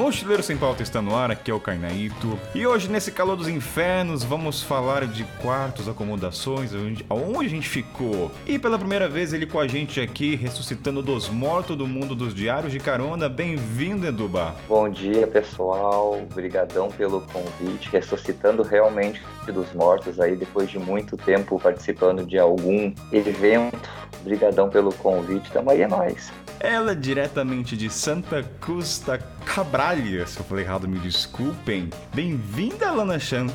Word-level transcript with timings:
Mochileiro 0.00 0.42
Sem 0.42 0.56
Pauta 0.56 0.82
está 0.82 1.02
no 1.02 1.14
ar, 1.14 1.30
aqui 1.30 1.50
é 1.50 1.54
o 1.54 1.60
Carnaíto. 1.60 2.38
E 2.54 2.66
hoje, 2.66 2.88
nesse 2.88 3.12
calor 3.12 3.36
dos 3.36 3.48
infernos, 3.48 4.24
vamos 4.24 4.62
falar 4.62 5.06
de 5.06 5.24
quartos, 5.42 5.90
acomodações, 5.90 6.72
onde, 6.74 7.04
onde 7.10 7.46
a 7.46 7.50
gente 7.50 7.68
ficou. 7.68 8.32
E 8.46 8.58
pela 8.58 8.78
primeira 8.78 9.10
vez, 9.10 9.34
ele 9.34 9.44
com 9.44 9.60
a 9.60 9.68
gente 9.68 10.00
aqui, 10.00 10.36
ressuscitando 10.36 11.02
dos 11.02 11.28
mortos 11.28 11.76
do 11.76 11.86
mundo 11.86 12.14
dos 12.14 12.34
diários 12.34 12.72
de 12.72 12.80
carona. 12.80 13.28
Bem-vindo, 13.28 14.06
Eduba. 14.06 14.56
Bom 14.66 14.88
dia, 14.88 15.26
pessoal. 15.26 16.18
Obrigadão 16.30 16.88
pelo 16.88 17.20
convite. 17.20 17.90
Ressuscitando 17.92 18.62
realmente 18.62 19.20
dos 19.52 19.70
mortos 19.74 20.18
aí, 20.18 20.34
depois 20.34 20.70
de 20.70 20.78
muito 20.78 21.14
tempo 21.18 21.60
participando 21.60 22.24
de 22.24 22.38
algum 22.38 22.90
evento. 23.12 23.90
Obrigadão 24.22 24.70
pelo 24.70 24.94
convite. 24.94 25.50
Tamo 25.50 25.70
aí, 25.70 25.82
é 25.82 25.88
nóis. 25.88 26.32
Ela 26.62 26.94
diretamente 26.94 27.74
de 27.74 27.88
Santa 27.88 28.42
Cruz 28.60 28.98
da 28.98 29.16
Cabralha. 29.16 30.26
Se 30.26 30.40
eu 30.40 30.44
falei 30.44 30.62
errado, 30.62 30.86
me 30.86 30.98
desculpem. 30.98 31.88
Bem-vinda, 32.14 32.92
Lana 32.92 33.18
Chan. 33.18 33.46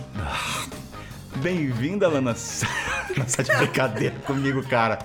Bem-vinda, 1.37 2.07
Lana. 2.07 2.31
Nossa, 2.31 3.43
de 3.45 3.55
brincadeira 3.55 4.15
comigo, 4.25 4.67
cara. 4.67 4.97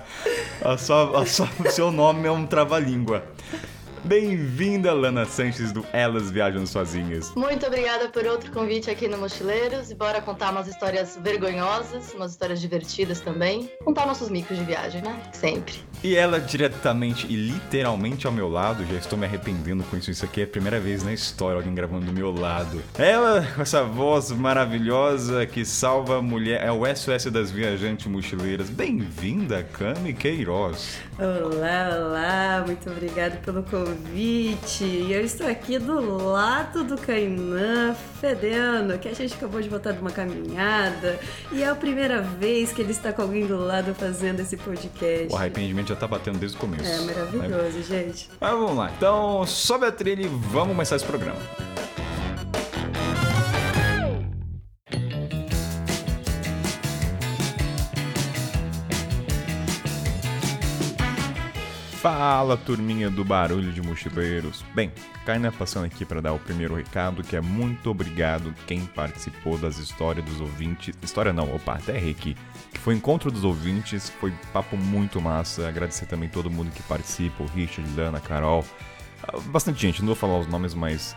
Só, 0.79 1.23
só 1.25 1.47
o 1.63 1.69
seu 1.69 1.91
nome 1.91 2.27
é 2.27 2.31
um 2.31 2.47
trava-língua. 2.47 3.23
Bem-vinda, 4.03 4.91
Lana 4.93 5.25
Sanches 5.25 5.71
do 5.71 5.85
Elas 5.93 6.31
Viajam 6.31 6.65
Sozinhas. 6.65 7.31
Muito 7.35 7.67
obrigada 7.67 8.09
por 8.09 8.25
outro 8.25 8.51
convite 8.51 8.89
aqui 8.89 9.07
no 9.07 9.19
Mochileiros. 9.19 9.91
E 9.91 9.95
bora 9.95 10.19
contar 10.19 10.49
umas 10.49 10.67
histórias 10.67 11.19
vergonhosas, 11.21 12.11
umas 12.15 12.31
histórias 12.31 12.59
divertidas 12.59 13.21
também. 13.21 13.71
Contar 13.85 14.07
nossos 14.07 14.29
micros 14.29 14.57
de 14.57 14.65
viagem, 14.65 15.03
né? 15.03 15.21
Sempre. 15.31 15.90
E 16.03 16.15
ela 16.15 16.39
diretamente 16.39 17.27
e 17.29 17.35
literalmente 17.35 18.25
ao 18.25 18.33
meu 18.33 18.49
lado, 18.49 18.83
já 18.87 18.95
estou 18.95 19.19
me 19.19 19.25
arrependendo 19.27 19.83
com 19.83 19.95
isso. 19.95 20.09
Isso 20.09 20.25
aqui 20.25 20.41
é 20.41 20.45
a 20.45 20.47
primeira 20.47 20.79
vez 20.79 21.03
na 21.03 21.13
história 21.13 21.57
alguém 21.57 21.75
gravando 21.75 22.07
do 22.07 22.11
meu 22.11 22.31
lado. 22.31 22.81
Ela, 22.97 23.47
com 23.55 23.61
essa 23.61 23.83
voz 23.83 24.31
maravilhosa 24.31 25.45
que 25.45 25.63
salva 25.63 26.17
a 26.17 26.21
mulher, 26.21 26.65
é 26.65 26.71
o 26.71 26.83
SOS 26.95 27.25
das 27.25 27.51
viajantes 27.51 28.07
mochileiras. 28.07 28.67
Bem-vinda, 28.67 29.61
Cami 29.61 30.11
Queiroz. 30.13 30.97
Olá, 31.19 31.95
olá, 31.95 32.63
muito 32.65 32.89
obrigada 32.89 33.35
pelo 33.45 33.61
convite. 33.61 34.83
E 34.83 35.13
eu 35.13 35.23
estou 35.23 35.47
aqui 35.47 35.77
do 35.77 36.31
lado 36.31 36.83
do 36.83 36.97
Cainã, 36.97 37.95
fedendo, 38.19 38.97
que 38.97 39.07
a 39.07 39.13
gente 39.13 39.35
acabou 39.35 39.61
de 39.61 39.69
voltar 39.69 39.91
de 39.91 39.99
uma 39.99 40.09
caminhada. 40.09 41.19
E 41.51 41.61
é 41.61 41.69
a 41.69 41.75
primeira 41.75 42.23
vez 42.23 42.71
que 42.71 42.81
ele 42.81 42.91
está 42.91 43.13
com 43.13 43.21
alguém 43.21 43.45
do 43.45 43.57
lado 43.57 43.93
fazendo 43.93 44.39
esse 44.39 44.57
podcast. 44.57 45.31
O 45.31 45.35
arrependimento 45.35 45.90
já 45.91 45.95
tá 45.95 46.07
batendo 46.07 46.39
desde 46.39 46.57
o 46.57 46.59
começo. 46.59 46.89
É 46.89 46.99
maravilhoso, 47.01 47.77
né? 47.77 47.83
gente. 47.83 48.29
Mas 48.39 48.51
vamos 48.51 48.75
lá. 48.75 48.91
Então, 48.95 49.45
sobe 49.45 49.85
a 49.85 49.91
trilha 49.91 50.23
e 50.23 50.27
vamos 50.27 50.69
começar 50.69 50.95
esse 50.95 51.05
programa. 51.05 51.39
Fala 62.01 62.57
turminha 62.57 63.11
do 63.11 63.23
Barulho 63.23 63.71
de 63.71 63.79
Mochileiros. 63.79 64.65
Bem, 64.73 64.91
Kaina 65.23 65.51
passando 65.51 65.85
aqui 65.85 66.03
para 66.03 66.19
dar 66.19 66.33
o 66.33 66.39
primeiro 66.39 66.73
recado, 66.73 67.21
que 67.21 67.35
é 67.35 67.41
muito 67.41 67.91
obrigado 67.91 68.55
quem 68.65 68.87
participou 68.87 69.55
das 69.55 69.77
histórias 69.77 70.25
dos 70.25 70.41
ouvintes. 70.41 70.95
História 71.03 71.31
não, 71.31 71.53
opa, 71.53 71.75
até 71.75 71.99
aqui. 71.99 72.35
Que 72.71 72.79
foi 72.79 72.95
encontro 72.95 73.29
dos 73.29 73.43
ouvintes, 73.43 74.09
foi 74.09 74.33
papo 74.53 74.77
muito 74.77 75.21
massa. 75.21 75.67
Agradecer 75.67 76.05
também 76.05 76.29
todo 76.29 76.49
mundo 76.49 76.71
que 76.71 76.81
participa, 76.83 77.43
o 77.43 77.47
Richard, 77.47 77.89
Lana, 77.95 78.19
Carol. 78.19 78.65
Ah, 79.23 79.39
bastante 79.47 79.81
gente, 79.81 79.99
não 79.99 80.07
vou 80.07 80.15
falar 80.15 80.39
os 80.39 80.47
nomes, 80.47 80.73
mas 80.73 81.15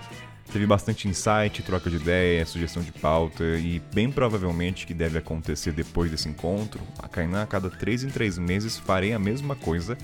teve 0.52 0.66
bastante 0.66 1.09
insight, 1.09 1.62
troca 1.62 1.88
de 1.88 1.97
ideia, 1.97 2.44
sugestão 2.44 2.82
de 2.82 2.92
pauta 2.92 3.44
e 3.44 3.81
bem 3.94 4.10
provavelmente 4.10 4.87
que 4.87 4.92
deve 4.92 5.19
acontecer 5.19 5.72
depois 5.72 6.10
desse 6.10 6.28
encontro, 6.28 6.81
a 6.98 7.09
Kainan 7.09 7.42
a 7.42 7.47
cada 7.47 7.71
3 7.71 8.04
em 8.04 8.10
3 8.10 8.38
meses 8.38 8.76
farei 8.76 9.15
a 9.15 9.19
mesma 9.19 9.56
coisa 9.56 9.97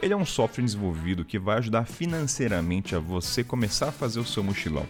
Ele 0.00 0.12
é 0.12 0.16
um 0.16 0.24
software 0.24 0.64
desenvolvido 0.64 1.24
que 1.24 1.38
vai 1.38 1.58
ajudar 1.58 1.84
financeiramente 1.84 2.94
a 2.94 3.00
você 3.00 3.42
começar 3.42 3.88
a 3.88 3.92
fazer 3.92 4.20
o 4.20 4.24
seu 4.24 4.44
mochilão. 4.44 4.86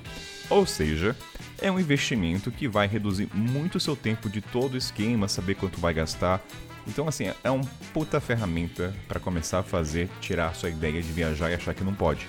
Ou 0.50 0.66
seja, 0.66 1.16
é 1.60 1.72
um 1.72 1.80
investimento 1.80 2.50
que 2.50 2.69
vai 2.69 2.86
reduzir 2.86 3.28
muito 3.34 3.76
o 3.76 3.80
seu 3.80 3.96
tempo 3.96 4.28
de 4.28 4.41
todo 4.41 4.74
o 4.74 4.76
esquema, 4.78 5.26
saber 5.26 5.54
quanto 5.54 5.80
vai 5.80 5.94
gastar. 5.94 6.42
Então, 6.86 7.08
assim, 7.08 7.32
é 7.42 7.50
uma 7.50 7.64
puta 7.92 8.20
ferramenta 8.20 8.94
para 9.06 9.20
começar 9.20 9.60
a 9.60 9.62
fazer, 9.62 10.08
tirar 10.20 10.48
a 10.48 10.54
sua 10.54 10.70
ideia 10.70 11.02
de 11.02 11.12
viajar 11.12 11.50
e 11.50 11.54
achar 11.54 11.75
que 11.75 11.84
não 11.84 11.94
pode. 11.94 12.26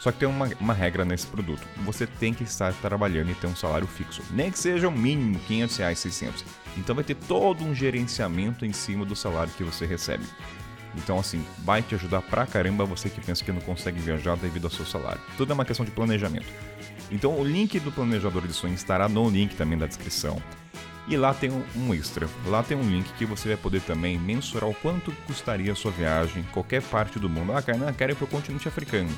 Só 0.00 0.12
que 0.12 0.18
tem 0.18 0.28
uma, 0.28 0.48
uma, 0.60 0.74
regra 0.74 1.04
nesse 1.04 1.26
produto. 1.26 1.66
Você 1.84 2.06
tem 2.06 2.32
que 2.32 2.44
estar 2.44 2.72
trabalhando 2.74 3.30
e 3.30 3.34
ter 3.34 3.48
um 3.48 3.56
salário 3.56 3.88
fixo. 3.88 4.22
Nem 4.30 4.52
que 4.52 4.58
seja 4.58 4.86
o 4.86 4.92
mínimo 4.92 5.38
500 5.48 5.76
reais, 5.78 5.98
600. 5.98 6.44
Então 6.76 6.94
vai 6.94 7.02
ter 7.02 7.16
todo 7.16 7.64
um 7.64 7.74
gerenciamento 7.74 8.64
em 8.64 8.72
cima 8.72 9.04
do 9.04 9.16
salário 9.16 9.52
que 9.56 9.64
você 9.64 9.84
recebe. 9.84 10.24
Então, 10.96 11.18
assim, 11.18 11.44
vai 11.58 11.82
te 11.82 11.94
ajudar 11.94 12.22
pra 12.22 12.46
caramba 12.46 12.84
você 12.84 13.08
que 13.08 13.20
pensa 13.20 13.44
que 13.44 13.52
não 13.52 13.60
consegue 13.60 14.00
viajar 14.00 14.36
devido 14.36 14.64
ao 14.64 14.70
seu 14.70 14.86
salário. 14.86 15.20
Tudo 15.36 15.52
é 15.52 15.54
uma 15.54 15.64
questão 15.64 15.84
de 15.84 15.92
planejamento. 15.92 16.46
Então 17.10 17.38
o 17.38 17.44
link 17.44 17.78
do 17.80 17.92
planejador 17.92 18.46
de 18.46 18.52
sonhos 18.52 18.80
estará 18.80 19.08
no 19.08 19.28
link 19.28 19.54
também 19.54 19.78
da 19.78 19.86
descrição. 19.86 20.42
E 21.08 21.16
lá 21.16 21.32
tem 21.32 21.52
um 21.76 21.94
extra. 21.94 22.28
Lá 22.46 22.64
tem 22.64 22.76
um 22.76 22.82
link 22.82 23.12
que 23.12 23.24
você 23.24 23.50
vai 23.50 23.56
poder 23.56 23.80
também 23.82 24.18
mensurar 24.18 24.68
o 24.68 24.74
quanto 24.74 25.12
custaria 25.24 25.70
a 25.70 25.76
sua 25.76 25.92
viagem 25.92 26.42
em 26.42 26.46
qualquer 26.46 26.82
parte 26.82 27.20
do 27.20 27.28
mundo. 27.28 27.52
Ah, 27.52 27.62
Kainan, 27.62 27.92
quero 27.92 28.10
ir 28.10 28.16
para 28.16 28.24
o 28.24 28.28
continente 28.28 28.66
africano. 28.66 29.08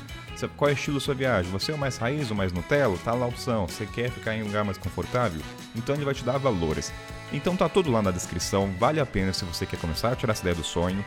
Qual 0.55 0.69
é 0.69 0.73
o 0.73 0.75
estilo 0.75 0.99
da 0.99 1.03
sua 1.03 1.15
viagem? 1.15 1.51
Você 1.51 1.71
é 1.71 1.75
o 1.75 1.79
mais 1.79 1.97
raiz 1.97 2.29
ou 2.29 2.37
mais 2.37 2.53
Nutella? 2.53 2.95
Tá 3.03 3.13
lá 3.13 3.25
a 3.25 3.29
opção. 3.29 3.67
Você 3.67 3.87
quer 3.87 4.11
ficar 4.11 4.35
em 4.35 4.43
um 4.43 4.45
lugar 4.45 4.63
mais 4.63 4.77
confortável? 4.77 5.41
Então 5.75 5.95
ele 5.95 6.05
vai 6.05 6.13
te 6.13 6.23
dar 6.23 6.37
valores. 6.37 6.93
Então 7.33 7.55
tá 7.55 7.67
tudo 7.67 7.91
lá 7.91 8.03
na 8.03 8.11
descrição. 8.11 8.71
Vale 8.77 8.99
a 8.99 9.05
pena 9.05 9.33
se 9.33 9.43
você 9.43 9.65
quer 9.65 9.79
começar 9.79 10.11
a 10.11 10.15
tirar 10.15 10.33
essa 10.33 10.41
ideia 10.41 10.55
do 10.55 10.63
sonho. 10.63 11.03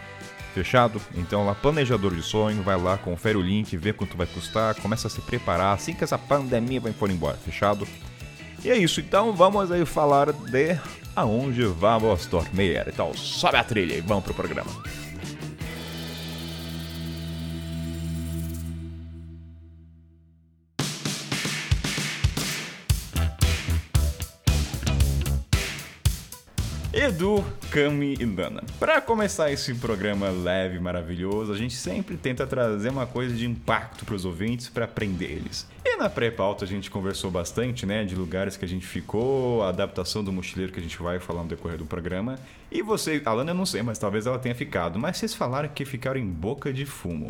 Fechado? 0.54 1.00
Então 1.14 1.46
lá, 1.46 1.54
planejador 1.54 2.14
de 2.14 2.22
sonho, 2.22 2.62
vai 2.62 2.78
lá, 2.78 2.98
confere 2.98 3.38
o 3.38 3.42
link, 3.42 3.76
vê 3.76 3.92
quanto 3.92 4.16
vai 4.16 4.26
custar, 4.26 4.74
começa 4.76 5.08
a 5.08 5.10
se 5.10 5.20
preparar 5.22 5.74
assim 5.74 5.94
que 5.94 6.04
essa 6.04 6.18
pandemia 6.18 6.80
vai 6.80 6.92
for 6.92 7.10
embora, 7.10 7.36
fechado? 7.38 7.88
E 8.62 8.70
é 8.70 8.76
isso, 8.76 9.00
então 9.00 9.32
vamos 9.32 9.72
aí 9.72 9.84
falar 9.86 10.32
de 10.32 10.78
aonde 11.16 11.64
vamos 11.64 12.26
dormir. 12.26 12.84
Então 12.86 13.14
sobe 13.14 13.56
a 13.56 13.64
trilha 13.64 13.94
e 13.94 14.00
vamos 14.00 14.24
pro 14.24 14.34
programa. 14.34 14.70
Edu, 27.02 27.44
Cami 27.72 28.14
e 28.20 28.24
Lana. 28.24 28.62
Para 28.78 29.00
começar 29.00 29.50
esse 29.50 29.74
programa 29.74 30.30
leve 30.30 30.76
e 30.76 30.80
maravilhoso, 30.80 31.52
a 31.52 31.56
gente 31.56 31.74
sempre 31.74 32.16
tenta 32.16 32.46
trazer 32.46 32.90
uma 32.90 33.06
coisa 33.06 33.34
de 33.34 33.44
impacto 33.44 34.04
para 34.04 34.14
os 34.14 34.24
ouvintes 34.24 34.68
para 34.68 34.84
aprender 34.84 35.24
eles. 35.24 35.66
E 35.84 35.96
na 35.96 36.08
pré-pauta 36.08 36.64
a 36.64 36.68
gente 36.68 36.88
conversou 36.88 37.28
bastante, 37.28 37.84
né, 37.84 38.04
de 38.04 38.14
lugares 38.14 38.56
que 38.56 38.64
a 38.64 38.68
gente 38.68 38.86
ficou, 38.86 39.64
a 39.64 39.70
adaptação 39.70 40.22
do 40.22 40.32
mochileiro 40.32 40.72
que 40.72 40.78
a 40.78 40.82
gente 40.82 40.96
vai 41.02 41.18
falar 41.18 41.42
no 41.42 41.48
decorrer 41.48 41.76
do 41.76 41.84
programa. 41.84 42.38
E 42.74 42.80
você, 42.80 43.20
a 43.22 43.32
Lana 43.34 43.50
eu 43.50 43.54
não 43.54 43.66
sei, 43.66 43.82
mas 43.82 43.98
talvez 43.98 44.26
ela 44.26 44.38
tenha 44.38 44.54
ficado, 44.54 44.98
mas 44.98 45.18
vocês 45.18 45.34
falaram 45.34 45.68
que 45.68 45.84
ficaram 45.84 46.18
em 46.18 46.26
boca 46.26 46.72
de 46.72 46.86
fumo. 46.86 47.28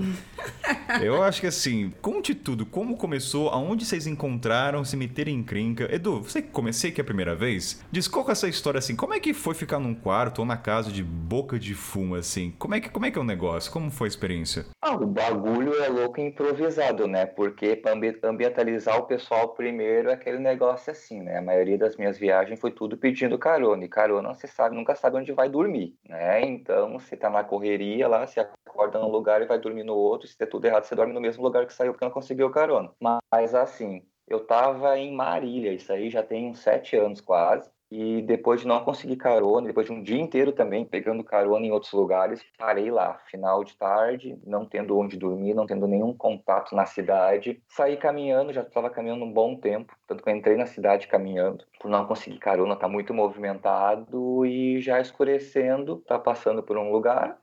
eu 1.02 1.20
acho 1.20 1.40
que 1.40 1.48
assim, 1.48 1.92
conte 2.00 2.32
tudo, 2.32 2.64
como 2.64 2.96
começou, 2.96 3.48
aonde 3.48 3.84
vocês 3.84 4.06
encontraram, 4.06 4.84
se 4.84 4.96
meterem 4.96 5.36
em 5.36 5.42
crinca. 5.42 5.92
Edu, 5.92 6.22
você 6.22 6.40
que 6.40 6.48
comecei 6.48 6.94
é 6.96 7.00
a 7.00 7.04
primeira 7.04 7.34
vez, 7.34 7.84
descoca 7.90 8.30
essa 8.30 8.48
história 8.48 8.78
assim, 8.78 8.94
como 8.94 9.14
é 9.14 9.18
que 9.18 9.34
foi 9.34 9.52
ficar 9.54 9.80
num 9.80 9.96
quarto 9.96 10.38
ou 10.40 10.44
na 10.44 10.56
casa 10.56 10.92
de 10.92 11.02
boca 11.02 11.58
de 11.58 11.74
fumo 11.74 12.14
assim? 12.14 12.54
Como 12.56 12.76
é 12.76 12.80
que, 12.80 12.88
como 12.88 13.04
é, 13.06 13.10
que 13.10 13.18
é 13.18 13.20
o 13.20 13.24
negócio? 13.24 13.72
Como 13.72 13.90
foi 13.90 14.06
a 14.06 14.10
experiência? 14.10 14.66
Ah, 14.80 14.94
o 14.94 15.06
bagulho 15.06 15.74
é 15.82 15.88
louco 15.88 16.20
e 16.20 16.24
improvisado, 16.24 17.08
né? 17.08 17.26
Porque 17.26 17.74
pra 17.74 17.92
ambientalizar 18.30 18.96
o 18.96 19.06
pessoal 19.06 19.48
primeiro 19.48 20.10
é 20.10 20.12
aquele 20.12 20.38
negócio 20.38 20.92
assim, 20.92 21.20
né? 21.20 21.38
A 21.38 21.42
maioria 21.42 21.76
das 21.76 21.96
minhas 21.96 22.16
viagens 22.16 22.60
foi 22.60 22.70
tudo 22.70 22.96
pedindo 22.96 23.36
carona. 23.36 23.84
E 23.84 23.88
carona, 23.88 24.32
você 24.32 24.46
sabe, 24.46 24.76
nunca 24.76 24.94
sabe 24.94 25.16
onde 25.16 25.31
vai 25.34 25.48
dormir, 25.48 25.96
né? 26.08 26.40
Então, 26.42 26.98
você 26.98 27.16
tá 27.16 27.30
na 27.30 27.44
correria 27.44 28.08
lá, 28.08 28.26
você 28.26 28.40
acorda 28.40 28.98
num 28.98 29.08
lugar 29.08 29.42
e 29.42 29.46
vai 29.46 29.58
dormir 29.58 29.84
no 29.84 29.94
outro. 29.94 30.28
Se 30.28 30.38
der 30.38 30.46
tudo 30.46 30.64
errado, 30.64 30.84
você 30.84 30.94
dorme 30.94 31.12
no 31.12 31.20
mesmo 31.20 31.42
lugar 31.42 31.66
que 31.66 31.72
saiu 31.72 31.92
porque 31.92 32.04
não 32.04 32.12
conseguiu 32.12 32.50
carona. 32.50 32.92
Mas 33.00 33.54
assim, 33.54 34.06
eu 34.26 34.46
tava 34.46 34.98
em 34.98 35.14
Marília, 35.14 35.72
isso 35.72 35.92
aí 35.92 36.10
já 36.10 36.22
tem 36.22 36.50
uns 36.50 36.60
sete 36.60 36.96
anos 36.96 37.20
quase. 37.20 37.70
E 37.94 38.22
depois 38.22 38.62
de 38.62 38.66
não 38.66 38.82
conseguir 38.82 39.16
carona, 39.16 39.66
depois 39.66 39.86
de 39.86 39.92
um 39.92 40.02
dia 40.02 40.18
inteiro 40.18 40.50
também 40.50 40.82
pegando 40.82 41.22
carona 41.22 41.66
em 41.66 41.72
outros 41.72 41.92
lugares, 41.92 42.42
parei 42.56 42.90
lá, 42.90 43.20
final 43.30 43.62
de 43.62 43.76
tarde, 43.76 44.38
não 44.46 44.64
tendo 44.64 44.98
onde 44.98 45.18
dormir, 45.18 45.52
não 45.52 45.66
tendo 45.66 45.86
nenhum 45.86 46.14
contato 46.14 46.74
na 46.74 46.86
cidade. 46.86 47.62
Saí 47.68 47.98
caminhando, 47.98 48.50
já 48.50 48.62
estava 48.62 48.88
caminhando 48.88 49.26
um 49.26 49.30
bom 49.30 49.54
tempo, 49.56 49.94
tanto 50.06 50.24
que 50.24 50.30
eu 50.30 50.34
entrei 50.34 50.56
na 50.56 50.64
cidade 50.64 51.06
caminhando. 51.06 51.66
Por 51.78 51.90
não 51.90 52.06
conseguir 52.06 52.38
carona, 52.38 52.76
tá 52.76 52.88
muito 52.88 53.12
movimentado 53.12 54.46
e 54.46 54.80
já 54.80 54.98
escurecendo, 54.98 55.96
tá 56.06 56.18
passando 56.18 56.62
por 56.62 56.78
um 56.78 56.90
lugar 56.90 57.36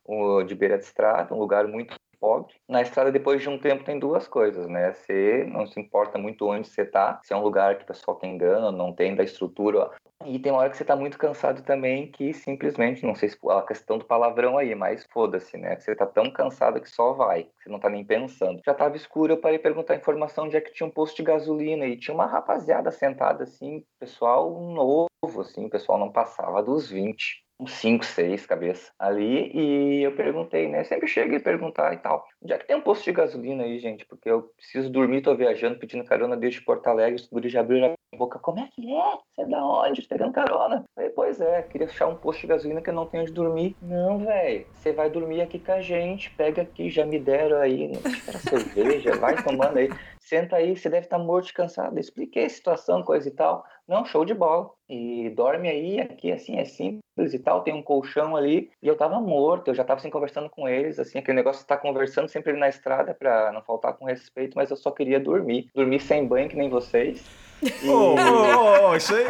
de 0.47 0.55
beira 0.55 0.79
de 0.79 0.83
estrada, 0.83 1.31
um 1.31 1.37
lugar 1.37 1.67
muito 1.67 1.95
pobre. 2.19 2.55
Na 2.67 2.81
estrada, 2.81 3.11
depois 3.11 3.39
de 3.39 3.49
um 3.49 3.59
tempo, 3.59 3.83
tem 3.83 3.99
duas 3.99 4.27
coisas, 4.27 4.67
né? 4.67 4.93
Você 4.93 5.47
não 5.47 5.67
se 5.67 5.79
importa 5.79 6.17
muito 6.17 6.47
onde 6.47 6.67
você 6.67 6.83
tá, 6.83 7.19
se 7.23 7.33
é 7.33 7.37
um 7.37 7.43
lugar 7.43 7.77
que 7.77 7.83
o 7.83 7.87
pessoal 7.87 8.17
tem 8.17 8.33
engano, 8.33 8.71
não 8.71 8.91
tem 8.91 9.15
da 9.15 9.23
estrutura. 9.23 9.91
E 10.25 10.37
tem 10.37 10.51
uma 10.51 10.59
hora 10.59 10.69
que 10.69 10.75
você 10.75 10.83
tá 10.83 10.97
muito 10.97 11.17
cansado 11.17 11.63
também, 11.63 12.11
que 12.11 12.33
simplesmente, 12.33 13.05
não 13.05 13.15
sei 13.15 13.29
se 13.29 13.37
a 13.49 13.61
questão 13.61 13.97
do 13.97 14.03
palavrão 14.03 14.57
aí, 14.57 14.75
mas 14.75 15.05
foda-se, 15.09 15.57
né? 15.57 15.79
Você 15.79 15.95
tá 15.95 16.05
tão 16.05 16.29
cansado 16.29 16.81
que 16.81 16.89
só 16.89 17.13
vai, 17.13 17.49
você 17.57 17.69
não 17.69 17.79
tá 17.79 17.89
nem 17.89 18.03
pensando. 18.03 18.61
Já 18.65 18.73
tava 18.73 18.97
escuro, 18.97 19.31
eu 19.33 19.37
parei 19.37 19.57
perguntar 19.57 19.95
informação 19.95 20.45
onde 20.45 20.57
é 20.57 20.61
que 20.61 20.73
tinha 20.73 20.87
um 20.87 20.91
posto 20.91 21.15
de 21.15 21.23
gasolina 21.23 21.85
e 21.85 21.97
tinha 21.97 22.13
uma 22.13 22.25
rapaziada 22.25 22.91
sentada 22.91 23.43
assim, 23.43 23.81
pessoal 23.97 24.51
novo, 24.59 25.41
assim, 25.41 25.65
o 25.65 25.69
pessoal 25.69 25.97
não 25.97 26.11
passava 26.11 26.61
dos 26.61 26.89
20 26.89 27.47
uns 27.59 27.73
5, 27.73 28.05
6 28.05 28.45
cabeças 28.45 28.89
ali, 28.97 29.51
e 29.53 30.01
eu 30.01 30.15
perguntei, 30.15 30.69
né? 30.69 30.83
Sempre 30.85 31.07
chego 31.07 31.33
e 31.35 31.39
perguntar 31.41 31.93
e 31.93 31.97
tal. 31.97 32.25
Onde 32.41 32.53
é 32.53 32.57
que 32.57 32.67
tem 32.67 32.75
um 32.75 32.81
posto 32.81 33.03
de 33.03 33.11
gasolina 33.11 33.63
aí, 33.63 33.79
gente? 33.79 34.05
Porque 34.05 34.29
eu 34.29 34.43
preciso 34.55 34.89
dormir, 34.89 35.21
tô 35.21 35.35
viajando, 35.35 35.77
pedindo 35.77 36.05
carona 36.05 36.37
desde 36.37 36.61
Porto 36.61 36.87
Alegre, 36.87 37.15
os 37.15 37.27
guris 37.27 37.51
já 37.51 37.59
abriram 37.59 37.93
a 38.13 38.17
boca. 38.17 38.39
Como 38.39 38.59
é 38.59 38.69
que 38.73 38.93
é? 38.93 39.17
Você 39.35 39.41
é 39.41 39.45
da 39.45 39.65
onde? 39.65 40.01
Pegando 40.03 40.31
carona. 40.31 40.85
Falei, 40.95 41.09
pois 41.09 41.41
é, 41.41 41.61
queria 41.63 41.87
achar 41.87 42.07
um 42.07 42.15
posto 42.15 42.41
de 42.41 42.47
gasolina 42.47 42.81
que 42.81 42.89
eu 42.89 42.93
não 42.93 43.05
tenho 43.05 43.23
onde 43.23 43.33
dormir. 43.33 43.75
Não, 43.81 44.19
velho, 44.19 44.65
você 44.73 44.93
vai 44.93 45.09
dormir 45.09 45.41
aqui 45.41 45.59
com 45.59 45.73
a 45.73 45.81
gente, 45.81 46.31
pega 46.31 46.61
aqui, 46.61 46.89
já 46.89 47.05
me 47.05 47.19
deram 47.19 47.57
aí, 47.57 47.89
não 47.89 48.01
cerveja, 48.39 49.17
vai 49.17 49.41
tomando 49.43 49.77
aí 49.77 49.89
senta 50.29 50.57
aí, 50.57 50.77
você 50.77 50.89
deve 50.89 51.07
estar 51.07 51.17
morto 51.17 51.47
de 51.47 51.53
cansado. 51.53 51.99
expliquei 51.99 52.45
a 52.45 52.49
situação, 52.49 53.01
coisa 53.01 53.27
e 53.27 53.31
tal. 53.31 53.65
Não, 53.87 54.05
show 54.05 54.23
de 54.23 54.35
bola. 54.35 54.69
E 54.87 55.29
dorme 55.31 55.67
aí, 55.67 55.99
aqui 55.99 56.31
assim, 56.31 56.57
é 56.57 56.65
simples 56.65 57.33
e 57.33 57.39
tal. 57.39 57.63
Tem 57.63 57.73
um 57.73 57.81
colchão 57.81 58.35
ali. 58.35 58.69
E 58.81 58.87
eu 58.87 58.95
tava 58.95 59.19
morto, 59.19 59.69
eu 59.69 59.73
já 59.73 59.83
tava 59.83 59.99
assim 59.99 60.11
conversando 60.11 60.47
com 60.47 60.69
eles, 60.69 60.99
assim, 60.99 61.17
aquele 61.17 61.37
negócio 61.37 61.61
de 61.61 61.63
estar 61.63 61.77
conversando 61.77 62.28
sempre 62.29 62.53
na 62.53 62.69
estrada 62.69 63.13
para 63.13 63.51
não 63.51 63.61
faltar 63.61 63.93
com 63.93 64.05
respeito, 64.05 64.55
mas 64.55 64.69
eu 64.69 64.77
só 64.77 64.91
queria 64.91 65.19
dormir. 65.19 65.69
Dormir 65.73 65.99
sem 65.99 66.25
banho, 66.25 66.49
que 66.49 66.55
nem 66.55 66.69
vocês. 66.69 67.25
E... 67.61 67.89
Oh, 67.89 68.15
oh, 68.15 68.89
oh, 68.89 68.95
isso 68.95 69.13
aí 69.13 69.25
é... 69.25 69.29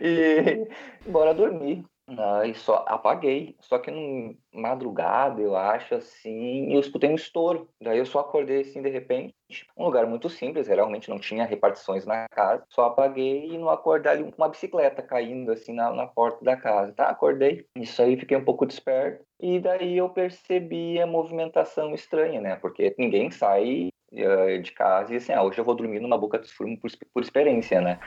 e 0.00 0.68
bora 1.10 1.34
dormir. 1.34 1.84
Ah, 2.16 2.46
e 2.46 2.54
só 2.54 2.84
apaguei. 2.88 3.54
Só 3.60 3.78
que 3.78 3.90
no 3.90 4.34
madrugada, 4.52 5.40
eu 5.42 5.54
acho, 5.54 5.94
assim, 5.94 6.72
eu 6.72 6.80
escutei 6.80 7.10
um 7.10 7.14
estouro. 7.14 7.68
Daí 7.80 7.98
eu 7.98 8.06
só 8.06 8.20
acordei, 8.20 8.62
assim, 8.62 8.80
de 8.80 8.88
repente. 8.88 9.34
Um 9.76 9.84
lugar 9.84 10.06
muito 10.06 10.28
simples, 10.30 10.68
realmente 10.68 11.08
não 11.10 11.18
tinha 11.18 11.44
repartições 11.44 12.06
na 12.06 12.26
casa. 12.30 12.64
Só 12.70 12.86
apaguei 12.86 13.48
e 13.48 13.58
não 13.58 13.68
acordei 13.68 14.10
ali 14.12 14.34
uma 14.36 14.48
bicicleta 14.48 15.02
caindo, 15.02 15.52
assim, 15.52 15.74
na, 15.74 15.90
na 15.92 16.06
porta 16.06 16.42
da 16.44 16.56
casa. 16.56 16.92
Tá, 16.94 17.08
acordei. 17.10 17.66
Isso 17.76 18.00
aí, 18.02 18.16
fiquei 18.18 18.36
um 18.36 18.44
pouco 18.44 18.64
desperto. 18.66 19.22
E 19.40 19.60
daí 19.60 19.96
eu 19.98 20.08
percebi 20.08 20.98
a 21.00 21.06
movimentação 21.06 21.94
estranha, 21.94 22.40
né? 22.40 22.56
Porque 22.56 22.94
ninguém 22.98 23.30
sai 23.30 23.90
de 24.10 24.72
casa 24.72 25.12
e 25.12 25.16
assim, 25.16 25.32
ah, 25.32 25.42
hoje 25.42 25.58
eu 25.58 25.64
vou 25.64 25.74
dormir 25.74 26.00
numa 26.00 26.18
boca 26.18 26.38
de 26.38 26.50
fumo 26.52 26.78
por, 26.78 26.90
por 27.12 27.22
experiência, 27.22 27.80
né? 27.80 27.98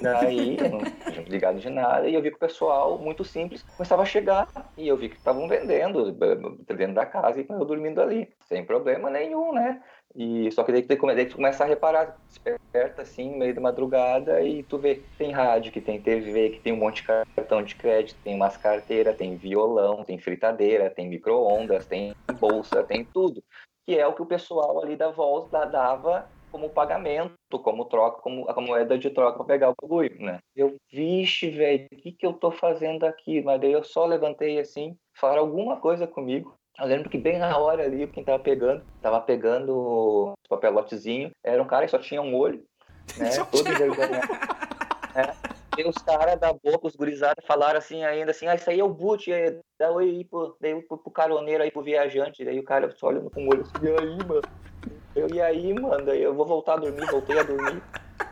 Daí, 0.00 0.56
não 0.56 1.22
ligado 1.24 1.58
de 1.58 1.70
nada, 1.70 2.06
e 2.06 2.14
eu 2.14 2.20
vi 2.20 2.30
que 2.30 2.36
o 2.36 2.40
pessoal, 2.40 2.98
muito 2.98 3.24
simples, 3.24 3.62
começava 3.62 4.02
a 4.02 4.06
chegar, 4.06 4.46
e 4.76 4.86
eu 4.86 4.96
vi 4.96 5.08
que 5.08 5.16
estavam 5.16 5.48
vendendo 5.48 6.12
dentro 6.66 6.94
da 6.94 7.06
casa 7.06 7.40
e 7.40 7.46
eu 7.48 7.64
dormindo 7.64 8.00
ali, 8.00 8.28
sem 8.46 8.64
problema 8.64 9.08
nenhum, 9.08 9.52
né? 9.52 9.82
E 10.14 10.50
só 10.52 10.62
que 10.62 10.72
daí 10.72 10.82
daí 10.82 11.26
tu 11.26 11.36
começa 11.36 11.64
a 11.64 11.66
reparar, 11.66 12.18
desperta 12.28 13.00
assim, 13.00 13.38
meio 13.38 13.54
da 13.54 13.62
madrugada, 13.62 14.42
e 14.42 14.62
tu 14.62 14.78
vê 14.78 14.96
que 14.96 15.16
tem 15.16 15.32
rádio, 15.32 15.72
que 15.72 15.80
tem 15.80 16.02
TV, 16.02 16.50
que 16.50 16.60
tem 16.60 16.74
um 16.74 16.78
monte 16.78 16.96
de 16.96 17.04
cartão 17.04 17.62
de 17.62 17.74
crédito, 17.74 18.20
tem 18.22 18.34
umas 18.34 18.58
carteiras, 18.58 19.16
tem 19.16 19.38
violão, 19.38 20.04
tem 20.04 20.18
fritadeira, 20.18 20.90
tem 20.90 21.08
micro-ondas, 21.08 21.86
tem 21.86 22.12
bolsa, 22.38 22.84
tem 22.84 23.04
tudo 23.04 23.42
que 23.86 23.98
é 23.98 24.06
o 24.06 24.12
que 24.12 24.22
o 24.22 24.26
pessoal 24.26 24.82
ali 24.82 24.96
da 24.96 25.10
voz 25.10 25.48
dava 25.50 26.28
como 26.50 26.68
pagamento, 26.68 27.32
como 27.50 27.86
troca, 27.86 28.20
como 28.20 28.48
a 28.48 28.60
moeda 28.60 28.98
de 28.98 29.08
troca 29.08 29.38
para 29.38 29.46
pegar 29.46 29.70
o 29.70 29.74
bagulho, 29.80 30.14
né? 30.20 30.38
Eu, 30.54 30.76
vixe, 30.92 31.48
velho, 31.48 31.88
o 31.90 31.96
que, 31.96 32.12
que 32.12 32.26
eu 32.26 32.34
tô 32.34 32.50
fazendo 32.50 33.04
aqui? 33.04 33.40
Mas 33.42 33.60
daí 33.60 33.72
eu 33.72 33.82
só 33.82 34.04
levantei 34.04 34.60
assim, 34.60 34.94
falaram 35.14 35.40
alguma 35.42 35.78
coisa 35.78 36.06
comigo. 36.06 36.54
Eu 36.78 36.86
lembro 36.86 37.08
que 37.08 37.18
bem 37.18 37.38
na 37.38 37.56
hora 37.56 37.84
ali, 37.84 38.06
quem 38.06 38.22
tava 38.22 38.38
pegando, 38.38 38.84
tava 39.00 39.20
pegando 39.20 40.34
papelotezinho, 40.48 41.30
era 41.42 41.62
um 41.62 41.66
cara 41.66 41.86
que 41.86 41.90
só 41.90 41.98
tinha 41.98 42.20
um 42.20 42.36
olho, 42.36 42.62
né? 43.16 43.30
Todo 43.50 43.68
envergonhado. 43.68 44.32
é. 45.14 45.51
E 45.76 45.88
os 45.88 46.02
caras 46.02 46.38
da 46.38 46.52
boca, 46.52 46.86
os 46.86 46.94
gurizados, 46.96 47.44
falaram 47.46 47.78
assim 47.78 48.04
ainda 48.04 48.30
assim, 48.30 48.46
ah, 48.46 48.54
isso 48.54 48.68
aí 48.68 48.80
é 48.80 48.84
o 48.84 48.92
boot, 48.92 49.30
dá 49.78 49.90
oi 49.90 50.10
aí 50.10 50.24
pro, 50.24 50.56
daí 50.60 50.82
pro, 50.82 50.98
pro 50.98 51.10
caroneiro 51.10 51.62
aí, 51.62 51.70
pro 51.70 51.82
viajante, 51.82 52.44
daí 52.44 52.58
o 52.58 52.64
cara 52.64 52.94
só 52.96 53.06
olhando 53.08 53.30
com 53.30 53.46
o 53.46 53.50
olho 53.50 53.62
assim, 53.62 53.78
e 53.82 53.88
aí, 53.88 54.24
mano? 54.24 54.42
Eu, 55.14 55.28
e 55.30 55.40
aí, 55.40 55.72
mano, 55.72 56.04
daí 56.06 56.22
eu 56.22 56.34
vou 56.34 56.46
voltar 56.46 56.74
a 56.74 56.76
dormir, 56.76 57.06
voltei 57.06 57.38
a 57.38 57.42
dormir, 57.42 57.82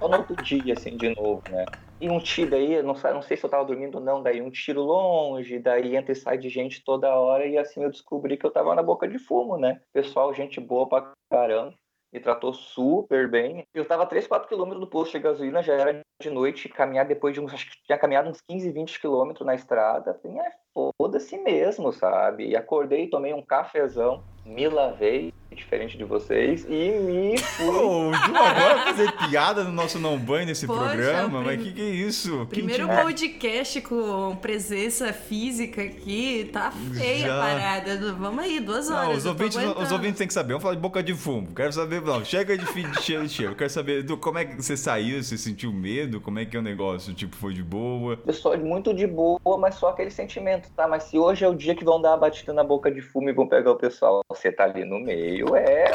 só 0.02 0.09
no 0.09 0.18
outro 0.18 0.37
dia, 0.37 0.75
assim, 0.75 0.97
de 0.97 1.14
novo, 1.14 1.42
né? 1.49 1.64
E 2.00 2.09
um 2.09 2.18
tiro 2.18 2.54
aí, 2.56 2.82
não, 2.82 2.94
não 2.94 3.23
sei 3.23 3.37
se 3.37 3.44
eu 3.44 3.50
tava 3.50 3.64
dormindo 3.64 3.97
ou 3.97 4.04
não, 4.04 4.23
daí 4.23 4.40
um 4.42 4.50
tiro 4.50 4.82
longe, 4.82 5.59
daí 5.59 5.97
entra 5.97 6.12
e 6.12 6.16
sai 6.16 6.38
de 6.38 6.49
gente 6.49 6.82
toda 6.85 7.14
hora, 7.14 7.47
e 7.47 7.56
assim 7.59 7.82
eu 7.82 7.90
descobri 7.90 8.37
que 8.37 8.47
eu 8.47 8.50
tava 8.50 8.75
na 8.75 8.82
boca 8.82 9.06
de 9.09 9.18
fumo, 9.18 9.56
né? 9.59 9.80
Pessoal, 9.92 10.32
gente 10.35 10.61
boa 10.61 10.88
pra 10.88 11.12
caramba 11.30 11.75
me 12.12 12.21
tratou 12.21 12.52
super 12.52 13.31
bem. 13.31 13.67
Eu 13.73 13.83
estava 13.83 14.02
a 14.02 14.07
3, 14.07 14.26
4 14.26 14.49
quilômetros 14.49 14.81
do 14.81 14.90
posto 14.90 15.12
de 15.12 15.21
gasolina, 15.21 15.62
já 15.62 15.75
era 15.75 16.05
de 16.21 16.31
noite, 16.31 16.69
caminhar 16.69 17.07
depois 17.07 17.35
de 17.35 17.40
uns, 17.40 17.52
acho 17.52 17.71
que 17.71 17.83
tinha 17.85 17.99
caminhado 17.99 18.29
uns 18.29 18.40
15, 18.40 18.71
20 18.71 19.00
quilômetros 19.00 19.47
na 19.47 19.55
estrada. 19.55 20.14
Falei, 20.14 20.38
é 20.38 20.52
foda-se 20.74 21.36
mesmo, 21.38 21.92
sabe? 21.92 22.48
E 22.48 22.56
acordei, 22.56 23.08
tomei 23.08 23.34
um 23.34 23.42
cafezão, 23.42 24.22
me 24.44 24.68
lavei, 24.68 25.32
diferente 25.54 25.98
de 25.98 26.04
vocês, 26.04 26.64
e 26.68 26.90
me 26.90 27.38
fui. 27.38 27.66
Oh, 27.66 28.10
agora 28.14 28.84
fazer 28.84 29.12
piada 29.12 29.64
no 29.64 29.72
nosso 29.72 29.98
não 29.98 30.18
banho 30.18 30.46
nesse 30.46 30.66
Poxa, 30.66 30.80
programa? 30.80 31.42
Prim... 31.42 31.56
Mas 31.56 31.62
que 31.62 31.72
que 31.72 31.82
é 31.82 31.90
isso? 31.90 32.46
Primeiro 32.48 32.88
que 32.88 32.96
podcast 32.96 33.80
com 33.82 34.36
presença 34.36 35.12
física 35.12 35.82
aqui, 35.82 36.48
tá 36.52 36.70
feia 36.70 37.26
Já. 37.26 37.36
a 37.36 37.40
parada. 37.40 38.12
Vamos 38.14 38.44
aí, 38.44 38.60
duas 38.60 38.90
horas. 38.90 39.08
Não, 39.08 39.14
os, 39.16 39.26
ouvintes, 39.26 39.56
os 39.56 39.92
ouvintes 39.92 40.18
têm 40.18 40.26
que 40.26 40.34
saber. 40.34 40.52
Vamos 40.52 40.62
falar 40.62 40.74
de 40.74 40.80
boca 40.80 41.02
de 41.02 41.14
fumo. 41.14 41.48
Quero 41.54 41.72
saber, 41.72 42.00
não, 42.02 42.24
chega 42.24 42.56
de 42.56 42.66
fim 42.66 42.88
de 42.88 43.02
cheiro 43.02 43.26
de 43.26 43.32
cheiro. 43.32 43.54
Quero 43.54 43.70
saber 43.70 44.02
do, 44.02 44.16
como 44.16 44.38
é 44.38 44.44
que 44.44 44.56
você 44.56 44.76
saiu, 44.76 45.22
você 45.22 45.36
sentiu 45.36 45.72
medo, 45.72 46.20
como 46.20 46.38
é 46.38 46.44
que 46.44 46.56
é 46.56 46.60
o 46.60 46.62
negócio? 46.62 47.12
Tipo, 47.12 47.36
foi 47.36 47.52
de 47.54 47.62
boa? 47.62 48.18
Eu 48.26 48.32
sou 48.32 48.56
muito 48.58 48.94
de 48.94 49.06
boa, 49.06 49.58
mas 49.58 49.74
só 49.74 49.90
aquele 49.90 50.10
sentimento, 50.10 50.60
tá? 50.71 50.87
Mas 50.87 51.05
se 51.05 51.19
hoje 51.19 51.45
é 51.45 51.49
o 51.49 51.55
dia 51.55 51.75
que 51.75 51.85
vão 51.85 52.00
dar 52.00 52.14
a 52.14 52.17
batida 52.17 52.52
na 52.52 52.64
boca 52.64 52.90
de 52.90 53.00
fumo 53.00 53.29
e 53.29 53.33
vão 53.33 53.47
pegar 53.47 53.73
o 53.73 53.76
pessoal, 53.76 54.23
você 54.29 54.52
tá 54.52 54.64
ali 54.64 54.85
no 54.85 54.99
meio, 54.99 55.55
é, 55.57 55.90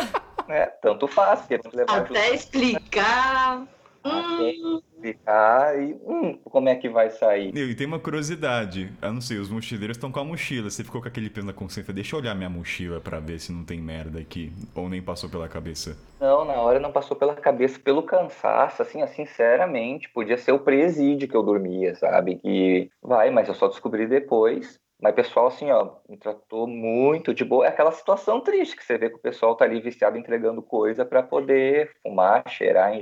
né? 0.48 0.66
Tanto 0.82 1.08
faz. 1.08 1.48
Até 1.88 2.34
explicar. 2.34 3.64
Hum. 4.06 4.82
Ficar 5.02 5.80
e 5.80 5.94
hum, 5.94 6.38
como 6.46 6.70
é 6.70 6.76
que 6.76 6.88
vai 6.90 7.10
sair? 7.10 7.56
E 7.56 7.76
tem 7.76 7.88
uma 7.88 8.00
curiosidade. 8.00 8.92
Eu 9.02 9.14
não 9.14 9.22
sei, 9.22 9.38
os 9.38 9.50
mochileiros 9.50 9.98
estão 9.98 10.12
com 10.12 10.20
a 10.20 10.24
mochila. 10.24 10.70
Você 10.70 10.84
ficou 10.84 11.02
com 11.02 11.08
aquele 11.08 11.30
peso 11.30 11.46
na 11.46 11.54
consciência. 11.54 11.94
Deixa 11.94 12.16
eu 12.16 12.20
olhar 12.20 12.36
minha 12.36 12.50
mochila 12.50 13.00
para 13.00 13.20
ver 13.20 13.40
se 13.40 13.52
não 13.52 13.64
tem 13.64 13.80
merda 13.82 14.20
aqui. 14.20 14.52
Ou 14.76 14.90
nem 14.90 15.02
passou 15.02 15.30
pela 15.30 15.48
cabeça. 15.48 15.98
Não, 16.20 16.46
na 16.46 16.54
hora 16.54 16.80
não 16.80 16.92
passou 16.92 17.18
pela 17.18 17.36
cabeça, 17.36 17.80
pelo 17.80 18.04
cansaço, 18.04 18.82
assim, 18.82 19.06
sinceramente, 19.08 20.10
podia 20.10 20.38
ser 20.38 20.52
o 20.52 20.60
presídio 20.60 21.28
que 21.28 21.36
eu 21.36 21.44
dormia, 21.44 21.96
sabe? 21.96 22.36
Que 22.36 22.90
vai, 23.02 23.30
mas 23.32 23.48
eu 23.48 23.54
só 23.54 23.68
descobri 23.68 24.08
depois. 24.08 24.80
Mas 25.02 25.12
o 25.12 25.16
pessoal, 25.16 25.48
assim, 25.48 25.70
ó, 25.72 25.98
me 26.08 26.18
tratou 26.18 26.68
muito 26.68 27.34
de 27.34 27.44
boa. 27.44 27.66
É 27.66 27.70
aquela 27.70 27.92
situação 27.92 28.40
triste 28.40 28.76
que 28.76 28.84
você 28.84 28.98
vê 28.98 29.10
que 29.10 29.18
o 29.18 29.22
pessoal 29.22 29.56
tá 29.56 29.66
ali 29.66 29.82
viciado 29.82 30.18
entregando 30.18 30.62
coisa 30.62 31.06
para 31.06 31.22
poder 31.22 31.92
fumar, 32.02 32.44
cheirar, 32.48 32.94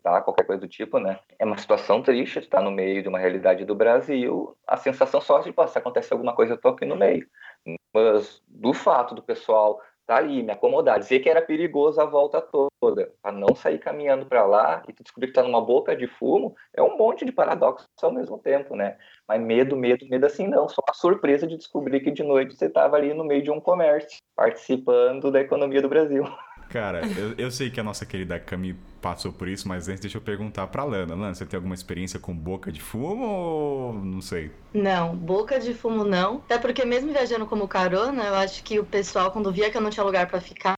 injetar, 0.00 0.24
qualquer 0.24 0.44
coisa 0.44 0.60
do 0.60 0.68
tipo, 0.68 0.98
né? 0.98 1.18
É 1.38 1.44
uma 1.44 1.58
situação 1.58 2.02
triste, 2.02 2.38
estar 2.38 2.62
no 2.62 2.70
meio 2.70 3.02
de 3.02 3.08
uma 3.08 3.18
realidade 3.18 3.64
do 3.64 3.74
Brasil. 3.74 4.56
A 4.66 4.76
sensação 4.76 5.20
só 5.20 5.40
de, 5.40 5.54
se 5.68 5.78
acontece 5.78 6.12
alguma 6.12 6.34
coisa, 6.34 6.54
eu 6.54 6.60
tô 6.60 6.68
aqui 6.68 6.84
no 6.84 6.96
meio. 6.96 7.26
Mas 7.94 8.42
do 8.48 8.72
fato 8.72 9.14
do 9.14 9.22
pessoal 9.22 9.80
tá 10.06 10.16
ali, 10.16 10.42
me 10.42 10.50
acomodar, 10.50 10.98
dizer 10.98 11.20
que 11.20 11.28
era 11.28 11.40
perigoso 11.40 12.00
a 12.00 12.04
volta 12.04 12.40
toda, 12.40 13.12
para 13.22 13.30
não 13.30 13.54
sair 13.54 13.78
caminhando 13.78 14.26
para 14.26 14.44
lá 14.44 14.82
e 14.88 14.92
tu 14.92 15.04
descobrir 15.04 15.28
que 15.28 15.34
tá 15.34 15.42
numa 15.42 15.64
boca 15.64 15.94
de 15.94 16.08
fumo, 16.08 16.56
é 16.74 16.82
um 16.82 16.98
monte 16.98 17.24
de 17.24 17.30
paradoxo 17.30 17.86
ao 18.02 18.10
mesmo 18.10 18.36
tempo, 18.36 18.74
né? 18.74 18.98
Mas 19.28 19.40
medo, 19.40 19.76
medo, 19.76 20.04
medo 20.08 20.26
assim 20.26 20.48
não, 20.48 20.68
só 20.68 20.82
a 20.88 20.94
surpresa 20.94 21.46
de 21.46 21.56
descobrir 21.56 22.00
que 22.00 22.10
de 22.10 22.24
noite 22.24 22.56
você 22.56 22.68
tava 22.68 22.96
ali 22.96 23.14
no 23.14 23.22
meio 23.22 23.42
de 23.44 23.52
um 23.52 23.60
comércio, 23.60 24.18
participando 24.34 25.30
da 25.30 25.40
economia 25.40 25.80
do 25.80 25.88
Brasil. 25.88 26.24
Cara, 26.70 27.02
eu, 27.16 27.34
eu 27.36 27.50
sei 27.50 27.68
que 27.68 27.80
a 27.80 27.82
nossa 27.82 28.06
querida 28.06 28.38
Cami 28.38 28.76
passou 29.02 29.32
por 29.32 29.48
isso, 29.48 29.66
mas 29.66 29.88
antes 29.88 30.00
deixa 30.00 30.18
eu 30.18 30.22
perguntar 30.22 30.68
pra 30.68 30.84
Lana. 30.84 31.16
Lana, 31.16 31.34
você 31.34 31.44
tem 31.44 31.56
alguma 31.56 31.74
experiência 31.74 32.20
com 32.20 32.32
boca 32.32 32.70
de 32.70 32.80
fumo 32.80 33.24
ou 33.24 33.94
não 33.94 34.20
sei? 34.20 34.52
Não, 34.72 35.16
boca 35.16 35.58
de 35.58 35.74
fumo 35.74 36.04
não. 36.04 36.36
Até 36.36 36.58
porque 36.58 36.84
mesmo 36.84 37.12
viajando 37.12 37.44
como 37.44 37.66
carona, 37.66 38.22
eu 38.24 38.34
acho 38.36 38.62
que 38.62 38.78
o 38.78 38.84
pessoal, 38.84 39.32
quando 39.32 39.50
via 39.50 39.68
que 39.68 39.76
eu 39.76 39.80
não 39.80 39.90
tinha 39.90 40.04
lugar 40.04 40.28
para 40.28 40.40
ficar, 40.40 40.74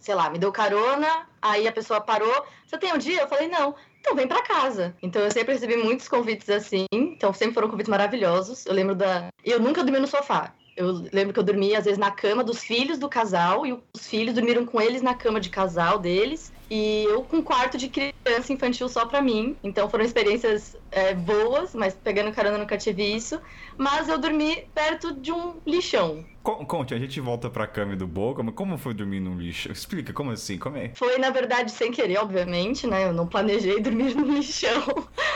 sei 0.00 0.14
lá, 0.14 0.30
me 0.30 0.38
deu 0.38 0.50
carona, 0.50 1.08
aí 1.42 1.68
a 1.68 1.72
pessoa 1.72 2.00
parou. 2.00 2.46
Você 2.66 2.78
tem 2.78 2.94
um 2.94 2.98
dia? 2.98 3.20
Eu 3.20 3.28
falei, 3.28 3.48
não. 3.48 3.74
Então 4.00 4.16
vem 4.16 4.26
para 4.26 4.42
casa. 4.42 4.94
Então 5.02 5.20
eu 5.22 5.30
sempre 5.30 5.52
recebi 5.52 5.76
muitos 5.76 6.08
convites 6.08 6.48
assim. 6.48 6.86
Então 6.90 7.32
sempre 7.34 7.54
foram 7.54 7.68
convites 7.68 7.90
maravilhosos. 7.90 8.64
Eu 8.64 8.72
lembro 8.72 8.94
da. 8.94 9.28
Eu 9.44 9.60
nunca 9.60 9.82
dormi 9.82 9.98
no 9.98 10.06
sofá. 10.06 10.54
Eu 10.76 11.06
lembro 11.12 11.32
que 11.32 11.38
eu 11.38 11.44
dormia, 11.44 11.78
às 11.78 11.84
vezes, 11.84 11.98
na 11.98 12.10
cama 12.10 12.42
dos 12.42 12.62
filhos 12.62 12.98
do 12.98 13.08
casal, 13.08 13.64
e 13.64 13.72
os 13.72 14.06
filhos 14.06 14.34
dormiram 14.34 14.66
com 14.66 14.80
eles 14.80 15.02
na 15.02 15.14
cama 15.14 15.40
de 15.40 15.48
casal 15.48 15.98
deles, 15.98 16.52
e 16.70 17.04
eu 17.04 17.22
com 17.22 17.36
um 17.36 17.42
quarto 17.42 17.76
de 17.76 17.88
criança 17.88 18.52
infantil 18.52 18.88
só 18.88 19.06
pra 19.06 19.20
mim. 19.20 19.56
Então 19.62 19.88
foram 19.88 20.04
experiências 20.04 20.76
é, 20.90 21.14
boas, 21.14 21.74
mas 21.74 21.94
pegando 21.94 22.32
carona 22.32 22.58
nunca 22.58 22.76
tive 22.76 23.04
isso. 23.04 23.38
Mas 23.76 24.08
eu 24.08 24.18
dormi 24.18 24.66
perto 24.74 25.12
de 25.12 25.30
um 25.30 25.54
lixão. 25.66 26.24
Conte, 26.42 26.92
a 26.92 26.98
gente 26.98 27.20
volta 27.20 27.48
pra 27.48 27.66
cama 27.66 27.96
do 27.96 28.06
Boca, 28.06 28.42
mas 28.42 28.54
como 28.54 28.76
foi 28.76 28.92
dormir 28.92 29.20
num 29.20 29.38
lixão? 29.38 29.72
Explica, 29.72 30.12
como 30.12 30.30
assim? 30.30 30.58
Como 30.58 30.76
é? 30.76 30.90
Foi, 30.94 31.16
na 31.18 31.30
verdade, 31.30 31.70
sem 31.70 31.90
querer, 31.90 32.18
obviamente, 32.18 32.86
né? 32.86 33.06
Eu 33.06 33.12
não 33.12 33.26
planejei 33.26 33.80
dormir 33.80 34.14
no 34.14 34.26
lixão. 34.26 34.82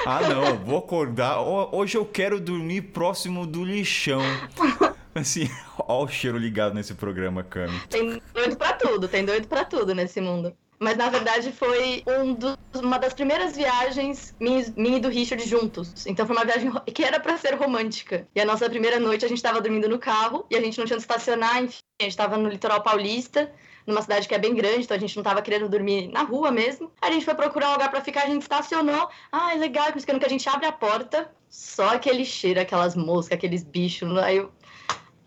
Ah, 0.06 0.20
não, 0.22 0.58
vou 0.58 0.78
acordar. 0.78 1.40
Hoje 1.40 1.96
eu 1.96 2.04
quero 2.04 2.40
dormir 2.40 2.82
próximo 2.82 3.46
do 3.46 3.64
lixão. 3.64 4.20
Assim, 5.20 5.50
ó 5.78 6.04
o 6.04 6.08
cheiro 6.08 6.38
ligado 6.38 6.74
nesse 6.74 6.94
programa, 6.94 7.42
Cami. 7.42 7.78
Tem 7.88 8.22
doido 8.32 8.56
pra 8.56 8.72
tudo, 8.72 9.08
tem 9.08 9.24
doido 9.24 9.48
pra 9.48 9.64
tudo 9.64 9.94
nesse 9.94 10.20
mundo. 10.20 10.54
Mas 10.80 10.96
na 10.96 11.08
verdade 11.08 11.50
foi 11.50 12.04
um 12.06 12.34
dos, 12.34 12.56
uma 12.74 12.98
das 12.98 13.12
primeiras 13.12 13.56
viagens 13.56 14.32
minha 14.38 14.96
e 14.96 15.00
do 15.00 15.08
Richard 15.08 15.44
juntos. 15.48 16.06
Então 16.06 16.24
foi 16.24 16.36
uma 16.36 16.44
viagem 16.44 16.70
que 16.94 17.02
era 17.02 17.18
para 17.18 17.36
ser 17.36 17.54
romântica. 17.54 18.28
E 18.34 18.40
a 18.40 18.44
nossa 18.44 18.70
primeira 18.70 19.00
noite 19.00 19.24
a 19.24 19.28
gente 19.28 19.42
tava 19.42 19.60
dormindo 19.60 19.88
no 19.88 19.98
carro 19.98 20.46
e 20.48 20.56
a 20.56 20.60
gente 20.60 20.78
não 20.78 20.86
tinha 20.86 20.96
onde 20.96 21.02
estacionar, 21.02 21.64
enfim, 21.64 21.80
a 22.00 22.04
gente 22.04 22.16
tava 22.16 22.36
no 22.36 22.48
litoral 22.48 22.80
paulista 22.80 23.50
numa 23.88 24.02
cidade 24.02 24.28
que 24.28 24.34
é 24.34 24.38
bem 24.38 24.54
grande, 24.54 24.84
então 24.84 24.96
a 24.96 25.00
gente 25.00 25.16
não 25.16 25.22
tava 25.22 25.40
querendo 25.40 25.66
dormir 25.66 26.08
na 26.08 26.22
rua 26.22 26.50
mesmo. 26.50 26.92
A 27.00 27.10
gente 27.10 27.24
foi 27.24 27.34
procurar 27.34 27.70
um 27.70 27.72
lugar 27.72 27.90
para 27.90 28.02
ficar, 28.02 28.24
a 28.24 28.26
gente 28.26 28.42
estacionou. 28.42 29.08
Ah, 29.32 29.54
é 29.54 29.58
legal, 29.58 29.86
quando 29.90 30.20
que 30.20 30.26
a 30.26 30.28
gente 30.28 30.46
abre 30.46 30.66
a 30.66 30.72
porta, 30.72 31.30
só 31.48 31.94
aquele 31.94 32.24
cheiro, 32.24 32.60
aquelas 32.60 32.94
moscas, 32.94 33.32
aqueles 33.32 33.64
bichos. 33.64 34.14
Aí 34.18 34.36
eu, 34.36 34.52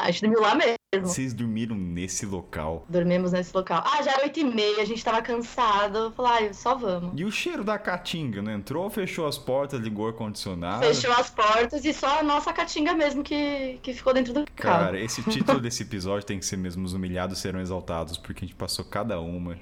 a 0.02 0.12
gente 0.12 0.22
dormiu 0.22 0.42
lá 0.42 0.56
mesmo. 0.56 0.81
Vocês 1.00 1.34
dormiram 1.34 1.74
nesse 1.74 2.26
local? 2.26 2.86
Dormimos 2.90 3.32
nesse 3.32 3.56
local. 3.56 3.82
Ah, 3.86 4.04
já 4.04 4.12
era 4.12 4.24
oito 4.24 4.42
e 4.42 4.44
meia, 4.44 4.82
a 4.82 4.86
gente 4.86 5.02
tava 5.02 5.22
cansado. 5.22 6.12
Falei, 6.12 6.50
ah, 6.50 6.54
só 6.54 6.76
vamos. 6.76 7.18
E 7.18 7.24
o 7.24 7.32
cheiro 7.32 7.64
da 7.64 7.80
caatinga, 7.80 8.42
não 8.42 8.52
entrou? 8.52 8.90
Fechou 8.90 9.26
as 9.26 9.38
portas, 9.38 9.80
ligou 9.80 10.04
o 10.04 10.08
ar-condicionado? 10.10 10.86
Fechou 10.86 11.14
as 11.14 11.30
portas 11.30 11.86
e 11.86 11.94
só 11.94 12.20
a 12.20 12.24
nossa 12.24 12.52
caatinga 12.52 12.94
mesmo 12.94 13.24
que, 13.24 13.80
que 13.82 13.94
ficou 13.94 14.14
dentro 14.14 14.34
do 14.34 14.46
carro. 14.54 14.86
Cara, 14.88 15.00
esse 15.00 15.24
título 15.32 15.62
desse 15.62 15.84
episódio 15.84 16.28
tem 16.28 16.38
que 16.38 16.46
ser 16.46 16.58
mesmo 16.58 16.84
Os 16.84 16.92
Humilhados 16.92 17.40
Serão 17.40 17.62
Exaltados, 17.62 18.18
porque 18.18 18.44
a 18.44 18.46
gente 18.46 18.58
passou 18.58 18.84
cada 18.84 19.18
uma. 19.22 19.58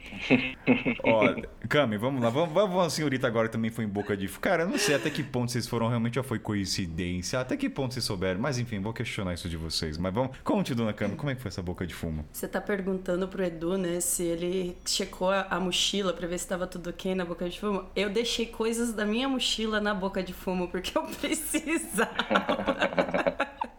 Ó, 1.05 1.36
Cami, 1.69 1.98
vamos 1.98 2.24
lá. 2.24 2.31
Vamos, 2.31 2.51
vamos 2.51 2.83
a 2.83 2.89
senhorita 2.89 3.27
agora 3.27 3.48
que 3.48 3.51
também 3.51 3.69
foi 3.69 3.86
em 3.86 3.88
boca 3.88 4.17
de... 4.17 4.27
Cara, 4.27 4.63
eu 4.63 4.67
não 4.67 4.79
sei 4.79 4.95
até 4.95 5.12
que 5.12 5.21
ponto 5.21 5.51
vocês 5.51 5.67
foram 5.67 5.89
realmente 5.89 6.17
ou 6.17 6.25
foi 6.25 6.39
coincidência. 6.39 7.39
Até 7.39 7.55
que 7.55 7.69
ponto 7.69 7.93
vocês 7.93 8.03
souberam. 8.03 8.41
Mas 8.41 8.57
enfim, 8.57 8.79
vou 8.79 8.93
questionar 8.93 9.36
isso 9.36 9.48
de 9.48 9.57
vocês. 9.57 9.95
Mas 9.95 10.12
vamos... 10.12 10.36
Conte, 10.43 10.74
dona 10.74 10.91
Cami, 10.91 11.19
como 11.20 11.30
é 11.30 11.36
que 11.36 11.42
foi 11.42 11.50
essa 11.50 11.62
boca 11.62 11.86
de 11.86 11.94
fumo? 11.94 12.26
Você 12.32 12.48
tá 12.48 12.62
perguntando 12.62 13.28
pro 13.28 13.44
Edu, 13.44 13.78
né, 13.78 14.00
se 14.00 14.24
ele 14.24 14.78
checou 14.86 15.30
a, 15.30 15.42
a 15.50 15.60
mochila 15.60 16.14
pra 16.14 16.26
ver 16.26 16.40
se 16.40 16.48
tava 16.48 16.66
tudo 16.66 16.90
ok 16.90 17.14
na 17.14 17.26
boca 17.26 17.48
de 17.48 17.60
fumo. 17.60 17.86
Eu 17.96 18.10
deixei 18.10 18.46
coisas 18.46 18.94
da 18.94 19.06
minha 19.06 19.28
mochila 19.28 19.82
na 19.82 19.94
boca 19.94 20.24
de 20.24 20.34
fumo 20.34 20.70
porque 20.70 20.98
eu 20.98 21.04
precisava. 21.20 22.10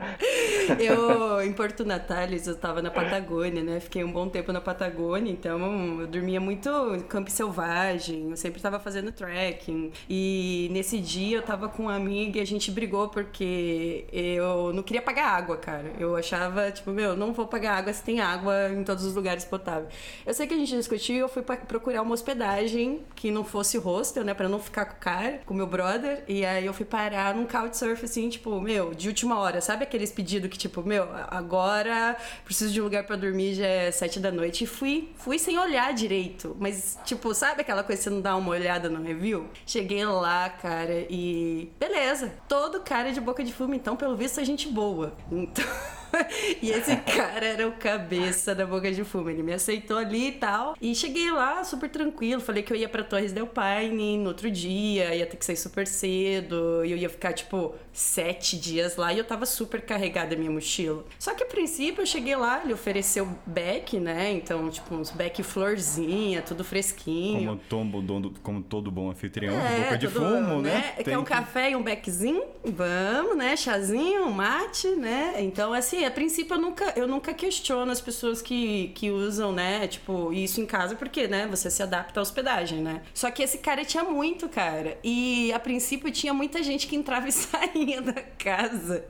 eu, 0.78 1.42
em 1.42 1.52
Porto 1.52 1.84
Natales, 1.84 2.46
eu 2.46 2.56
tava 2.56 2.80
na 2.82 2.90
Patagônia, 2.90 3.62
né? 3.62 3.80
Fiquei 3.80 4.02
um 4.04 4.12
bom 4.12 4.28
tempo 4.28 4.52
na 4.52 4.60
Patagônia, 4.60 5.30
então 5.30 6.00
eu 6.00 6.06
dormia 6.06 6.40
muito 6.40 6.68
em 6.94 7.00
campo 7.00 7.30
selvagem, 7.30 8.30
eu 8.30 8.36
sempre 8.36 8.60
tava 8.60 8.78
fazendo 8.78 9.12
trekking. 9.12 9.92
E 10.08 10.68
nesse 10.72 10.98
dia 10.98 11.38
eu 11.38 11.42
tava 11.42 11.68
com 11.68 11.84
uma 11.84 11.94
amiga 11.94 12.38
e 12.38 12.40
a 12.40 12.46
gente 12.46 12.70
brigou 12.70 13.08
porque 13.08 14.04
eu 14.12 14.72
não 14.72 14.82
queria 14.82 15.02
pagar 15.02 15.28
água, 15.28 15.56
cara. 15.56 15.92
Eu 15.98 16.16
achava, 16.16 16.70
tipo, 16.70 16.90
meu, 16.90 17.16
não 17.16 17.32
vou 17.32 17.46
pagar 17.46 17.76
água 17.76 17.92
se 17.92 18.02
tem 18.02 18.20
água 18.20 18.70
em 18.70 18.84
todos 18.84 19.04
os 19.04 19.14
lugares 19.14 19.44
potáveis. 19.44 19.92
Eu 20.26 20.34
sei 20.34 20.46
que 20.46 20.54
a 20.54 20.56
gente 20.56 20.74
discutiu, 20.74 21.16
eu 21.16 21.28
fui 21.28 21.42
procurar 21.42 22.02
uma 22.02 22.14
hospedagem 22.14 23.00
que 23.14 23.30
não 23.30 23.44
fosse 23.44 23.78
hostel, 23.78 24.24
né? 24.24 24.34
Pra 24.34 24.48
não 24.48 24.58
ficar 24.58 24.84
com 24.86 24.96
o 24.96 25.00
cara, 25.00 25.40
com 25.44 25.54
meu 25.54 25.66
brother. 25.66 26.24
E 26.26 26.44
aí 26.44 26.64
eu 26.66 26.72
fui 26.72 26.86
parar 26.86 27.34
num 27.34 27.46
couchsurf, 27.46 28.04
assim, 28.04 28.28
tipo, 28.28 28.60
meu, 28.60 28.94
de 28.94 29.08
última 29.08 29.38
hora. 29.38 29.60
Sabe 29.60 29.84
aqueles 29.90 30.12
pedidos 30.12 30.48
que, 30.48 30.56
tipo, 30.56 30.82
meu, 30.82 31.08
agora 31.28 32.16
preciso 32.44 32.72
de 32.72 32.80
um 32.80 32.84
lugar 32.84 33.04
para 33.04 33.16
dormir, 33.16 33.54
já 33.54 33.66
é 33.66 33.90
sete 33.90 34.20
da 34.20 34.30
noite. 34.30 34.64
E 34.64 34.66
fui, 34.66 35.10
fui 35.16 35.38
sem 35.38 35.58
olhar 35.58 35.92
direito. 35.92 36.56
Mas, 36.58 36.98
tipo, 37.04 37.34
sabe 37.34 37.62
aquela 37.62 37.82
coisa 37.82 37.98
que 37.98 38.04
você 38.04 38.10
não 38.10 38.20
dá 38.20 38.36
uma 38.36 38.50
olhada 38.50 38.88
no 38.88 39.02
review? 39.02 39.48
Cheguei 39.66 40.04
lá, 40.04 40.48
cara, 40.48 41.06
e. 41.10 41.70
Beleza. 41.78 42.32
Todo 42.48 42.80
cara 42.80 43.12
de 43.12 43.20
boca 43.20 43.42
de 43.42 43.52
fumo, 43.52 43.74
então, 43.74 43.96
pelo 43.96 44.16
visto, 44.16 44.40
é 44.40 44.44
gente 44.44 44.68
boa. 44.68 45.12
Então. 45.30 45.64
e 46.62 46.70
esse 46.70 46.96
cara 46.96 47.46
era 47.46 47.68
o 47.68 47.72
cabeça 47.72 48.54
da 48.54 48.66
boca 48.66 48.90
de 48.90 49.04
fumo. 49.04 49.30
Ele 49.30 49.42
me 49.42 49.52
aceitou 49.52 49.96
ali 49.96 50.28
e 50.28 50.32
tal. 50.32 50.74
E 50.80 50.94
cheguei 50.94 51.30
lá 51.30 51.62
super 51.64 51.88
tranquilo. 51.88 52.40
Falei 52.40 52.62
que 52.62 52.72
eu 52.72 52.76
ia 52.76 52.88
pra 52.88 53.02
Torres 53.02 53.32
del 53.32 53.46
Paine 53.46 54.18
no 54.18 54.28
outro 54.28 54.50
dia, 54.50 55.14
ia 55.14 55.26
ter 55.26 55.36
que 55.36 55.44
sair 55.44 55.56
super 55.56 55.86
cedo. 55.86 56.84
E 56.84 56.92
eu 56.92 56.96
ia 56.96 57.08
ficar, 57.08 57.32
tipo, 57.32 57.74
sete 57.92 58.58
dias 58.58 58.96
lá. 58.96 59.12
E 59.12 59.18
eu 59.18 59.24
tava 59.24 59.46
super 59.46 59.80
carregada 59.80 60.34
a 60.34 60.38
minha 60.38 60.50
mochila. 60.50 61.04
Só 61.18 61.34
que 61.34 61.42
a 61.42 61.46
princípio 61.46 62.02
eu 62.02 62.06
cheguei 62.06 62.36
lá, 62.36 62.62
ele 62.64 62.72
ofereceu 62.72 63.28
beck, 63.46 63.98
né? 63.98 64.32
Então, 64.32 64.68
tipo, 64.70 64.94
uns 64.94 65.10
beck 65.10 65.42
florzinha, 65.42 66.42
tudo 66.42 66.64
fresquinho. 66.64 67.58
Como, 67.68 68.00
tombo, 68.00 68.34
como 68.42 68.62
todo 68.62 68.90
bom 68.90 69.10
anfitrião, 69.10 69.54
é, 69.54 69.84
boca 69.84 69.98
de 69.98 70.08
fumo, 70.08 70.62
né? 70.62 70.94
né? 70.96 71.02
Quer 71.04 71.18
um 71.18 71.24
que... 71.24 71.30
café 71.30 71.70
e 71.70 71.76
um 71.76 71.82
beckzinho? 71.82 72.42
Vamos, 72.64 73.36
né? 73.36 73.56
Chazinho, 73.56 74.30
mate, 74.30 74.88
né? 74.88 75.34
Então, 75.38 75.72
assim, 75.72 76.04
a 76.04 76.10
princípio 76.10 76.54
eu 76.54 76.60
nunca, 76.60 76.92
eu 76.96 77.08
nunca 77.08 77.32
questiono 77.32 77.90
as 77.90 78.00
pessoas 78.00 78.42
que, 78.42 78.88
que 78.94 79.10
usam, 79.10 79.52
né, 79.52 79.86
tipo, 79.86 80.32
isso 80.32 80.60
em 80.60 80.66
casa, 80.66 80.94
porque, 80.94 81.26
né, 81.26 81.46
você 81.46 81.70
se 81.70 81.82
adapta 81.82 82.20
à 82.20 82.22
hospedagem, 82.22 82.80
né? 82.80 83.02
Só 83.14 83.30
que 83.30 83.42
esse 83.42 83.58
cara 83.58 83.84
tinha 83.84 84.04
muito, 84.04 84.48
cara. 84.48 84.98
E 85.02 85.52
a 85.52 85.58
princípio 85.58 86.10
tinha 86.10 86.32
muita 86.32 86.62
gente 86.62 86.86
que 86.86 86.96
entrava 86.96 87.28
e 87.28 87.32
saía 87.32 87.79
da 88.02 88.22
casa. 88.38 89.04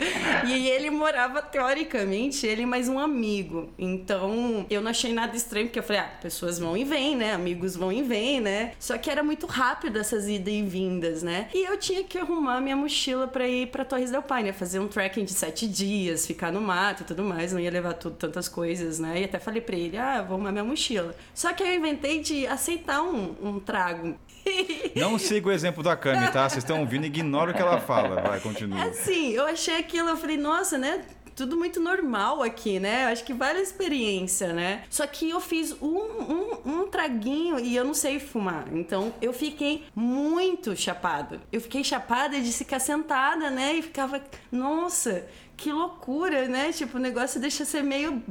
E 0.46 0.68
ele 0.68 0.90
morava, 0.90 1.42
teoricamente, 1.42 2.46
ele 2.46 2.66
mais 2.66 2.88
um 2.88 2.98
amigo. 2.98 3.70
Então, 3.78 4.66
eu 4.70 4.80
não 4.80 4.90
achei 4.90 5.12
nada 5.12 5.36
estranho, 5.36 5.66
porque 5.66 5.78
eu 5.78 5.82
falei, 5.82 6.02
ah, 6.02 6.10
pessoas 6.20 6.58
vão 6.58 6.76
e 6.76 6.84
vêm, 6.84 7.16
né? 7.16 7.32
Amigos 7.32 7.76
vão 7.76 7.92
e 7.92 8.02
vêm, 8.02 8.40
né? 8.40 8.72
Só 8.78 8.96
que 8.98 9.10
era 9.10 9.22
muito 9.22 9.46
rápido 9.46 9.98
essas 9.98 10.28
idas 10.28 10.52
e 10.52 10.62
vindas, 10.62 11.22
né? 11.22 11.48
E 11.52 11.64
eu 11.68 11.76
tinha 11.76 12.04
que 12.04 12.18
arrumar 12.18 12.60
minha 12.60 12.76
mochila 12.76 13.26
para 13.26 13.48
ir 13.48 13.68
para 13.68 13.84
Torres 13.84 14.10
del 14.10 14.22
Paine, 14.22 14.52
fazer 14.52 14.78
um 14.78 14.88
trekking 14.88 15.24
de 15.24 15.32
sete 15.32 15.66
dias, 15.66 16.26
ficar 16.26 16.52
no 16.52 16.60
mar 16.60 16.96
e 17.00 17.04
tudo 17.04 17.22
mais, 17.22 17.52
não 17.52 17.60
ia 17.60 17.70
levar 17.70 17.94
tudo, 17.94 18.16
tantas 18.16 18.48
coisas, 18.48 18.98
né? 18.98 19.20
E 19.20 19.24
até 19.24 19.38
falei 19.38 19.60
pra 19.60 19.76
ele, 19.76 19.96
ah, 19.96 20.22
vou 20.22 20.34
arrumar 20.34 20.52
minha 20.52 20.64
mochila. 20.64 21.14
Só 21.34 21.52
que 21.52 21.62
eu 21.62 21.74
inventei 21.74 22.20
de 22.20 22.46
aceitar 22.46 23.02
um, 23.02 23.34
um 23.42 23.60
trago. 23.60 24.16
Não 24.96 25.18
siga 25.18 25.48
o 25.48 25.52
exemplo 25.52 25.82
da 25.82 25.96
Cami, 25.96 26.30
tá? 26.32 26.48
Vocês 26.48 26.64
estão 26.64 26.80
ouvindo, 26.80 27.06
ignora 27.06 27.50
o 27.50 27.54
que 27.54 27.62
ela 27.62 27.80
fala. 27.80 28.20
Vai, 28.20 28.40
continua. 28.40 28.84
Assim, 28.84 29.32
eu 29.32 29.46
achei 29.46 29.76
aquilo, 29.76 30.08
eu 30.08 30.16
falei, 30.16 30.36
nossa, 30.36 30.76
né? 30.78 31.04
Tudo 31.36 31.56
muito 31.56 31.80
normal 31.80 32.42
aqui, 32.42 32.78
né? 32.78 33.06
Acho 33.06 33.24
que 33.24 33.32
vale 33.32 33.60
a 33.60 33.62
experiência, 33.62 34.52
né? 34.52 34.82
Só 34.90 35.06
que 35.06 35.30
eu 35.30 35.40
fiz 35.40 35.74
um, 35.80 35.86
um, 35.86 36.58
um 36.66 36.86
traguinho 36.88 37.58
e 37.58 37.74
eu 37.74 37.84
não 37.84 37.94
sei 37.94 38.18
fumar. 38.18 38.66
Então 38.72 39.14
eu 39.22 39.32
fiquei 39.32 39.84
muito 39.94 40.76
chapada. 40.76 41.40
Eu 41.50 41.60
fiquei 41.60 41.82
chapada 41.82 42.38
de 42.38 42.52
ficar 42.52 42.78
sentada, 42.78 43.48
né? 43.48 43.74
E 43.74 43.82
ficava, 43.82 44.20
nossa, 44.52 45.24
que 45.60 45.70
loucura, 45.70 46.48
né? 46.48 46.72
Tipo, 46.72 46.96
o 46.96 47.00
negócio 47.00 47.38
deixa 47.38 47.66
ser 47.66 47.82
meio. 47.82 48.22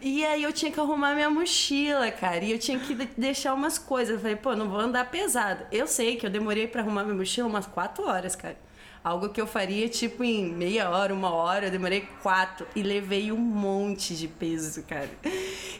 E 0.00 0.24
aí 0.24 0.44
eu 0.44 0.52
tinha 0.52 0.70
que 0.70 0.78
arrumar 0.78 1.12
minha 1.14 1.28
mochila, 1.28 2.08
cara. 2.12 2.44
E 2.44 2.52
eu 2.52 2.58
tinha 2.58 2.78
que 2.78 2.94
deixar 2.94 3.52
umas 3.52 3.78
coisas. 3.78 4.14
Eu 4.14 4.20
falei, 4.20 4.36
pô, 4.36 4.54
não 4.54 4.68
vou 4.68 4.78
andar 4.78 5.10
pesado. 5.10 5.66
Eu 5.72 5.88
sei 5.88 6.14
que 6.16 6.24
eu 6.24 6.30
demorei 6.30 6.68
para 6.68 6.82
arrumar 6.82 7.02
minha 7.02 7.16
mochila 7.16 7.48
umas 7.48 7.66
quatro 7.66 8.04
horas, 8.06 8.36
cara. 8.36 8.56
Algo 9.04 9.30
que 9.30 9.40
eu 9.40 9.48
faria 9.48 9.88
tipo 9.88 10.22
em 10.22 10.44
meia 10.52 10.88
hora, 10.88 11.12
uma 11.12 11.30
hora, 11.30 11.66
eu 11.66 11.70
demorei 11.72 12.06
quatro 12.22 12.64
e 12.76 12.82
levei 12.82 13.32
um 13.32 13.36
monte 13.36 14.14
de 14.14 14.28
peso, 14.28 14.84
cara. 14.84 15.10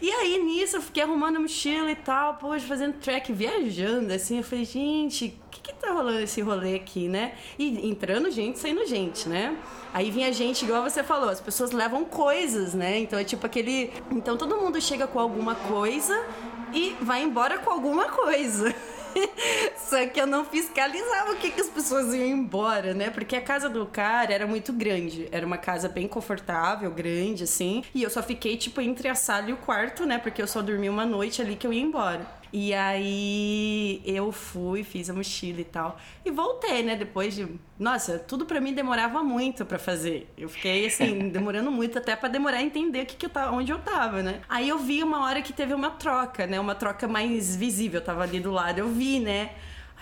E 0.00 0.11
aí 0.11 0.43
nisso 0.43 0.76
eu 0.76 0.83
fiquei 0.83 1.05
arrumando 1.05 1.38
mochila 1.38 1.88
e 1.88 1.95
tal, 1.95 2.35
poxa, 2.35 2.67
fazendo 2.67 2.95
track, 2.95 3.33
viajando 3.33 4.12
assim. 4.12 4.38
Eu 4.38 4.45
falei, 4.45 4.64
gente, 4.64 5.38
o 5.47 5.50
que 5.50 5.61
que 5.61 5.73
tá 5.73 5.93
rolando 5.93 6.19
esse 6.19 6.41
rolê 6.41 6.75
aqui, 6.75 7.07
né? 7.09 7.35
E 7.57 7.88
entrando 7.88 8.29
gente, 8.29 8.59
saindo 8.59 8.85
gente, 8.87 9.29
né? 9.29 9.57
Aí 9.95 10.11
vinha 10.11 10.33
gente, 10.33 10.64
igual 10.64 10.83
você 10.83 11.05
falou, 11.05 11.29
as 11.29 11.41
pessoas 11.41 11.71
levam 11.71 12.05
coisas, 12.05 12.75
né? 12.75 12.99
Então 12.99 13.17
é 13.19 13.25
tipo 13.25 13.47
aquele. 13.47 13.93
Então 14.11 14.37
todo 14.37 14.57
mundo 14.57 14.81
chega 14.81 15.07
com 15.07 15.21
alguma 15.21 15.55
coisa 15.55 16.26
e 16.73 16.97
vai 17.00 17.23
embora 17.23 17.59
com 17.59 17.71
alguma 17.71 18.07
coisa. 18.07 18.75
Só 19.76 20.07
que 20.07 20.21
eu 20.21 20.26
não 20.26 20.45
fiscalizava 20.45 21.33
o 21.33 21.37
que, 21.37 21.50
que 21.50 21.61
as 21.61 21.69
pessoas 21.69 22.14
iam 22.14 22.26
embora, 22.26 22.95
né? 22.95 23.11
Porque 23.11 23.37
a 23.37 23.40
casa 23.40 23.69
do 23.69 23.87
cara 23.87 24.33
era 24.33 24.47
muito 24.47 24.73
grande. 24.73 25.28
Era 25.31 25.47
uma 25.47 25.59
casa 25.59 25.88
bem 25.88 26.09
confortável, 26.09 26.90
grande, 26.90 27.45
assim. 27.45 27.85
E 27.95 28.02
eu 28.02 28.11
só 28.11 28.23
fiquei, 28.23 28.57
tipo, 28.57 28.81
entre 28.81 29.09
a 29.09 29.14
sala 29.14 29.50
e 29.50 29.52
o 29.52 29.57
quarto, 29.57 30.07
né? 30.07 30.19
Porque 30.19 30.40
eu 30.40 30.47
só 30.47 30.62
dormi 30.62 30.88
uma 30.88 31.04
noite 31.04 31.42
ali 31.42 31.57
que 31.57 31.66
eu 31.66 31.73
ia 31.73 31.83
embora. 31.83 32.41
E 32.52 32.75
aí 32.75 34.02
eu 34.04 34.30
fui, 34.30 34.85
fiz 34.85 35.09
a 35.09 35.14
mochila 35.14 35.61
e 35.61 35.64
tal. 35.64 35.99
E 36.25 36.30
voltei, 36.30 36.82
né? 36.82 36.94
Depois 36.94 37.35
de. 37.35 37.49
Nossa, 37.78 38.18
tudo 38.18 38.44
para 38.44 38.61
mim 38.61 38.75
demorava 38.75 39.23
muito 39.23 39.64
para 39.64 39.78
fazer. 39.78 40.30
Eu 40.37 40.50
fiquei 40.50 40.87
assim, 40.87 41.30
demorando 41.32 41.71
muito 41.71 41.99
até 41.99 42.14
para 42.14 42.28
demorar 42.28 42.59
a 42.59 42.62
entender 42.62 43.02
o 43.02 43.06
que, 43.06 43.16
que 43.16 43.26
eu 43.26 43.30
tava, 43.30 43.56
onde 43.56 43.73
eu 43.73 43.78
tava, 43.78 44.23
né? 44.23 44.42
Aí 44.49 44.68
eu 44.68 44.78
vi 44.78 45.02
uma 45.02 45.25
hora 45.25 45.40
que 45.40 45.52
teve 45.52 45.73
uma 45.73 45.90
troca, 45.90 46.47
né? 46.47 46.61
Uma 46.61 46.75
troca 46.75 47.09
mais 47.09 47.56
visível. 47.56 48.00
Eu 48.00 48.04
tava 48.04 48.23
ali 48.23 48.38
do 48.38 48.50
lado, 48.50 48.78
eu 48.78 48.88
vi, 48.88 49.18
né? 49.18 49.52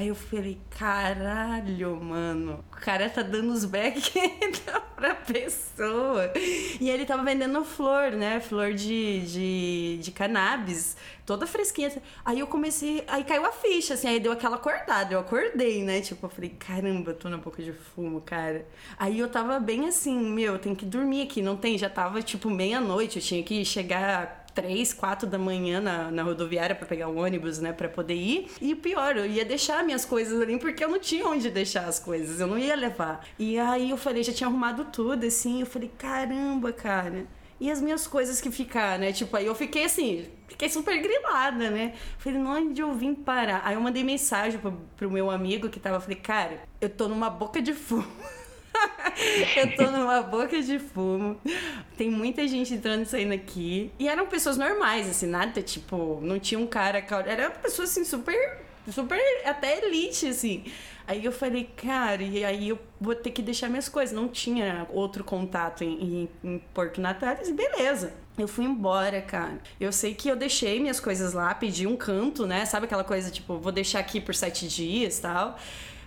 Aí 0.00 0.08
eu 0.08 0.14
falei, 0.14 0.58
caralho, 0.70 1.94
mano, 2.02 2.64
o 2.72 2.76
cara 2.76 3.10
tá 3.10 3.20
dando 3.20 3.52
os 3.52 3.66
back 3.66 4.00
pra 4.96 5.14
pessoa. 5.14 6.32
E 6.80 6.88
ele 6.88 7.04
tava 7.04 7.22
vendendo 7.22 7.62
flor, 7.66 8.12
né? 8.12 8.40
Flor 8.40 8.72
de, 8.72 9.20
de, 9.26 9.98
de 10.00 10.10
cannabis, 10.10 10.96
toda 11.26 11.46
fresquinha. 11.46 11.92
Aí 12.24 12.40
eu 12.40 12.46
comecei, 12.46 13.04
aí 13.06 13.24
caiu 13.24 13.44
a 13.44 13.52
ficha, 13.52 13.92
assim, 13.92 14.08
aí 14.08 14.18
deu 14.18 14.32
aquela 14.32 14.56
acordada. 14.56 15.12
Eu 15.12 15.20
acordei, 15.20 15.84
né? 15.84 16.00
Tipo, 16.00 16.24
eu 16.24 16.30
falei, 16.30 16.48
caramba, 16.58 17.12
tô 17.12 17.28
na 17.28 17.36
boca 17.36 17.62
de 17.62 17.74
fumo, 17.74 18.22
cara. 18.22 18.66
Aí 18.98 19.18
eu 19.18 19.28
tava 19.28 19.60
bem 19.60 19.86
assim, 19.86 20.18
meu, 20.18 20.58
tem 20.58 20.74
que 20.74 20.86
dormir 20.86 21.24
aqui, 21.24 21.42
não 21.42 21.58
tem? 21.58 21.76
Já 21.76 21.90
tava 21.90 22.22
tipo 22.22 22.48
meia-noite, 22.48 23.18
eu 23.18 23.22
tinha 23.22 23.42
que 23.42 23.66
chegar 23.66 24.39
três, 24.54 24.92
quatro 24.92 25.28
da 25.28 25.38
manhã 25.38 25.80
na, 25.80 26.10
na 26.10 26.22
rodoviária 26.22 26.74
para 26.74 26.86
pegar 26.86 27.08
o 27.08 27.16
ônibus, 27.16 27.58
né, 27.58 27.72
para 27.72 27.88
poder 27.88 28.14
ir. 28.14 28.50
E 28.60 28.72
o 28.72 28.76
pior, 28.76 29.16
eu 29.16 29.26
ia 29.26 29.44
deixar 29.44 29.84
minhas 29.84 30.04
coisas 30.04 30.40
ali 30.40 30.58
porque 30.58 30.84
eu 30.84 30.88
não 30.88 30.98
tinha 30.98 31.26
onde 31.26 31.50
deixar 31.50 31.86
as 31.86 31.98
coisas, 31.98 32.40
eu 32.40 32.46
não 32.46 32.58
ia 32.58 32.74
levar. 32.74 33.26
E 33.38 33.58
aí 33.58 33.90
eu 33.90 33.96
falei, 33.96 34.22
já 34.22 34.32
tinha 34.32 34.48
arrumado 34.48 34.86
tudo, 34.86 35.26
assim, 35.26 35.60
eu 35.60 35.66
falei, 35.66 35.90
caramba, 35.98 36.72
cara. 36.72 37.26
E 37.60 37.70
as 37.70 37.80
minhas 37.80 38.06
coisas 38.06 38.40
que 38.40 38.50
ficaram, 38.50 39.00
né? 39.00 39.12
Tipo, 39.12 39.36
aí 39.36 39.44
eu 39.44 39.54
fiquei 39.54 39.84
assim, 39.84 40.26
fiquei 40.48 40.70
super 40.70 40.98
grilada, 41.00 41.68
né? 41.68 41.92
Falei, 42.18 42.38
onde 42.38 42.80
eu 42.80 42.94
vim 42.94 43.14
parar? 43.14 43.60
Aí 43.64 43.74
eu 43.74 43.80
mandei 43.82 44.02
mensagem 44.02 44.58
pro, 44.58 44.72
pro 44.96 45.10
meu 45.10 45.30
amigo 45.30 45.68
que 45.68 45.78
tava, 45.78 46.00
falei, 46.00 46.16
cara, 46.16 46.62
eu 46.80 46.88
tô 46.88 47.06
numa 47.06 47.28
boca 47.28 47.60
de 47.60 47.74
fumo. 47.74 48.06
eu 49.56 49.76
tô 49.76 49.90
numa 49.90 50.22
boca 50.22 50.60
de 50.62 50.78
fumo. 50.78 51.40
Tem 51.96 52.10
muita 52.10 52.46
gente 52.46 52.74
entrando 52.74 53.02
e 53.02 53.06
saindo 53.06 53.34
aqui. 53.34 53.90
E 53.98 54.08
eram 54.08 54.26
pessoas 54.26 54.56
normais, 54.56 55.08
assim, 55.08 55.26
nada 55.26 55.62
tipo, 55.62 56.18
não 56.22 56.38
tinha 56.38 56.58
um 56.58 56.66
cara. 56.66 57.04
Era 57.26 57.50
pessoa 57.50 57.84
assim, 57.84 58.04
super. 58.04 58.58
Super 58.90 59.20
até 59.44 59.84
elite, 59.84 60.26
assim. 60.26 60.64
Aí 61.06 61.24
eu 61.24 61.32
falei, 61.32 61.68
cara, 61.76 62.22
e 62.22 62.44
aí 62.44 62.68
eu 62.68 62.78
vou 63.00 63.14
ter 63.14 63.30
que 63.30 63.42
deixar 63.42 63.68
minhas 63.68 63.88
coisas. 63.88 64.14
Não 64.14 64.28
tinha 64.28 64.86
outro 64.90 65.22
contato 65.22 65.84
em, 65.84 66.28
em, 66.42 66.52
em 66.52 66.58
Porto 66.72 67.00
Natales, 67.00 67.50
beleza. 67.50 68.14
Eu 68.38 68.48
fui 68.48 68.64
embora, 68.64 69.20
cara. 69.20 69.58
Eu 69.78 69.92
sei 69.92 70.14
que 70.14 70.28
eu 70.28 70.36
deixei 70.36 70.80
minhas 70.80 70.98
coisas 70.98 71.32
lá, 71.32 71.54
pedi 71.54 71.86
um 71.86 71.96
canto, 71.96 72.46
né? 72.46 72.64
Sabe 72.64 72.86
aquela 72.86 73.04
coisa, 73.04 73.30
tipo, 73.30 73.58
vou 73.58 73.72
deixar 73.72 73.98
aqui 73.98 74.20
por 74.20 74.34
sete 74.34 74.66
dias 74.66 75.18
tal. 75.18 75.58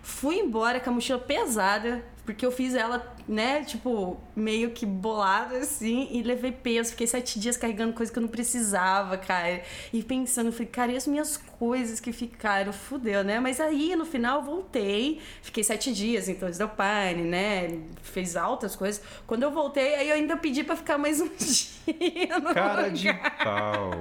Fui 0.02 0.38
embora 0.38 0.80
com 0.80 0.90
a 0.90 0.94
mochila 0.94 1.20
pesada, 1.20 2.04
porque 2.26 2.46
eu 2.46 2.52
fiz 2.52 2.74
ela, 2.74 3.16
né, 3.28 3.64
tipo, 3.64 4.18
meio 4.36 4.72
que 4.72 4.86
bolada 4.86 5.58
assim, 5.58 6.08
e 6.12 6.24
levei 6.24 6.52
peso. 6.52 6.92
Fiquei 6.92 7.08
sete 7.08 7.40
dias 7.40 7.58
carregando 7.58 7.94
coisa 7.94 8.12
que 8.12 8.18
eu 8.18 8.22
não 8.22 8.30
precisava, 8.30 9.18
cara. 9.18 9.62
E 9.92 10.02
pensando, 10.02 10.52
falei, 10.52 10.68
cara, 10.68 10.92
e 10.94 10.96
as 10.96 11.06
minhas 11.06 11.36
coisas 11.36 12.00
que 12.00 12.14
ficaram? 12.14 12.72
Fudeu, 12.72 13.24
né? 13.24 13.40
Mas 13.40 13.60
aí 13.60 13.96
no 13.96 14.06
final 14.06 14.40
eu 14.40 14.46
voltei, 14.46 15.22
fiquei 15.42 15.64
sete 15.64 15.94
dias, 15.94 16.30
então 16.30 16.50
deu 16.50 16.70
pane, 16.70 17.24
né? 17.24 17.80
Fez 18.02 18.36
altas 18.36 18.76
coisas. 18.76 19.02
Quando 19.28 19.44
eu 19.44 19.52
voltei, 19.52 19.96
aí 19.96 20.10
eu 20.10 20.16
ainda 20.16 20.38
pedi 20.38 20.64
para 20.64 20.76
ficar 20.76 20.98
mais 20.98 21.20
um 21.20 21.28
dia. 21.36 22.28
Cara 22.54 22.88
lugar. 22.88 22.92
de 22.92 23.14
pau. 23.44 23.92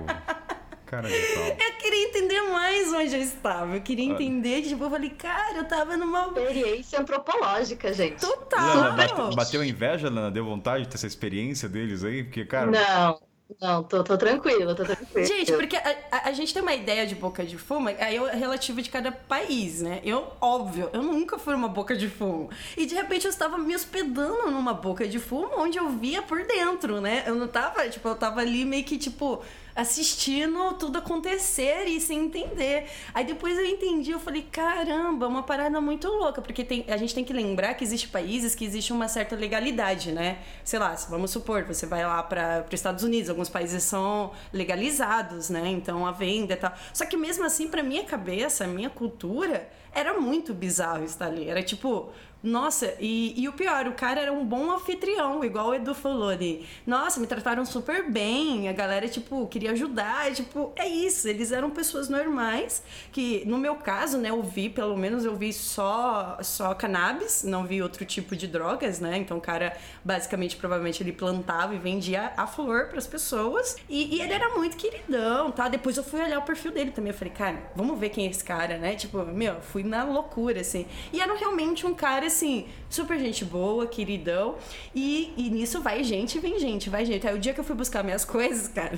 Cara 0.93 1.09
de 1.09 1.15
pau. 1.35 1.45
Eu 1.59 1.73
queria 1.79 2.09
entender 2.09 2.43
mais 2.43 2.93
onde 2.93 3.17
eu 3.17 3.23
estava. 3.23 3.75
Eu 3.75 3.81
queria 3.81 4.05
entender, 4.05 4.61
tipo, 4.63 4.85
eu 4.85 4.91
falei, 4.91 5.11
cara, 5.11 5.57
eu 5.57 5.65
tava 5.65 5.97
numa. 5.97 6.27
Experiência 6.27 7.01
antropológica, 7.01 7.93
gente. 7.95 8.21
Total. 8.21 8.77
Lana, 8.77 8.91
bate, 8.91 9.37
bateu 9.37 9.65
inveja, 9.65 10.11
Lana? 10.11 10.31
Deu 10.31 10.45
vontade 10.45 10.85
de 10.85 10.91
ter 10.91 10.97
essa 10.97 11.07
experiência 11.07 11.69
deles 11.69 12.05
aí? 12.05 12.23
Porque, 12.23 12.45
cara. 12.45 12.71
Não. 12.71 13.21
Não, 13.61 13.83
tô, 13.83 14.03
tô 14.03 14.17
tranquila, 14.17 14.75
tô 14.75 14.85
tranquila. 14.85 15.27
Gente, 15.27 15.53
porque 15.53 15.77
a, 15.77 15.97
a, 16.11 16.29
a, 16.29 16.33
gente 16.33 16.55
tem 16.55 16.63
uma 16.63 16.73
ideia 16.73 17.07
de 17.07 17.15
boca 17.15 17.45
de 17.45 17.59
fumo, 17.59 17.89
aí 17.89 18.17
é 18.17 18.35
relativo 18.35 18.81
de 18.81 18.89
cada 18.89 19.13
país, 19.13 19.83
né? 19.83 20.01
Eu, 20.05 20.33
óbvio, 20.41 20.89
eu 20.93 21.03
nunca 21.03 21.39
fui 21.39 21.55
uma 21.55 21.69
boca 21.69 21.95
de 21.95 22.09
fumo. 22.09 22.49
E 22.77 22.87
de 22.87 22.95
repente 22.95 23.27
eu 23.27 23.31
estava 23.31 23.59
me 23.59 23.75
hospedando 23.75 24.51
numa 24.51 24.73
boca 24.73 25.07
de 25.07 25.19
fumo 25.19 25.51
onde 25.59 25.77
eu 25.77 25.91
via 25.91 26.23
por 26.23 26.47
dentro, 26.47 27.01
né? 27.01 27.25
Eu 27.27 27.35
não 27.35 27.47
tava, 27.47 27.87
tipo, 27.91 28.09
eu 28.09 28.15
tava 28.15 28.41
ali 28.41 28.65
meio 28.65 28.85
que, 28.85 28.97
tipo, 28.97 29.43
assistindo 29.75 30.75
tudo 30.75 30.99
acontecer 30.99 31.87
e 31.87 32.01
sem 32.01 32.27
entender. 32.27 32.87
Aí 33.15 33.25
depois 33.25 33.57
eu 33.59 33.65
entendi, 33.65 34.11
eu 34.11 34.21
falei, 34.21 34.43
caramba, 34.43 35.27
uma 35.27 35.43
parada 35.43 35.81
muito 35.81 36.09
louca, 36.09 36.41
porque 36.43 36.65
tem, 36.65 36.85
a 36.89 36.97
gente 36.97 37.15
tem 37.15 37.25
que 37.25 37.33
lembrar 37.33 37.75
que 37.75 37.85
existe 37.85 38.09
países 38.09 38.55
que 38.55 38.65
existe 38.65 38.93
uma 38.93 39.09
certa 39.09 39.35
legalidade, 39.37 40.13
né? 40.13 40.39
Sei 40.65 40.79
lá, 40.79 40.95
vamos 41.09 41.31
supor, 41.31 41.65
você 41.65 41.87
vai 41.87 42.05
lá 42.05 42.23
para 42.23 42.65
os 42.67 42.73
Estados 42.73 43.03
Unidos, 43.03 43.31
alguns 43.31 43.49
países 43.49 43.83
são 43.83 44.33
legalizados, 44.53 45.51
né? 45.51 45.69
Então 45.69 46.07
a 46.07 46.13
venda 46.13 46.55
e 46.55 46.57
tal. 46.57 46.73
Só 46.93 47.05
que 47.07 47.17
mesmo 47.17 47.45
assim, 47.45 47.69
para 47.69 47.83
minha 47.83 48.05
cabeça, 48.05 48.67
minha 48.67 48.91
cultura, 48.91 49.69
era 49.95 50.19
muito 50.19 50.55
bizarro 50.55 51.05
estar 51.05 51.27
ali. 51.27 51.49
Era 51.49 51.63
tipo, 51.63 52.11
nossa, 52.43 52.95
e, 52.99 53.41
e 53.41 53.49
o 53.49 53.53
pior, 53.53 53.87
o 53.87 53.93
cara 53.93 54.21
era 54.21 54.33
um 54.33 54.45
bom 54.45 54.73
anfitrião, 54.73 55.45
igual 55.45 55.69
o 55.69 55.75
Edu 55.75 55.95
falou 55.95 56.29
ali. 56.29 56.67
Nossa, 56.85 57.21
me 57.21 57.27
trataram 57.27 57.65
super 57.65 58.11
bem, 58.11 58.69
a 58.69 58.73
galera, 58.73 59.07
tipo, 59.07 59.47
queria 59.47 59.71
ajudar, 59.71 60.33
tipo, 60.33 60.73
é 60.75 60.89
isso, 60.89 61.29
eles 61.29 61.53
eram 61.53 61.71
pessoas 61.71 62.09
normais, 62.09 62.83
que 63.13 63.45
no 63.47 63.59
meu 63.59 63.77
caso, 63.77 64.19
né, 64.19 64.31
eu 64.31 64.43
vi, 64.43 64.69
pelo 64.69 64.97
menos 64.97 65.25
eu 65.25 65.37
vi 65.37 65.53
só, 65.53 66.39
só 66.43 66.75
cannabis, 66.75 67.45
não 67.45 67.65
vi 67.65 67.81
outro 67.81 68.05
tipo 68.05 68.35
de 68.35 68.49
drogas, 68.49 68.99
né, 68.99 69.19
então 69.19 69.37
o 69.37 69.41
cara, 69.41 69.77
basicamente, 70.05 70.57
provavelmente 70.57 71.01
ele 71.01 71.13
plantava 71.13 71.75
e 71.75 71.79
vendia 71.79 72.33
a 72.37 72.47
flor 72.47 72.87
para 72.87 72.99
as 72.99 73.07
pessoas, 73.07 73.77
e, 73.89 74.17
e, 74.17 74.21
ele 74.21 74.33
era 74.33 74.49
muito 74.57 74.77
queridão, 74.77 75.53
tá? 75.53 75.69
Depois 75.69 75.97
eu 75.97 76.03
fui 76.03 76.21
olhar 76.21 76.41
o 76.41 76.43
perfil 76.43 76.73
dele 76.73 76.91
também, 76.91 77.13
eu 77.13 77.17
falei, 77.17 77.33
cara, 77.33 77.71
vamos 77.77 77.99
ver 78.01 78.09
quem 78.09 78.27
é 78.27 78.31
esse 78.31 78.43
cara, 78.43 78.79
né, 78.79 78.97
tipo, 78.97 79.19
meu, 79.27 79.61
fui 79.61 79.85
na 79.85 80.03
loucura, 80.03 80.61
assim, 80.61 80.87
e 81.13 81.21
era 81.21 81.33
realmente 81.37 81.87
um 81.87 81.95
cara 81.95 82.32
assim, 82.33 82.67
super 82.89 83.19
gente 83.19 83.45
boa, 83.45 83.87
queridão. 83.87 84.57
E, 84.95 85.33
e 85.37 85.51
nisso 85.51 85.81
vai 85.81 86.03
gente, 86.03 86.39
vem 86.39 86.59
gente, 86.59 86.91
vai 86.91 87.05
gente. 87.05 87.27
Aí 87.27 87.35
o 87.35 87.39
dia 87.39 87.55
que 87.55 87.61
eu 87.61 87.65
fui 87.65 87.77
buscar 87.77 88.03
minhas 88.03 88.25
coisas, 88.27 88.69
cara, 88.69 88.97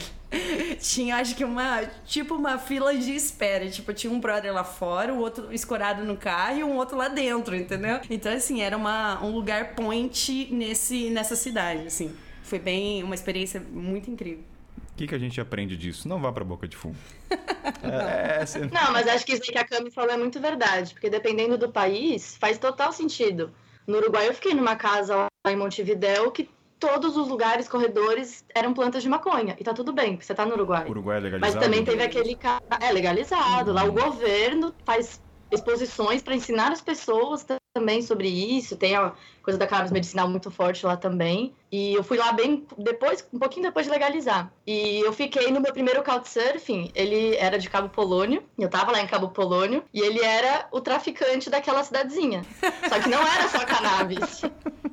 tinha 0.80 1.16
acho 1.16 1.34
que 1.34 1.44
uma, 1.44 1.84
tipo 2.06 2.34
uma 2.34 2.58
fila 2.58 2.96
de 2.96 3.14
espera. 3.14 3.68
Tipo, 3.68 3.92
tinha 3.92 4.12
um 4.12 4.20
brother 4.20 4.52
lá 4.52 4.64
fora, 4.64 5.12
o 5.12 5.18
outro 5.18 5.52
escorado 5.52 6.04
no 6.04 6.16
carro 6.16 6.58
e 6.58 6.64
um 6.64 6.76
outro 6.76 6.96
lá 6.96 7.08
dentro, 7.08 7.54
entendeu? 7.54 8.00
Então, 8.08 8.32
assim, 8.32 8.62
era 8.62 8.76
uma, 8.76 9.22
um 9.22 9.30
lugar 9.30 9.74
point 9.74 10.48
nesse, 10.50 11.10
nessa 11.10 11.36
cidade, 11.36 11.86
assim. 11.86 12.14
Foi 12.42 12.58
bem, 12.58 13.02
uma 13.02 13.14
experiência 13.14 13.60
muito 13.72 14.10
incrível. 14.10 14.53
O 14.94 14.96
que, 14.96 15.08
que 15.08 15.14
a 15.14 15.18
gente 15.18 15.40
aprende 15.40 15.76
disso? 15.76 16.08
Não 16.08 16.20
vá 16.20 16.30
pra 16.30 16.44
boca 16.44 16.68
de 16.68 16.76
fumo. 16.76 16.94
é, 17.82 18.44
é, 18.44 18.58
Não, 18.72 18.92
mas 18.92 19.08
acho 19.08 19.26
que 19.26 19.32
isso 19.32 19.42
que 19.42 19.58
a 19.58 19.66
Cami 19.66 19.90
falou 19.90 20.12
é 20.12 20.16
muito 20.16 20.38
verdade, 20.38 20.94
porque 20.94 21.10
dependendo 21.10 21.58
do 21.58 21.68
país, 21.68 22.36
faz 22.36 22.58
total 22.58 22.92
sentido. 22.92 23.52
No 23.88 23.98
Uruguai, 23.98 24.28
eu 24.28 24.34
fiquei 24.34 24.54
numa 24.54 24.76
casa 24.76 25.26
lá 25.44 25.52
em 25.52 25.56
Montevidéu 25.56 26.30
que 26.30 26.48
todos 26.78 27.16
os 27.16 27.28
lugares, 27.28 27.68
corredores, 27.68 28.44
eram 28.54 28.72
plantas 28.72 29.02
de 29.02 29.08
maconha. 29.08 29.56
E 29.58 29.64
tá 29.64 29.74
tudo 29.74 29.92
bem, 29.92 30.12
porque 30.12 30.26
você 30.26 30.34
tá 30.34 30.46
no 30.46 30.52
Uruguai. 30.52 30.84
O 30.86 30.90
Uruguai 30.90 31.16
é 31.16 31.20
legalizado? 31.20 31.56
Mas 31.56 31.64
também 31.64 31.84
teve 31.84 32.02
aquele 32.02 32.36
cara. 32.36 32.62
É 32.80 32.92
legalizado. 32.92 33.72
Lá 33.72 33.82
o 33.82 33.92
governo 33.92 34.72
faz 34.84 35.20
exposições 35.50 36.22
para 36.22 36.36
ensinar 36.36 36.70
as 36.70 36.80
pessoas 36.80 37.44
também 37.74 38.00
sobre 38.00 38.28
isso. 38.28 38.76
Tem 38.76 38.94
a 38.94 39.12
coisa 39.44 39.58
da 39.58 39.66
cannabis 39.66 39.92
medicinal 39.92 40.28
muito 40.28 40.50
forte 40.50 40.84
lá 40.86 40.96
também. 40.96 41.54
E 41.70 41.92
eu 41.92 42.02
fui 42.02 42.16
lá 42.16 42.32
bem 42.32 42.66
depois, 42.78 43.26
um 43.32 43.38
pouquinho 43.38 43.66
depois 43.66 43.84
de 43.84 43.92
legalizar. 43.92 44.50
E 44.66 45.00
eu 45.00 45.12
fiquei 45.12 45.50
no 45.50 45.60
meu 45.60 45.72
primeiro 45.72 46.02
couchsurfing, 46.02 46.90
ele 46.94 47.36
era 47.36 47.58
de 47.58 47.68
Cabo 47.68 47.88
Polônio, 47.88 48.42
eu 48.58 48.68
tava 48.68 48.92
lá 48.92 49.00
em 49.00 49.06
Cabo 49.06 49.28
Polônio, 49.28 49.82
e 49.92 50.00
ele 50.00 50.22
era 50.22 50.66
o 50.70 50.80
traficante 50.80 51.50
daquela 51.50 51.82
cidadezinha. 51.84 52.44
Só 52.88 53.00
que 53.00 53.08
não 53.08 53.20
era 53.20 53.48
só 53.48 53.64
cannabis. 53.64 54.42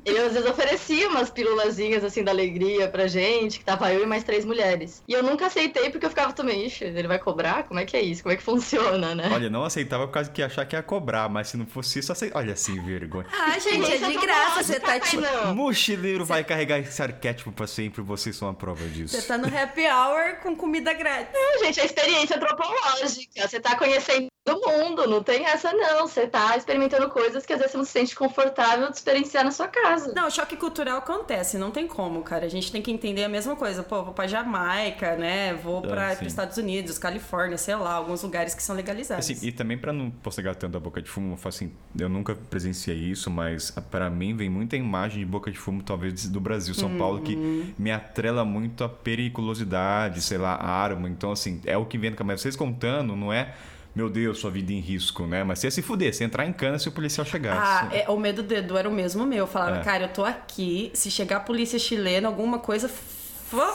Ele 0.04 0.18
às 0.18 0.34
vezes 0.34 0.50
oferecia 0.50 1.08
umas 1.08 1.30
pílulazinhas 1.30 2.04
assim 2.04 2.24
da 2.24 2.32
alegria 2.32 2.88
pra 2.88 3.06
gente, 3.08 3.60
que 3.60 3.66
tava 3.66 3.94
eu 3.94 4.04
e 4.04 4.06
mais 4.08 4.24
três 4.24 4.44
mulheres. 4.44 5.04
E 5.08 5.14
eu 5.14 5.22
nunca 5.22 5.46
aceitei 5.46 5.92
porque 5.92 6.06
eu 6.06 6.10
ficava 6.10 6.34
também, 6.34 6.66
ixi, 6.66 6.86
ele 6.86 7.08
vai 7.08 7.20
cobrar? 7.20 7.64
Como 7.64 7.80
é 7.80 7.86
que 7.86 7.96
é 7.96 8.02
isso? 8.02 8.24
Como 8.24 8.34
é 8.34 8.36
que 8.36 8.44
funciona, 8.44 9.14
né? 9.14 9.30
Olha, 9.32 9.50
não 9.50 9.64
aceitava 9.64 10.08
por 10.08 10.14
causa 10.14 10.32
que 10.32 10.42
achar 10.42 10.66
que 10.66 10.76
ia 10.76 10.82
cobrar, 10.82 11.30
mas 11.30 11.50
se 11.50 11.58
não 11.58 11.68
fosse 11.68 12.00
isso, 12.00 12.12
aceitava. 12.12 12.44
Olha 12.44 12.54
assim, 12.54 12.82
vergonha. 12.82 13.28
Ah, 13.32 13.60
gente, 13.60 13.92
é 13.92 13.98
de 13.98 14.18
graça, 14.18 14.41
você 14.50 14.80
tá 14.80 15.00
tipo. 15.00 15.22
Mochileiro 15.54 16.26
vai 16.26 16.44
carregar 16.44 16.80
esse 16.80 17.02
arquétipo 17.02 17.52
pra 17.52 17.68
sempre, 17.68 18.02
vocês 18.02 18.36
são 18.36 18.48
a 18.48 18.54
prova 18.54 18.84
disso. 18.88 19.16
Você 19.16 19.28
tá 19.28 19.38
no 19.38 19.48
happy 19.48 19.86
hour 19.88 20.38
com 20.42 20.56
comida 20.56 20.94
grátis. 20.94 21.34
Não, 21.34 21.60
gente, 21.64 21.80
a 21.80 21.86
experiência 21.86 22.36
antropológica. 22.36 23.48
Você 23.48 23.60
tá 23.60 23.76
conhecendo 23.76 24.31
do 24.44 24.60
mundo, 24.60 25.08
não 25.08 25.22
tem 25.22 25.46
essa 25.46 25.72
não. 25.72 26.08
Você 26.08 26.26
tá 26.26 26.58
experimentando 26.58 27.08
coisas 27.10 27.46
que 27.46 27.54
às 27.54 27.60
vezes 27.60 27.72
você 27.74 27.78
não 27.78 27.86
se 27.86 27.92
sente 27.92 28.16
confortável 28.16 28.90
de 28.90 28.96
experienciar 28.96 29.44
na 29.44 29.52
sua 29.52 29.68
casa. 29.68 30.14
Não, 30.16 30.28
o 30.28 30.32
choque 30.32 30.56
cultural 30.56 30.98
acontece, 30.98 31.58
não 31.58 31.70
tem 31.70 31.88
como, 31.88 32.24
cara. 32.24 32.46
A 32.46 32.50
gente 32.50 32.72
tem 32.72 32.82
que 32.82 32.92
entender 32.92 33.24
a 33.24 33.30
mesma 33.30 33.56
coisa. 33.56 33.84
Pô, 33.84 34.04
vou 34.04 34.14
pra 34.14 34.26
Jamaica, 34.26 35.16
né? 35.16 35.54
Vou 35.54 35.82
para 35.82 36.10
ah, 36.10 36.14
os 36.14 36.22
Estados 36.22 36.58
Unidos, 36.58 36.98
Califórnia, 36.98 37.58
sei 37.58 37.76
lá, 37.76 37.94
alguns 37.94 38.24
lugares 38.24 38.56
que 38.56 38.64
são 38.64 38.76
legalizados. 38.76 39.30
Assim, 39.30 39.48
e 39.48 39.52
também 39.52 39.78
para 39.78 39.94
não 39.94 40.10
postergar 40.10 40.56
tanto 40.56 40.76
a 40.76 40.80
boca 40.80 41.02
de 41.02 41.10
fumo, 41.10 41.38
assim, 41.46 41.72
eu 41.98 42.10
nunca 42.10 42.34
presenciei 42.34 42.98
isso, 42.98 43.30
mas 43.30 43.70
para 43.92 44.10
mim 44.10 44.36
vem 44.36 44.50
muita 44.50 44.76
imagem 44.76 45.20
de 45.20 45.26
boca 45.26 45.52
de 45.52 45.58
fumo, 45.58 45.84
talvez 45.84 46.28
do 46.28 46.40
Brasil, 46.40 46.74
São 46.74 46.90
uhum. 46.90 46.98
Paulo, 46.98 47.22
que 47.22 47.36
uhum. 47.36 47.74
me 47.78 47.92
atrela 47.92 48.44
muito 48.44 48.84
a 48.84 48.90
periculosidade, 48.90 50.22
sei 50.22 50.40
lá, 50.40 50.56
arma. 50.56 51.08
Então, 51.08 51.32
assim, 51.32 51.62
é 51.66 51.78
o 51.78 51.86
que 51.86 51.98
vem 51.98 52.10
na 52.10 52.16
cabeça. 52.16 52.44
Vocês 52.44 52.56
contando, 52.56 53.16
não 53.16 53.32
é 53.32 53.54
meu 53.94 54.10
Deus, 54.10 54.40
sua 54.40 54.50
vida 54.50 54.72
em 54.72 54.80
risco, 54.80 55.26
né? 55.26 55.44
Mas 55.44 55.60
você 55.60 55.68
ia 55.68 55.72
se 55.72 55.82
fuder, 55.82 56.14
você 56.14 56.24
ia 56.24 56.28
entrar 56.28 56.46
em 56.46 56.54
cana 56.54 56.80
se 56.80 56.88
o 56.88 56.92
policial 56.92 57.26
chegasse. 57.26 57.60
Ah, 57.62 57.90
é, 57.92 58.10
o 58.10 58.18
medo 58.18 58.42
do 58.42 58.54
Edu 58.54 58.78
era 58.78 58.88
o 58.88 58.92
mesmo 58.92 59.26
meu. 59.26 59.40
Eu 59.40 59.48
falava, 59.48 59.80
é. 59.80 59.84
cara, 59.84 60.04
eu 60.06 60.10
tô 60.10 60.24
aqui, 60.24 60.92
se 60.94 61.12
chegar 61.12 61.38
a 61.38 61.40
polícia 61.42 61.78
chilena, 61.78 62.28
alguma 62.28 62.60
coisa, 62.60 62.90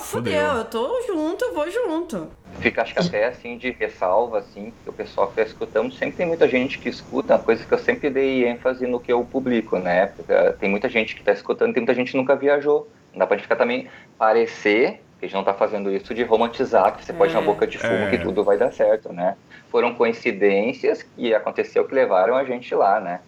fudeu, 0.01 0.57
eu 0.57 0.65
tô 0.65 1.03
junto, 1.07 1.45
eu 1.45 1.55
vou 1.55 1.71
junto. 1.71 2.29
Fica, 2.61 2.81
acho 2.81 2.95
que 2.95 3.01
até 3.01 3.27
assim, 3.27 3.59
de 3.59 3.71
ressalva, 3.73 4.39
assim, 4.39 4.73
que 4.83 4.89
o 4.89 4.93
pessoal 4.93 5.29
que 5.29 5.35
tá 5.35 5.43
escutando, 5.43 5.93
sempre 5.93 6.17
tem 6.17 6.27
muita 6.27 6.49
gente 6.49 6.79
que 6.79 6.89
escuta, 6.89 7.35
uma 7.35 7.43
coisa 7.43 7.65
que 7.65 7.73
eu 7.73 7.79
sempre 7.79 8.09
dei 8.09 8.47
ênfase 8.47 8.87
no 8.87 8.99
que 8.99 9.13
eu 9.13 9.23
publico, 9.23 9.79
né? 9.79 10.07
Porque 10.07 10.33
eh, 10.33 10.53
tem 10.53 10.71
muita 10.71 10.89
gente 10.89 11.15
que 11.15 11.23
tá 11.23 11.33
escutando, 11.33 11.75
tem 11.75 11.83
muita 11.83 11.95
gente 11.95 12.13
que 12.13 12.17
nunca 12.17 12.35
viajou. 12.35 12.89
Não 13.13 13.19
dá 13.19 13.27
pra 13.27 13.37
gente 13.37 13.45
ficar 13.45 13.57
também 13.57 13.89
parecer 14.19 15.03
que 15.19 15.25
a 15.25 15.29
gente 15.29 15.37
não 15.37 15.45
tá 15.45 15.55
fazendo 15.55 15.91
isso 15.91 16.15
de 16.15 16.23
romantizar, 16.23 16.95
que 16.97 17.05
você 17.05 17.13
pode 17.13 17.33
ir 17.33 17.35
na 17.35 17.41
é. 17.41 17.45
boca 17.45 17.67
de 17.67 17.79
fumo, 17.79 17.93
é. 17.93 18.11
que 18.11 18.19
tudo 18.19 18.45
vai 18.45 18.59
dar 18.59 18.73
certo, 18.73 19.13
né? 19.13 19.37
Foram 19.77 19.93
coincidências 19.93 21.03
que 21.03 21.35
aconteceu 21.35 21.85
que 21.85 21.95
levaram 21.95 22.35
a 22.35 22.45
gente 22.45 22.75
lá, 22.75 22.99
né? 22.99 23.21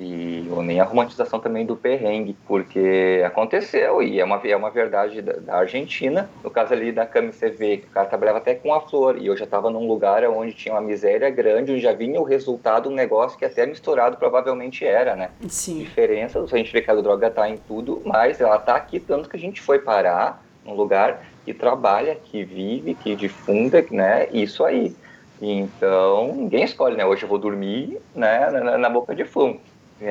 E 0.00 0.48
ou 0.50 0.60
nem 0.60 0.80
a 0.80 0.84
romantização 0.84 1.38
também 1.38 1.64
do 1.64 1.76
perrengue, 1.76 2.36
porque 2.44 3.22
aconteceu 3.24 4.02
e 4.02 4.18
é 4.18 4.24
uma, 4.24 4.40
é 4.44 4.56
uma 4.56 4.68
verdade 4.68 5.22
da, 5.22 5.34
da 5.34 5.54
Argentina. 5.54 6.28
No 6.42 6.50
caso 6.50 6.72
ali 6.72 6.90
da 6.90 7.06
Cami, 7.06 7.32
você 7.32 7.50
vê 7.50 7.76
que 7.76 7.86
o 7.86 7.90
cara 7.90 8.08
trabalhava 8.08 8.38
até 8.38 8.52
com 8.52 8.74
a 8.74 8.80
flor 8.80 9.16
e 9.16 9.28
eu 9.28 9.36
já 9.36 9.44
estava 9.44 9.70
num 9.70 9.86
lugar 9.86 10.24
onde 10.24 10.54
tinha 10.54 10.74
uma 10.74 10.80
miséria 10.80 11.30
grande, 11.30 11.70
onde 11.70 11.80
já 11.80 11.92
vinha 11.92 12.20
o 12.20 12.24
resultado 12.24 12.90
um 12.90 12.94
negócio 12.94 13.38
que 13.38 13.44
até 13.44 13.64
misturado 13.64 14.16
provavelmente 14.16 14.84
era, 14.84 15.14
né? 15.14 15.30
Sim. 15.46 15.78
Diferença, 15.78 16.40
a 16.42 16.56
gente 16.56 16.72
vê 16.72 16.82
que 16.82 16.90
a 16.90 16.96
droga 16.96 17.30
tá 17.30 17.48
em 17.48 17.58
tudo, 17.58 18.02
mas 18.04 18.40
ela 18.40 18.58
tá 18.58 18.74
aqui 18.74 18.98
tanto 18.98 19.28
que 19.28 19.36
a 19.36 19.40
gente 19.40 19.60
foi 19.60 19.78
parar 19.78 20.42
num 20.64 20.74
lugar 20.74 21.24
que 21.44 21.54
trabalha, 21.54 22.16
que 22.16 22.42
vive, 22.42 22.94
que 22.96 23.14
difunda, 23.14 23.84
né? 23.88 24.26
Isso 24.32 24.64
aí. 24.64 24.96
Então, 25.42 26.32
ninguém 26.36 26.62
escolhe, 26.62 26.96
né? 26.96 27.04
Hoje 27.04 27.24
eu 27.24 27.28
vou 27.28 27.38
dormir 27.38 28.00
né, 28.14 28.48
na, 28.50 28.78
na 28.78 28.88
boca 28.88 29.12
de 29.14 29.24
fumo. 29.24 29.60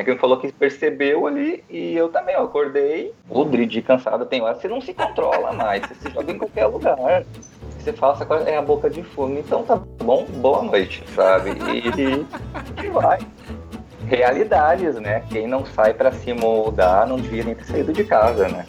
Quem 0.06 0.18
falou 0.18 0.38
que 0.38 0.52
percebeu 0.52 1.28
ali 1.28 1.64
e 1.70 1.96
eu 1.96 2.08
também, 2.08 2.36
eu 2.36 2.44
acordei 2.44 3.14
podre 3.28 3.66
de 3.66 3.82
cansado. 3.82 4.26
Tem 4.26 4.42
hora 4.42 4.56
você 4.56 4.68
não 4.68 4.80
se 4.80 4.94
controla 4.94 5.52
mais, 5.52 5.82
você 5.86 5.96
se 5.96 6.10
joga 6.10 6.32
em 6.32 6.38
qualquer 6.38 6.66
lugar. 6.68 7.26
Você 7.78 7.92
fala, 7.92 8.14
essa 8.14 8.26
coisa 8.26 8.50
é 8.50 8.58
a 8.58 8.62
boca 8.62 8.90
de 8.90 9.04
fumo, 9.04 9.38
então 9.38 9.64
tá 9.64 9.76
bom, 9.76 10.26
boa 10.26 10.62
noite, 10.62 11.04
sabe? 11.14 11.52
E, 11.74 12.86
e 12.86 12.90
vai. 12.90 13.20
Realidades, 14.08 14.96
né? 14.96 15.24
Quem 15.30 15.48
não 15.48 15.66
sai 15.66 15.94
para 15.94 16.12
se 16.12 16.34
moldar 16.34 17.08
não 17.08 17.18
devia 17.18 17.44
nem 17.44 17.56
ter 17.56 17.66
saído 17.66 17.92
de 17.92 18.04
casa, 18.04 18.48
né? 18.48 18.66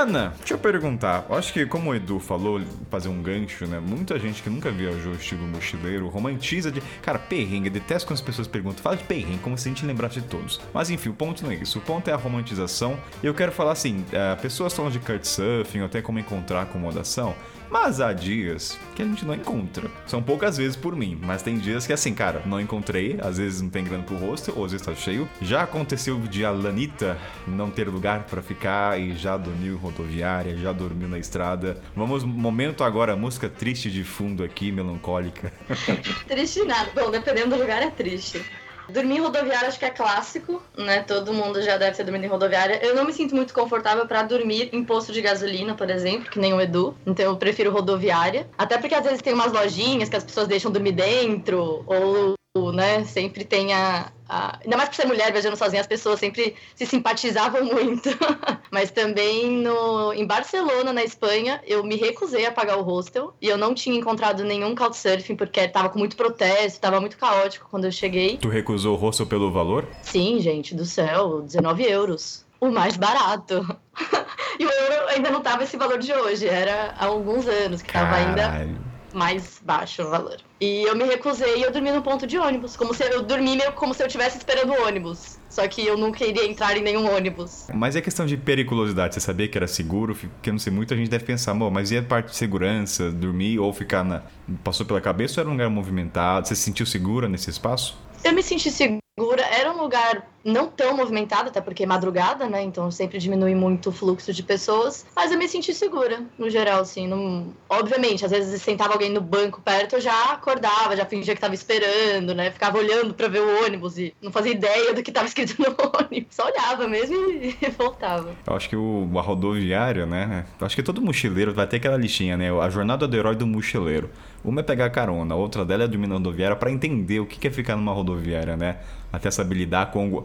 Ana, 0.00 0.32
deixa 0.38 0.54
eu 0.54 0.58
perguntar. 0.58 1.26
Acho 1.28 1.52
que, 1.52 1.66
como 1.66 1.90
o 1.90 1.94
Edu 1.94 2.18
falou, 2.18 2.58
fazer 2.90 3.10
um 3.10 3.20
gancho, 3.20 3.66
né? 3.66 3.78
Muita 3.78 4.18
gente 4.18 4.42
que 4.42 4.48
nunca 4.48 4.70
viajou 4.70 5.12
estilo 5.12 5.46
mochileiro 5.46 6.08
romantiza 6.08 6.72
de. 6.72 6.80
Cara, 7.02 7.18
perrengue. 7.18 7.68
Detesto 7.68 8.08
quando 8.08 8.16
as 8.16 8.22
pessoas 8.22 8.48
perguntam. 8.48 8.82
Fala 8.82 8.96
de 8.96 9.04
perrengue, 9.04 9.40
como 9.40 9.58
se 9.58 9.68
a 9.68 9.72
gente 9.72 9.84
lembrasse 9.84 10.22
de 10.22 10.26
todos. 10.26 10.58
Mas 10.72 10.88
enfim, 10.88 11.10
o 11.10 11.14
ponto 11.14 11.44
não 11.44 11.50
é 11.50 11.56
isso. 11.56 11.78
O 11.78 11.82
ponto 11.82 12.08
é 12.08 12.14
a 12.14 12.16
romantização. 12.16 12.98
E 13.22 13.26
eu 13.26 13.34
quero 13.34 13.52
falar 13.52 13.72
assim: 13.72 13.98
uh, 14.08 14.40
pessoas 14.40 14.72
falam 14.72 14.90
de 14.90 14.98
kitesurfing, 14.98 15.80
até 15.80 16.00
como 16.00 16.18
encontrar 16.18 16.62
acomodação. 16.62 17.36
Mas 17.70 18.00
há 18.00 18.12
dias 18.12 18.78
que 18.96 19.02
a 19.02 19.04
gente 19.04 19.24
não 19.24 19.34
encontra. 19.34 19.88
São 20.06 20.20
poucas 20.20 20.56
vezes 20.56 20.74
por 20.74 20.96
mim, 20.96 21.18
mas 21.22 21.42
tem 21.42 21.56
dias 21.56 21.86
que 21.86 21.92
assim, 21.92 22.12
cara, 22.12 22.42
não 22.44 22.60
encontrei. 22.60 23.18
Às 23.22 23.38
vezes 23.38 23.62
não 23.62 23.70
tem 23.70 23.84
grana 23.84 24.02
pro 24.02 24.16
rosto, 24.16 24.52
ou 24.56 24.64
às 24.64 24.72
vezes 24.72 24.84
tá 24.84 24.94
cheio. 24.94 25.28
Já 25.40 25.62
aconteceu 25.62 26.18
de 26.18 26.44
a 26.44 26.50
Lanita 26.50 27.16
não 27.46 27.70
ter 27.70 27.88
lugar 27.88 28.24
para 28.24 28.42
ficar 28.42 29.00
e 29.00 29.14
já 29.14 29.36
dormiu 29.36 29.74
em 29.74 29.76
rodoviária, 29.76 30.56
já 30.56 30.72
dormiu 30.72 31.08
na 31.08 31.18
estrada. 31.18 31.80
Vamos, 31.94 32.24
momento 32.24 32.82
agora, 32.82 33.14
música 33.14 33.48
triste 33.48 33.90
de 33.90 34.02
fundo 34.02 34.42
aqui, 34.42 34.72
melancólica. 34.72 35.52
triste 36.26 36.64
nada. 36.64 36.90
Bom, 36.94 37.10
dependendo 37.10 37.50
do 37.50 37.60
lugar 37.60 37.82
é 37.82 37.90
triste. 37.90 38.44
Dormir 38.92 39.16
em 39.16 39.20
rodoviária 39.20 39.68
acho 39.68 39.78
que 39.78 39.84
é 39.84 39.90
clássico, 39.90 40.62
né? 40.76 41.02
Todo 41.02 41.32
mundo 41.32 41.62
já 41.62 41.76
deve 41.76 41.96
ter 41.96 42.04
dormido 42.04 42.24
em 42.24 42.28
rodoviária. 42.28 42.84
Eu 42.84 42.94
não 42.94 43.04
me 43.04 43.12
sinto 43.12 43.34
muito 43.34 43.54
confortável 43.54 44.06
para 44.06 44.22
dormir 44.22 44.70
em 44.72 44.84
posto 44.84 45.12
de 45.12 45.20
gasolina, 45.20 45.74
por 45.74 45.90
exemplo, 45.90 46.30
que 46.30 46.38
nem 46.38 46.52
o 46.52 46.60
Edu. 46.60 46.96
Então 47.06 47.24
eu 47.24 47.36
prefiro 47.36 47.70
rodoviária. 47.70 48.48
Até 48.56 48.78
porque 48.78 48.94
às 48.94 49.04
vezes 49.04 49.22
tem 49.22 49.32
umas 49.32 49.52
lojinhas 49.52 50.08
que 50.08 50.16
as 50.16 50.24
pessoas 50.24 50.48
deixam 50.48 50.70
dormir 50.70 50.92
dentro, 50.92 51.84
ou 51.86 52.34
né? 52.72 53.04
Sempre 53.04 53.44
tem 53.44 53.72
a, 53.72 54.10
a, 54.30 54.58
Ainda 54.62 54.76
mais 54.76 54.88
por 54.88 54.94
ser 54.94 55.06
mulher 55.06 55.32
viajando 55.32 55.56
sozinha, 55.56 55.80
as 55.80 55.86
pessoas 55.88 56.20
sempre 56.20 56.54
se 56.76 56.86
simpatizavam 56.86 57.64
muito. 57.64 58.08
Mas 58.70 58.90
também 58.92 59.50
no, 59.50 60.12
em 60.12 60.24
Barcelona, 60.24 60.92
na 60.92 61.02
Espanha, 61.02 61.60
eu 61.66 61.82
me 61.82 61.96
recusei 61.96 62.46
a 62.46 62.52
pagar 62.52 62.78
o 62.78 62.82
hostel 62.82 63.34
e 63.42 63.48
eu 63.48 63.58
não 63.58 63.74
tinha 63.74 63.98
encontrado 63.98 64.44
nenhum 64.44 64.74
couchsurfing 64.74 65.34
porque 65.34 65.66
tava 65.66 65.88
com 65.88 65.98
muito 65.98 66.16
protesto, 66.16 66.80
tava 66.80 67.00
muito 67.00 67.18
caótico 67.18 67.68
quando 67.68 67.86
eu 67.86 67.92
cheguei. 67.92 68.36
Tu 68.36 68.48
recusou 68.48 68.94
o 68.94 68.98
hostel 68.98 69.26
pelo 69.26 69.50
valor? 69.50 69.88
Sim, 70.02 70.38
gente, 70.38 70.74
do 70.74 70.84
céu, 70.84 71.42
19 71.42 71.82
euros. 71.82 72.46
O 72.60 72.70
mais 72.70 72.96
barato. 72.96 73.66
e 74.60 74.64
o 74.64 74.70
euro 74.70 75.08
ainda 75.08 75.30
não 75.30 75.40
tava 75.40 75.64
esse 75.64 75.76
valor 75.76 75.98
de 75.98 76.12
hoje, 76.12 76.46
era 76.46 76.94
há 76.96 77.06
alguns 77.06 77.48
anos 77.48 77.82
que 77.82 77.92
Caralho. 77.92 78.36
tava 78.36 78.56
ainda 78.56 78.89
mais 79.12 79.60
baixo 79.64 80.02
o 80.02 80.10
valor. 80.10 80.36
E 80.60 80.82
eu 80.82 80.94
me 80.94 81.04
recusei 81.04 81.58
e 81.58 81.62
eu 81.62 81.72
dormi 81.72 81.90
no 81.90 82.02
ponto 82.02 82.26
de 82.26 82.38
ônibus. 82.38 82.76
Como 82.76 82.92
se 82.92 83.02
eu 83.04 83.22
dormi 83.22 83.56
meio 83.56 83.72
como 83.72 83.94
se 83.94 84.02
eu 84.02 84.06
estivesse 84.06 84.38
esperando 84.38 84.72
o 84.72 84.86
ônibus. 84.86 85.38
Só 85.48 85.66
que 85.66 85.84
eu 85.84 85.96
não 85.96 86.12
queria 86.12 86.46
entrar 86.46 86.76
em 86.76 86.82
nenhum 86.82 87.10
ônibus. 87.12 87.66
Mas 87.74 87.96
é 87.96 88.00
questão 88.00 88.26
de 88.26 88.36
periculosidade. 88.36 89.14
Você 89.14 89.20
sabia 89.20 89.48
que 89.48 89.56
era 89.56 89.66
seguro? 89.66 90.14
Porque 90.14 90.50
eu 90.50 90.52
não 90.52 90.60
sei, 90.60 90.72
muita 90.72 90.94
gente 90.96 91.08
deve 91.08 91.24
pensar, 91.24 91.54
mas 91.54 91.90
e 91.90 91.98
a 91.98 92.02
parte 92.02 92.30
de 92.30 92.36
segurança? 92.36 93.10
Dormir 93.10 93.58
ou 93.58 93.72
ficar 93.72 94.04
na. 94.04 94.22
Passou 94.62 94.84
pela 94.86 95.00
cabeça 95.00 95.40
ou 95.40 95.42
era 95.42 95.48
um 95.48 95.52
lugar 95.52 95.70
movimentado? 95.70 96.46
Você 96.46 96.54
se 96.54 96.62
sentiu 96.62 96.86
segura 96.86 97.28
nesse 97.28 97.50
espaço? 97.50 97.98
Eu 98.22 98.32
me 98.32 98.42
senti 98.42 98.70
segura. 98.70 99.42
Era 99.50 99.72
um 99.72 99.80
lugar 99.80 100.26
não 100.44 100.66
tão 100.66 100.96
movimentada, 100.96 101.48
até 101.48 101.60
porque 101.60 101.84
é 101.84 101.86
madrugada, 101.86 102.48
né? 102.48 102.62
Então 102.62 102.90
sempre 102.90 103.18
diminui 103.18 103.54
muito 103.54 103.90
o 103.90 103.92
fluxo 103.92 104.32
de 104.32 104.42
pessoas. 104.42 105.06
Mas 105.14 105.30
eu 105.30 105.38
me 105.38 105.48
senti 105.48 105.74
segura, 105.74 106.22
no 106.38 106.48
geral, 106.48 106.80
assim. 106.80 107.06
Não... 107.06 107.52
Obviamente, 107.68 108.24
às 108.24 108.30
vezes 108.30 108.60
sentava 108.62 108.92
alguém 108.92 109.10
no 109.10 109.20
banco 109.20 109.60
perto, 109.60 109.96
eu 109.96 110.00
já 110.00 110.32
acordava, 110.32 110.96
já 110.96 111.04
fingia 111.04 111.34
que 111.34 111.40
tava 111.40 111.54
esperando, 111.54 112.34
né? 112.34 112.50
Ficava 112.50 112.78
olhando 112.78 113.14
para 113.14 113.28
ver 113.28 113.40
o 113.40 113.64
ônibus 113.64 113.98
e 113.98 114.14
não 114.20 114.32
fazia 114.32 114.52
ideia 114.52 114.94
do 114.94 115.02
que 115.02 115.12
tava 115.12 115.26
escrito 115.26 115.56
no 115.58 115.76
ônibus. 115.98 116.34
Só 116.34 116.46
olhava 116.46 116.88
mesmo 116.88 117.16
e 117.30 117.56
voltava. 117.76 118.34
Eu 118.46 118.54
acho 118.54 118.68
que 118.68 118.76
o, 118.76 119.10
a 119.16 119.20
rodoviária, 119.22 120.06
né? 120.06 120.46
Eu 120.58 120.66
acho 120.66 120.76
que 120.76 120.82
todo 120.82 121.00
mochileiro 121.00 121.52
vai 121.52 121.66
ter 121.66 121.76
aquela 121.76 121.96
listinha, 121.96 122.36
né? 122.36 122.50
A 122.50 122.70
jornada 122.70 123.06
do 123.06 123.16
herói 123.16 123.36
do 123.36 123.46
mochileiro. 123.46 124.10
Uma 124.42 124.60
é 124.60 124.62
pegar 124.62 124.88
carona, 124.88 125.34
a 125.34 125.36
outra 125.36 125.66
dela 125.66 125.84
é 125.84 125.88
dormir 125.88 126.06
na 126.06 126.14
rodoviária 126.14 126.56
para 126.56 126.70
entender 126.70 127.20
o 127.20 127.26
que 127.26 127.46
é 127.46 127.50
ficar 127.50 127.76
numa 127.76 127.92
rodoviária, 127.92 128.56
né? 128.56 128.78
Até 129.12 129.30
saber 129.30 129.54
lidar 129.54 129.90
com 129.90 130.24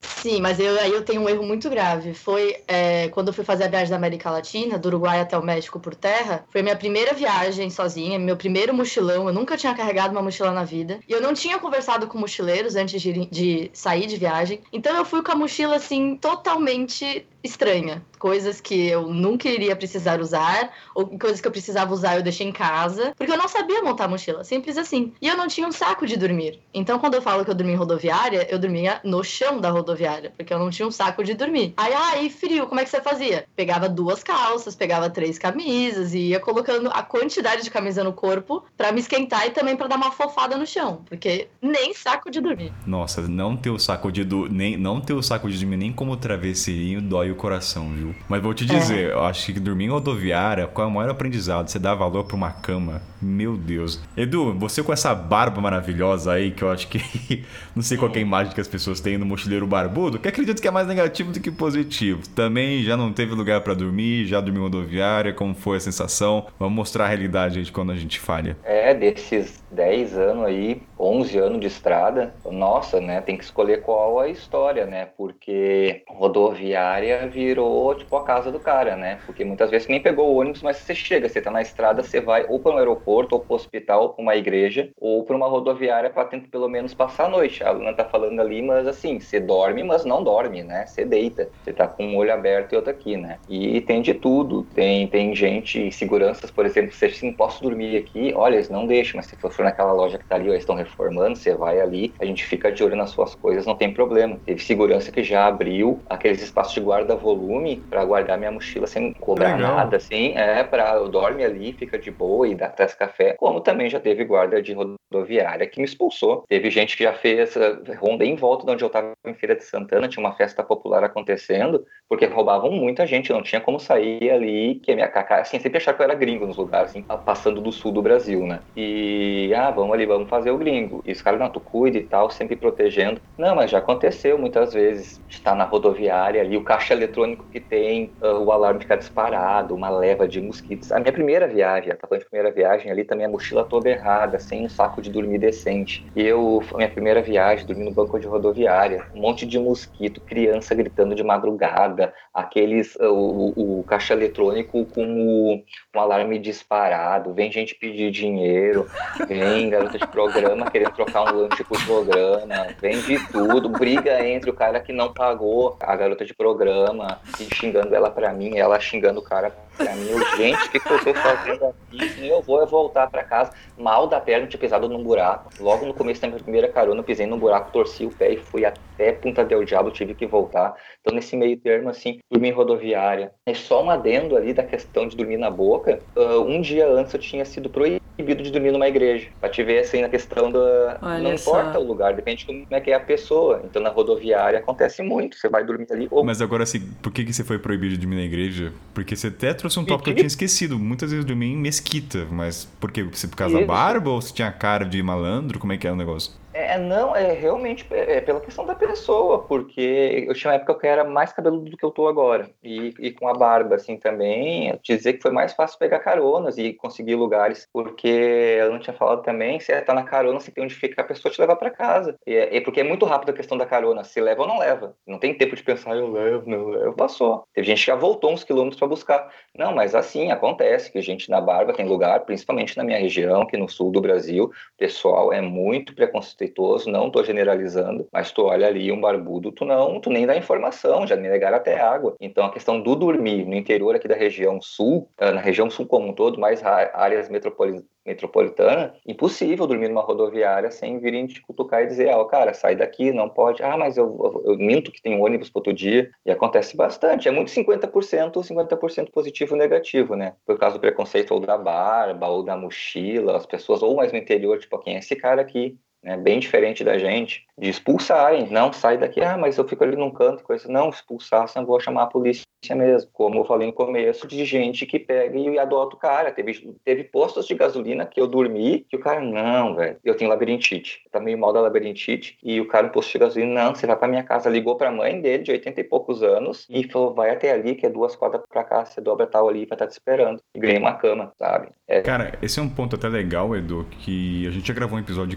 Sim, 0.00 0.40
mas 0.40 0.58
eu, 0.58 0.78
aí 0.80 0.92
eu 0.92 1.04
tenho 1.04 1.22
um 1.22 1.28
erro 1.28 1.44
muito 1.44 1.68
grave. 1.70 2.14
Foi 2.14 2.56
é, 2.66 3.08
quando 3.08 3.28
eu 3.28 3.32
fui 3.32 3.44
fazer 3.44 3.64
a 3.64 3.68
viagem 3.68 3.90
da 3.90 3.96
América 3.96 4.30
Latina, 4.30 4.78
do 4.78 4.86
Uruguai 4.86 5.20
até 5.20 5.38
o 5.38 5.42
México 5.42 5.78
por 5.78 5.94
terra. 5.94 6.44
Foi 6.50 6.62
minha 6.62 6.76
primeira 6.76 7.12
viagem 7.14 7.70
sozinha, 7.70 8.18
meu 8.18 8.36
primeiro 8.36 8.74
mochilão. 8.74 9.28
Eu 9.28 9.34
nunca 9.34 9.56
tinha 9.56 9.74
carregado 9.74 10.12
uma 10.12 10.22
mochila 10.22 10.50
na 10.50 10.64
vida. 10.64 11.00
E 11.08 11.12
eu 11.12 11.20
não 11.20 11.34
tinha 11.34 11.58
conversado 11.58 12.06
com 12.06 12.18
mochileiros 12.18 12.76
antes 12.76 13.00
de, 13.00 13.26
de 13.26 13.70
sair 13.72 14.06
de 14.06 14.16
viagem. 14.16 14.60
Então 14.72 14.96
eu 14.96 15.04
fui 15.04 15.22
com 15.22 15.32
a 15.32 15.36
mochila, 15.36 15.76
assim, 15.76 16.16
totalmente 16.16 17.26
estranha. 17.42 18.04
Coisas 18.18 18.60
que 18.60 18.88
eu 18.88 19.08
nunca 19.08 19.48
iria 19.48 19.76
precisar 19.76 20.20
usar, 20.20 20.72
ou 20.94 21.18
coisas 21.18 21.40
que 21.40 21.46
eu 21.46 21.52
precisava 21.52 21.92
usar 21.92 22.16
eu 22.16 22.22
deixei 22.22 22.46
em 22.46 22.52
casa, 22.52 23.14
porque 23.16 23.32
eu 23.32 23.38
não 23.38 23.48
sabia 23.48 23.82
montar 23.82 24.08
mochila, 24.08 24.42
simples 24.42 24.76
assim. 24.76 25.12
E 25.20 25.28
eu 25.28 25.36
não 25.36 25.46
tinha 25.46 25.66
um 25.66 25.72
saco 25.72 26.06
de 26.06 26.16
dormir. 26.16 26.60
Então, 26.74 26.98
quando 26.98 27.14
eu 27.14 27.22
falo 27.22 27.44
que 27.44 27.50
eu 27.50 27.54
dormi 27.54 27.72
em 27.72 27.76
rodoviária, 27.76 28.46
eu 28.50 28.58
dormia 28.58 29.00
no 29.04 29.22
chão 29.22 29.60
da 29.60 29.70
rodoviária, 29.70 29.87
porque 30.36 30.52
eu 30.52 30.58
não 30.58 30.70
tinha 30.70 30.86
um 30.86 30.90
saco 30.90 31.22
de 31.24 31.34
dormir. 31.34 31.74
Aí, 31.76 31.92
ah, 31.94 32.22
e 32.22 32.30
frio, 32.30 32.66
como 32.66 32.80
é 32.80 32.84
que 32.84 32.90
você 32.90 33.00
fazia? 33.00 33.46
Pegava 33.54 33.88
duas 33.88 34.22
calças, 34.22 34.74
pegava 34.74 35.10
três 35.10 35.38
camisas 35.38 36.14
e 36.14 36.28
ia 36.28 36.40
colocando 36.40 36.90
a 36.92 37.02
quantidade 37.02 37.62
de 37.62 37.70
camisa 37.70 38.04
no 38.04 38.12
corpo 38.12 38.64
para 38.76 38.92
me 38.92 39.00
esquentar 39.00 39.46
e 39.46 39.50
também 39.50 39.76
para 39.76 39.88
dar 39.88 39.96
uma 39.96 40.10
fofada 40.10 40.56
no 40.56 40.66
chão, 40.66 41.02
porque 41.08 41.48
nem 41.60 41.94
saco 41.94 42.30
de 42.30 42.40
dormir. 42.40 42.72
Nossa, 42.86 43.22
não 43.22 43.56
ter 43.56 43.70
o 43.70 43.78
saco 43.78 44.10
de 44.12 44.24
do... 44.24 44.48
nem 44.48 44.76
não 44.76 45.00
ter 45.00 45.12
o 45.12 45.22
saco 45.22 45.50
de 45.50 45.58
dormir 45.58 45.76
nem 45.76 45.92
como 45.92 46.16
travesseirinho 46.16 47.00
dói 47.00 47.30
o 47.30 47.36
coração, 47.36 47.90
viu? 47.90 48.14
Mas 48.28 48.42
vou 48.42 48.54
te 48.54 48.64
dizer, 48.64 49.10
é. 49.10 49.12
eu 49.12 49.24
acho 49.24 49.52
que 49.52 49.60
dormir 49.60 49.86
em 49.86 49.90
rodoviária, 49.90 50.66
qual 50.66 50.86
é 50.86 50.90
o 50.90 50.94
maior 50.94 51.10
aprendizado? 51.10 51.68
Você 51.68 51.78
dá 51.78 51.94
valor 51.94 52.24
pra 52.24 52.36
uma 52.36 52.50
cama. 52.50 53.02
Meu 53.20 53.56
Deus. 53.56 54.00
Edu, 54.16 54.54
você 54.54 54.82
com 54.82 54.92
essa 54.92 55.14
barba 55.14 55.60
maravilhosa 55.60 56.32
aí, 56.32 56.50
que 56.50 56.62
eu 56.62 56.70
acho 56.70 56.88
que. 56.88 57.44
não 57.74 57.82
sei 57.82 57.98
qual 57.98 58.12
é 58.12 58.18
a 58.18 58.20
imagem 58.20 58.52
que 58.52 58.60
as 58.60 58.68
pessoas 58.68 59.00
têm 59.00 59.18
no 59.18 59.26
mochileiro 59.26 59.66
barbudo, 59.78 60.18
que 60.18 60.28
acredito 60.28 60.60
que 60.60 60.66
é 60.66 60.70
mais 60.70 60.88
negativo 60.88 61.32
do 61.32 61.40
que 61.40 61.50
positivo. 61.50 62.28
Também 62.34 62.82
já 62.82 62.96
não 62.96 63.12
teve 63.12 63.32
lugar 63.34 63.60
para 63.60 63.74
dormir, 63.74 64.26
já 64.26 64.40
dormiu 64.40 64.62
rodoviária, 64.62 65.32
como 65.32 65.54
foi 65.54 65.76
a 65.76 65.80
sensação? 65.80 66.46
Vamos 66.58 66.74
mostrar 66.74 67.04
a 67.04 67.08
realidade 67.08 67.62
de 67.62 67.70
quando 67.70 67.92
a 67.92 67.96
gente 67.96 68.18
falha. 68.18 68.56
É, 68.64 68.92
desses 68.92 69.62
10 69.70 70.18
anos 70.18 70.46
aí, 70.46 70.82
11 70.98 71.38
anos 71.38 71.60
de 71.60 71.66
estrada, 71.66 72.34
nossa, 72.50 73.00
né? 73.00 73.20
Tem 73.20 73.36
que 73.36 73.44
escolher 73.44 73.82
qual 73.82 74.18
a 74.18 74.28
história, 74.28 74.86
né? 74.86 75.08
Porque 75.16 76.02
rodoviária 76.08 77.28
virou 77.28 77.94
tipo 77.94 78.16
a 78.16 78.24
casa 78.24 78.50
do 78.50 78.58
cara, 78.58 78.96
né? 78.96 79.18
Porque 79.26 79.44
muitas 79.44 79.70
vezes 79.70 79.86
nem 79.88 80.00
pegou 80.00 80.32
o 80.32 80.40
ônibus, 80.40 80.62
mas 80.62 80.78
você 80.78 80.94
chega, 80.94 81.28
você 81.28 81.40
tá 81.40 81.50
na 81.50 81.62
estrada, 81.62 82.02
você 82.02 82.20
vai 82.20 82.44
ou 82.48 82.58
para 82.58 82.72
um 82.72 82.78
aeroporto, 82.78 83.34
ou 83.34 83.40
para 83.40 83.54
hospital, 83.54 84.02
ou 84.02 84.08
para 84.10 84.22
uma 84.22 84.36
igreja, 84.36 84.90
ou 84.98 85.24
para 85.24 85.36
uma 85.36 85.46
rodoviária 85.46 86.10
para 86.10 86.24
tentar 86.24 86.48
pelo 86.48 86.68
menos 86.68 86.94
passar 86.94 87.26
a 87.26 87.28
noite. 87.28 87.62
A 87.62 87.70
Luna 87.70 87.92
tá 87.92 88.04
falando 88.04 88.40
ali, 88.40 88.62
mas 88.62 88.86
assim, 88.86 89.20
você 89.20 89.38
dorme, 89.38 89.67
mas 89.84 90.04
não 90.04 90.22
dorme, 90.22 90.62
né? 90.62 90.86
Você 90.86 91.04
deita, 91.04 91.50
você 91.62 91.72
tá 91.72 91.86
com 91.86 92.06
um 92.06 92.16
olho 92.16 92.32
aberto 92.32 92.72
e 92.72 92.76
outro 92.76 92.90
aqui, 92.90 93.16
né? 93.16 93.38
E 93.48 93.80
tem 93.82 94.02
de 94.02 94.14
tudo. 94.14 94.64
Tem, 94.74 95.06
tem 95.08 95.34
gente, 95.34 95.90
seguranças, 95.92 96.50
por 96.50 96.66
exemplo, 96.66 96.92
você 96.92 97.06
assim, 97.06 97.32
posso 97.32 97.62
dormir 97.62 97.96
aqui? 97.96 98.32
Olha, 98.34 98.54
eles 98.54 98.70
não 98.70 98.86
deixam, 98.86 99.18
mas 99.18 99.26
se 99.26 99.36
for 99.36 99.64
naquela 99.64 99.92
loja 99.92 100.18
que 100.18 100.26
tá 100.26 100.36
ali, 100.36 100.48
ou 100.48 100.54
eles 100.54 100.62
estão 100.62 100.74
reformando, 100.74 101.36
você 101.36 101.54
vai 101.54 101.80
ali, 101.80 102.14
a 102.20 102.24
gente 102.24 102.44
fica 102.44 102.70
de 102.70 102.82
olho 102.82 102.96
nas 102.96 103.10
suas 103.10 103.34
coisas, 103.34 103.66
não 103.66 103.76
tem 103.76 103.92
problema. 103.92 104.40
Teve 104.44 104.62
segurança 104.62 105.10
que 105.12 105.22
já 105.22 105.46
abriu 105.46 106.02
aqueles 106.08 106.42
espaços 106.42 106.74
de 106.74 106.80
guarda-volume 106.80 107.86
para 107.88 108.04
guardar 108.04 108.38
minha 108.38 108.52
mochila 108.52 108.86
sem 108.86 109.12
cobrar 109.20 109.56
Legal. 109.56 109.76
nada, 109.76 109.96
assim, 109.96 110.32
é, 110.36 110.62
para 110.64 110.94
eu 110.94 111.08
dorme 111.08 111.44
ali, 111.44 111.72
fica 111.72 111.98
de 111.98 112.10
boa 112.10 112.48
e 112.48 112.54
dá 112.54 112.68
traz 112.68 112.94
café, 112.94 113.34
como 113.34 113.60
também 113.60 113.88
já 113.88 114.00
teve 114.00 114.24
guarda 114.24 114.62
de 114.62 114.72
rodoviária 114.72 115.66
que 115.66 115.78
me 115.78 115.84
expulsou. 115.84 116.44
Teve 116.48 116.70
gente 116.70 116.96
que 116.96 117.04
já 117.04 117.12
fez 117.12 117.54
ronda 118.00 118.24
em 118.24 118.36
volta 118.36 118.66
de 118.66 118.72
onde 118.72 118.84
eu 118.84 118.88
estava 118.88 119.12
em 119.26 119.34
Feira 119.34 119.54
de 119.58 119.64
Santana, 119.64 120.08
tinha 120.08 120.24
uma 120.24 120.34
festa 120.36 120.62
popular 120.62 121.04
acontecendo, 121.04 121.84
porque 122.08 122.26
roubavam 122.26 122.70
muita 122.72 123.06
gente, 123.06 123.32
não 123.32 123.42
tinha 123.42 123.60
como 123.60 123.78
sair 123.78 124.30
ali, 124.30 124.76
que 124.80 124.92
a 124.92 124.94
minha 124.94 125.08
cacá, 125.08 125.40
assim, 125.40 125.58
sempre 125.58 125.78
achar 125.78 125.94
que 125.94 126.00
eu 126.00 126.04
era 126.04 126.14
gringo 126.14 126.46
nos 126.46 126.56
lugares, 126.56 126.90
assim, 126.90 127.04
passando 127.24 127.60
do 127.60 127.70
sul 127.72 127.92
do 127.92 128.02
Brasil, 128.02 128.46
né? 128.46 128.62
E, 128.76 129.52
ah, 129.54 129.70
vamos 129.70 129.92
ali, 129.94 130.06
vamos 130.06 130.28
fazer 130.30 130.50
o 130.50 130.58
gringo. 130.58 131.02
E 131.04 131.12
os 131.12 131.20
caras, 131.22 131.38
não, 131.40 131.50
tu 131.50 131.60
cuida 131.60 131.98
e 131.98 132.02
tal, 132.08 132.30
sempre 132.30 132.56
protegendo. 132.56 133.20
Não, 133.36 133.54
mas 133.54 133.70
já 133.70 133.78
aconteceu 133.78 134.38
muitas 134.38 134.72
vezes, 134.72 135.20
estar 135.28 135.54
na 135.54 135.64
rodoviária 135.64 136.40
ali, 136.40 136.56
o 136.56 136.64
caixa 136.64 136.94
eletrônico 136.94 137.48
que 137.50 137.60
tem, 137.60 138.16
uh, 138.22 138.38
o 138.42 138.50
alarme 138.52 138.80
ficar 138.80 138.96
disparado, 138.96 139.74
uma 139.74 139.90
leva 139.90 140.26
de 140.26 140.40
mosquitos. 140.40 140.90
A 140.92 140.98
minha 141.00 141.12
primeira 141.12 141.46
viagem, 141.46 141.94
tá 141.96 142.06
falando 142.06 142.22
de 142.22 142.28
primeira 142.30 142.52
viagem 142.54 142.90
ali, 142.90 143.04
também 143.04 143.26
a 143.26 143.28
mochila 143.28 143.64
toda 143.64 143.88
errada, 143.90 144.38
sem 144.38 144.64
um 144.64 144.68
saco 144.68 145.00
de 145.02 145.10
dormir 145.10 145.38
decente. 145.38 146.04
E 146.14 146.22
eu, 146.22 146.60
a 146.74 146.76
minha 146.76 146.90
primeira 146.90 147.22
viagem, 147.22 147.66
dormi 147.66 147.84
no 147.84 147.92
banco 147.94 148.18
de 148.18 148.26
rodoviária, 148.26 149.04
um 149.14 149.20
monte 149.20 149.46
de 149.48 149.58
mosquito, 149.58 150.20
criança 150.20 150.74
gritando 150.74 151.14
de 151.14 151.24
madrugada, 151.24 152.12
aqueles, 152.32 152.94
uh, 152.96 153.12
o, 153.12 153.80
o, 153.80 153.84
caixa 153.84 154.14
eletrônico 154.14 154.84
com 154.86 155.04
o, 155.04 155.54
um 155.94 156.00
alarme 156.00 156.38
disparado, 156.38 157.34
vem 157.34 157.50
gente 157.50 157.74
pedir 157.74 158.10
dinheiro, 158.10 158.86
vem 159.26 159.70
garota 159.70 159.98
de 159.98 160.06
programa 160.06 160.70
querendo 160.70 160.92
trocar 160.92 161.32
um 161.32 161.36
lanche 161.36 161.64
por 161.64 161.84
programa, 161.84 162.68
vem 162.80 163.00
de 163.00 163.18
tudo, 163.28 163.68
briga 163.68 164.24
entre 164.26 164.50
o 164.50 164.54
cara 164.54 164.80
que 164.80 164.92
não 164.92 165.12
pagou 165.12 165.76
a 165.80 165.96
garota 165.96 166.24
de 166.24 166.34
programa, 166.34 167.20
e 167.40 167.54
xingando 167.54 167.94
ela 167.94 168.10
pra 168.10 168.32
mim, 168.32 168.58
ela 168.58 168.78
xingando 168.78 169.20
o 169.20 169.24
cara 169.24 169.52
pra 169.78 169.94
mim. 169.94 170.08
Eu, 170.10 170.36
gente, 170.36 170.66
o 170.66 170.70
que, 170.70 170.80
que 170.80 170.92
eu 170.92 171.04
tô 171.04 171.14
fazendo 171.14 171.64
aqui? 171.64 172.26
Eu 172.28 172.42
vou 172.42 172.62
é 172.62 172.66
voltar 172.66 173.08
pra 173.08 173.22
casa. 173.22 173.52
Mal 173.78 174.06
da 174.06 174.20
perna, 174.20 174.46
tinha 174.46 174.60
pisado 174.60 174.88
num 174.88 175.02
buraco. 175.02 175.50
Logo 175.60 175.86
no 175.86 175.94
começo 175.94 176.20
da 176.20 176.28
minha 176.28 176.40
primeira 176.40 176.68
carona, 176.68 177.00
eu 177.00 177.04
pisei 177.04 177.26
num 177.26 177.38
buraco, 177.38 177.70
torci 177.72 178.04
o 178.04 178.10
pé 178.10 178.32
e 178.32 178.36
fui 178.36 178.64
até 178.64 179.12
Punta 179.12 179.44
del 179.44 179.64
Diabo, 179.64 179.90
tive 179.90 180.14
que 180.14 180.26
voltar. 180.26 180.74
Então, 181.00 181.14
nesse 181.14 181.36
meio 181.36 181.56
termo, 181.56 181.88
assim, 181.88 182.18
dormi 182.30 182.48
em 182.48 182.52
rodoviária. 182.52 183.32
É 183.46 183.54
só 183.54 183.82
um 183.82 183.90
adendo 183.90 184.36
ali 184.36 184.52
da 184.52 184.64
questão 184.64 185.06
de 185.06 185.16
dormir 185.16 185.36
na 185.36 185.50
boca. 185.50 186.00
Uh, 186.16 186.40
um 186.42 186.60
dia 186.60 186.88
antes 186.88 187.14
eu 187.14 187.20
tinha 187.20 187.44
sido 187.44 187.70
proibido 187.70 188.42
de 188.42 188.50
dormir 188.50 188.72
numa 188.72 188.88
igreja. 188.88 189.28
Pra 189.40 189.48
te 189.48 189.62
ver, 189.62 189.80
assim, 189.80 190.02
na 190.02 190.08
questão 190.08 190.50
da... 190.50 190.98
Olha 191.00 191.18
não 191.20 191.38
só. 191.38 191.60
importa 191.60 191.78
o 191.78 191.84
lugar, 191.84 192.14
depende 192.14 192.40
de 192.40 192.46
como 192.46 192.66
é 192.70 192.80
que 192.80 192.90
é 192.90 192.94
a 192.94 193.00
pessoa. 193.00 193.62
Então, 193.64 193.80
na 193.80 193.90
rodoviária 193.90 194.58
acontece 194.58 195.02
muito. 195.02 195.36
Você 195.36 195.48
vai 195.48 195.64
dormir 195.64 195.86
ali... 195.90 196.08
Ou... 196.10 196.24
Mas 196.24 196.42
agora, 196.42 196.64
assim, 196.64 196.80
por 197.02 197.12
que, 197.12 197.24
que 197.24 197.32
você 197.32 197.44
foi 197.44 197.58
proibido 197.58 197.94
de 197.94 198.00
dormir 198.00 198.16
na 198.16 198.24
igreja? 198.24 198.72
Porque 198.92 199.14
você 199.14 199.28
até 199.28 199.54
trouxe 199.54 199.67
um 199.76 199.84
tópico 199.84 200.04
que 200.04 200.10
eu 200.10 200.14
tinha 200.16 200.26
esquecido. 200.26 200.78
Muitas 200.78 201.10
vezes 201.10 201.24
eu 201.24 201.28
dormi 201.28 201.46
em 201.46 201.56
mesquita, 201.56 202.26
mas 202.30 202.66
por 202.80 202.90
quê? 202.90 203.04
Por 203.04 203.36
causa 203.36 203.60
da 203.60 203.66
barba 203.66 204.10
ou 204.10 204.20
você 204.20 204.32
tinha 204.32 204.50
cara 204.50 204.84
de 204.84 205.02
malandro? 205.02 205.58
Como 205.58 205.72
é 205.72 205.76
que 205.76 205.86
é 205.86 205.92
o 205.92 205.96
negócio? 205.96 206.32
É, 206.58 206.76
não, 206.76 207.14
é 207.14 207.32
realmente 207.34 207.86
é, 207.92 208.16
é 208.16 208.20
pela 208.20 208.40
questão 208.40 208.66
da 208.66 208.74
pessoa, 208.74 209.44
porque 209.44 210.24
eu 210.26 210.34
tinha 210.34 210.50
uma 210.50 210.56
época 210.56 210.74
que 210.74 210.86
eu 210.86 210.90
era 210.90 211.04
mais 211.04 211.32
cabeludo 211.32 211.70
do 211.70 211.76
que 211.76 211.84
eu 211.84 211.90
tô 211.92 212.08
agora. 212.08 212.50
E, 212.64 212.92
e 212.98 213.12
com 213.12 213.28
a 213.28 213.32
barba, 213.32 213.76
assim, 213.76 213.96
também, 213.96 214.76
dizer 214.82 215.12
que 215.12 215.22
foi 215.22 215.30
mais 215.30 215.52
fácil 215.52 215.78
pegar 215.78 216.00
caronas 216.00 216.58
e 216.58 216.72
conseguir 216.72 217.14
lugares, 217.14 217.68
porque 217.72 218.08
eu 218.08 218.72
não 218.72 218.80
tinha 218.80 218.92
falado 218.94 219.22
também, 219.22 219.60
você 219.60 219.80
tá 219.82 219.94
na 219.94 220.02
carona, 220.02 220.40
você 220.40 220.50
tem 220.50 220.64
onde 220.64 220.74
ficar, 220.74 221.02
a 221.02 221.04
pessoa 221.04 221.32
te 221.32 221.40
levar 221.40 221.54
para 221.54 221.70
casa. 221.70 222.16
E, 222.26 222.34
é, 222.34 222.56
é, 222.56 222.60
porque 222.60 222.80
é 222.80 222.84
muito 222.84 223.06
rápido 223.06 223.30
a 223.30 223.34
questão 223.34 223.56
da 223.56 223.64
carona, 223.64 224.02
se 224.02 224.20
leva 224.20 224.42
ou 224.42 224.48
não 224.48 224.58
leva. 224.58 224.96
Não 225.06 225.18
tem 225.20 225.34
tempo 225.34 225.54
de 225.54 225.62
pensar, 225.62 225.96
eu 225.96 226.10
levo, 226.10 226.50
não 226.50 226.66
levo, 226.66 226.96
passou. 226.96 227.44
Teve 227.54 227.68
gente 227.68 227.80
que 227.80 227.86
já 227.86 227.94
voltou 227.94 228.32
uns 228.32 228.42
quilômetros 228.42 228.80
para 228.80 228.88
buscar. 228.88 229.32
Não, 229.56 229.72
mas 229.72 229.94
assim, 229.94 230.32
acontece 230.32 230.90
que 230.90 231.00
gente 231.00 231.30
na 231.30 231.40
barba 231.40 231.72
tem 231.72 231.86
lugar, 231.86 232.24
principalmente 232.24 232.76
na 232.76 232.82
minha 232.82 232.98
região, 232.98 233.46
que 233.46 233.56
no 233.56 233.68
sul 233.68 233.92
do 233.92 234.00
Brasil, 234.00 234.46
o 234.46 234.76
pessoal 234.76 235.32
é 235.32 235.40
muito 235.40 235.94
preconceituoso 235.94 236.47
preconceituoso, 236.48 236.90
não 236.90 237.06
estou 237.06 237.24
generalizando, 237.24 238.08
mas 238.12 238.32
tu 238.32 238.44
olha 238.44 238.66
ali 238.66 238.90
um 238.90 239.00
barbudo, 239.00 239.52
tu 239.52 239.64
não, 239.64 240.00
tu 240.00 240.10
nem 240.10 240.26
dá 240.26 240.36
informação, 240.36 241.06
já 241.06 241.16
me 241.16 241.28
negaram 241.28 241.56
até 241.56 241.80
água. 241.80 242.16
Então 242.20 242.44
a 242.44 242.52
questão 242.52 242.80
do 242.80 242.94
dormir 242.94 243.44
no 243.44 243.54
interior 243.54 243.94
aqui 243.94 244.08
da 244.08 244.14
região 244.14 244.60
sul, 244.60 245.08
eh, 245.18 245.30
na 245.32 245.40
região 245.40 245.70
sul 245.70 245.86
como 245.86 246.08
um 246.08 246.12
todo, 246.12 246.40
mais 246.40 246.62
áreas 246.64 247.28
metropolitanas 247.28 247.84
metropolitana, 248.08 248.94
impossível 249.06 249.66
dormir 249.66 249.88
numa 249.88 250.00
rodoviária 250.00 250.70
sem 250.70 250.98
virem 250.98 251.26
te 251.26 251.42
cutucar 251.42 251.82
e 251.82 251.86
dizer, 251.86 252.08
ah, 252.08 252.24
cara, 252.24 252.54
sai 252.54 252.74
daqui, 252.74 253.12
não 253.12 253.28
pode. 253.28 253.62
Ah, 253.62 253.76
mas 253.76 253.98
eu, 253.98 254.06
eu, 254.46 254.52
eu 254.52 254.58
minto 254.58 254.90
que 254.90 255.02
tem 255.02 255.20
ônibus 255.20 255.50
para 255.50 255.60
outro 255.60 255.72
dia. 255.74 256.10
E 256.24 256.30
acontece 256.30 256.76
bastante. 256.76 257.28
É 257.28 257.30
muito 257.30 257.50
50%, 257.50 258.32
50% 258.42 259.10
positivo 259.10 259.54
e 259.54 259.58
negativo, 259.58 260.16
né? 260.16 260.34
Por 260.46 260.58
causa 260.58 260.78
do 260.78 260.80
preconceito 260.80 261.32
ou 261.32 261.40
da 261.40 261.58
barba, 261.58 262.28
ou 262.28 262.42
da 262.42 262.56
mochila, 262.56 263.36
as 263.36 263.46
pessoas, 263.46 263.82
ou 263.82 263.94
mais 263.94 264.10
no 264.10 264.18
interior, 264.18 264.58
tipo, 264.58 264.78
quem 264.78 264.96
é 264.96 264.98
esse 264.98 265.14
cara 265.14 265.42
aqui? 265.42 265.78
Né, 266.02 266.16
bem 266.16 266.38
diferente 266.38 266.84
da 266.84 266.98
gente, 266.98 267.44
de 267.58 267.68
expulsarem, 267.68 268.48
não, 268.50 268.72
sai 268.72 268.96
daqui, 268.96 269.20
ah, 269.20 269.36
mas 269.36 269.58
eu 269.58 269.66
fico 269.66 269.82
ali 269.84 269.96
num 269.96 270.10
canto, 270.10 270.44
coisa, 270.44 270.68
não, 270.70 270.88
expulsar, 270.90 271.48
senão 271.48 271.66
vou 271.66 271.80
chamar 271.80 272.04
a 272.04 272.06
polícia 272.06 272.46
mesmo, 272.70 273.10
como 273.12 273.38
eu 273.38 273.44
falei 273.44 273.66
no 273.66 273.72
começo, 273.72 274.26
de 274.26 274.44
gente 274.44 274.84
que 274.84 274.98
pega 274.98 275.36
e 275.36 275.58
adota 275.58 275.96
o 275.96 275.98
cara, 275.98 276.32
teve, 276.32 276.76
teve 276.84 277.04
postos 277.04 277.46
de 277.46 277.54
gasolina 277.54 278.06
que 278.06 278.20
eu 278.20 278.26
dormi, 278.26 278.84
que 278.88 278.96
o 278.96 279.00
cara, 279.00 279.20
não, 279.20 279.74
velho, 279.74 279.96
eu 280.04 280.16
tenho 280.16 280.30
labirintite, 280.30 281.02
tá 281.10 281.20
meio 281.20 281.38
mal 281.38 281.52
da 281.52 281.60
labirintite, 281.60 282.36
e 282.42 282.60
o 282.60 282.66
cara 282.66 282.86
no 282.86 282.92
posto 282.92 283.12
de 283.12 283.18
gasolina, 283.18 283.64
não, 283.64 283.74
você 283.74 283.86
vai 283.86 283.96
pra 283.96 284.08
minha 284.08 284.22
casa, 284.22 284.50
ligou 284.50 284.76
pra 284.76 284.90
mãe 284.90 285.20
dele, 285.20 285.42
de 285.42 285.52
80 285.52 285.80
e 285.80 285.84
poucos 285.84 286.22
anos, 286.22 286.66
e 286.68 286.84
falou, 286.84 287.14
vai 287.14 287.30
até 287.30 287.52
ali, 287.52 287.74
que 287.74 287.86
é 287.86 287.90
duas 287.90 288.14
quadras 288.14 288.42
pra 288.48 288.64
cá, 288.64 288.84
você 288.84 289.00
dobra 289.00 289.26
tal 289.26 289.48
ali, 289.48 289.60
vai 289.60 289.74
estar 289.74 289.76
tá 289.76 289.86
te 289.86 289.92
esperando, 289.92 290.40
e 290.54 290.58
ganhei 290.58 290.78
uma 290.78 290.94
cama, 290.94 291.32
sabe? 291.38 291.68
É... 291.86 292.02
Cara, 292.02 292.38
esse 292.42 292.58
é 292.60 292.62
um 292.62 292.68
ponto 292.68 292.96
até 292.96 293.08
legal, 293.08 293.56
Edu, 293.56 293.86
que 294.00 294.46
a 294.46 294.50
gente 294.50 294.66
já 294.66 294.74
gravou 294.74 294.98
um 294.98 295.00
episódio 295.00 295.30
de 295.30 295.36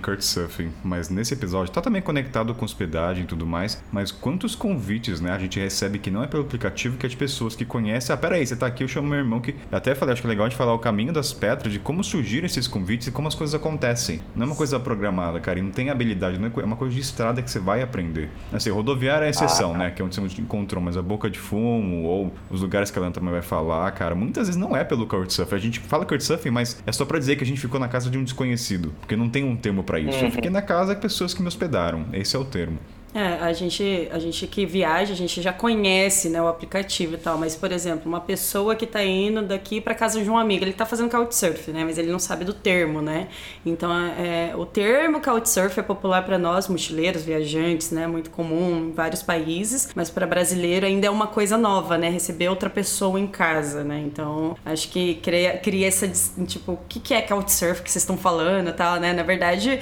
Mas 0.84 1.10
nesse 1.10 1.34
episódio 1.34 1.74
tá 1.74 1.82
também 1.82 2.02
conectado 2.02 2.54
com 2.54 2.66
hospedagem 2.66 3.24
e 3.24 3.28
tudo 3.28 3.46
mais, 3.46 3.82
mas 3.92 4.12
quantos 4.12 4.56
convites, 4.56 5.22
né, 5.22 5.32
a 5.32 5.40
gente 5.40 5.60
recebe 5.60 6.00
que 6.00 6.12
não 6.12 6.24
é 6.24 6.28
pelo 6.28 6.44
aplicativo, 6.44 6.98
que 6.98 7.06
é 7.06 7.10
de 7.10 7.18
pessoas 7.18 7.56
que 7.56 7.66
conhecem, 7.66 8.14
ah, 8.14 8.18
peraí, 8.18 8.46
você 8.46 8.56
tá 8.56 8.68
aqui, 8.68 8.84
eu 8.84 8.88
chamo 8.88 9.08
meu 9.08 9.20
irmão, 9.20 9.40
que 9.40 9.56
até 9.72 9.96
falei, 9.96 10.14
acho 10.14 10.22
que 10.22 10.28
é 10.28 10.30
legal 10.30 10.50
de 10.50 10.56
falar 10.56 10.74
o 10.74 10.80
caminho 10.80 11.14
das 11.14 11.34
pedras, 11.34 11.72
de 11.72 11.80
como 11.80 12.04
surgiram 12.04 12.46
esses 12.46 12.68
convites 12.68 13.08
e 13.08 13.12
como 13.12 13.28
as 13.28 13.36
coisas 13.36 13.54
acontecem. 13.54 14.22
Não 14.36 14.44
é 14.44 14.46
uma 14.48 14.56
coisa 14.56 14.80
programada, 14.80 15.40
cara, 15.40 15.60
e 15.60 15.62
não 15.62 15.72
tem 15.72 15.90
habilidade, 15.90 16.38
não 16.38 16.48
é, 16.48 16.52
é 16.62 16.66
uma 16.66 16.76
coisa 16.76 16.94
de 16.94 17.02
estrada 17.02 17.42
que 17.42 17.50
você 17.50 17.60
vai 17.60 17.82
aprender. 17.82 18.30
Assim, 18.52 18.70
rodoviária 18.70 19.26
é 19.26 19.30
exceção, 19.30 19.74
ah, 19.76 19.78
né, 19.78 19.92
que 19.92 20.02
é 20.02 20.06
onde 20.06 20.16
você 20.16 20.42
encontrou, 20.42 20.84
mas 20.84 20.98
a 20.98 21.02
boca 21.02 21.30
de 21.30 21.40
fumo 21.40 22.04
ou 22.04 22.34
os 22.50 22.62
lugares 22.62 22.92
que 22.92 22.98
ela 22.98 23.12
também 23.12 23.32
vai 23.32 23.42
falar, 23.42 23.90
cara, 23.92 24.16
muitas 24.16 24.48
vezes 24.48 24.60
não 24.60 24.76
é 24.76 24.84
pelo 24.84 25.06
Couchsurfing. 25.08 25.56
A 25.56 25.60
gente 25.60 25.80
fala 25.80 26.06
Couchsurfing, 26.06 26.50
mas 26.50 26.82
é 26.86 26.92
só 26.92 27.06
pra 27.06 27.20
dizer 27.20 27.36
que 27.36 27.44
a 27.44 27.48
gente 27.48 27.60
ficou 27.60 27.80
na 27.80 27.88
casa 27.88 28.10
de 28.10 28.18
um 28.18 28.24
desconhecido, 28.24 28.94
porque 29.00 29.16
não 29.16 29.30
tem 29.30 29.44
um 29.44 29.56
termo 29.56 29.84
para 29.84 30.00
isso. 30.00 30.18
Uhum. 30.42 30.48
Eu 30.48 30.50
fiquei 30.50 30.50
na 30.50 30.62
casa 30.62 30.96
de 30.96 31.02
pessoas 31.02 31.34
que 31.34 31.42
me 31.42 31.48
hospedaram. 31.48 32.06
Esse 32.14 32.36
é 32.36 32.40
o 32.40 32.46
termo. 32.46 32.80
É, 33.14 33.44
a 33.44 33.52
gente, 33.52 34.08
a 34.12 34.18
gente 34.20 34.48
que 34.48 34.66
viaja, 34.66 35.12
a 35.12 35.16
gente 35.16 35.42
já 35.42 35.52
conhece 35.52 36.30
né, 36.30 36.42
o 36.42 36.48
aplicativo 36.48 37.16
e 37.16 37.18
tal, 37.18 37.38
mas, 37.38 37.56
por 37.58 37.72
exemplo, 37.72 38.04
uma 38.08 38.22
pessoa 38.22 38.74
que 38.74 38.86
está 38.86 39.04
indo 39.04 39.42
daqui 39.42 39.82
para 39.82 39.94
casa 39.94 40.24
de 40.24 40.30
um 40.30 40.38
amigo, 40.38 40.64
ele 40.64 40.72
está 40.72 40.86
fazendo 40.86 41.10
couchsurf, 41.10 41.72
né, 41.72 41.84
mas 41.84 41.98
ele 41.98 42.10
não 42.10 42.20
sabe 42.20 42.46
do 42.46 42.54
termo, 42.54 43.02
né? 43.02 43.28
Então, 43.66 43.92
é, 43.92 44.54
o 44.56 44.66
termo 44.66 45.20
couchsurf 45.22 45.78
é 45.78 45.84
popular 45.84 46.24
para 46.26 46.38
nós, 46.38 46.70
mochileiros, 46.70 47.24
viajantes, 47.24 47.92
né, 47.92 48.08
muito 48.08 48.30
comum 48.30 48.90
em 48.90 48.92
vários 48.94 49.22
países, 49.22 49.90
mas 49.94 50.10
para 50.10 50.26
brasileiro 50.26 50.86
ainda 50.86 51.08
é 51.08 51.10
uma 51.10 51.28
coisa 51.28 51.58
nova, 51.58 51.98
né, 51.98 52.10
receber 52.10 52.48
outra 52.48 52.70
pessoa 52.70 53.20
em 53.20 53.28
casa, 53.28 53.84
né? 53.84 54.02
Então, 54.06 54.56
acho 54.66 54.90
que 54.90 55.16
cria, 55.16 55.58
cria 55.58 55.88
essa, 55.88 56.08
tipo, 56.46 56.74
o 56.74 56.80
que, 56.88 57.00
que 57.02 57.14
é 57.14 57.22
couchsurf 57.22 57.82
que 57.82 57.92
vocês 57.92 58.04
estão 58.04 58.18
falando 58.18 58.70
e 58.70 58.74
tal, 58.74 59.00
né? 59.02 59.12
Na 59.12 59.24
verdade, 59.24 59.82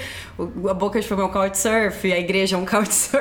a 0.68 0.74
boca 0.74 1.00
de 1.00 1.08
fogo 1.08 1.22
é 1.22 1.26
um 1.26 1.32
couchsurf, 1.32 2.12
a 2.12 2.18
igreja 2.18 2.56
é 2.56 2.60
um 2.60 2.66
couchsurf, 2.68 3.19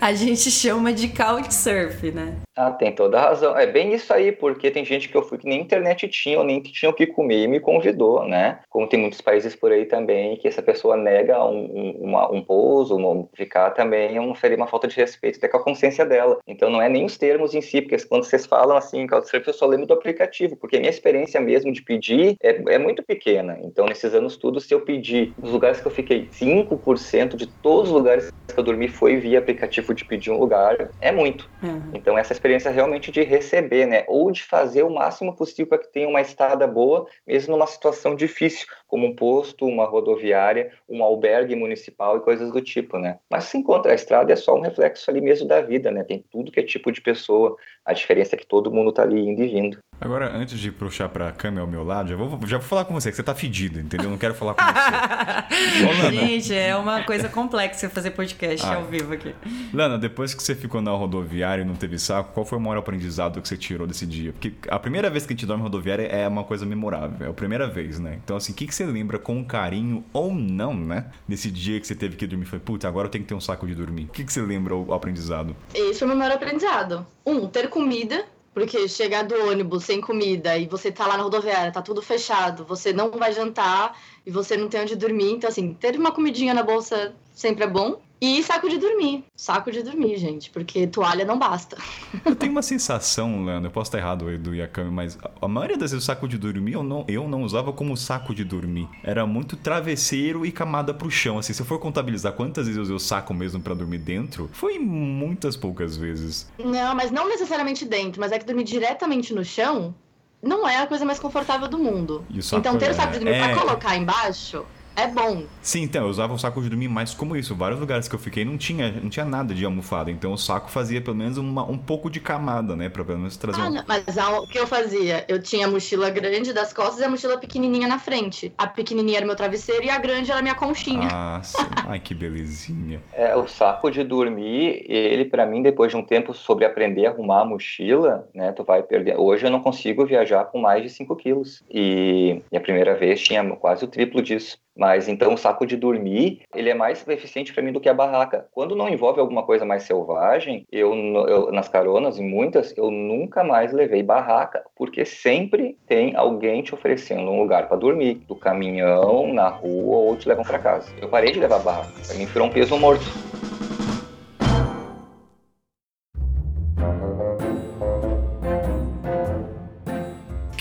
a 0.00 0.12
gente 0.12 0.50
chama 0.50 0.92
de 0.92 1.08
couchsurf, 1.08 2.10
né? 2.10 2.36
Ah, 2.54 2.70
tem 2.70 2.92
toda 2.92 3.18
a 3.18 3.28
razão. 3.28 3.56
É 3.56 3.66
bem 3.66 3.94
isso 3.94 4.12
aí, 4.12 4.30
porque 4.30 4.70
tem 4.70 4.84
gente 4.84 5.08
que 5.08 5.16
eu 5.16 5.22
fui 5.22 5.38
que 5.38 5.48
nem 5.48 5.60
internet 5.60 6.06
tinha, 6.08 6.38
ou 6.38 6.44
nem 6.44 6.60
que 6.60 6.70
tinha 6.70 6.90
o 6.90 6.94
que 6.94 7.06
comer 7.06 7.44
e 7.44 7.48
me 7.48 7.60
convidou, 7.60 8.28
né? 8.28 8.58
Como 8.68 8.86
tem 8.86 9.00
muitos 9.00 9.22
países 9.22 9.56
por 9.56 9.72
aí 9.72 9.86
também 9.86 10.36
que 10.36 10.46
essa 10.46 10.60
pessoa 10.60 10.96
nega 10.96 11.42
um, 11.44 11.64
um, 11.64 11.90
uma, 12.02 12.30
um 12.30 12.42
pouso, 12.42 12.96
um, 12.96 13.26
ficar 13.34 13.70
também 13.70 14.20
um, 14.20 14.34
seria 14.34 14.56
uma 14.56 14.66
falta 14.66 14.86
de 14.86 14.96
respeito 14.96 15.38
até 15.38 15.48
com 15.48 15.56
a 15.56 15.64
consciência 15.64 16.04
dela. 16.04 16.38
Então 16.46 16.68
não 16.68 16.82
é 16.82 16.88
nem 16.90 17.06
os 17.06 17.16
termos 17.16 17.54
em 17.54 17.62
si, 17.62 17.80
porque 17.80 17.96
quando 18.04 18.24
vocês 18.24 18.44
falam 18.44 18.76
assim, 18.76 19.06
Couchsurf, 19.06 19.46
eu 19.46 19.54
só 19.54 19.66
lembro 19.66 19.86
do 19.86 19.94
aplicativo, 19.94 20.56
porque 20.56 20.76
a 20.76 20.80
minha 20.80 20.90
experiência 20.90 21.40
mesmo 21.40 21.72
de 21.72 21.82
pedir 21.82 22.36
é, 22.42 22.74
é 22.74 22.78
muito 22.78 23.02
pequena. 23.02 23.58
Então 23.62 23.86
nesses 23.86 24.12
anos 24.14 24.36
todos, 24.36 24.64
se 24.64 24.74
eu 24.74 24.82
pedir, 24.82 25.32
nos 25.38 25.52
lugares 25.52 25.80
que 25.80 25.86
eu 25.86 25.92
fiquei, 25.92 26.28
5% 26.28 27.34
de 27.34 27.46
todos 27.46 27.88
os 27.88 27.94
lugares 27.94 28.30
que 28.52 28.60
eu 28.60 28.64
dormi 28.64 28.88
foi 28.88 29.16
via 29.16 29.31
aplicativo 29.36 29.94
de 29.94 30.04
pedir 30.04 30.30
um 30.30 30.38
lugar, 30.38 30.90
é 31.00 31.12
muito. 31.12 31.48
Uhum. 31.62 31.90
Então 31.94 32.16
essa 32.16 32.32
experiência 32.32 32.70
realmente 32.70 33.10
de 33.10 33.22
receber, 33.22 33.86
né? 33.86 34.04
Ou 34.08 34.30
de 34.30 34.42
fazer 34.42 34.82
o 34.82 34.90
máximo 34.90 35.34
possível 35.34 35.66
para 35.66 35.78
que 35.78 35.92
tenha 35.92 36.08
uma 36.08 36.20
estada 36.20 36.66
boa, 36.66 37.06
mesmo 37.26 37.52
numa 37.52 37.66
situação 37.66 38.14
difícil, 38.14 38.66
como 38.92 39.06
um 39.06 39.16
posto, 39.16 39.64
uma 39.64 39.86
rodoviária, 39.86 40.70
um 40.86 41.02
albergue 41.02 41.56
municipal 41.56 42.18
e 42.18 42.20
coisas 42.20 42.52
do 42.52 42.60
tipo, 42.60 42.98
né? 42.98 43.20
Mas 43.30 43.44
se 43.44 43.56
encontra 43.56 43.90
a 43.90 43.94
estrada 43.94 44.30
é 44.30 44.36
só 44.36 44.54
um 44.54 44.60
reflexo 44.60 45.10
ali 45.10 45.22
mesmo 45.22 45.48
da 45.48 45.62
vida, 45.62 45.90
né? 45.90 46.04
Tem 46.04 46.22
tudo 46.30 46.52
que 46.52 46.60
é 46.60 46.62
tipo 46.62 46.92
de 46.92 47.00
pessoa. 47.00 47.56
A 47.86 47.94
diferença 47.94 48.36
é 48.36 48.38
que 48.38 48.46
todo 48.46 48.70
mundo 48.70 48.92
tá 48.92 49.02
ali 49.02 49.18
indo 49.18 49.42
e 49.42 49.48
vindo. 49.48 49.78
Agora, 50.02 50.36
antes 50.36 50.58
de 50.58 50.72
puxar 50.72 51.08
pra 51.08 51.30
câmera 51.30 51.62
ao 51.62 51.66
meu 51.68 51.84
lado, 51.84 52.08
já 52.08 52.16
vou, 52.16 52.40
já 52.44 52.58
vou 52.58 52.66
falar 52.66 52.84
com 52.84 52.92
você, 52.92 53.08
que 53.08 53.16
você 53.16 53.22
tá 53.22 53.36
fedido, 53.36 53.78
entendeu? 53.78 54.10
Não 54.10 54.18
quero 54.18 54.34
falar 54.34 54.54
com 54.54 54.62
você. 54.64 56.10
Gente, 56.26 56.54
é 56.54 56.76
uma 56.76 57.04
coisa 57.04 57.28
complexa 57.28 57.88
fazer 57.88 58.10
podcast 58.10 58.66
ah. 58.66 58.74
ao 58.74 58.84
vivo 58.84 59.14
aqui. 59.14 59.32
Lana, 59.72 59.96
depois 59.96 60.34
que 60.34 60.42
você 60.42 60.56
ficou 60.56 60.82
na 60.82 60.90
rodoviária 60.90 61.62
e 61.62 61.64
não 61.64 61.76
teve 61.76 62.00
saco, 62.00 62.32
qual 62.32 62.44
foi 62.44 62.58
o 62.58 62.60
maior 62.60 62.78
aprendizado 62.78 63.40
que 63.40 63.46
você 63.46 63.56
tirou 63.56 63.86
desse 63.86 64.04
dia? 64.04 64.32
Porque 64.32 64.52
a 64.66 64.78
primeira 64.78 65.08
vez 65.08 65.24
que 65.24 65.32
a 65.32 65.36
gente 65.36 65.46
dorme 65.46 65.62
rodoviária 65.62 66.02
é 66.02 66.26
uma 66.26 66.42
coisa 66.42 66.66
memorável, 66.66 67.28
é 67.28 67.30
a 67.30 67.32
primeira 67.32 67.68
vez, 67.68 68.00
né? 68.00 68.18
Então, 68.24 68.36
assim, 68.36 68.52
o 68.52 68.56
que, 68.56 68.66
que 68.66 68.74
você 68.74 68.81
lembra 68.84 69.18
com 69.18 69.44
carinho 69.44 70.04
ou 70.12 70.34
não, 70.34 70.74
né? 70.74 71.10
Nesse 71.28 71.50
dia 71.50 71.80
que 71.80 71.86
você 71.86 71.94
teve 71.94 72.16
que 72.16 72.26
dormir, 72.26 72.46
foi, 72.46 72.58
puta, 72.58 72.88
agora 72.88 73.06
eu 73.06 73.10
tenho 73.10 73.24
que 73.24 73.28
ter 73.28 73.34
um 73.34 73.40
saco 73.40 73.66
de 73.66 73.74
dormir. 73.74 74.04
O 74.04 74.08
que, 74.08 74.24
que 74.24 74.32
você 74.32 74.40
lembra 74.40 74.74
o 74.76 74.92
aprendizado? 74.92 75.56
Esse 75.74 76.00
foi 76.00 76.06
o 76.06 76.10
meu 76.10 76.18
maior 76.18 76.34
aprendizado. 76.34 77.06
Um, 77.24 77.46
ter 77.46 77.68
comida 77.68 78.24
porque 78.54 78.86
chegar 78.86 79.24
do 79.24 79.34
ônibus 79.48 79.84
sem 79.84 80.00
comida 80.00 80.58
e 80.58 80.66
você 80.66 80.92
tá 80.92 81.06
lá 81.06 81.16
na 81.16 81.22
rodoviária, 81.22 81.72
tá 81.72 81.80
tudo 81.80 82.02
fechado, 82.02 82.64
você 82.64 82.92
não 82.92 83.10
vai 83.10 83.32
jantar 83.32 83.98
e 84.26 84.30
você 84.30 84.56
não 84.56 84.68
tem 84.68 84.82
onde 84.82 84.94
dormir. 84.94 85.32
Então, 85.32 85.48
assim, 85.48 85.72
ter 85.72 85.96
uma 85.96 86.12
comidinha 86.12 86.52
na 86.52 86.62
bolsa 86.62 87.14
sempre 87.34 87.64
é 87.64 87.66
bom. 87.66 88.00
E 88.24 88.40
saco 88.44 88.68
de 88.68 88.78
dormir. 88.78 89.24
Saco 89.34 89.72
de 89.72 89.82
dormir, 89.82 90.16
gente, 90.16 90.48
porque 90.48 90.86
toalha 90.86 91.24
não 91.24 91.36
basta. 91.36 91.76
Eu 92.24 92.36
tenho 92.36 92.52
uma 92.52 92.62
sensação, 92.62 93.44
Leandro, 93.44 93.66
eu 93.66 93.72
posso 93.72 93.88
estar 93.88 93.98
errado, 93.98 94.30
Edu 94.30 94.54
e 94.54 94.62
a 94.62 94.68
Cami, 94.68 94.92
mas 94.92 95.18
a 95.40 95.48
maioria 95.48 95.76
das 95.76 95.90
vezes 95.90 96.04
o 96.04 96.06
saco 96.06 96.28
de 96.28 96.38
dormir 96.38 96.74
eu 96.74 96.84
não, 96.84 97.04
eu 97.08 97.26
não 97.26 97.42
usava 97.42 97.72
como 97.72 97.96
saco 97.96 98.32
de 98.32 98.44
dormir. 98.44 98.88
Era 99.02 99.26
muito 99.26 99.56
travesseiro 99.56 100.46
e 100.46 100.52
camada 100.52 100.94
pro 100.94 101.10
chão. 101.10 101.36
Assim, 101.36 101.52
se 101.52 101.60
eu 101.60 101.66
for 101.66 101.80
contabilizar 101.80 102.34
quantas 102.34 102.66
vezes 102.66 102.76
eu 102.76 102.84
usei 102.84 102.94
o 102.94 103.00
saco 103.00 103.34
mesmo 103.34 103.60
para 103.60 103.74
dormir 103.74 103.98
dentro, 103.98 104.48
foi 104.52 104.78
muitas 104.78 105.56
poucas 105.56 105.96
vezes. 105.96 106.48
Não, 106.56 106.94
mas 106.94 107.10
não 107.10 107.28
necessariamente 107.28 107.84
dentro, 107.84 108.20
mas 108.20 108.30
é 108.30 108.38
que 108.38 108.46
dormir 108.46 108.62
diretamente 108.62 109.34
no 109.34 109.44
chão 109.44 109.92
não 110.40 110.68
é 110.68 110.76
a 110.76 110.86
coisa 110.86 111.04
mais 111.04 111.18
confortável 111.18 111.66
do 111.66 111.78
mundo. 111.78 112.24
Então 112.30 112.78
ter 112.78 112.92
o 112.92 112.94
saco 112.94 113.14
de 113.14 113.18
dormir 113.18 113.34
é... 113.34 113.48
pra 113.48 113.58
colocar 113.60 113.96
embaixo 113.96 114.64
é 114.96 115.06
bom. 115.06 115.44
Sim, 115.62 115.82
então, 115.82 116.04
eu 116.04 116.08
usava 116.08 116.34
o 116.34 116.38
saco 116.38 116.60
de 116.60 116.68
dormir 116.68 116.88
mais 116.88 117.14
como 117.14 117.36
isso. 117.36 117.54
Vários 117.54 117.80
lugares 117.80 118.08
que 118.08 118.14
eu 118.14 118.18
fiquei 118.18 118.44
não 118.44 118.58
tinha, 118.58 118.90
não 118.90 119.08
tinha 119.08 119.24
nada 119.24 119.54
de 119.54 119.64
almofada. 119.64 120.10
Então 120.10 120.32
o 120.32 120.38
saco 120.38 120.70
fazia 120.70 121.00
pelo 121.00 121.16
menos 121.16 121.38
uma, 121.38 121.64
um 121.64 121.78
pouco 121.78 122.10
de 122.10 122.20
camada, 122.20 122.76
né? 122.76 122.88
Pra 122.88 123.04
pelo 123.04 123.18
menos 123.18 123.36
trazer 123.36 123.60
ah, 123.60 123.66
um... 123.66 123.70
não, 123.70 123.84
Mas 123.86 124.04
o 124.16 124.46
que 124.46 124.58
eu 124.58 124.66
fazia? 124.66 125.24
Eu 125.28 125.40
tinha 125.40 125.66
a 125.66 125.70
mochila 125.70 126.10
grande 126.10 126.52
das 126.52 126.72
costas 126.72 127.00
e 127.00 127.04
a 127.04 127.08
mochila 127.08 127.38
pequenininha 127.38 127.88
na 127.88 127.98
frente. 127.98 128.52
A 128.58 128.66
pequenininha 128.66 129.18
era 129.18 129.26
meu 129.26 129.36
travesseiro 129.36 129.84
e 129.84 129.90
a 129.90 129.98
grande 129.98 130.30
era 130.30 130.42
minha 130.42 130.54
conchinha. 130.54 131.08
Ah, 131.10 131.40
sim. 131.42 131.62
Ai, 131.86 132.00
que 132.00 132.14
belezinha. 132.14 133.00
É, 133.22 133.36
o 133.36 133.46
saco 133.46 133.90
de 133.90 134.02
dormir, 134.02 134.84
ele 134.88 135.24
para 135.24 135.46
mim, 135.46 135.62
depois 135.62 135.90
de 135.90 135.96
um 135.96 136.02
tempo 136.02 136.34
sobre 136.34 136.64
aprender 136.64 137.06
a 137.06 137.10
arrumar 137.10 137.42
a 137.42 137.44
mochila, 137.44 138.28
né? 138.34 138.50
Tu 138.52 138.64
vai 138.64 138.82
perder. 138.82 139.16
Hoje 139.16 139.46
eu 139.46 139.50
não 139.50 139.60
consigo 139.60 140.04
viajar 140.04 140.46
com 140.46 140.58
mais 140.58 140.82
de 140.82 140.90
5 140.90 141.14
quilos. 141.16 141.62
E, 141.70 142.42
e 142.50 142.56
a 142.56 142.60
primeira 142.60 142.96
vez 142.96 143.20
tinha 143.20 143.44
quase 143.56 143.84
o 143.84 143.88
triplo 143.88 144.22
disso. 144.22 144.58
Mas 144.76 145.08
então 145.08 145.34
o 145.34 145.38
saco 145.38 145.66
de 145.66 145.76
dormir, 145.76 146.42
ele 146.54 146.70
é 146.70 146.74
mais 146.74 147.06
eficiente 147.06 147.52
para 147.52 147.62
mim 147.62 147.72
do 147.72 147.80
que 147.80 147.88
a 147.88 147.94
barraca. 147.94 148.46
Quando 148.52 148.76
não 148.76 148.88
envolve 148.88 149.20
alguma 149.20 149.42
coisa 149.42 149.64
mais 149.64 149.84
selvagem, 149.84 150.66
eu, 150.72 150.94
eu, 150.94 151.52
nas 151.52 151.68
caronas, 151.68 152.18
em 152.18 152.28
muitas, 152.28 152.76
eu 152.76 152.90
nunca 152.90 153.44
mais 153.44 153.72
levei 153.72 154.02
barraca, 154.02 154.64
porque 154.76 155.04
sempre 155.04 155.76
tem 155.86 156.16
alguém 156.16 156.62
te 156.62 156.74
oferecendo 156.74 157.30
um 157.30 157.40
lugar 157.40 157.68
para 157.68 157.76
dormir, 157.76 158.22
do 158.26 158.34
caminhão, 158.34 159.32
na 159.32 159.48
rua 159.48 159.96
ou 159.96 160.16
te 160.16 160.28
levam 160.28 160.44
para 160.44 160.58
casa. 160.58 160.90
Eu 161.00 161.08
parei 161.08 161.32
de 161.32 161.40
levar 161.40 161.58
barraca, 161.58 161.90
para 162.06 162.16
mim 162.16 162.24
virou 162.26 162.48
um 162.48 162.50
peso 162.50 162.76
morto. 162.78 163.04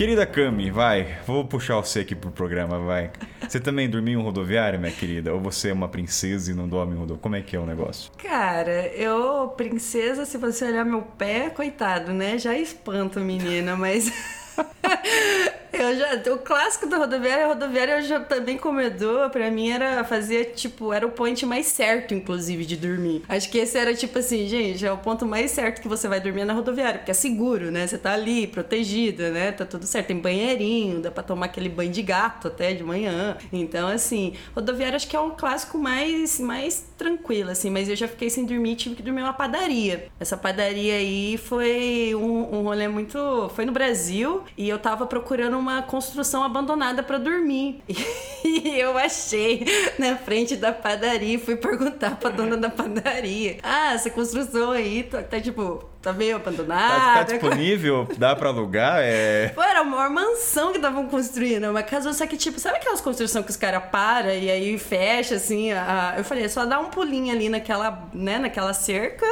Querida 0.01 0.25
Cami, 0.25 0.71
vai, 0.71 1.19
vou 1.27 1.45
puxar 1.45 1.75
você 1.75 1.99
aqui 1.99 2.15
pro 2.15 2.31
programa, 2.31 2.79
vai. 2.79 3.11
Você 3.47 3.59
também 3.59 3.87
dormiu 3.87 4.19
em 4.19 4.23
rodoviária, 4.23 4.79
minha 4.79 4.91
querida? 4.91 5.31
Ou 5.31 5.39
você 5.39 5.69
é 5.69 5.73
uma 5.73 5.87
princesa 5.87 6.51
e 6.51 6.55
não 6.55 6.67
dorme 6.67 6.95
em 6.95 6.97
rodoviária? 6.97 7.21
Como 7.21 7.35
é 7.35 7.41
que 7.43 7.55
é 7.55 7.59
o 7.59 7.67
negócio? 7.67 8.11
Cara, 8.17 8.87
eu, 8.95 9.49
princesa, 9.49 10.25
se 10.25 10.39
você 10.39 10.65
olhar 10.65 10.83
meu 10.83 11.03
pé, 11.03 11.51
coitado, 11.51 12.13
né? 12.13 12.39
Já 12.39 12.57
espanta 12.57 13.19
menina, 13.19 13.75
mas. 13.75 14.11
eu 15.73 15.97
já, 15.97 16.33
o 16.33 16.39
clássico 16.39 16.87
da 16.87 16.97
rodoviária, 16.97 17.45
a 17.45 17.47
rodoviária 17.49 17.93
eu 17.93 18.01
já 18.01 18.19
também 18.19 18.57
comedor, 18.57 19.29
pra 19.29 19.49
mim 19.49 19.69
era 19.69 20.03
fazer, 20.03 20.53
tipo, 20.53 20.91
era 20.91 21.05
o 21.05 21.11
point 21.11 21.45
mais 21.45 21.67
certo, 21.67 22.13
inclusive, 22.13 22.65
de 22.65 22.75
dormir. 22.75 23.23
Acho 23.29 23.49
que 23.49 23.57
esse 23.57 23.77
era 23.77 23.93
tipo 23.93 24.19
assim, 24.19 24.47
gente, 24.47 24.85
é 24.85 24.91
o 24.91 24.97
ponto 24.97 25.25
mais 25.25 25.51
certo 25.51 25.81
que 25.81 25.87
você 25.87 26.07
vai 26.07 26.19
dormir 26.19 26.45
na 26.45 26.53
rodoviária, 26.53 26.99
porque 26.99 27.11
é 27.11 27.13
seguro, 27.13 27.71
né? 27.71 27.87
Você 27.87 27.97
tá 27.97 28.13
ali, 28.13 28.47
protegida, 28.47 29.29
né? 29.31 29.51
Tá 29.51 29.65
tudo 29.65 29.85
certo. 29.85 30.07
Tem 30.07 30.17
banheirinho, 30.17 30.99
dá 30.99 31.11
pra 31.11 31.23
tomar 31.23 31.45
aquele 31.45 31.69
banho 31.69 31.91
de 31.91 32.01
gato 32.01 32.47
até 32.47 32.73
de 32.73 32.83
manhã. 32.83 33.37
Então, 33.53 33.87
assim, 33.87 34.33
rodoviária 34.55 34.95
acho 34.95 35.07
que 35.07 35.15
é 35.15 35.19
um 35.19 35.31
clássico 35.31 35.77
mais, 35.77 36.39
mais 36.39 36.85
tranquilo, 36.97 37.49
assim, 37.51 37.69
mas 37.69 37.87
eu 37.87 37.95
já 37.95 38.07
fiquei 38.07 38.29
sem 38.29 38.45
dormir 38.45 38.75
tive 38.75 38.95
que 38.95 39.03
dormir 39.03 39.21
numa 39.21 39.33
padaria. 39.33 40.07
Essa 40.19 40.35
padaria 40.35 40.95
aí 40.95 41.37
foi 41.37 42.13
um, 42.15 42.57
um 42.57 42.63
rolê 42.63 42.87
muito. 42.87 43.49
Foi 43.55 43.65
no 43.65 43.71
Brasil 43.71 44.43
e 44.57 44.67
eu 44.67 44.79
tava 44.79 45.05
procurando 45.05 45.60
uma 45.61 45.81
construção 45.81 46.43
abandonada 46.43 47.01
para 47.03 47.17
dormir. 47.17 47.81
E 48.43 48.79
eu 48.79 48.97
achei 48.97 49.63
na 49.99 50.17
frente 50.17 50.55
da 50.55 50.71
padaria 50.73 51.35
e 51.35 51.37
fui 51.37 51.55
perguntar 51.55 52.15
pra 52.17 52.31
dona 52.31 52.57
da 52.57 52.71
padaria: 52.71 53.57
Ah, 53.61 53.93
essa 53.93 54.09
construção 54.09 54.71
aí 54.71 55.03
tá, 55.03 55.21
tá 55.21 55.39
tipo 55.39 55.90
tá 56.01 56.13
meio 56.13 56.35
abandonada. 56.35 56.95
Tá, 56.95 57.13
tá 57.15 57.23
disponível? 57.23 58.07
Dá 58.17 58.35
pra 58.35 58.49
alugar? 58.49 58.99
É... 58.99 59.49
Pô, 59.49 59.61
era 59.61 59.81
a 59.81 59.83
maior 59.83 60.09
mansão 60.09 60.71
que 60.71 60.77
estavam 60.77 61.07
construindo. 61.07 61.69
Uma 61.69 61.83
casa, 61.83 62.11
só 62.13 62.25
que, 62.25 62.37
tipo, 62.37 62.59
sabe 62.59 62.77
aquelas 62.77 63.01
construções 63.01 63.45
que 63.45 63.51
os 63.51 63.57
caras 63.57 63.83
param 63.91 64.31
e 64.31 64.49
aí 64.49 64.77
fecha, 64.77 65.35
assim? 65.35 65.71
A... 65.71 66.15
Eu 66.17 66.23
falei, 66.23 66.45
é 66.45 66.47
só 66.47 66.65
dá 66.65 66.79
um 66.79 66.85
pulinho 66.85 67.33
ali 67.33 67.49
naquela, 67.49 68.07
né, 68.13 68.39
naquela 68.39 68.73
cerca 68.73 69.25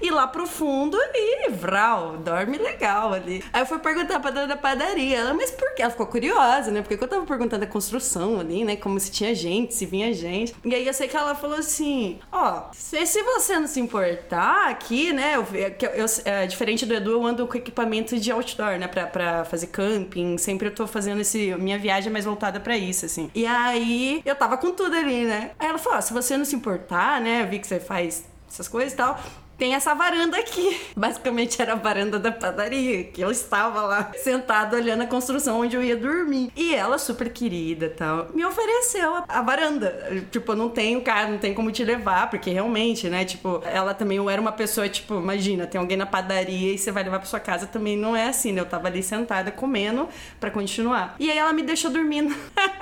e 0.00 0.10
lá 0.10 0.26
pro 0.26 0.46
fundo 0.46 0.98
e 1.14 1.50
vral, 1.50 2.16
dorme 2.18 2.58
legal 2.58 3.12
ali. 3.12 3.44
Aí 3.52 3.62
eu 3.62 3.66
fui 3.66 3.78
perguntar 3.78 4.20
pra 4.20 4.30
dona 4.30 4.48
da 4.48 4.56
padaria. 4.56 5.18
Ela, 5.18 5.34
mas 5.34 5.50
por 5.50 5.74
quê? 5.74 5.82
Ela 5.82 5.90
ficou 5.90 6.06
curiosa, 6.06 6.70
né? 6.70 6.82
Porque 6.82 7.02
eu 7.02 7.08
tava 7.08 7.24
perguntando 7.24 7.64
a 7.64 7.66
construção 7.66 8.40
ali, 8.40 8.64
né? 8.64 8.76
Como 8.76 8.98
se 8.98 9.10
tinha 9.10 9.34
gente, 9.34 9.74
se 9.74 9.86
vinha 9.86 10.12
gente. 10.12 10.54
E 10.64 10.74
aí 10.74 10.86
eu 10.86 10.94
sei 10.94 11.08
que 11.08 11.16
ela 11.16 11.34
falou 11.34 11.58
assim: 11.58 12.18
ó, 12.32 12.64
se, 12.72 13.06
se 13.06 13.22
você 13.22 13.58
não 13.58 13.66
se 13.66 13.80
importar 13.80 14.68
aqui, 14.68 15.12
né? 15.12 15.36
Eu, 15.36 15.46
eu, 15.94 16.06
é, 16.24 16.46
diferente 16.46 16.86
do 16.86 16.94
Edu, 16.94 17.12
eu 17.12 17.26
ando 17.26 17.46
com 17.46 17.56
equipamento 17.56 18.18
de 18.18 18.30
outdoor, 18.30 18.78
né? 18.78 18.88
Pra, 18.88 19.06
pra 19.06 19.44
fazer 19.44 19.68
camping. 19.68 20.38
Sempre 20.38 20.68
eu 20.68 20.74
tô 20.74 20.86
fazendo 20.86 21.20
esse. 21.20 21.54
Minha 21.56 21.78
viagem 21.78 22.08
é 22.08 22.12
mais 22.12 22.24
voltada 22.24 22.60
pra 22.60 22.76
isso, 22.76 23.06
assim. 23.06 23.30
E 23.34 23.46
aí 23.46 24.22
eu 24.24 24.34
tava 24.34 24.56
com 24.56 24.72
tudo 24.72 24.94
ali, 24.94 25.24
né? 25.24 25.52
Aí 25.58 25.68
ela 25.68 25.78
falou: 25.78 25.98
ah, 25.98 26.02
se 26.02 26.12
você 26.12 26.36
não 26.36 26.44
se 26.44 26.56
importar, 26.56 27.20
né? 27.20 27.42
Eu 27.42 27.48
vi 27.48 27.58
que 27.58 27.66
você 27.66 27.80
faz 27.80 28.24
essas 28.48 28.68
coisas 28.68 28.92
e 28.92 28.96
tal 28.96 29.20
tem 29.58 29.74
essa 29.74 29.94
varanda 29.94 30.36
aqui. 30.36 30.80
Basicamente 30.96 31.60
era 31.60 31.72
a 31.72 31.76
varanda 31.76 32.18
da 32.18 32.30
padaria, 32.30 33.04
que 33.04 33.20
eu 33.20 33.30
estava 33.30 33.82
lá 33.82 34.12
sentado 34.16 34.76
olhando 34.76 35.02
a 35.02 35.06
construção 35.06 35.60
onde 35.60 35.76
eu 35.76 35.82
ia 35.82 35.96
dormir. 35.96 36.50
E 36.56 36.74
ela, 36.74 36.98
super 36.98 37.32
querida 37.32 37.92
tal, 37.96 38.28
me 38.34 38.44
ofereceu 38.44 39.14
a, 39.14 39.24
a 39.28 39.42
varanda. 39.42 40.26
Tipo, 40.30 40.54
não 40.54 40.68
tenho 40.68 41.00
carro, 41.02 41.32
não 41.32 41.38
tem 41.38 41.54
como 41.54 41.70
te 41.70 41.84
levar, 41.84 42.30
porque 42.30 42.50
realmente, 42.50 43.08
né? 43.08 43.24
Tipo, 43.24 43.62
ela 43.64 43.94
também 43.94 44.16
era 44.28 44.40
uma 44.40 44.52
pessoa, 44.52 44.88
tipo, 44.88 45.14
imagina, 45.14 45.66
tem 45.66 45.80
alguém 45.80 45.96
na 45.96 46.06
padaria 46.06 46.74
e 46.74 46.78
você 46.78 46.90
vai 46.90 47.02
levar 47.02 47.18
pra 47.18 47.26
sua 47.26 47.40
casa, 47.40 47.66
também 47.66 47.96
não 47.96 48.16
é 48.16 48.28
assim, 48.28 48.52
né? 48.52 48.60
Eu 48.60 48.66
tava 48.66 48.88
ali 48.88 49.02
sentada 49.02 49.50
comendo 49.50 50.08
para 50.40 50.50
continuar. 50.50 51.16
E 51.18 51.30
aí 51.30 51.38
ela 51.38 51.52
me 51.52 51.62
deixou 51.62 51.90
dormindo 51.90 52.34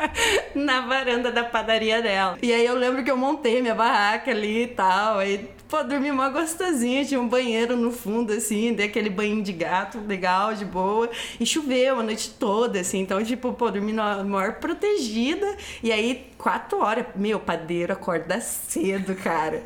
na 0.54 0.82
varanda 0.82 1.30
da 1.30 1.44
padaria 1.44 2.00
dela. 2.00 2.38
E 2.42 2.52
aí 2.52 2.64
eu 2.64 2.76
lembro 2.76 3.04
que 3.04 3.10
eu 3.10 3.16
montei 3.16 3.60
minha 3.60 3.74
barraca 3.74 4.30
ali 4.30 4.64
e 4.64 4.68
tal, 4.68 5.18
aí 5.18 5.48
Pô, 5.68 5.82
dormi 5.82 6.12
mó 6.12 6.28
gostosinho, 6.28 7.06
tinha 7.06 7.20
um 7.20 7.28
banheiro 7.28 7.74
no 7.76 7.90
fundo, 7.90 8.32
assim, 8.32 8.74
dei 8.74 8.86
aquele 8.86 9.08
banho 9.08 9.42
de 9.42 9.52
gato, 9.52 9.98
legal, 9.98 10.54
de 10.54 10.64
boa. 10.64 11.08
E 11.40 11.46
choveu 11.46 11.98
a 11.98 12.02
noite 12.02 12.30
toda, 12.38 12.80
assim, 12.80 13.00
então, 13.00 13.22
tipo, 13.24 13.52
pô, 13.52 13.70
dormi 13.70 13.92
na 13.92 14.22
maior 14.22 14.54
protegida. 14.54 15.56
E 15.82 15.90
aí, 15.90 16.26
quatro 16.44 16.78
horas. 16.78 17.06
Meu, 17.16 17.40
padeiro 17.40 17.94
acorda 17.94 18.38
cedo, 18.38 19.14
cara. 19.14 19.62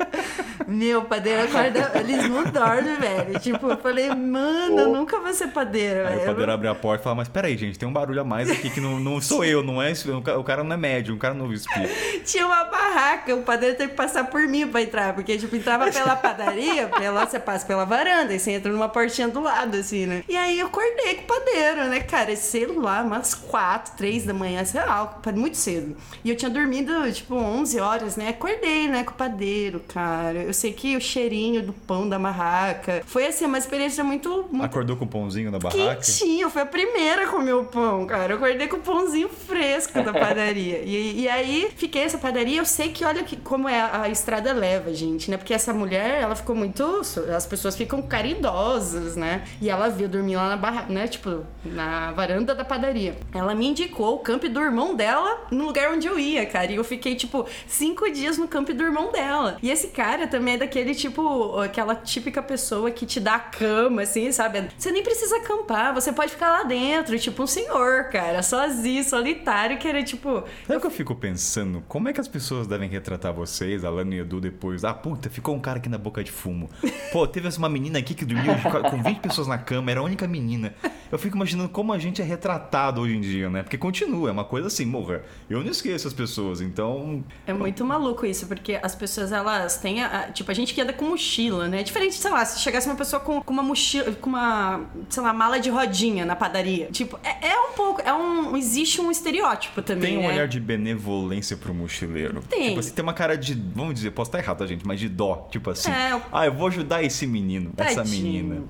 Meu, 0.65 1.03
padeiro 1.03 1.43
acorda. 1.43 1.91
Eles 1.99 2.29
não 2.29 2.45
dormem, 2.45 2.95
velho. 2.95 3.37
Tipo, 3.37 3.71
eu 3.71 3.77
falei, 3.77 4.09
mano, 4.15 4.79
eu 4.79 4.89
nunca 4.89 5.19
vou 5.19 5.33
ser 5.33 5.47
padeiro, 5.47 6.07
Aí 6.07 6.15
velho. 6.15 6.21
o 6.21 6.25
padeiro 6.27 6.51
abre 6.53 6.67
a 6.69 6.75
porta 6.75 7.01
e 7.01 7.03
fala, 7.03 7.17
mas 7.17 7.27
peraí, 7.27 7.57
gente, 7.57 7.77
tem 7.77 7.87
um 7.87 7.91
barulho 7.91 8.21
a 8.21 8.23
mais 8.23 8.49
aqui 8.49 8.69
que 8.69 8.79
não, 8.79 8.97
não 8.97 9.19
sou 9.19 9.43
eu, 9.43 9.61
não 9.61 9.81
é? 9.81 9.91
O 10.37 10.43
cara 10.43 10.63
não 10.63 10.73
é 10.73 10.77
médio, 10.77 11.13
o 11.15 11.17
cara 11.17 11.33
não 11.33 11.51
espírito. 11.51 11.93
Tinha 12.23 12.45
uma 12.45 12.63
barraca, 12.63 13.35
o 13.35 13.41
padeiro 13.41 13.75
teve 13.75 13.89
que 13.89 13.97
passar 13.97 14.23
por 14.27 14.41
mim 14.47 14.65
pra 14.65 14.81
entrar, 14.81 15.13
porque, 15.13 15.37
tipo, 15.37 15.53
entrava 15.57 15.91
pela 15.91 16.15
padaria, 16.17 16.87
pela, 16.87 17.25
você 17.25 17.39
passa 17.39 17.65
pela 17.65 17.83
varanda, 17.83 18.33
e 18.33 18.39
você 18.39 18.51
entra 18.51 18.71
numa 18.71 18.87
portinha 18.87 19.27
do 19.27 19.41
lado, 19.41 19.75
assim, 19.75 20.05
né? 20.05 20.23
E 20.29 20.37
aí 20.37 20.59
eu 20.59 20.67
acordei 20.67 21.15
com 21.15 21.23
o 21.23 21.27
padeiro, 21.27 21.89
né, 21.89 21.99
cara? 21.99 22.33
Sei 22.37 22.65
lá, 22.67 23.01
umas 23.01 23.33
quatro, 23.33 23.97
três 23.97 24.23
da 24.23 24.33
manhã, 24.33 24.63
sei 24.63 24.79
lá, 24.79 25.19
muito 25.35 25.57
cedo. 25.57 25.97
E 26.23 26.29
eu 26.29 26.37
tinha 26.37 26.49
dormido 26.49 26.68
dormindo, 26.69 27.11
tipo, 27.11 27.35
11 27.35 27.79
horas, 27.79 28.15
né? 28.15 28.29
Acordei, 28.29 28.87
né, 28.87 29.03
com 29.03 29.11
o 29.11 29.15
padeiro, 29.15 29.81
cara. 29.87 30.37
Eu 30.37 30.53
sei 30.53 30.71
que 30.71 30.95
o 30.95 31.01
cheirinho 31.01 31.63
do 31.63 31.73
pão 31.73 32.07
da 32.07 32.19
barraca. 32.19 33.01
Foi, 33.05 33.25
assim, 33.25 33.45
uma 33.45 33.57
experiência 33.57 34.03
muito... 34.03 34.47
muito... 34.51 34.63
Acordou 34.63 34.95
com 34.95 35.05
o 35.05 35.07
pãozinho 35.07 35.49
na 35.49 35.57
barraca? 35.57 35.95
Quentinho. 35.95 36.49
Foi 36.49 36.61
a 36.61 36.65
primeira 36.65 37.23
a 37.23 37.27
comer 37.27 37.53
o 37.53 37.65
pão, 37.65 38.05
cara. 38.05 38.33
Eu 38.33 38.37
acordei 38.37 38.67
com 38.67 38.77
o 38.77 38.81
pãozinho 38.81 39.27
fresco 39.29 40.01
da 40.03 40.13
padaria. 40.13 40.79
e, 40.79 41.21
e 41.21 41.29
aí, 41.29 41.71
fiquei 41.75 42.03
nessa 42.03 42.19
padaria. 42.19 42.59
Eu 42.59 42.65
sei 42.65 42.89
que, 42.89 43.03
olha 43.03 43.23
que, 43.23 43.35
como 43.35 43.67
é 43.67 43.81
a, 43.81 44.03
a 44.03 44.09
estrada 44.09 44.53
leva, 44.53 44.93
gente, 44.93 45.31
né? 45.31 45.37
Porque 45.37 45.53
essa 45.53 45.73
mulher, 45.73 46.21
ela 46.21 46.35
ficou 46.35 46.55
muito... 46.55 47.01
As 47.35 47.45
pessoas 47.47 47.75
ficam 47.75 48.01
caridosas, 48.01 49.15
né? 49.15 49.43
E 49.59 49.69
ela 49.69 49.89
viu 49.89 50.07
dormir 50.07 50.35
lá 50.35 50.49
na 50.49 50.57
barraca, 50.57 50.93
né? 50.93 51.07
Tipo, 51.07 51.43
na 51.65 52.11
varanda 52.11 52.53
da 52.53 52.63
padaria. 52.63 53.17
Ela 53.33 53.55
me 53.55 53.67
indicou 53.67 54.15
o 54.15 54.19
campo 54.19 54.47
do 54.47 54.59
irmão 54.59 54.95
dela 54.95 55.47
no 55.51 55.65
lugar 55.65 55.91
onde 55.91 56.07
eu 56.07 56.19
ia, 56.19 56.45
cara 56.45 56.58
cara. 56.59 56.71
E 56.71 56.75
eu 56.75 56.83
fiquei, 56.83 57.15
tipo, 57.15 57.45
cinco 57.67 58.09
dias 58.11 58.37
no 58.37 58.47
campo 58.47 58.73
do 58.73 58.83
irmão 58.83 59.11
dela. 59.11 59.57
E 59.61 59.71
esse 59.71 59.87
cara 59.87 60.27
também 60.27 60.55
é 60.55 60.57
daquele, 60.57 60.93
tipo, 60.93 61.59
aquela 61.59 61.95
típica 61.95 62.41
pessoa 62.41 62.91
que 62.91 63.05
te 63.05 63.19
dá 63.19 63.35
a 63.35 63.39
cama, 63.39 64.01
assim, 64.01 64.31
sabe? 64.31 64.69
Você 64.77 64.91
nem 64.91 65.03
precisa 65.03 65.37
acampar, 65.37 65.93
você 65.93 66.11
pode 66.11 66.31
ficar 66.31 66.49
lá 66.49 66.63
dentro, 66.63 67.17
tipo 67.17 67.43
um 67.43 67.47
senhor, 67.47 68.05
cara, 68.05 68.43
sozinho, 68.43 69.03
solitário, 69.03 69.77
que 69.77 69.87
era 69.87 70.03
tipo. 70.03 70.43
Sabe 70.67 70.77
o 70.77 70.81
que 70.81 70.87
eu 70.87 70.91
fico 70.91 71.15
pensando? 71.15 71.83
Como 71.87 72.09
é 72.09 72.13
que 72.13 72.19
as 72.19 72.27
pessoas 72.27 72.67
devem 72.67 72.89
retratar 72.89 73.33
vocês, 73.33 73.85
Alana 73.85 74.15
e 74.15 74.19
Edu, 74.19 74.41
depois? 74.41 74.83
Ah, 74.83 74.93
puta, 74.93 75.29
ficou 75.29 75.55
um 75.55 75.59
cara 75.59 75.77
aqui 75.77 75.89
na 75.89 75.97
boca 75.97 76.23
de 76.23 76.31
fumo. 76.31 76.69
Pô, 77.11 77.25
teve 77.27 77.49
uma 77.57 77.69
menina 77.69 77.99
aqui 77.99 78.13
que 78.13 78.25
dormiu 78.25 78.53
com 78.89 79.01
20 79.01 79.19
pessoas 79.19 79.47
na 79.47 79.57
cama, 79.57 79.91
era 79.91 79.99
a 79.99 80.03
única 80.03 80.27
menina. 80.27 80.73
Eu 81.11 81.17
fico 81.17 81.35
imaginando 81.35 81.69
como 81.69 81.91
a 81.93 81.97
gente 81.97 82.21
é 82.21 82.25
retratado 82.25 83.01
hoje 83.01 83.15
em 83.15 83.21
dia, 83.21 83.49
né? 83.49 83.63
Porque 83.63 83.77
continua, 83.77 84.29
é 84.29 84.31
uma 84.31 84.43
coisa 84.43 84.67
assim, 84.67 84.85
morra. 84.85 85.23
Eu 85.49 85.63
não 85.63 85.71
esqueço 85.71 86.07
as 86.07 86.13
pessoas 86.13 86.38
pessoas. 86.39 86.61
Então. 86.61 87.23
É 87.45 87.53
muito 87.53 87.83
maluco 87.83 88.25
isso, 88.25 88.47
porque 88.47 88.79
as 88.81 88.95
pessoas, 88.95 89.31
elas 89.31 89.77
têm. 89.77 90.03
A, 90.03 90.31
tipo, 90.31 90.49
a 90.49 90.53
gente 90.53 90.73
que 90.73 90.81
anda 90.81 90.93
com 90.93 91.05
mochila, 91.05 91.67
né? 91.67 91.83
Diferente, 91.83 92.15
sei 92.15 92.31
lá, 92.31 92.43
se 92.45 92.59
chegasse 92.59 92.87
uma 92.87 92.95
pessoa 92.95 93.19
com, 93.19 93.41
com 93.41 93.53
uma 93.53 93.63
mochila, 93.63 94.11
com 94.13 94.29
uma, 94.29 94.81
sei 95.09 95.21
lá, 95.21 95.33
mala 95.33 95.59
de 95.59 95.69
rodinha 95.69 96.25
na 96.25 96.35
padaria. 96.35 96.87
Tipo, 96.91 97.19
é, 97.23 97.49
é 97.49 97.59
um 97.59 97.73
pouco. 97.73 98.01
É 98.01 98.13
um. 98.13 98.55
Existe 98.55 99.01
um 99.01 99.11
estereótipo 99.11 99.81
também. 99.81 100.11
Tem 100.11 100.17
um 100.17 100.21
né? 100.21 100.29
olhar 100.29 100.47
de 100.47 100.59
benevolência 100.59 101.57
pro 101.57 101.73
mochileiro. 101.73 102.41
Tem. 102.49 102.69
Tipo 102.69 102.79
assim, 102.79 102.91
tem 102.91 103.03
uma 103.03 103.13
cara 103.13 103.37
de. 103.37 103.53
Vamos 103.53 103.95
dizer, 103.95 104.11
posso 104.11 104.29
estar 104.29 104.39
errado, 104.39 104.59
tá, 104.59 104.65
gente? 104.65 104.85
Mas 104.85 104.99
de 104.99 105.09
dó. 105.09 105.47
Tipo 105.51 105.69
assim. 105.71 105.91
É, 105.91 106.19
ah, 106.31 106.45
eu 106.45 106.53
vou 106.53 106.67
ajudar 106.67 107.03
esse 107.03 107.27
menino, 107.27 107.71
Tadinho. 107.75 108.01
essa 108.01 108.09
menina. 108.09 108.63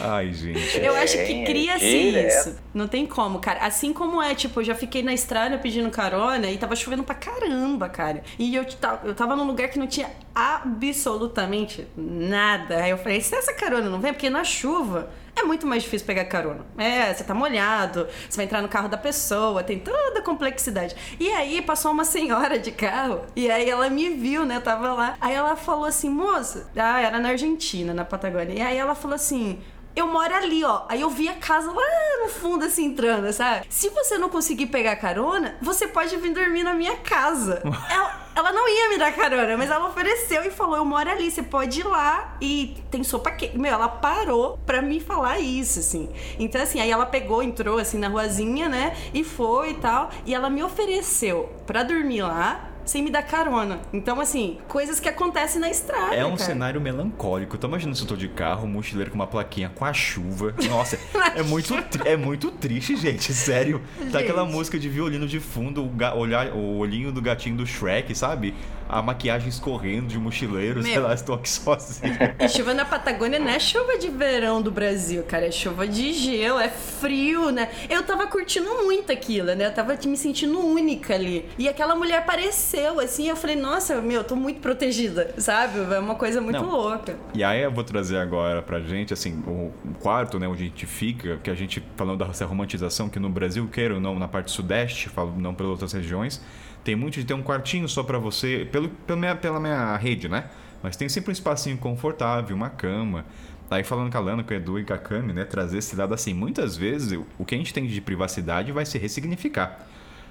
Ai, 0.00 0.32
gente. 0.32 0.78
Eu 0.78 0.94
acho 0.96 1.14
que 1.24 1.42
É, 1.42 1.44
cria-se 1.44 1.88
direto. 1.88 2.28
isso. 2.48 2.56
Não 2.74 2.86
tem 2.88 3.06
como, 3.06 3.38
cara. 3.38 3.60
Assim 3.64 3.92
como 3.92 4.22
é, 4.22 4.34
tipo, 4.34 4.60
eu 4.60 4.64
já 4.64 4.74
fiquei 4.74 5.02
na 5.02 5.12
estrada 5.14 5.58
pedindo 5.58 5.90
carona 5.90 6.50
e 6.50 6.58
tava 6.58 6.74
chovendo 6.76 7.02
pra 7.04 7.14
caramba, 7.14 7.88
cara. 7.88 8.22
E 8.38 8.54
eu, 8.54 8.64
eu 9.04 9.14
tava 9.14 9.34
num 9.36 9.44
lugar 9.44 9.68
que 9.68 9.78
não 9.78 9.86
tinha 9.86 10.10
absolutamente 10.34 11.86
nada. 11.96 12.82
Aí 12.82 12.90
eu 12.90 12.98
falei, 12.98 13.20
se 13.20 13.34
essa 13.34 13.52
carona 13.54 13.88
não 13.88 14.00
vem, 14.00 14.12
porque 14.12 14.30
na 14.30 14.44
chuva 14.44 15.10
é 15.38 15.42
muito 15.42 15.66
mais 15.66 15.82
difícil 15.82 16.06
pegar 16.06 16.24
carona. 16.24 16.66
É, 16.76 17.12
você 17.12 17.24
tá 17.24 17.34
molhado, 17.34 18.06
você 18.28 18.36
vai 18.36 18.44
entrar 18.44 18.62
no 18.62 18.68
carro 18.68 18.88
da 18.88 18.96
pessoa, 18.96 19.62
tem 19.62 19.78
toda 19.78 20.20
a 20.20 20.22
complexidade. 20.22 20.94
E 21.18 21.28
aí 21.30 21.62
passou 21.62 21.92
uma 21.92 22.04
senhora 22.04 22.58
de 22.58 22.70
carro, 22.70 23.22
e 23.34 23.50
aí 23.50 23.68
ela 23.68 23.88
me 23.88 24.10
viu, 24.10 24.44
né? 24.44 24.56
Eu 24.56 24.62
tava 24.62 24.92
lá. 24.92 25.16
Aí 25.20 25.34
ela 25.34 25.56
falou 25.56 25.84
assim, 25.86 26.08
moça, 26.08 26.70
ah, 26.76 27.00
era 27.00 27.18
na 27.18 27.30
Argentina, 27.30 27.94
na 27.94 28.04
Patagônia. 28.04 28.54
E 28.54 28.60
aí 28.60 28.76
ela 28.76 28.94
falou 28.94 29.14
assim. 29.14 29.58
Eu 29.98 30.06
moro 30.06 30.32
ali, 30.32 30.62
ó. 30.62 30.82
Aí 30.88 31.00
eu 31.00 31.10
vi 31.10 31.28
a 31.28 31.34
casa 31.34 31.72
lá 31.72 31.82
no 32.22 32.28
fundo, 32.28 32.64
assim, 32.64 32.84
entrando, 32.84 33.32
sabe? 33.32 33.66
Se 33.68 33.88
você 33.88 34.16
não 34.16 34.28
conseguir 34.28 34.66
pegar 34.66 34.94
carona, 34.94 35.56
você 35.60 35.88
pode 35.88 36.16
vir 36.18 36.32
dormir 36.32 36.62
na 36.62 36.72
minha 36.72 36.98
casa. 36.98 37.60
ela, 37.90 38.28
ela 38.32 38.52
não 38.52 38.68
ia 38.68 38.90
me 38.90 38.96
dar 38.96 39.12
carona, 39.12 39.56
mas 39.56 39.68
ela 39.68 39.88
ofereceu 39.88 40.44
e 40.44 40.52
falou: 40.52 40.76
Eu 40.76 40.84
moro 40.84 41.10
ali, 41.10 41.28
você 41.28 41.42
pode 41.42 41.80
ir 41.80 41.82
lá 41.82 42.36
e 42.40 42.76
tem 42.92 43.02
sopa 43.02 43.32
quente. 43.32 43.58
Meu, 43.58 43.72
ela 43.72 43.88
parou 43.88 44.56
pra 44.64 44.80
me 44.80 45.00
falar 45.00 45.40
isso, 45.40 45.80
assim. 45.80 46.08
Então, 46.38 46.62
assim, 46.62 46.80
aí 46.80 46.92
ela 46.92 47.04
pegou, 47.04 47.42
entrou, 47.42 47.80
assim, 47.80 47.98
na 47.98 48.06
ruazinha, 48.06 48.68
né? 48.68 48.96
E 49.12 49.24
foi 49.24 49.70
e 49.70 49.74
tal. 49.74 50.10
E 50.24 50.32
ela 50.32 50.48
me 50.48 50.62
ofereceu 50.62 51.50
pra 51.66 51.82
dormir 51.82 52.22
lá 52.22 52.70
sem 52.88 53.02
me 53.02 53.10
dar 53.10 53.22
carona. 53.22 53.80
Então, 53.92 54.18
assim, 54.18 54.56
coisas 54.66 54.98
que 54.98 55.08
acontecem 55.08 55.60
na 55.60 55.68
estrada. 55.68 56.14
É 56.14 56.24
um 56.24 56.30
cara. 56.30 56.42
cenário 56.42 56.80
melancólico. 56.80 57.58
Tô 57.58 57.66
imaginando 57.66 57.96
se 57.96 58.02
eu 58.02 58.08
tô 58.08 58.16
de 58.16 58.28
carro, 58.28 58.64
um 58.64 58.70
mochileiro 58.70 59.10
com 59.10 59.14
uma 59.14 59.26
plaquinha 59.26 59.70
com 59.74 59.84
a 59.84 59.92
chuva. 59.92 60.54
Nossa, 60.68 60.98
é 61.36 61.42
muito, 61.42 61.74
é 62.06 62.16
muito 62.16 62.50
triste, 62.50 62.96
gente. 62.96 63.34
Sério. 63.34 63.82
Tá 64.10 64.20
aquela 64.20 64.46
música 64.46 64.78
de 64.78 64.88
violino 64.88 65.28
de 65.28 65.38
fundo, 65.38 65.84
o, 65.84 66.18
olhar, 66.18 66.52
o 66.54 66.78
olhinho 66.78 67.12
do 67.12 67.20
gatinho 67.20 67.58
do 67.58 67.66
Shrek, 67.66 68.14
sabe? 68.14 68.54
A 68.88 69.02
maquiagem 69.02 69.48
escorrendo 69.48 70.06
de 70.06 70.18
mochileiro, 70.18 70.82
sei 70.82 70.92
Meu. 70.94 71.02
lá, 71.02 71.14
estou 71.14 71.34
aqui 71.34 71.48
sozinho. 71.50 72.14
E 72.38 72.48
chuva 72.48 72.72
na 72.72 72.84
Patagônia 72.84 73.38
não 73.38 73.48
é 73.48 73.58
chuva 73.58 73.98
de 73.98 74.08
verão 74.08 74.62
do 74.62 74.70
Brasil, 74.70 75.22
cara. 75.24 75.46
É 75.46 75.50
chuva 75.50 75.86
de 75.86 76.12
gelo, 76.12 76.58
é 76.58 76.68
frio, 76.68 77.50
né? 77.50 77.68
Eu 77.88 78.02
tava 78.02 78.26
curtindo 78.26 78.68
muito 78.84 79.12
aquilo, 79.12 79.54
né? 79.54 79.66
Eu 79.66 79.74
tava 79.74 79.96
me 80.06 80.16
sentindo 80.16 80.58
única 80.58 81.14
ali. 81.14 81.48
E 81.58 81.68
aquela 81.68 81.94
mulher 81.94 82.18
apareceu, 82.18 82.98
assim, 83.00 83.28
eu 83.28 83.36
falei, 83.36 83.56
nossa, 83.56 84.00
meu, 84.00 84.18
eu 84.20 84.24
tô 84.24 84.34
muito 84.34 84.60
protegida, 84.60 85.34
sabe? 85.38 85.78
É 85.94 85.98
uma 85.98 86.14
coisa 86.14 86.40
muito 86.40 86.60
Não. 86.60 86.70
louca. 86.70 87.16
E 87.34 87.44
aí 87.44 87.62
eu 87.62 87.70
vou 87.70 87.84
trazer 87.84 88.16
agora 88.18 88.62
pra 88.62 88.80
gente, 88.80 89.12
assim, 89.12 89.42
o 89.46 89.68
o 89.84 89.94
quarto, 90.00 90.38
né, 90.38 90.46
onde 90.48 90.62
a 90.62 90.66
gente 90.66 90.86
fica, 90.86 91.38
que 91.42 91.50
a 91.50 91.54
gente, 91.54 91.82
falando 91.96 92.24
dessa 92.24 92.44
romantização, 92.46 93.08
que 93.08 93.18
no 93.18 93.28
Brasil, 93.28 93.68
queira 93.68 93.94
ou 93.94 94.00
não, 94.00 94.18
na 94.18 94.28
parte 94.28 94.50
sudeste, 94.50 95.08
falo 95.08 95.34
não 95.36 95.54
pelas 95.54 95.70
outras 95.72 95.92
regiões, 95.92 96.40
tem 96.88 96.96
muito 96.96 97.16
de 97.16 97.24
ter 97.26 97.34
um 97.34 97.42
quartinho 97.42 97.86
só 97.86 98.02
pra 98.02 98.18
você, 98.18 98.66
pelo, 98.72 98.88
pela, 98.88 99.18
minha, 99.18 99.36
pela 99.36 99.60
minha 99.60 99.94
rede, 99.98 100.26
né? 100.26 100.44
Mas 100.82 100.96
tem 100.96 101.06
sempre 101.06 101.30
um 101.30 101.32
espacinho 101.32 101.76
confortável, 101.76 102.56
uma 102.56 102.70
cama. 102.70 103.26
Aí 103.70 103.84
falando 103.84 104.10
com 104.10 104.16
a 104.16 104.20
Lana, 104.22 104.42
com 104.42 104.54
o 104.54 104.56
Edu 104.56 104.78
e 104.78 104.84
com 104.86 104.94
a 104.94 104.96
Cami, 104.96 105.34
né, 105.34 105.44
trazer 105.44 105.76
esse 105.76 105.94
lado 105.94 106.14
assim, 106.14 106.32
muitas 106.32 106.78
vezes 106.78 107.20
o 107.38 107.44
que 107.44 107.54
a 107.54 107.58
gente 107.58 107.74
tem 107.74 107.86
de 107.86 108.00
privacidade 108.00 108.72
vai 108.72 108.86
se 108.86 108.96
ressignificar. 108.96 109.86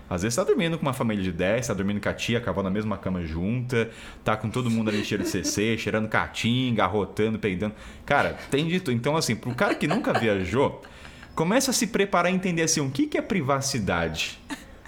Às 0.10 0.24
vezes 0.24 0.36
tá 0.36 0.44
dormindo 0.44 0.80
com 0.80 0.82
uma 0.82 0.94
família 0.94 1.24
de 1.24 1.32
10, 1.32 1.68
tá 1.68 1.76
dormindo 1.76 2.02
com 2.02 2.10
a 2.10 2.14
tia, 2.14 2.42
com 2.42 2.50
a 2.50 2.52
avó 2.52 2.64
na 2.64 2.72
mesma 2.72 2.98
cama 2.98 3.24
junta, 3.24 3.92
tá 4.24 4.36
com 4.36 4.50
todo 4.50 4.68
mundo 4.72 4.90
ali 4.90 5.06
cheiro 5.06 5.22
de 5.22 5.30
CC, 5.30 5.78
cheirando 5.78 6.10
caatinga, 6.10 6.86
arrotando, 6.86 7.38
peidando. 7.38 7.76
Cara, 8.04 8.36
tem 8.50 8.68
de 8.68 8.80
tudo. 8.80 8.96
Então, 8.96 9.16
assim, 9.16 9.36
pro 9.36 9.54
cara 9.54 9.76
que 9.76 9.86
nunca 9.86 10.12
viajou, 10.12 10.82
começa 11.36 11.70
a 11.70 11.74
se 11.74 11.86
preparar 11.86 12.32
a 12.32 12.36
entender 12.36 12.64
assim, 12.64 12.80
o 12.80 12.90
que, 12.90 13.06
que 13.06 13.16
é 13.16 13.22
privacidade. 13.22 14.40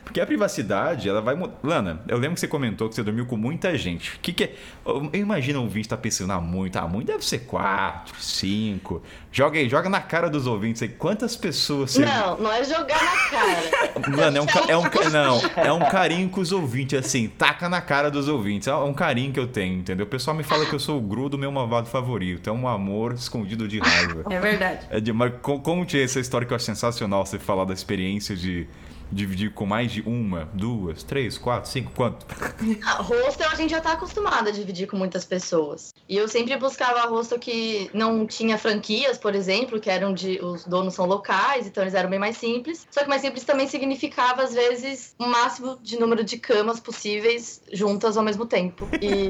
Porque 0.10 0.20
a 0.20 0.26
privacidade, 0.26 1.08
ela 1.08 1.22
vai. 1.22 1.38
Lana, 1.64 2.02
eu 2.08 2.18
lembro 2.18 2.34
que 2.34 2.40
você 2.40 2.48
comentou 2.48 2.90
que 2.90 2.96
você 2.96 3.04
dormiu 3.04 3.28
com 3.28 3.38
muita 3.38 3.78
gente. 3.78 4.16
O 4.16 4.20
que, 4.22 4.34
que 4.34 4.44
é. 4.46 4.56
Eu 4.84 5.08
imagino 5.14 5.60
o 5.60 5.64
ouvinte 5.66 5.88
tá 5.88 5.96
pensando, 5.96 6.34
ah, 6.34 6.42
muito, 6.42 6.78
ah, 6.80 6.88
muito 6.88 7.06
deve 7.06 7.24
ser 7.24 7.42
quatro, 7.42 8.16
cinco. 8.20 9.04
Joga 9.32 9.60
aí, 9.60 9.70
joga 9.70 9.88
na 9.88 10.02
cara 10.02 10.28
dos 10.28 10.48
ouvintes 10.48 10.82
aí. 10.82 10.90
Quantas 10.90 11.36
pessoas 11.36 11.92
você. 11.92 12.04
Não, 12.04 12.40
não 12.40 12.52
é 12.52 12.64
jogar 12.64 13.00
na 13.04 13.30
cara. 13.30 14.10
Mano, 14.18 14.38
é 14.40 14.42
um, 14.42 14.46
é 14.68 14.78
um 14.78 15.12
não, 15.12 15.42
é 15.56 15.72
um 15.72 15.88
carinho 15.92 16.28
com 16.28 16.42
os 16.42 16.52
ouvintes, 16.52 16.98
assim, 16.98 17.28
taca 17.28 17.70
na 17.70 17.80
cara 17.80 18.10
dos 18.10 18.28
ouvintes. 18.28 18.68
É 18.68 18.74
um 18.74 18.94
carinho 18.96 19.32
que 19.32 19.40
eu 19.40 19.46
tenho, 19.46 19.78
entendeu? 19.78 20.08
O 20.08 20.10
pessoal 20.10 20.36
me 20.36 20.42
fala 20.42 20.66
que 20.66 20.74
eu 20.74 20.80
sou 20.80 20.98
o 20.98 21.02
Gru 21.02 21.30
do 21.30 21.38
meu 21.38 21.52
malvado 21.52 21.88
favorito. 21.88 22.50
É 22.50 22.54
um 22.54 22.68
amor 22.68 23.14
escondido 23.14 23.68
de 23.68 23.78
raiva. 23.78 24.24
É 24.28 24.40
verdade. 24.40 24.88
É 24.90 25.00
de, 25.00 25.14
mas 25.14 25.34
co- 25.40 25.60
como 25.60 25.86
tinha 25.86 26.04
essa 26.04 26.20
história 26.20 26.48
que 26.48 26.52
eu 26.52 26.56
acho 26.56 26.66
sensacional 26.66 27.24
você 27.24 27.38
falar 27.38 27.66
da 27.66 27.74
experiência 27.76 28.36
de 28.36 28.68
dividir 29.12 29.54
com 29.54 29.66
mais 29.66 29.92
de 29.92 30.02
uma, 30.02 30.50
duas, 30.54 31.04
três, 31.04 31.38
quatro, 31.38 31.70
cinco, 31.70 31.92
quanto? 31.96 32.26
Ah, 32.86 33.02
Hostel 33.02 33.50
a 33.50 33.56
gente 33.56 33.72
já 33.72 33.82
tá 33.82 33.94
acostumado 33.94 34.48
a 34.50 34.52
dividir 34.52 34.88
com 34.88 34.98
muitas 34.98 35.26
pessoas. 35.26 35.94
E 36.08 36.18
eu 36.18 36.28
sempre 36.28 36.56
buscava 36.58 37.08
hostel 37.10 37.40
que 37.40 37.90
não 37.94 38.26
tinha 38.26 38.58
franquias, 38.58 39.18
por 39.18 39.36
exemplo, 39.36 39.80
que 39.80 39.90
eram 39.90 40.14
de. 40.14 40.40
Os 40.42 40.66
donos 40.66 40.94
são 40.94 41.06
locais, 41.06 41.68
então 41.68 41.84
eles 41.84 41.94
eram 41.94 42.10
bem 42.10 42.20
mais 42.20 42.38
simples. 42.38 42.88
Só 42.90 43.02
que 43.02 43.10
mais 43.10 43.22
simples 43.22 43.44
também 43.44 43.68
significava, 43.68 44.44
às 44.44 44.54
vezes, 44.54 45.16
o 45.20 45.26
máximo 45.26 45.78
de 45.82 46.00
número 46.00 46.24
de 46.24 46.38
camas 46.38 46.80
possíveis 46.80 47.62
juntas 47.72 48.18
ao 48.18 48.24
mesmo 48.24 48.46
tempo. 48.46 48.88
E 49.02 49.30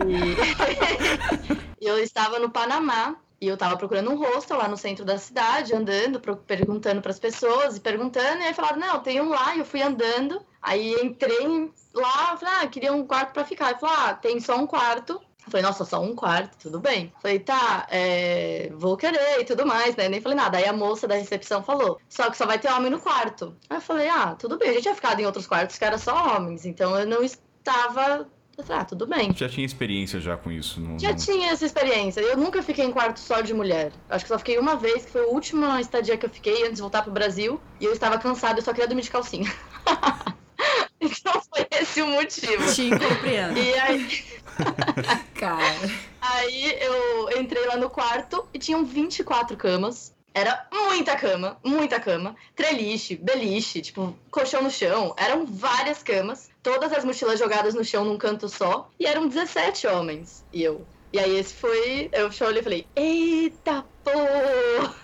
eu 1.82 1.98
estava 2.00 2.40
no 2.40 2.50
Panamá. 2.50 3.16
E 3.42 3.48
eu 3.48 3.56
tava 3.56 3.78
procurando 3.78 4.12
um 4.12 4.18
hostel 4.18 4.58
lá 4.58 4.68
no 4.68 4.76
centro 4.76 5.06
da 5.06 5.18
cidade, 5.18 5.74
andando, 5.74 6.20
perguntando 6.46 7.02
pras 7.02 7.20
pessoas 7.20 7.78
e 7.78 7.80
perguntando, 7.80 8.42
e 8.42 8.48
aí 8.48 8.54
falaram, 8.54 8.80
não, 8.80 9.00
tem 9.00 9.22
um 9.22 9.30
lá, 9.30 9.56
e 9.56 9.60
eu 9.60 9.66
fui 9.66 9.82
andando. 9.82 10.42
Aí 10.62 10.94
entrei 11.02 11.72
lá, 11.94 12.36
falei, 12.36 12.56
ah, 12.62 12.68
queria 12.68 12.92
um 12.92 13.06
quarto 13.06 13.34
pra 13.34 13.46
ficar. 13.46 13.70
Ele 13.70 13.80
falou, 13.80 13.96
ah, 13.98 14.14
tem 14.14 14.40
só 14.40 14.58
um 14.58 14.68
quarto. 14.68 15.22
Eu 15.46 15.52
falei, 15.52 15.66
nossa, 15.66 15.86
só 15.86 16.02
um 16.02 16.14
quarto, 16.14 16.58
tudo 16.58 16.80
bem. 16.80 17.14
Falei, 17.22 17.40
tá, 17.40 17.88
é, 17.90 18.70
vou 18.74 18.98
querer 18.98 19.40
e 19.40 19.46
tudo 19.46 19.66
mais, 19.66 19.96
né? 19.96 20.10
Nem 20.10 20.22
falei 20.22 20.38
nada. 20.38 20.58
Aí 20.58 20.66
a 20.66 20.74
moça 20.74 21.08
da 21.08 21.16
recepção 21.16 21.64
falou, 21.64 22.00
só 22.10 22.30
que 22.30 22.38
só 22.38 22.46
vai 22.46 22.60
ter 22.60 22.72
homem 22.72 22.92
no 22.92 23.00
quarto. 23.00 23.56
Aí 23.70 23.78
eu 23.78 23.82
falei, 23.82 24.10
ah, 24.10 24.36
tudo 24.38 24.58
bem, 24.58 24.70
a 24.70 24.74
gente 24.74 24.84
tinha 24.84 24.96
ficado 24.96 25.20
em 25.22 25.26
outros 25.26 25.48
quartos 25.48 25.78
que 25.78 25.86
era 25.86 25.98
só 25.98 26.36
homens, 26.36 26.66
então 26.66 27.00
eu 27.00 27.08
não 27.08 27.24
estava. 27.24 28.30
Eu 28.60 28.66
falei, 28.66 28.82
ah, 28.82 28.86
tudo 28.86 29.08
bem. 29.08 29.34
Já 29.34 29.48
tinha 29.48 29.66
experiência 29.66 30.20
já 30.20 30.36
com 30.36 30.52
isso? 30.52 30.82
No, 30.82 31.00
Já 31.00 31.14
tinha 31.14 31.52
essa 31.52 31.66
experiência. 31.66 32.20
Eu 32.20 32.36
nunca 32.36 32.62
fiquei 32.62 32.84
em 32.84 32.92
quarto 32.92 33.18
só 33.18 33.40
de 33.40 33.54
mulher. 33.54 33.94
Acho 34.10 34.26
que 34.26 34.30
só 34.30 34.38
fiquei 34.38 34.58
uma 34.58 34.76
vez, 34.76 35.06
que 35.06 35.12
foi 35.12 35.22
a 35.22 35.28
última 35.28 35.80
estadia 35.80 36.18
que 36.18 36.26
eu 36.26 36.30
fiquei 36.30 36.64
antes 36.64 36.76
de 36.76 36.82
voltar 36.82 37.02
pro 37.04 37.12
Brasil. 37.12 37.60
E 37.80 37.86
eu 37.86 37.94
estava 37.94 38.18
cansada, 38.18 38.60
eu 38.60 38.64
só 38.64 38.74
queria 38.74 38.88
dormir 38.88 39.04
de 39.04 39.12
calcinha. 39.12 39.50
então 41.00 41.42
foi 41.50 41.66
esse 41.72 42.02
o 42.02 42.08
motivo. 42.08 42.74
Te 42.74 42.90
compreendo. 42.90 43.58
E 43.58 43.74
aí, 43.76 44.26
Cara. 45.36 45.92
aí 46.20 46.78
eu 46.82 47.40
entrei 47.40 47.66
lá 47.66 47.78
no 47.78 47.90
quarto 47.90 48.46
e 48.54 48.60
tinham 48.60 48.84
24 48.84 49.56
camas. 49.56 50.14
Era 50.34 50.68
muita 50.72 51.16
cama, 51.16 51.58
muita 51.64 51.98
cama. 51.98 52.36
Treliche, 52.56 53.16
beliche, 53.16 53.82
tipo, 53.82 54.14
colchão 54.30 54.62
no 54.62 54.70
chão. 54.70 55.14
Eram 55.18 55.46
várias 55.46 56.04
camas. 56.04 56.49
Todas 56.62 56.92
as 56.92 57.04
mochilas 57.06 57.40
jogadas 57.40 57.74
no 57.74 57.84
chão 57.84 58.04
num 58.06 58.18
canto 58.18 58.50
só. 58.50 58.90
E 59.00 59.06
eram 59.06 59.28
17 59.28 59.88
homens. 59.88 60.44
E 60.52 60.62
eu. 60.64 60.86
E 61.12 61.18
aí 61.20 61.38
esse 61.38 61.54
foi. 61.56 62.10
Eu 62.12 62.30
olhei 62.48 62.60
e 62.60 62.64
falei: 62.64 62.88
Eita 62.96 63.84
porra! 64.04 64.96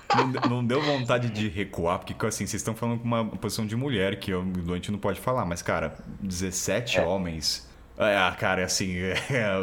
Não, 0.44 0.50
não 0.58 0.66
deu 0.66 0.82
vontade 0.82 1.30
de 1.30 1.48
recuar, 1.50 2.00
porque 2.00 2.14
assim, 2.26 2.46
vocês 2.46 2.62
estão 2.62 2.76
falando 2.76 3.00
com 3.00 3.06
uma 3.06 3.26
posição 3.26 3.66
de 3.66 3.76
mulher 3.76 4.20
que 4.20 4.32
a 4.32 4.42
gente 4.76 4.92
não 4.92 5.00
pode 5.00 5.20
falar, 5.20 5.46
mas 5.46 5.62
cara, 5.62 5.98
17 6.22 7.00
É. 7.00 7.06
homens. 7.06 7.68
É, 7.98 8.36
cara, 8.38 8.66
assim, 8.66 8.98
é, 9.32 9.56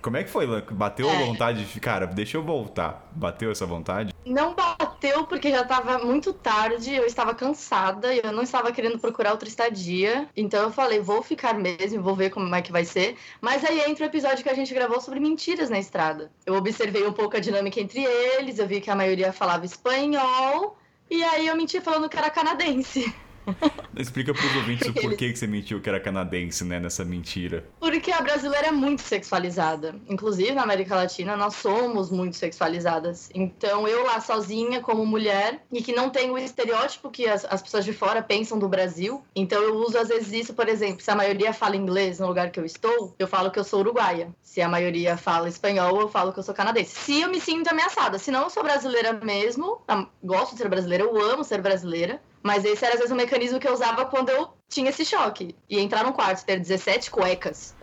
como 0.00 0.16
é 0.16 0.24
que 0.24 0.30
foi? 0.30 0.46
Bateu 0.70 1.10
a 1.10 1.12
É. 1.12 1.26
vontade 1.26 1.64
de. 1.64 1.80
Cara, 1.80 2.06
deixa 2.06 2.36
eu 2.38 2.42
voltar. 2.42 3.06
Bateu 3.12 3.50
essa 3.50 3.66
vontade? 3.66 4.14
Não 4.24 4.54
bateu 4.54 5.24
porque 5.24 5.50
já 5.50 5.62
tava 5.64 5.98
muito 5.98 6.32
tarde, 6.32 6.94
eu 6.94 7.04
estava 7.04 7.34
cansada 7.34 8.14
e 8.14 8.20
eu 8.24 8.32
não 8.32 8.42
estava 8.42 8.72
querendo 8.72 8.98
procurar 8.98 9.32
outra 9.32 9.48
estadia. 9.48 10.26
Então 10.36 10.62
eu 10.62 10.72
falei, 10.72 11.00
vou 11.00 11.22
ficar 11.22 11.52
mesmo, 11.54 12.02
vou 12.02 12.14
ver 12.16 12.30
como 12.30 12.52
é 12.54 12.62
que 12.62 12.72
vai 12.72 12.84
ser. 12.84 13.16
Mas 13.40 13.62
aí 13.64 13.80
entra 13.88 14.04
o 14.04 14.08
episódio 14.08 14.42
que 14.42 14.48
a 14.48 14.54
gente 14.54 14.72
gravou 14.72 15.00
sobre 15.00 15.20
mentiras 15.20 15.68
na 15.70 15.78
estrada. 15.78 16.30
Eu 16.46 16.54
observei 16.54 17.06
um 17.06 17.12
pouco 17.12 17.36
a 17.36 17.40
dinâmica 17.40 17.78
entre 17.80 18.02
eles, 18.02 18.58
eu 18.58 18.66
vi 18.66 18.80
que 18.80 18.90
a 18.90 18.96
maioria 18.96 19.32
falava 19.32 19.66
espanhol. 19.66 20.78
E 21.10 21.22
aí 21.22 21.46
eu 21.46 21.56
menti 21.56 21.80
falando 21.80 22.08
que 22.08 22.16
era 22.18 22.30
canadense. 22.30 23.14
Explica 23.96 24.32
pros 24.32 24.56
ouvintes 24.56 24.88
o 24.88 24.94
porquê 24.94 25.32
que 25.32 25.38
você 25.38 25.46
mentiu 25.46 25.80
que 25.80 25.88
era 25.88 26.00
canadense, 26.00 26.64
né, 26.64 26.78
nessa 26.78 27.04
mentira. 27.04 27.64
Porque 27.80 28.12
a 28.12 28.20
brasileira 28.20 28.68
é 28.68 28.72
muito 28.72 29.02
sexualizada. 29.02 29.94
Inclusive, 30.08 30.52
na 30.52 30.62
América 30.62 30.96
Latina, 30.96 31.36
nós 31.36 31.54
somos 31.56 32.10
muito 32.10 32.36
sexualizadas. 32.36 33.30
Então, 33.34 33.86
eu 33.88 34.04
lá 34.04 34.20
sozinha, 34.20 34.80
como 34.80 35.06
mulher, 35.06 35.62
e 35.72 35.82
que 35.82 35.92
não 35.92 36.10
tenho 36.10 36.34
o 36.34 36.38
estereótipo 36.38 37.10
que 37.10 37.26
as, 37.26 37.44
as 37.44 37.62
pessoas 37.62 37.84
de 37.84 37.92
fora 37.92 38.22
pensam 38.22 38.58
do 38.58 38.68
Brasil. 38.68 39.22
Então, 39.34 39.62
eu 39.62 39.76
uso, 39.76 39.98
às 39.98 40.08
vezes, 40.08 40.32
isso, 40.32 40.54
por 40.54 40.68
exemplo, 40.68 41.02
se 41.02 41.10
a 41.10 41.16
maioria 41.16 41.52
fala 41.52 41.76
inglês 41.76 42.18
no 42.18 42.26
lugar 42.26 42.50
que 42.50 42.60
eu 42.60 42.64
estou, 42.64 43.14
eu 43.18 43.26
falo 43.26 43.50
que 43.50 43.58
eu 43.58 43.64
sou 43.64 43.80
uruguaia. 43.80 44.28
Se 44.42 44.60
a 44.60 44.68
maioria 44.68 45.16
fala 45.16 45.48
espanhol, 45.48 46.00
eu 46.00 46.08
falo 46.08 46.32
que 46.32 46.38
eu 46.38 46.42
sou 46.42 46.54
canadense. 46.54 46.90
Se 46.90 47.20
eu 47.20 47.30
me 47.30 47.40
sinto 47.40 47.68
ameaçada. 47.68 48.18
Se 48.18 48.30
não, 48.30 48.44
eu 48.44 48.50
sou 48.50 48.62
brasileira 48.62 49.12
mesmo. 49.12 49.80
Gosto 50.22 50.52
de 50.52 50.58
ser 50.58 50.68
brasileira, 50.68 51.04
eu 51.04 51.20
amo 51.20 51.44
ser 51.44 51.60
brasileira. 51.60 52.20
Mas 52.46 52.64
esse 52.64 52.84
era, 52.84 52.94
às 52.94 53.00
vezes, 53.00 53.12
um 53.12 53.16
mecanismo 53.16 53.58
que 53.58 53.66
eu 53.68 53.72
usava 53.72 54.04
quando 54.06 54.30
eu 54.30 54.48
tinha 54.68 54.88
esse 54.90 55.04
choque. 55.04 55.54
E 55.68 55.78
entrar 55.80 56.04
num 56.04 56.12
quarto 56.12 56.44
ter 56.46 56.58
17 56.60 57.10
cuecas. 57.10 57.74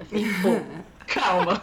Pô, 0.41 0.59
calma. 1.13 1.61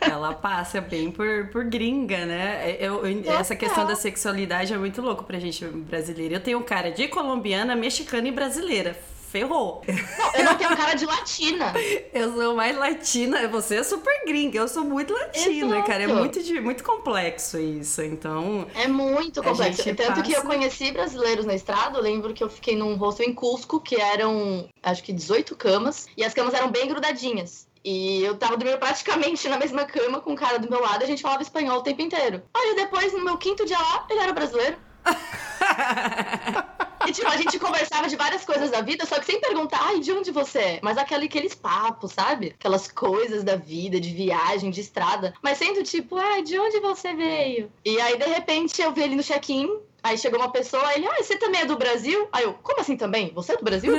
É, 0.00 0.10
ela 0.10 0.32
passa 0.34 0.80
bem 0.80 1.10
por, 1.10 1.48
por 1.48 1.64
gringa, 1.64 2.24
né? 2.24 2.76
Eu, 2.78 3.04
eu- 3.06 3.32
essa 3.32 3.56
questão 3.56 3.84
da 3.84 3.96
sexualidade 3.96 4.72
é 4.72 4.78
muito 4.78 5.02
louco 5.02 5.24
pra 5.24 5.38
gente 5.38 5.64
brasileira. 5.66 6.36
Eu 6.36 6.40
tenho 6.40 6.62
cara 6.62 6.90
de 6.90 7.08
colombiana, 7.08 7.74
mexicana 7.74 8.28
e 8.28 8.32
brasileira. 8.32 8.96
Ferrou. 9.30 9.82
Não, 9.86 10.32
eu 10.34 10.44
não 10.44 10.54
tenho 10.56 10.76
cara 10.76 10.94
de 10.94 11.04
latina. 11.04 11.72
Eu 12.14 12.34
sou 12.34 12.54
mais 12.56 12.76
latina, 12.76 13.46
você 13.48 13.76
é 13.76 13.82
super 13.82 14.24
gringa, 14.26 14.58
eu 14.58 14.68
sou 14.68 14.84
muito 14.84 15.12
latina, 15.12 15.74
Exato. 15.76 15.86
cara. 15.86 16.04
É 16.04 16.06
muito, 16.06 16.38
muito 16.62 16.82
complexo 16.82 17.58
isso. 17.58 18.00
Então, 18.02 18.66
É 18.74 18.88
muito 18.88 19.42
complexo. 19.42 19.82
Tanto 19.94 20.22
que 20.22 20.32
eu 20.32 20.42
passa- 20.42 20.46
conheci 20.54 20.90
brasileiros 20.92 21.44
na 21.44 21.54
estrada. 21.54 21.98
Eu 21.98 22.02
lembro 22.02 22.32
que 22.32 22.42
eu 22.42 22.48
fiquei 22.48 22.74
num 22.74 22.94
hostel 22.96 23.28
em 23.28 23.34
Cusco, 23.34 23.80
que 23.80 24.00
eram, 24.00 24.68
acho 24.82 25.02
que 25.02 25.12
18 25.12 25.54
camas. 25.56 26.06
E 26.16 26.24
as 26.24 26.32
camas 26.32 26.54
eram 26.54 26.70
bem 26.70 26.88
grudadinhas. 26.88 27.66
E 27.84 28.22
eu 28.24 28.36
tava 28.36 28.56
dormindo 28.56 28.78
praticamente 28.78 29.48
na 29.48 29.56
mesma 29.58 29.84
cama 29.84 30.20
com 30.20 30.32
o 30.32 30.36
cara 30.36 30.58
do 30.58 30.68
meu 30.68 30.80
lado 30.80 31.02
e 31.02 31.04
a 31.04 31.06
gente 31.06 31.22
falava 31.22 31.42
espanhol 31.42 31.78
o 31.78 31.82
tempo 31.82 32.02
inteiro. 32.02 32.42
Olha, 32.54 32.74
depois, 32.74 33.12
no 33.12 33.24
meu 33.24 33.36
quinto 33.38 33.64
dia 33.64 33.78
lá, 33.78 34.06
ele 34.10 34.20
era 34.20 34.32
brasileiro. 34.32 34.76
E 37.08 37.12
tipo, 37.12 37.26
a 37.26 37.36
gente 37.38 37.58
conversava 37.58 38.06
de 38.06 38.16
várias 38.16 38.44
coisas 38.44 38.70
da 38.70 38.82
vida, 38.82 39.06
só 39.06 39.18
que 39.18 39.24
sem 39.24 39.40
perguntar, 39.40 39.80
ai, 39.82 39.98
de 40.00 40.12
onde 40.12 40.30
você 40.30 40.58
é? 40.58 40.80
Mas 40.82 40.98
aquele, 40.98 41.24
aqueles 41.24 41.54
papos, 41.54 42.12
sabe? 42.12 42.54
Aquelas 42.58 42.86
coisas 42.88 43.42
da 43.42 43.56
vida, 43.56 43.98
de 43.98 44.12
viagem, 44.12 44.70
de 44.70 44.82
estrada. 44.82 45.32
Mas 45.40 45.56
sendo 45.56 45.82
tipo, 45.82 46.16
ai, 46.16 46.42
de 46.42 46.58
onde 46.58 46.80
você 46.80 47.14
veio? 47.14 47.72
E 47.82 47.98
aí, 47.98 48.18
de 48.18 48.26
repente, 48.26 48.82
eu 48.82 48.92
vi 48.92 49.04
ele 49.04 49.16
no 49.16 49.22
check-in, 49.22 49.80
Aí 50.02 50.16
chegou 50.16 50.38
uma 50.38 50.50
pessoa, 50.50 50.94
ele, 50.94 51.06
ah, 51.06 51.22
você 51.22 51.36
também 51.36 51.62
é 51.62 51.66
do 51.66 51.76
Brasil? 51.76 52.28
Aí 52.32 52.44
eu, 52.44 52.54
como 52.54 52.80
assim 52.80 52.96
também? 52.96 53.32
Você 53.34 53.52
é 53.52 53.56
do 53.56 53.64
Brasil? 53.64 53.92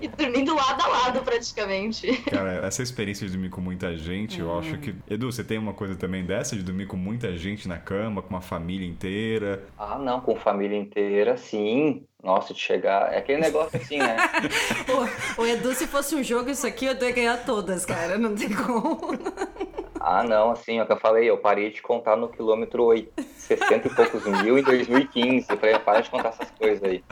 e 0.00 0.08
dormindo 0.08 0.54
lado 0.54 0.82
a 0.82 0.86
lado, 0.86 1.22
praticamente. 1.22 2.12
Cara, 2.30 2.66
essa 2.66 2.82
experiência 2.82 3.26
de 3.26 3.32
dormir 3.32 3.48
com 3.48 3.60
muita 3.60 3.96
gente, 3.96 4.38
eu 4.40 4.56
acho 4.58 4.76
que. 4.78 4.94
Edu, 5.08 5.32
você 5.32 5.42
tem 5.42 5.58
uma 5.58 5.72
coisa 5.72 5.96
também 5.96 6.24
dessa 6.24 6.54
de 6.54 6.62
dormir 6.62 6.86
com 6.86 6.96
muita 6.96 7.36
gente 7.36 7.66
na 7.66 7.78
cama, 7.78 8.20
com 8.20 8.28
uma 8.28 8.42
família 8.42 8.86
inteira? 8.86 9.64
Ah, 9.78 9.98
não, 9.98 10.20
com 10.20 10.36
família 10.36 10.76
inteira, 10.76 11.36
sim. 11.36 12.04
Nossa, 12.22 12.54
de 12.54 12.60
chegar. 12.60 13.12
É 13.12 13.18
aquele 13.18 13.40
negócio 13.40 13.78
assim, 13.78 13.98
né? 13.98 14.16
o, 15.38 15.42
o 15.42 15.46
Edu, 15.46 15.74
se 15.74 15.86
fosse 15.86 16.14
um 16.14 16.22
jogo, 16.22 16.50
isso 16.50 16.66
aqui 16.66 16.86
eu 16.86 16.94
ia 16.94 17.12
ganhar 17.12 17.44
todas, 17.44 17.84
cara. 17.84 18.16
Não 18.16 18.34
tem 18.34 18.50
como. 18.50 18.98
Ah, 20.06 20.22
não, 20.22 20.50
assim, 20.50 20.78
é 20.78 20.82
o 20.82 20.86
que 20.86 20.92
eu 20.92 20.98
falei, 20.98 21.30
eu 21.30 21.38
parei 21.38 21.70
de 21.70 21.80
contar 21.80 22.14
no 22.14 22.28
quilômetro 22.28 22.90
60 23.38 23.88
e 23.88 23.94
poucos 23.94 24.22
mil 24.42 24.58
em 24.58 24.62
2015. 24.62 25.46
Eu 25.48 25.56
falei, 25.56 25.78
para 25.78 26.02
de 26.02 26.10
contar 26.10 26.28
essas 26.28 26.50
coisas 26.50 26.82
aí. 26.82 27.02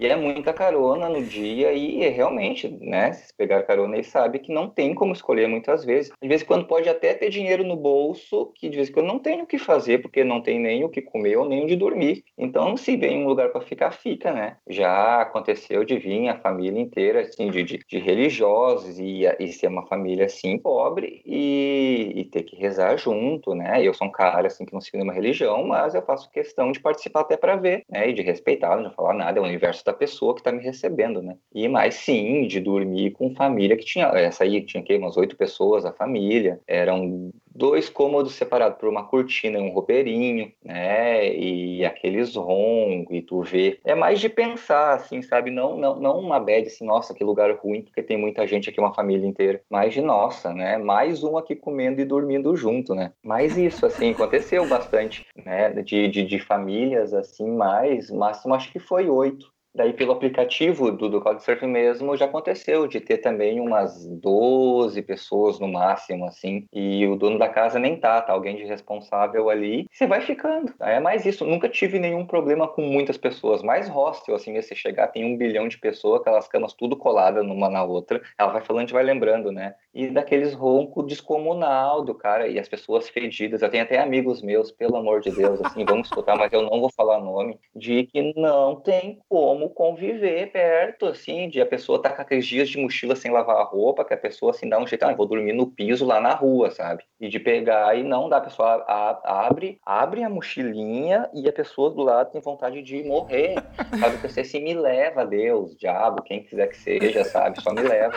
E 0.00 0.06
é 0.06 0.16
muita 0.16 0.54
carona 0.54 1.10
no 1.10 1.22
dia 1.22 1.74
e 1.74 2.08
realmente, 2.08 2.66
né, 2.80 3.12
se 3.12 3.36
pegar 3.36 3.64
carona 3.64 3.96
aí 3.96 4.02
sabe 4.02 4.38
que 4.38 4.50
não 4.50 4.66
tem 4.66 4.94
como 4.94 5.12
escolher 5.12 5.46
muitas 5.46 5.84
vezes. 5.84 6.10
De 6.22 6.26
vez 6.26 6.40
em 6.40 6.46
quando 6.46 6.66
pode 6.66 6.88
até 6.88 7.12
ter 7.12 7.28
dinheiro 7.28 7.62
no 7.62 7.76
bolso, 7.76 8.50
que 8.56 8.70
de 8.70 8.76
vez 8.76 8.88
em 8.88 8.92
quando 8.92 9.08
não 9.08 9.18
tem 9.18 9.42
o 9.42 9.46
que 9.46 9.58
fazer, 9.58 10.00
porque 10.00 10.24
não 10.24 10.40
tem 10.40 10.58
nem 10.58 10.82
o 10.84 10.88
que 10.88 11.02
comer 11.02 11.36
ou 11.36 11.46
nem 11.46 11.64
onde 11.64 11.76
dormir. 11.76 12.24
Então, 12.38 12.78
se 12.78 12.96
vem 12.96 13.22
um 13.22 13.26
lugar 13.26 13.50
para 13.50 13.60
ficar, 13.60 13.90
fica, 13.90 14.32
né? 14.32 14.56
Já 14.66 15.20
aconteceu 15.20 15.84
de 15.84 15.98
vir 15.98 16.28
a 16.30 16.38
família 16.40 16.80
inteira, 16.80 17.20
assim, 17.20 17.50
de, 17.50 17.62
de, 17.62 17.78
de 17.86 17.98
religiosos 17.98 18.98
e, 18.98 19.24
e 19.38 19.48
ser 19.48 19.66
uma 19.66 19.86
família, 19.86 20.24
assim, 20.24 20.56
pobre 20.56 21.20
e, 21.26 22.12
e 22.16 22.24
ter 22.24 22.44
que 22.44 22.56
rezar 22.56 22.96
junto, 22.96 23.54
né? 23.54 23.86
Eu 23.86 23.92
sou 23.92 24.08
um 24.08 24.10
cara, 24.10 24.46
assim, 24.46 24.64
que 24.64 24.72
não 24.72 24.80
sigo 24.80 24.96
nenhuma 24.96 25.12
religião, 25.12 25.62
mas 25.66 25.94
eu 25.94 26.00
faço 26.00 26.30
questão 26.30 26.72
de 26.72 26.80
participar 26.80 27.20
até 27.20 27.36
para 27.36 27.56
ver, 27.56 27.84
né? 27.86 28.08
E 28.08 28.14
de 28.14 28.22
respeitar, 28.22 28.78
não 28.78 28.90
falar 28.92 29.12
nada, 29.12 29.38
é 29.38 29.42
o 29.42 29.44
universo 29.44 29.84
da 29.84 29.89
pessoa 29.92 30.34
que 30.34 30.40
está 30.40 30.52
me 30.52 30.62
recebendo, 30.62 31.22
né? 31.22 31.36
E 31.54 31.68
mais 31.68 31.94
sim, 31.94 32.46
de 32.46 32.60
dormir 32.60 33.12
com 33.12 33.34
família 33.34 33.76
que 33.76 33.84
tinha, 33.84 34.06
essa 34.06 34.44
aí 34.44 34.62
tinha 34.62 34.82
que 34.82 34.96
umas 34.96 35.16
oito 35.16 35.36
pessoas, 35.36 35.84
a 35.84 35.92
família, 35.92 36.60
eram 36.66 37.30
dois 37.54 37.88
cômodos 37.88 38.34
separados 38.34 38.78
por 38.78 38.88
uma 38.88 39.04
cortina 39.04 39.58
e 39.58 39.62
um 39.62 39.70
roupeirinho, 39.70 40.52
né? 40.64 41.32
E 41.34 41.84
aqueles 41.84 42.34
roncos 42.34 43.14
e 43.14 43.22
tu 43.22 43.42
vê. 43.42 43.78
É 43.84 43.94
mais 43.94 44.20
de 44.20 44.28
pensar, 44.28 44.94
assim, 44.94 45.20
sabe? 45.22 45.50
Não, 45.50 45.76
não, 45.76 46.00
não 46.00 46.18
uma 46.20 46.38
bad, 46.40 46.66
assim, 46.66 46.84
nossa, 46.84 47.14
que 47.14 47.24
lugar 47.24 47.54
ruim, 47.56 47.82
porque 47.82 48.02
tem 48.02 48.16
muita 48.16 48.46
gente 48.46 48.70
aqui, 48.70 48.80
uma 48.80 48.94
família 48.94 49.26
inteira. 49.26 49.60
Mais 49.68 49.92
de 49.92 50.00
nossa, 50.00 50.52
né? 50.52 50.78
Mais 50.78 51.22
um 51.22 51.36
aqui 51.36 51.54
comendo 51.54 52.00
e 52.00 52.04
dormindo 52.04 52.56
junto, 52.56 52.94
né? 52.94 53.12
Mas 53.22 53.56
isso, 53.56 53.84
assim, 53.84 54.12
aconteceu 54.12 54.66
bastante, 54.66 55.26
né? 55.44 55.70
De, 55.70 56.08
de, 56.08 56.24
de 56.24 56.38
famílias, 56.38 57.12
assim, 57.12 57.50
mais, 57.50 58.10
máximo 58.10 58.54
acho 58.54 58.72
que 58.72 58.78
foi 58.78 59.08
oito. 59.08 59.52
Daí, 59.74 59.92
pelo 59.92 60.12
aplicativo 60.12 60.90
do, 60.90 61.08
do 61.08 61.20
Couchsurfing 61.20 61.68
mesmo, 61.68 62.16
já 62.16 62.24
aconteceu 62.24 62.88
de 62.88 63.00
ter 63.00 63.18
também 63.18 63.60
umas 63.60 64.04
12 64.06 65.00
pessoas 65.02 65.60
no 65.60 65.68
máximo, 65.68 66.24
assim, 66.24 66.66
e 66.72 67.06
o 67.06 67.16
dono 67.16 67.38
da 67.38 67.48
casa 67.48 67.78
nem 67.78 67.98
tá, 67.98 68.20
tá 68.20 68.32
alguém 68.32 68.56
de 68.56 68.64
responsável 68.64 69.48
ali, 69.48 69.86
você 69.90 70.06
vai 70.06 70.20
ficando. 70.20 70.74
É 70.80 70.98
mais 70.98 71.24
isso, 71.24 71.46
nunca 71.46 71.68
tive 71.68 71.98
nenhum 72.00 72.26
problema 72.26 72.66
com 72.66 72.82
muitas 72.82 73.16
pessoas, 73.16 73.62
mais 73.62 73.88
hostel, 73.88 74.34
assim, 74.34 74.60
você 74.60 74.74
chegar, 74.74 75.08
tem 75.08 75.24
um 75.24 75.36
bilhão 75.36 75.68
de 75.68 75.78
pessoas, 75.78 76.20
aquelas 76.20 76.48
camas 76.48 76.74
tudo 76.74 76.96
coladas 76.96 77.46
numa 77.46 77.68
na 77.68 77.84
outra, 77.84 78.20
ela 78.36 78.52
vai 78.52 78.62
falando 78.62 78.88
e 78.88 78.92
vai 78.92 79.04
lembrando, 79.04 79.52
né? 79.52 79.74
E 79.92 80.08
daqueles 80.08 80.54
ronco 80.54 81.02
descomunal 81.02 82.04
do 82.04 82.14
cara, 82.14 82.46
e 82.46 82.58
as 82.58 82.68
pessoas 82.68 83.08
fedidas, 83.08 83.62
eu 83.62 83.68
tenho 83.68 83.82
até 83.82 83.98
amigos 83.98 84.40
meus, 84.42 84.70
pelo 84.70 84.96
amor 84.96 85.20
de 85.20 85.30
Deus, 85.30 85.60
assim, 85.64 85.84
vamos 85.84 86.06
escutar, 86.08 86.36
mas 86.36 86.52
eu 86.52 86.62
não 86.62 86.80
vou 86.80 86.90
falar 86.90 87.18
nome, 87.20 87.58
de 87.74 88.04
que 88.04 88.32
não 88.36 88.76
tem 88.76 89.18
como 89.28 89.70
conviver 89.70 90.52
perto, 90.52 91.06
assim, 91.06 91.48
de 91.48 91.60
a 91.60 91.66
pessoa 91.66 92.00
tá 92.00 92.10
com 92.10 92.22
aqueles 92.22 92.46
dias 92.46 92.68
de 92.68 92.78
mochila 92.78 93.16
sem 93.16 93.30
lavar 93.30 93.56
a 93.56 93.64
roupa, 93.64 94.04
que 94.04 94.14
a 94.14 94.18
pessoa, 94.18 94.50
assim, 94.50 94.68
dá 94.68 94.78
um 94.78 94.86
jeito, 94.86 95.02
ah, 95.04 95.14
vou 95.14 95.26
dormir 95.26 95.52
no 95.52 95.66
piso 95.66 96.06
lá 96.06 96.20
na 96.20 96.34
rua, 96.34 96.70
sabe? 96.70 97.02
E 97.20 97.28
de 97.28 97.40
pegar 97.40 97.96
e 97.96 98.04
não 98.04 98.28
dá, 98.28 98.36
a 98.36 98.42
pessoa 98.42 98.84
a, 98.86 99.46
abre, 99.46 99.78
abre 99.84 100.22
a 100.22 100.28
mochilinha 100.28 101.28
e 101.34 101.48
a 101.48 101.52
pessoa 101.52 101.90
do 101.90 102.02
lado 102.02 102.30
tem 102.30 102.40
vontade 102.40 102.82
de 102.82 103.02
morrer, 103.02 103.54
sabe? 103.98 104.16
Você 104.28 104.44
se 104.44 104.60
me 104.60 104.74
leva, 104.74 105.26
Deus, 105.26 105.76
diabo, 105.76 106.22
quem 106.22 106.42
quiser 106.42 106.68
que 106.68 106.76
seja, 106.76 107.24
sabe? 107.24 107.60
Só 107.60 107.72
me 107.72 107.82
leva. 107.82 108.14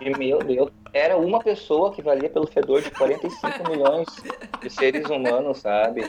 E, 0.00 0.10
meu 0.16 0.38
Deus, 0.38 0.70
era 0.92 1.15
uma 1.16 1.40
pessoa 1.40 1.92
que 1.92 2.02
valia 2.02 2.28
pelo 2.28 2.46
fedor 2.46 2.82
de 2.82 2.90
45 2.90 3.48
milhões 3.70 4.06
de 4.60 4.70
seres 4.70 5.08
humanos, 5.08 5.58
sabe? 5.58 6.02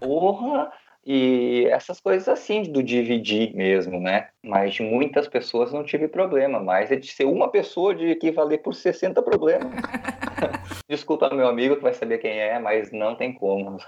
Porra! 0.00 0.70
E 1.08 1.66
essas 1.70 2.00
coisas 2.00 2.28
assim, 2.28 2.64
do 2.64 2.82
dividir 2.82 3.54
mesmo, 3.54 4.00
né? 4.00 4.28
Mas 4.44 4.74
de 4.74 4.82
muitas 4.82 5.28
pessoas 5.28 5.72
não 5.72 5.84
tive 5.84 6.08
problema, 6.08 6.58
mas 6.58 6.90
é 6.90 6.96
de 6.96 7.06
ser 7.06 7.26
uma 7.26 7.48
pessoa 7.48 7.94
de 7.94 8.06
equivaler 8.06 8.60
por 8.60 8.74
60 8.74 9.22
problemas. 9.22 9.70
Desculpa 10.90 11.32
meu 11.32 11.46
amigo 11.46 11.76
que 11.76 11.82
vai 11.82 11.94
saber 11.94 12.18
quem 12.18 12.32
é, 12.32 12.58
mas 12.58 12.90
não 12.90 13.14
tem 13.14 13.32
como. 13.32 13.78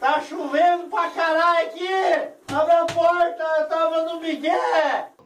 Tá 0.00 0.20
chovendo 0.20 0.84
pra 0.88 1.08
caralho 1.10 1.66
aqui! 1.66 1.88
Abre 2.52 2.72
a 2.72 2.84
porta, 2.84 3.42
eu 3.58 3.68
tava 3.68 4.02
no 4.04 4.20
Miguel! 4.20 4.52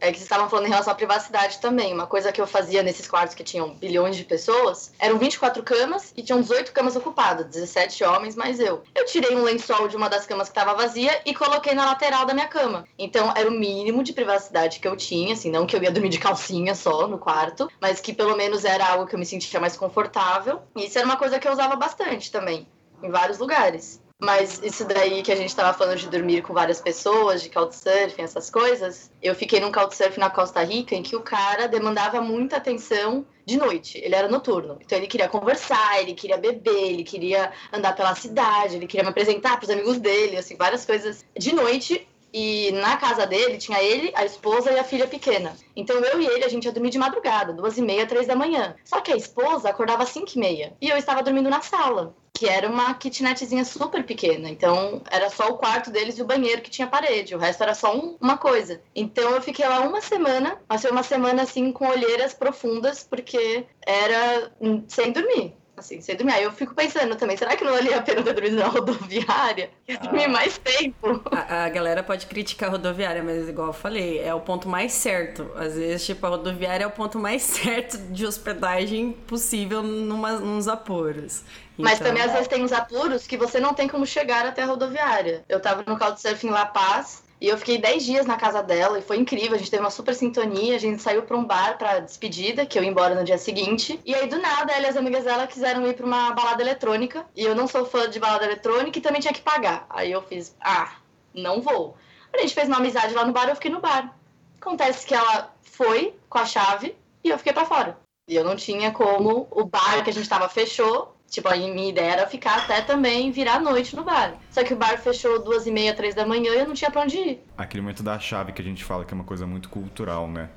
É 0.00 0.12
que 0.12 0.18
vocês 0.18 0.22
estavam 0.22 0.48
falando 0.48 0.66
em 0.66 0.68
relação 0.68 0.92
à 0.92 0.96
privacidade 0.96 1.58
também. 1.58 1.92
Uma 1.92 2.06
coisa 2.06 2.30
que 2.30 2.40
eu 2.40 2.46
fazia 2.46 2.82
nesses 2.82 3.08
quartos 3.08 3.34
que 3.34 3.42
tinham 3.42 3.74
bilhões 3.74 4.16
de 4.16 4.24
pessoas, 4.24 4.92
eram 4.98 5.18
24 5.18 5.62
camas 5.64 6.12
e 6.16 6.22
tinham 6.22 6.40
18 6.40 6.72
camas 6.72 6.94
ocupadas, 6.94 7.46
17 7.46 8.04
homens 8.04 8.36
mais 8.36 8.60
eu. 8.60 8.84
Eu 8.94 9.04
tirei 9.04 9.34
um 9.34 9.42
lençol 9.42 9.88
de 9.88 9.96
uma 9.96 10.08
das 10.08 10.26
camas 10.26 10.48
que 10.48 10.56
estava 10.56 10.76
vazia 10.76 11.20
e 11.26 11.34
coloquei 11.34 11.74
na 11.74 11.84
lateral 11.84 12.24
da 12.24 12.32
minha 12.32 12.46
cama. 12.46 12.84
Então 12.96 13.32
era 13.34 13.48
o 13.48 13.52
mínimo 13.52 14.04
de 14.04 14.12
privacidade 14.12 14.78
que 14.78 14.86
eu 14.86 14.96
tinha, 14.96 15.32
assim, 15.32 15.50
não 15.50 15.66
que 15.66 15.74
eu 15.74 15.82
ia 15.82 15.90
dormir 15.90 16.10
de 16.10 16.20
calcinha 16.20 16.76
só 16.76 17.08
no 17.08 17.18
quarto, 17.18 17.68
mas 17.80 18.00
que 18.00 18.12
pelo 18.12 18.36
menos 18.36 18.64
era 18.64 18.86
algo 18.86 19.06
que 19.06 19.16
eu 19.16 19.18
me 19.18 19.26
sentia 19.26 19.58
mais 19.58 19.76
confortável. 19.76 20.62
E 20.76 20.86
isso 20.86 20.96
era 20.98 21.06
uma 21.06 21.16
coisa 21.16 21.40
que 21.40 21.48
eu 21.48 21.52
usava 21.52 21.74
bastante 21.74 22.30
também, 22.30 22.68
em 23.02 23.10
vários 23.10 23.38
lugares. 23.38 24.00
Mas 24.20 24.60
isso 24.64 24.84
daí 24.84 25.22
que 25.22 25.30
a 25.30 25.36
gente 25.36 25.50
estava 25.50 25.76
falando 25.76 25.98
de 25.98 26.08
dormir 26.08 26.42
com 26.42 26.52
várias 26.52 26.80
pessoas, 26.80 27.40
de 27.40 27.50
couchsurfing, 27.50 28.22
essas 28.22 28.50
coisas, 28.50 29.12
eu 29.22 29.32
fiquei 29.32 29.60
num 29.60 29.70
couchsurfing 29.70 30.18
na 30.18 30.28
Costa 30.28 30.60
Rica 30.64 30.96
em 30.96 31.04
que 31.04 31.14
o 31.14 31.20
cara 31.20 31.68
demandava 31.68 32.20
muita 32.20 32.56
atenção 32.56 33.24
de 33.46 33.56
noite. 33.56 33.96
Ele 33.98 34.16
era 34.16 34.26
noturno. 34.26 34.76
Então 34.80 34.98
ele 34.98 35.06
queria 35.06 35.28
conversar, 35.28 36.00
ele 36.00 36.14
queria 36.14 36.36
beber, 36.36 36.90
ele 36.92 37.04
queria 37.04 37.52
andar 37.72 37.94
pela 37.94 38.12
cidade, 38.16 38.74
ele 38.74 38.88
queria 38.88 39.04
me 39.04 39.10
apresentar 39.10 39.56
para 39.56 39.64
os 39.64 39.70
amigos 39.70 39.98
dele, 39.98 40.36
assim, 40.36 40.56
várias 40.56 40.84
coisas 40.84 41.24
de 41.38 41.54
noite. 41.54 42.06
E 42.34 42.72
na 42.72 42.96
casa 42.96 43.24
dele 43.24 43.56
tinha 43.56 43.80
ele, 43.80 44.12
a 44.14 44.24
esposa 44.24 44.70
e 44.72 44.78
a 44.78 44.84
filha 44.84 45.06
pequena. 45.06 45.56
Então 45.76 45.96
eu 45.96 46.20
e 46.20 46.26
ele, 46.26 46.44
a 46.44 46.48
gente 46.48 46.64
ia 46.64 46.72
dormir 46.72 46.90
de 46.90 46.98
madrugada, 46.98 47.52
duas 47.52 47.78
e 47.78 47.82
meia, 47.82 48.04
três 48.04 48.26
da 48.26 48.34
manhã. 48.34 48.74
Só 48.84 49.00
que 49.00 49.12
a 49.12 49.16
esposa 49.16 49.70
acordava 49.70 50.02
às 50.02 50.10
cinco 50.10 50.32
e 50.34 50.38
meia. 50.38 50.76
E 50.80 50.88
eu 50.88 50.96
estava 50.96 51.22
dormindo 51.22 51.48
na 51.48 51.62
sala 51.62 52.14
que 52.38 52.48
era 52.48 52.68
uma 52.68 52.94
kitnetzinha 52.94 53.64
super 53.64 54.04
pequena. 54.04 54.48
Então, 54.48 55.02
era 55.10 55.28
só 55.28 55.48
o 55.48 55.58
quarto 55.58 55.90
deles 55.90 56.16
e 56.18 56.22
o 56.22 56.24
banheiro 56.24 56.62
que 56.62 56.70
tinha 56.70 56.86
parede. 56.86 57.34
O 57.34 57.38
resto 57.38 57.64
era 57.64 57.74
só 57.74 57.96
um, 57.96 58.16
uma 58.20 58.38
coisa. 58.38 58.80
Então, 58.94 59.32
eu 59.32 59.42
fiquei 59.42 59.66
lá 59.66 59.80
uma 59.80 60.00
semana, 60.00 60.56
mas 60.68 60.82
foi 60.82 60.92
uma 60.92 61.02
semana 61.02 61.42
assim 61.42 61.72
com 61.72 61.88
olheiras 61.88 62.32
profundas, 62.32 63.02
porque 63.02 63.66
era 63.84 64.52
sem 64.86 65.10
dormir 65.10 65.52
assim, 65.76 66.00
sem 66.00 66.16
dormir. 66.16 66.32
Aí 66.32 66.42
eu 66.42 66.50
fico 66.50 66.74
pensando 66.74 67.14
também, 67.14 67.36
será 67.36 67.56
que 67.56 67.62
não 67.62 67.72
valia 67.72 67.98
a 67.98 68.02
pena 68.02 68.20
ter 68.20 68.32
dormido 68.32 68.56
na 68.56 68.66
rodoviária? 68.66 69.70
Ia 69.86 69.98
dormir 69.98 70.24
ah. 70.24 70.28
mais 70.28 70.58
tempo. 70.58 71.22
A, 71.30 71.66
a, 71.66 71.68
galera 71.68 72.02
pode 72.02 72.26
criticar 72.26 72.68
a 72.68 72.72
rodoviária, 72.72 73.22
mas 73.22 73.48
igual 73.48 73.68
eu 73.68 73.72
falei, 73.72 74.18
é 74.18 74.34
o 74.34 74.40
ponto 74.40 74.68
mais 74.68 74.90
certo. 74.92 75.48
Às 75.54 75.76
vezes, 75.76 76.04
tipo, 76.04 76.26
a 76.26 76.30
rodoviária 76.30 76.82
é 76.82 76.86
o 76.86 76.90
ponto 76.90 77.16
mais 77.18 77.42
certo 77.46 77.96
de 78.12 78.26
hospedagem 78.26 79.12
possível 79.12 79.80
numa, 79.82 80.32
nos 80.32 80.66
apuros. 80.66 81.44
Mas 81.78 81.94
então... 81.94 82.08
também 82.08 82.22
às 82.22 82.32
vezes 82.32 82.48
tem 82.48 82.62
uns 82.62 82.72
apuros 82.72 83.26
que 83.26 83.36
você 83.36 83.60
não 83.60 83.72
tem 83.72 83.88
como 83.88 84.04
chegar 84.04 84.44
até 84.44 84.62
a 84.62 84.66
rodoviária. 84.66 85.44
Eu 85.48 85.60
tava 85.60 85.84
no 85.86 85.98
Couchsurfing 85.98 86.48
em 86.48 86.50
La 86.50 86.66
Paz 86.66 87.22
e 87.40 87.46
eu 87.46 87.56
fiquei 87.56 87.78
10 87.78 88.04
dias 88.04 88.26
na 88.26 88.36
casa 88.36 88.62
dela 88.62 88.98
e 88.98 89.02
foi 89.02 89.16
incrível. 89.16 89.54
A 89.54 89.58
gente 89.58 89.70
teve 89.70 89.82
uma 89.82 89.90
super 89.90 90.14
sintonia. 90.14 90.74
A 90.74 90.78
gente 90.78 91.00
saiu 91.00 91.22
pra 91.22 91.36
um 91.36 91.44
bar 91.44 91.78
pra 91.78 92.00
despedida, 92.00 92.66
que 92.66 92.76
eu 92.76 92.82
ia 92.82 92.90
embora 92.90 93.14
no 93.14 93.24
dia 93.24 93.38
seguinte. 93.38 94.00
E 94.04 94.14
aí, 94.14 94.26
do 94.28 94.38
nada, 94.40 94.72
ela 94.72 94.86
e 94.86 94.88
as 94.88 94.96
amigas 94.96 95.24
dela 95.24 95.46
quiseram 95.46 95.86
ir 95.86 95.94
pra 95.94 96.04
uma 96.04 96.32
balada 96.32 96.60
eletrônica. 96.60 97.24
E 97.36 97.44
eu 97.44 97.54
não 97.54 97.68
sou 97.68 97.86
fã 97.86 98.10
de 98.10 98.18
balada 98.18 98.44
eletrônica 98.44 98.98
e 98.98 99.02
também 99.02 99.20
tinha 99.20 99.32
que 99.32 99.40
pagar. 99.40 99.86
Aí 99.88 100.10
eu 100.10 100.20
fiz, 100.22 100.56
ah, 100.60 100.96
não 101.32 101.60
vou. 101.62 101.96
A 102.32 102.38
gente 102.38 102.54
fez 102.54 102.66
uma 102.66 102.78
amizade 102.78 103.14
lá 103.14 103.24
no 103.24 103.32
bar, 103.32 103.48
eu 103.48 103.54
fiquei 103.54 103.70
no 103.70 103.80
bar. 103.80 104.14
Acontece 104.60 105.06
que 105.06 105.14
ela 105.14 105.54
foi 105.62 106.14
com 106.28 106.38
a 106.38 106.44
chave 106.44 106.96
e 107.22 107.30
eu 107.30 107.38
fiquei 107.38 107.52
para 107.52 107.64
fora. 107.64 107.96
E 108.26 108.34
eu 108.34 108.44
não 108.44 108.56
tinha 108.56 108.90
como, 108.90 109.46
o 109.50 109.64
bar 109.64 110.02
que 110.02 110.10
a 110.10 110.12
gente 110.12 110.28
tava 110.28 110.48
fechou 110.48 111.16
Tipo, 111.30 111.48
a 111.48 111.56
minha 111.56 111.90
ideia 111.90 112.12
era 112.12 112.26
ficar 112.26 112.56
até 112.58 112.80
também 112.80 113.30
virar 113.30 113.56
a 113.56 113.60
noite 113.60 113.94
no 113.94 114.02
bar. 114.02 114.34
Só 114.50 114.64
que 114.64 114.72
o 114.72 114.76
bar 114.76 114.98
fechou 114.98 115.42
duas 115.42 115.66
e 115.66 115.70
meia, 115.70 115.94
três 115.94 116.14
da 116.14 116.26
manhã 116.26 116.52
e 116.52 116.58
eu 116.58 116.66
não 116.66 116.74
tinha 116.74 116.90
pra 116.90 117.02
onde 117.02 117.18
ir. 117.18 117.44
Aquele 117.56 117.82
momento 117.82 118.02
da 118.02 118.18
chave 118.18 118.52
que 118.52 118.62
a 118.62 118.64
gente 118.64 118.82
fala 118.82 119.04
que 119.04 119.12
é 119.12 119.14
uma 119.14 119.24
coisa 119.24 119.46
muito 119.46 119.68
cultural, 119.68 120.26
né? 120.26 120.48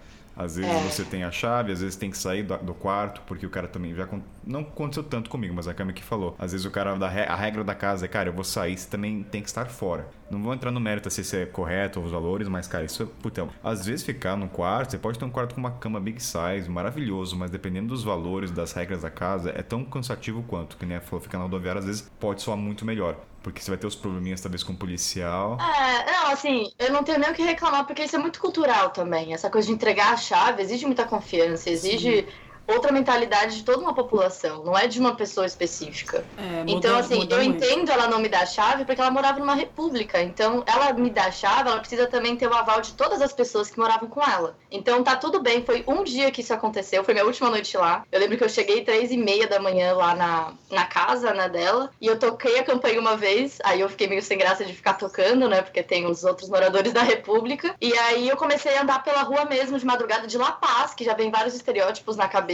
Às 0.44 0.56
vezes 0.56 0.72
É. 0.72 0.80
você 0.90 1.04
tem 1.04 1.24
a 1.24 1.32
chave, 1.32 1.72
às 1.72 1.82
vezes 1.82 1.96
tem 1.96 2.10
que 2.10 2.18
sair 2.18 2.44
do, 2.44 2.58
do 2.58 2.74
quarto, 2.74 3.22
porque 3.28 3.46
o 3.46 3.50
cara 3.50 3.68
também 3.68 3.94
já. 3.96 4.08
Não 4.46 4.62
aconteceu 4.62 5.04
tanto 5.04 5.30
comigo, 5.30 5.54
mas 5.54 5.68
a 5.68 5.74
Cami 5.74 5.94
que 5.94 6.04
falou. 6.04 6.36
Às 6.40 6.52
vezes 6.52 6.66
o 6.66 6.72
cara, 6.72 6.96
da 6.96 7.08
a 7.08 7.36
regra 7.36 7.64
da 7.64 7.76
casa 7.76 8.06
é, 8.06 8.08
cara, 8.08 8.30
eu 8.30 8.34
vou 8.34 8.44
sair, 8.44 8.78
você 8.78 8.90
também 8.90 9.24
tem 9.24 9.42
que 9.42 9.48
estar 9.48 9.66
fora. 9.68 10.08
Não 10.30 10.42
vou 10.42 10.54
entrar 10.54 10.72
no 10.72 10.80
mérito 10.80 11.10
se 11.10 11.22
isso 11.22 11.36
é 11.36 11.46
correto 11.46 12.00
ou 12.00 12.06
os 12.06 12.12
valores, 12.12 12.48
mas, 12.48 12.68
cara, 12.68 12.86
isso 12.86 13.04
é. 13.04 13.06
Puta, 13.22 13.48
às 13.64 13.86
vezes 13.86 14.06
ficar 14.06 14.36
num 14.38 14.48
quarto, 14.48 14.92
você 14.92 14.98
pode 14.98 15.20
ter 15.20 15.26
um 15.26 15.30
quarto 15.30 15.54
com 15.56 15.60
uma 15.60 15.72
cama 15.72 16.00
big 16.00 16.22
size, 16.22 16.70
maravilhoso, 16.70 17.36
mas 17.36 17.52
dependendo 17.52 17.90
dos 17.90 18.04
valores, 18.04 18.50
das 18.52 18.72
regras 18.74 19.02
da 19.02 19.10
casa, 19.12 19.52
é 19.56 19.62
tão 19.62 19.84
cansativo 19.84 20.42
quanto. 20.44 20.78
Que 20.78 20.86
nem 20.86 20.96
ela 20.98 21.06
falou, 21.06 21.22
ficar 21.22 21.38
na 21.38 21.44
rodoviária, 21.44 21.80
às 21.80 21.86
vezes 21.86 22.10
pode 22.20 22.42
soar 22.42 22.58
muito 22.58 22.86
melhor. 22.86 23.18
Porque 23.44 23.62
você 23.62 23.72
vai 23.72 23.78
ter 23.78 23.88
os 23.88 23.96
probleminhas, 23.96 24.40
talvez, 24.40 24.64
com 24.64 24.74
o 24.74 24.78
policial. 24.78 25.58
É, 25.60 26.12
não, 26.12 26.32
assim, 26.32 26.72
eu 26.78 26.92
não 26.92 27.04
tenho 27.04 27.20
nem 27.20 27.32
o 27.32 27.34
que 27.34 27.42
reclamar, 27.42 27.86
porque 27.86 28.04
isso 28.04 28.16
é 28.16 28.20
muito 28.20 28.40
cultural 28.40 28.92
também. 28.92 29.34
Essa 29.34 29.50
coisa 29.50 29.68
de 29.68 29.74
entregar 29.74 30.14
a 30.14 30.18
chave 30.18 30.62
exige 30.62 30.86
muita 30.86 31.06
confiança, 31.06 31.70
exige 31.70 32.28
outra 32.68 32.92
mentalidade 32.92 33.58
de 33.58 33.64
toda 33.64 33.80
uma 33.80 33.94
população, 33.94 34.64
não 34.64 34.78
é 34.78 34.88
de 34.88 35.00
uma 35.00 35.16
pessoa 35.16 35.46
específica. 35.46 36.26
É, 36.38 36.42
muda- 36.64 36.72
então, 36.72 36.98
assim, 36.98 37.28
eu 37.30 37.38
muito. 37.38 37.44
entendo 37.64 37.92
ela 37.92 38.08
não 38.08 38.20
me 38.20 38.30
dar 38.30 38.42
a 38.42 38.46
chave 38.46 38.86
porque 38.86 39.02
ela 39.02 39.12
morava 39.12 39.40
numa 39.40 39.56
república. 39.56 40.22
Então, 40.22 40.64
ela 40.66 40.94
me 40.94 41.10
dá 41.10 41.26
a 41.26 41.32
chave, 41.32 41.70
ela 41.70 41.80
precisa 41.80 42.08
também 42.08 42.36
ter 42.36 42.48
o 42.48 42.54
aval 42.54 42.82
de 42.82 42.94
todas 42.94 43.22
as 43.22 43.34
pessoas 43.34 43.70
que 43.70 43.80
moravam 43.80 44.10
com 44.10 44.22
ela. 44.22 44.58
Então, 44.70 45.04
tá 45.04 45.16
tudo 45.16 45.42
bem. 45.42 45.64
Foi 45.66 45.84
um 45.88 46.04
dia 46.04 46.32
que 46.32 46.42
isso 46.42 46.54
aconteceu, 46.54 47.04
foi 47.04 47.14
minha 47.14 47.26
última 47.26 47.50
noite 47.50 47.76
lá. 47.78 48.04
Eu 48.12 48.20
lembro 48.20 48.38
que 48.38 48.44
eu 48.44 48.50
cheguei 48.50 48.84
três 48.84 49.12
e 49.12 49.18
meia 49.18 49.48
da 49.48 49.60
manhã 49.60 49.94
lá 49.94 50.16
na, 50.16 50.54
na 50.70 50.86
casa, 50.86 51.34
né, 51.34 51.50
dela. 51.50 51.90
E 52.00 52.08
eu 52.08 52.18
toquei 52.18 52.60
a 52.60 52.64
campanha 52.64 53.00
uma 53.00 53.18
vez. 53.18 53.58
Aí 53.64 53.82
eu 53.82 53.90
fiquei 53.90 54.08
meio 54.08 54.22
sem 54.22 54.38
graça 54.38 54.64
de 54.66 54.74
ficar 54.74 54.94
tocando, 54.94 55.48
né, 55.48 55.62
porque 55.62 55.84
tem 55.84 56.06
os 56.06 56.24
outros 56.24 56.50
moradores 56.50 56.94
da 56.94 57.02
república. 57.02 57.76
E 57.82 57.94
aí 57.98 58.28
eu 58.30 58.38
comecei 58.38 58.78
a 58.78 58.82
andar 58.84 59.04
pela 59.04 59.24
rua 59.24 59.46
mesmo, 59.46 59.78
de 59.78 59.86
madrugada, 59.86 60.28
de 60.28 60.38
La 60.38 60.52
Paz, 60.52 60.94
que 60.94 61.04
já 61.04 61.14
vem 61.14 61.32
vários 61.32 61.54
estereótipos 61.56 62.16
na 62.16 62.28
cabeça. 62.28 62.51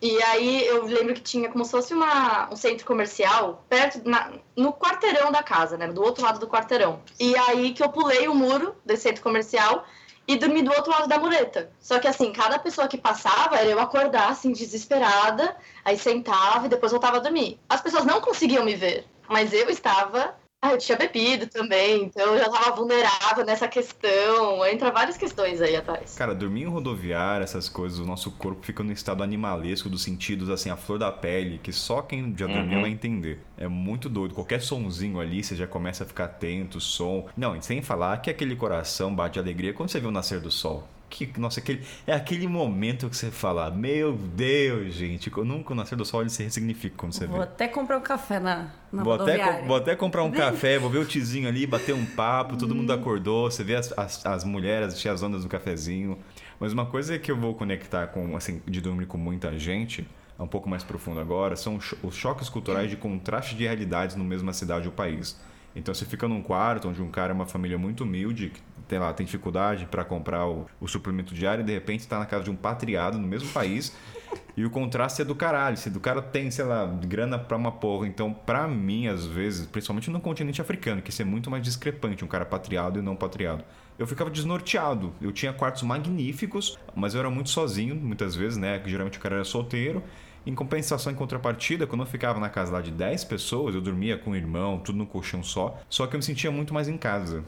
E 0.00 0.22
aí 0.22 0.66
eu 0.66 0.84
lembro 0.84 1.14
que 1.14 1.20
tinha 1.20 1.48
como 1.50 1.64
se 1.64 1.70
fosse 1.70 1.92
uma, 1.94 2.48
um 2.52 2.56
centro 2.56 2.86
comercial 2.86 3.64
perto, 3.68 4.00
na- 4.08 4.32
no 4.56 4.72
quarteirão 4.72 5.30
da 5.32 5.42
casa, 5.42 5.76
né? 5.76 5.88
Do 5.88 6.02
outro 6.02 6.24
lado 6.24 6.38
do 6.38 6.48
quarteirão. 6.48 7.00
E 7.18 7.36
aí 7.36 7.72
que 7.72 7.82
eu 7.82 7.88
pulei 7.90 8.28
o 8.28 8.34
muro 8.34 8.74
desse 8.84 9.02
centro 9.04 9.22
comercial 9.22 9.84
e 10.26 10.36
dormi 10.36 10.62
do 10.62 10.70
outro 10.72 10.90
lado 10.92 11.08
da 11.08 11.18
mureta. 11.18 11.70
Só 11.80 11.98
que 11.98 12.06
assim, 12.06 12.32
cada 12.32 12.58
pessoa 12.58 12.86
que 12.86 12.96
passava 12.96 13.56
era 13.56 13.68
eu 13.68 13.80
acordar 13.80 14.30
assim, 14.30 14.52
desesperada, 14.52 15.56
aí 15.84 15.96
sentava 15.98 16.66
e 16.66 16.68
depois 16.68 16.92
voltava 16.92 17.16
a 17.16 17.20
dormir. 17.20 17.58
As 17.68 17.80
pessoas 17.80 18.04
não 18.04 18.20
conseguiam 18.20 18.64
me 18.64 18.74
ver, 18.74 19.04
mas 19.28 19.52
eu 19.52 19.68
estava. 19.68 20.34
Ah, 20.62 20.72
eu 20.72 20.78
tinha 20.78 20.98
bebido 20.98 21.46
também, 21.46 22.02
então 22.04 22.34
eu 22.34 22.38
já 22.38 22.44
estava 22.44 22.76
vulnerável 22.76 23.46
nessa 23.46 23.66
questão. 23.66 24.62
Entra 24.66 24.90
várias 24.90 25.16
questões 25.16 25.58
aí 25.62 25.74
atrás. 25.74 26.14
Cara, 26.14 26.34
dormir 26.34 26.62
em 26.62 26.66
rodoviária, 26.66 27.42
essas 27.44 27.66
coisas, 27.66 27.98
o 27.98 28.04
nosso 28.04 28.30
corpo 28.32 28.62
fica 28.66 28.82
no 28.82 28.92
estado 28.92 29.22
animalesco 29.22 29.88
dos 29.88 30.02
sentidos, 30.02 30.50
assim, 30.50 30.68
a 30.68 30.76
flor 30.76 30.98
da 30.98 31.10
pele, 31.10 31.58
que 31.62 31.72
só 31.72 32.02
quem 32.02 32.34
já 32.36 32.46
dormiu 32.46 32.74
Uhum. 32.74 32.80
vai 32.82 32.90
entender. 32.90 33.40
É 33.56 33.66
muito 33.68 34.06
doido. 34.10 34.34
Qualquer 34.34 34.60
sonzinho 34.60 35.18
ali, 35.18 35.42
você 35.42 35.56
já 35.56 35.66
começa 35.66 36.04
a 36.04 36.06
ficar 36.06 36.24
atento, 36.24 36.78
som. 36.78 37.26
Não, 37.34 37.56
e 37.56 37.62
sem 37.62 37.80
falar 37.80 38.18
que 38.18 38.28
aquele 38.28 38.54
coração 38.54 39.14
bate 39.14 39.34
de 39.34 39.38
alegria 39.38 39.72
quando 39.72 39.88
você 39.88 39.98
vê 39.98 40.06
o 40.08 40.10
nascer 40.10 40.40
do 40.40 40.50
sol. 40.50 40.86
Que, 41.10 41.28
nossa, 41.38 41.58
aquele, 41.60 41.82
é 42.06 42.14
aquele 42.14 42.46
momento 42.46 43.10
que 43.10 43.16
você 43.16 43.30
fala, 43.30 43.70
meu 43.70 44.12
Deus, 44.12 44.94
gente, 44.94 45.30
nunca 45.44 45.72
o 45.72 45.76
nascer 45.76 45.96
do 45.96 46.04
sol 46.04 46.20
ele 46.20 46.30
se 46.30 46.42
ressignifica 46.42 46.94
quando 46.96 47.12
você 47.12 47.26
Vou 47.26 47.38
vê. 47.38 47.42
até 47.42 47.66
comprar 47.66 47.98
um 47.98 48.00
café 48.00 48.38
na, 48.38 48.70
na 48.92 49.02
Vou 49.02 49.12
até, 49.12 49.62
vou 49.66 49.76
até 49.76 49.96
comprar 49.96 50.22
um 50.22 50.30
café, 50.32 50.78
vou 50.78 50.88
ver 50.88 50.98
o 50.98 51.04
tizinho 51.04 51.48
ali, 51.48 51.66
bater 51.66 51.94
um 51.94 52.06
papo, 52.06 52.56
todo 52.56 52.74
mundo 52.74 52.92
acordou, 52.92 53.50
você 53.50 53.64
vê 53.64 53.74
as, 53.74 53.92
as, 53.98 54.24
as 54.24 54.44
mulheres, 54.44 54.94
as 54.94 55.00
tiazonas 55.00 55.42
do 55.42 55.48
cafezinho. 55.48 56.16
Mas 56.60 56.72
uma 56.72 56.86
coisa 56.86 57.18
que 57.18 57.30
eu 57.30 57.36
vou 57.36 57.54
conectar 57.54 58.06
com, 58.06 58.36
assim, 58.36 58.62
de 58.66 58.80
dormir 58.80 59.06
com 59.06 59.18
muita 59.18 59.58
gente, 59.58 60.06
é 60.38 60.42
um 60.42 60.46
pouco 60.46 60.68
mais 60.68 60.84
profundo 60.84 61.20
agora, 61.20 61.56
são 61.56 61.78
os 62.02 62.14
choques 62.14 62.48
culturais 62.48 62.88
de 62.88 62.96
contraste 62.96 63.56
de 63.56 63.64
realidades 63.64 64.14
no 64.14 64.24
mesma 64.24 64.52
cidade 64.52 64.86
ou 64.86 64.92
país. 64.92 65.38
Então 65.74 65.94
você 65.94 66.04
fica 66.04 66.26
num 66.26 66.42
quarto 66.42 66.88
onde 66.88 67.00
um 67.00 67.10
cara 67.10 67.32
é 67.32 67.34
uma 67.34 67.46
família 67.46 67.78
muito 67.78 68.04
humilde, 68.04 68.50
que 68.50 68.60
tem 68.90 68.98
lá, 68.98 69.12
tem 69.12 69.24
dificuldade 69.24 69.86
para 69.86 70.04
comprar 70.04 70.48
o, 70.48 70.66
o 70.80 70.88
suplemento 70.88 71.32
diário 71.32 71.62
e 71.62 71.64
de 71.64 71.72
repente 71.72 72.00
está 72.00 72.18
na 72.18 72.26
casa 72.26 72.42
de 72.42 72.50
um 72.50 72.56
patriado 72.56 73.18
no 73.18 73.26
mesmo 73.26 73.48
país. 73.50 73.96
E 74.56 74.64
o 74.64 74.68
contraste 74.68 75.22
é 75.22 75.24
do 75.24 75.34
caralho. 75.34 75.76
Se 75.76 75.88
do 75.88 76.00
cara 76.00 76.20
tem, 76.20 76.50
sei 76.50 76.64
lá, 76.64 76.84
grana 76.84 77.38
pra 77.38 77.56
uma 77.56 77.72
porra. 77.72 78.06
Então, 78.06 78.32
pra 78.32 78.68
mim, 78.68 79.06
às 79.06 79.24
vezes, 79.24 79.64
principalmente 79.64 80.10
no 80.10 80.20
continente 80.20 80.60
africano, 80.60 81.00
que 81.00 81.10
isso 81.10 81.22
é 81.22 81.24
muito 81.24 81.50
mais 81.50 81.62
discrepante, 81.62 82.24
um 82.24 82.28
cara 82.28 82.44
patriado 82.44 82.98
e 82.98 83.02
não 83.02 83.16
patriado. 83.16 83.64
Eu 83.98 84.06
ficava 84.06 84.28
desnorteado. 84.28 85.14
Eu 85.20 85.32
tinha 85.32 85.52
quartos 85.52 85.82
magníficos, 85.82 86.78
mas 86.94 87.14
eu 87.14 87.20
era 87.20 87.30
muito 87.30 87.48
sozinho, 87.48 87.94
muitas 87.94 88.34
vezes, 88.34 88.58
né? 88.58 88.78
que 88.80 88.90
Geralmente 88.90 89.18
o 89.18 89.20
cara 89.20 89.36
era 89.36 89.44
solteiro. 89.44 90.02
Em 90.46 90.54
compensação, 90.54 91.12
em 91.12 91.14
contrapartida, 91.14 91.86
quando 91.86 92.02
eu 92.02 92.06
ficava 92.06 92.40
na 92.40 92.48
casa 92.48 92.72
lá 92.72 92.80
de 92.80 92.90
10 92.90 93.24
pessoas, 93.24 93.74
eu 93.74 93.80
dormia 93.80 94.16
com 94.16 94.30
o 94.30 94.36
irmão, 94.36 94.78
tudo 94.78 94.98
no 94.98 95.06
colchão 95.06 95.42
só. 95.42 95.78
Só 95.88 96.06
que 96.06 96.16
eu 96.16 96.18
me 96.18 96.24
sentia 96.24 96.50
muito 96.50 96.72
mais 96.72 96.88
em 96.88 96.96
casa. 96.96 97.44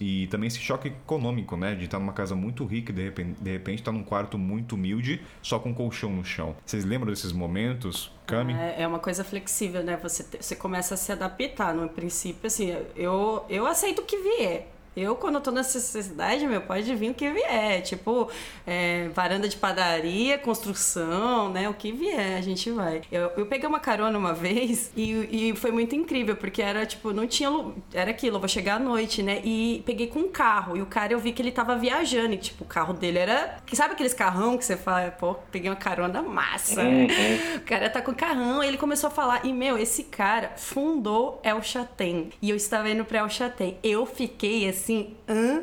E 0.00 0.26
também 0.28 0.48
esse 0.48 0.58
choque 0.58 0.88
econômico, 0.88 1.56
né? 1.56 1.74
De 1.74 1.84
estar 1.84 1.98
numa 1.98 2.12
casa 2.12 2.34
muito 2.34 2.64
rica 2.64 2.92
e 2.92 2.94
de 2.94 3.02
repente, 3.02 3.40
de 3.40 3.50
repente 3.50 3.78
estar 3.80 3.92
num 3.92 4.02
quarto 4.02 4.38
muito 4.38 4.74
humilde, 4.74 5.22
só 5.42 5.58
com 5.58 5.74
colchão 5.74 6.10
no 6.10 6.24
chão. 6.24 6.54
Vocês 6.64 6.84
lembram 6.84 7.10
desses 7.10 7.32
momentos? 7.32 8.12
Cami? 8.26 8.54
É, 8.54 8.82
é 8.82 8.86
uma 8.86 8.98
coisa 8.98 9.22
flexível, 9.22 9.82
né? 9.82 9.98
Você, 10.02 10.24
você 10.40 10.56
começa 10.56 10.94
a 10.94 10.96
se 10.96 11.12
adaptar. 11.12 11.74
No 11.74 11.88
princípio, 11.88 12.46
assim, 12.46 12.74
eu, 12.96 13.44
eu 13.48 13.66
aceito 13.66 14.00
o 14.00 14.04
que 14.04 14.16
vier. 14.16 14.73
Eu, 14.96 15.16
quando 15.16 15.36
eu 15.36 15.40
tô 15.40 15.50
nessa 15.50 15.78
necessidade, 15.78 16.46
meu, 16.46 16.60
pode 16.60 16.94
vir 16.94 17.10
o 17.10 17.14
que 17.14 17.28
vier. 17.30 17.82
Tipo, 17.82 18.30
é, 18.66 19.08
varanda 19.08 19.48
de 19.48 19.56
padaria, 19.56 20.38
construção, 20.38 21.50
né? 21.50 21.68
O 21.68 21.74
que 21.74 21.92
vier, 21.92 22.36
a 22.38 22.40
gente 22.40 22.70
vai. 22.70 23.02
Eu, 23.10 23.30
eu 23.36 23.46
peguei 23.46 23.68
uma 23.68 23.80
carona 23.80 24.16
uma 24.18 24.32
vez 24.34 24.92
e, 24.96 25.50
e 25.50 25.56
foi 25.56 25.70
muito 25.70 25.94
incrível, 25.94 26.36
porque 26.36 26.62
era, 26.62 26.86
tipo, 26.86 27.12
não 27.12 27.26
tinha... 27.26 27.50
Era 27.92 28.10
aquilo, 28.10 28.36
eu 28.36 28.40
vou 28.40 28.48
chegar 28.48 28.76
à 28.76 28.78
noite, 28.78 29.22
né? 29.22 29.40
E 29.44 29.82
peguei 29.84 30.06
com 30.06 30.20
um 30.20 30.28
carro. 30.28 30.76
E 30.76 30.82
o 30.82 30.86
cara, 30.86 31.12
eu 31.12 31.18
vi 31.18 31.32
que 31.32 31.42
ele 31.42 31.52
tava 31.52 31.76
viajando. 31.76 32.34
E, 32.34 32.38
tipo, 32.38 32.64
o 32.64 32.66
carro 32.66 32.92
dele 32.92 33.18
era... 33.18 33.58
Sabe 33.72 33.94
aqueles 33.94 34.14
carrão 34.14 34.56
que 34.56 34.64
você 34.64 34.76
fala, 34.76 35.10
pô, 35.10 35.34
peguei 35.50 35.70
uma 35.70 35.76
carona 35.76 36.22
massa. 36.22 36.82
Uhum. 36.82 37.08
O 37.54 37.60
cara 37.66 37.88
tá 37.88 38.02
com 38.02 38.12
carrão, 38.14 38.62
ele 38.62 38.76
começou 38.76 39.08
a 39.08 39.10
falar. 39.10 39.44
E, 39.44 39.52
meu, 39.52 39.78
esse 39.78 40.04
cara 40.04 40.52
fundou 40.56 41.40
El 41.42 41.62
Chatem. 41.62 42.30
E 42.42 42.50
eu 42.50 42.56
estava 42.56 42.90
indo 42.90 43.04
pra 43.04 43.20
El 43.20 43.28
Chatem. 43.28 43.78
Eu 43.82 44.04
fiquei 44.04 44.68
assim, 44.68 44.83
hã? 45.28 45.62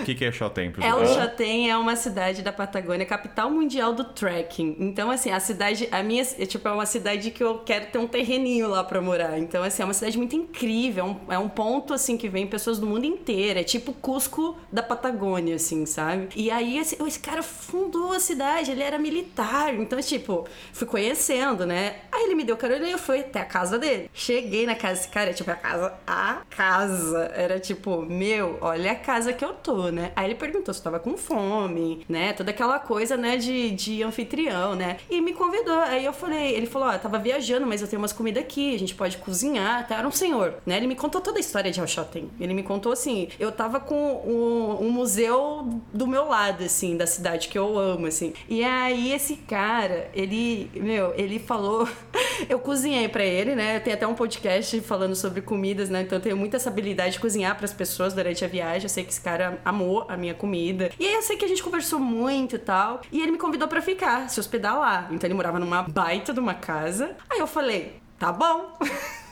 O 0.00 0.04
que, 0.04 0.14
que 0.14 0.24
é 0.24 0.32
Shotem? 0.32 0.70
pros 0.70 0.84
El 0.84 0.94
ouvintes? 0.94 1.14
Chatem 1.14 1.70
é 1.70 1.76
uma 1.76 1.96
cidade 1.96 2.42
da 2.42 2.52
Patagônia, 2.52 3.06
capital 3.06 3.50
mundial 3.50 3.92
do 3.92 4.04
trekking. 4.04 4.76
Então, 4.80 5.10
assim, 5.10 5.30
a 5.30 5.40
cidade, 5.40 5.88
a 5.90 6.02
minha, 6.02 6.22
é, 6.22 6.46
tipo, 6.46 6.66
é 6.66 6.72
uma 6.72 6.86
cidade 6.86 7.30
que 7.30 7.42
eu 7.42 7.58
quero 7.58 7.86
ter 7.86 7.98
um 7.98 8.06
terreninho 8.06 8.68
lá 8.68 8.82
pra 8.82 9.00
morar. 9.00 9.38
Então, 9.38 9.62
assim, 9.62 9.82
é 9.82 9.84
uma 9.84 9.94
cidade 9.94 10.18
muito 10.18 10.34
incrível. 10.34 11.04
É 11.04 11.06
um, 11.06 11.32
é 11.34 11.38
um 11.38 11.48
ponto, 11.48 11.94
assim, 11.94 12.16
que 12.16 12.28
vem 12.28 12.46
pessoas 12.46 12.78
do 12.78 12.86
mundo 12.86 13.04
inteiro. 13.04 13.58
É 13.58 13.62
tipo 13.64 13.92
Cusco 13.92 14.56
da 14.72 14.82
Patagônia, 14.82 15.56
assim, 15.56 15.86
sabe? 15.86 16.28
E 16.34 16.50
aí, 16.50 16.78
esse, 16.78 17.00
esse 17.02 17.20
cara 17.20 17.42
fundou 17.42 18.12
a 18.12 18.20
cidade, 18.20 18.70
ele 18.70 18.82
era 18.82 18.98
militar. 18.98 19.74
Então, 19.74 20.00
tipo, 20.00 20.46
fui 20.72 20.86
conhecendo, 20.86 21.64
né? 21.64 21.96
Aí 22.10 22.24
ele 22.24 22.34
me 22.34 22.44
deu 22.44 22.56
carona 22.56 22.86
e 22.86 22.92
eu 22.92 22.98
fui 22.98 23.20
até 23.20 23.40
a 23.40 23.44
casa 23.44 23.78
dele. 23.78 24.10
Cheguei 24.12 24.66
na 24.66 24.74
casa 24.74 24.94
desse 24.94 25.08
cara, 25.08 25.32
tipo, 25.32 25.50
a 25.50 25.54
casa, 25.54 25.94
a 26.06 26.42
casa. 26.50 27.30
Era 27.34 27.60
tipo, 27.60 28.02
meu, 28.02 28.41
olha 28.60 28.92
a 28.92 28.94
casa 28.94 29.32
que 29.32 29.44
eu 29.44 29.52
tô, 29.52 29.90
né? 29.90 30.12
Aí 30.14 30.26
ele 30.26 30.34
perguntou 30.34 30.72
se 30.72 30.82
tava 30.82 30.98
com 30.98 31.16
fome, 31.16 32.04
né? 32.08 32.32
Toda 32.32 32.50
aquela 32.50 32.78
coisa, 32.78 33.16
né, 33.16 33.36
de, 33.36 33.70
de 33.70 34.02
anfitrião, 34.02 34.74
né? 34.74 34.98
E 35.10 35.20
me 35.20 35.32
convidou. 35.32 35.78
Aí 35.80 36.04
eu 36.04 36.12
falei, 36.12 36.54
ele 36.54 36.66
falou, 36.66 36.88
ó, 36.88 36.92
eu 36.92 36.98
tava 36.98 37.18
viajando, 37.18 37.66
mas 37.66 37.82
eu 37.82 37.88
tenho 37.88 38.00
umas 38.00 38.12
comidas 38.12 38.42
aqui, 38.42 38.74
a 38.74 38.78
gente 38.78 38.94
pode 38.94 39.18
cozinhar, 39.18 39.86
tá? 39.86 39.96
Era 39.96 40.06
um 40.06 40.12
senhor, 40.12 40.54
né? 40.64 40.76
Ele 40.76 40.86
me 40.86 40.94
contou 40.94 41.20
toda 41.20 41.38
a 41.38 41.40
história 41.40 41.70
de 41.70 41.80
Alchotem. 41.80 42.30
Ele 42.40 42.54
me 42.54 42.62
contou 42.62 42.92
assim, 42.92 43.28
eu 43.38 43.52
tava 43.52 43.80
com 43.80 43.94
um, 43.94 44.86
um 44.86 44.90
museu 44.90 45.80
do 45.92 46.06
meu 46.06 46.28
lado, 46.28 46.64
assim, 46.64 46.96
da 46.96 47.06
cidade 47.06 47.48
que 47.48 47.58
eu 47.58 47.78
amo, 47.78 48.06
assim. 48.06 48.32
E 48.48 48.64
aí 48.64 49.12
esse 49.12 49.36
cara, 49.36 50.10
ele, 50.14 50.70
meu, 50.74 51.12
ele 51.16 51.38
falou, 51.38 51.88
eu 52.48 52.58
cozinhei 52.58 53.08
pra 53.08 53.24
ele, 53.24 53.54
né? 53.54 53.80
Tem 53.80 53.92
até 53.92 54.06
um 54.06 54.14
podcast 54.14 54.80
falando 54.80 55.14
sobre 55.14 55.42
comidas, 55.42 55.90
né? 55.90 56.02
Então 56.02 56.18
eu 56.18 56.22
tenho 56.22 56.36
muita 56.36 56.56
essa 56.56 56.70
habilidade 56.70 57.12
de 57.14 57.20
cozinhar 57.20 57.56
pras 57.56 57.72
pessoas 57.72 58.14
durante 58.14 58.31
a 58.44 58.48
viagem. 58.48 58.84
Eu 58.84 58.88
sei 58.88 59.04
que 59.04 59.10
esse 59.10 59.20
cara 59.20 59.60
amou 59.64 60.06
a 60.08 60.16
minha 60.16 60.34
comida. 60.34 60.90
E 60.98 61.06
aí 61.06 61.14
eu 61.14 61.22
sei 61.22 61.36
que 61.36 61.44
a 61.44 61.48
gente 61.48 61.62
conversou 61.62 61.98
muito 61.98 62.56
e 62.56 62.58
tal. 62.58 63.00
E 63.10 63.20
ele 63.20 63.32
me 63.32 63.38
convidou 63.38 63.68
pra 63.68 63.82
ficar, 63.82 64.28
se 64.28 64.38
hospedar 64.38 64.78
lá. 64.78 65.08
Então 65.10 65.26
ele 65.26 65.34
morava 65.34 65.58
numa 65.58 65.82
baita 65.82 66.32
de 66.32 66.40
uma 66.40 66.54
casa. 66.54 67.16
Aí 67.30 67.38
eu 67.38 67.46
falei, 67.46 68.00
tá 68.18 68.32
bom. 68.32 68.78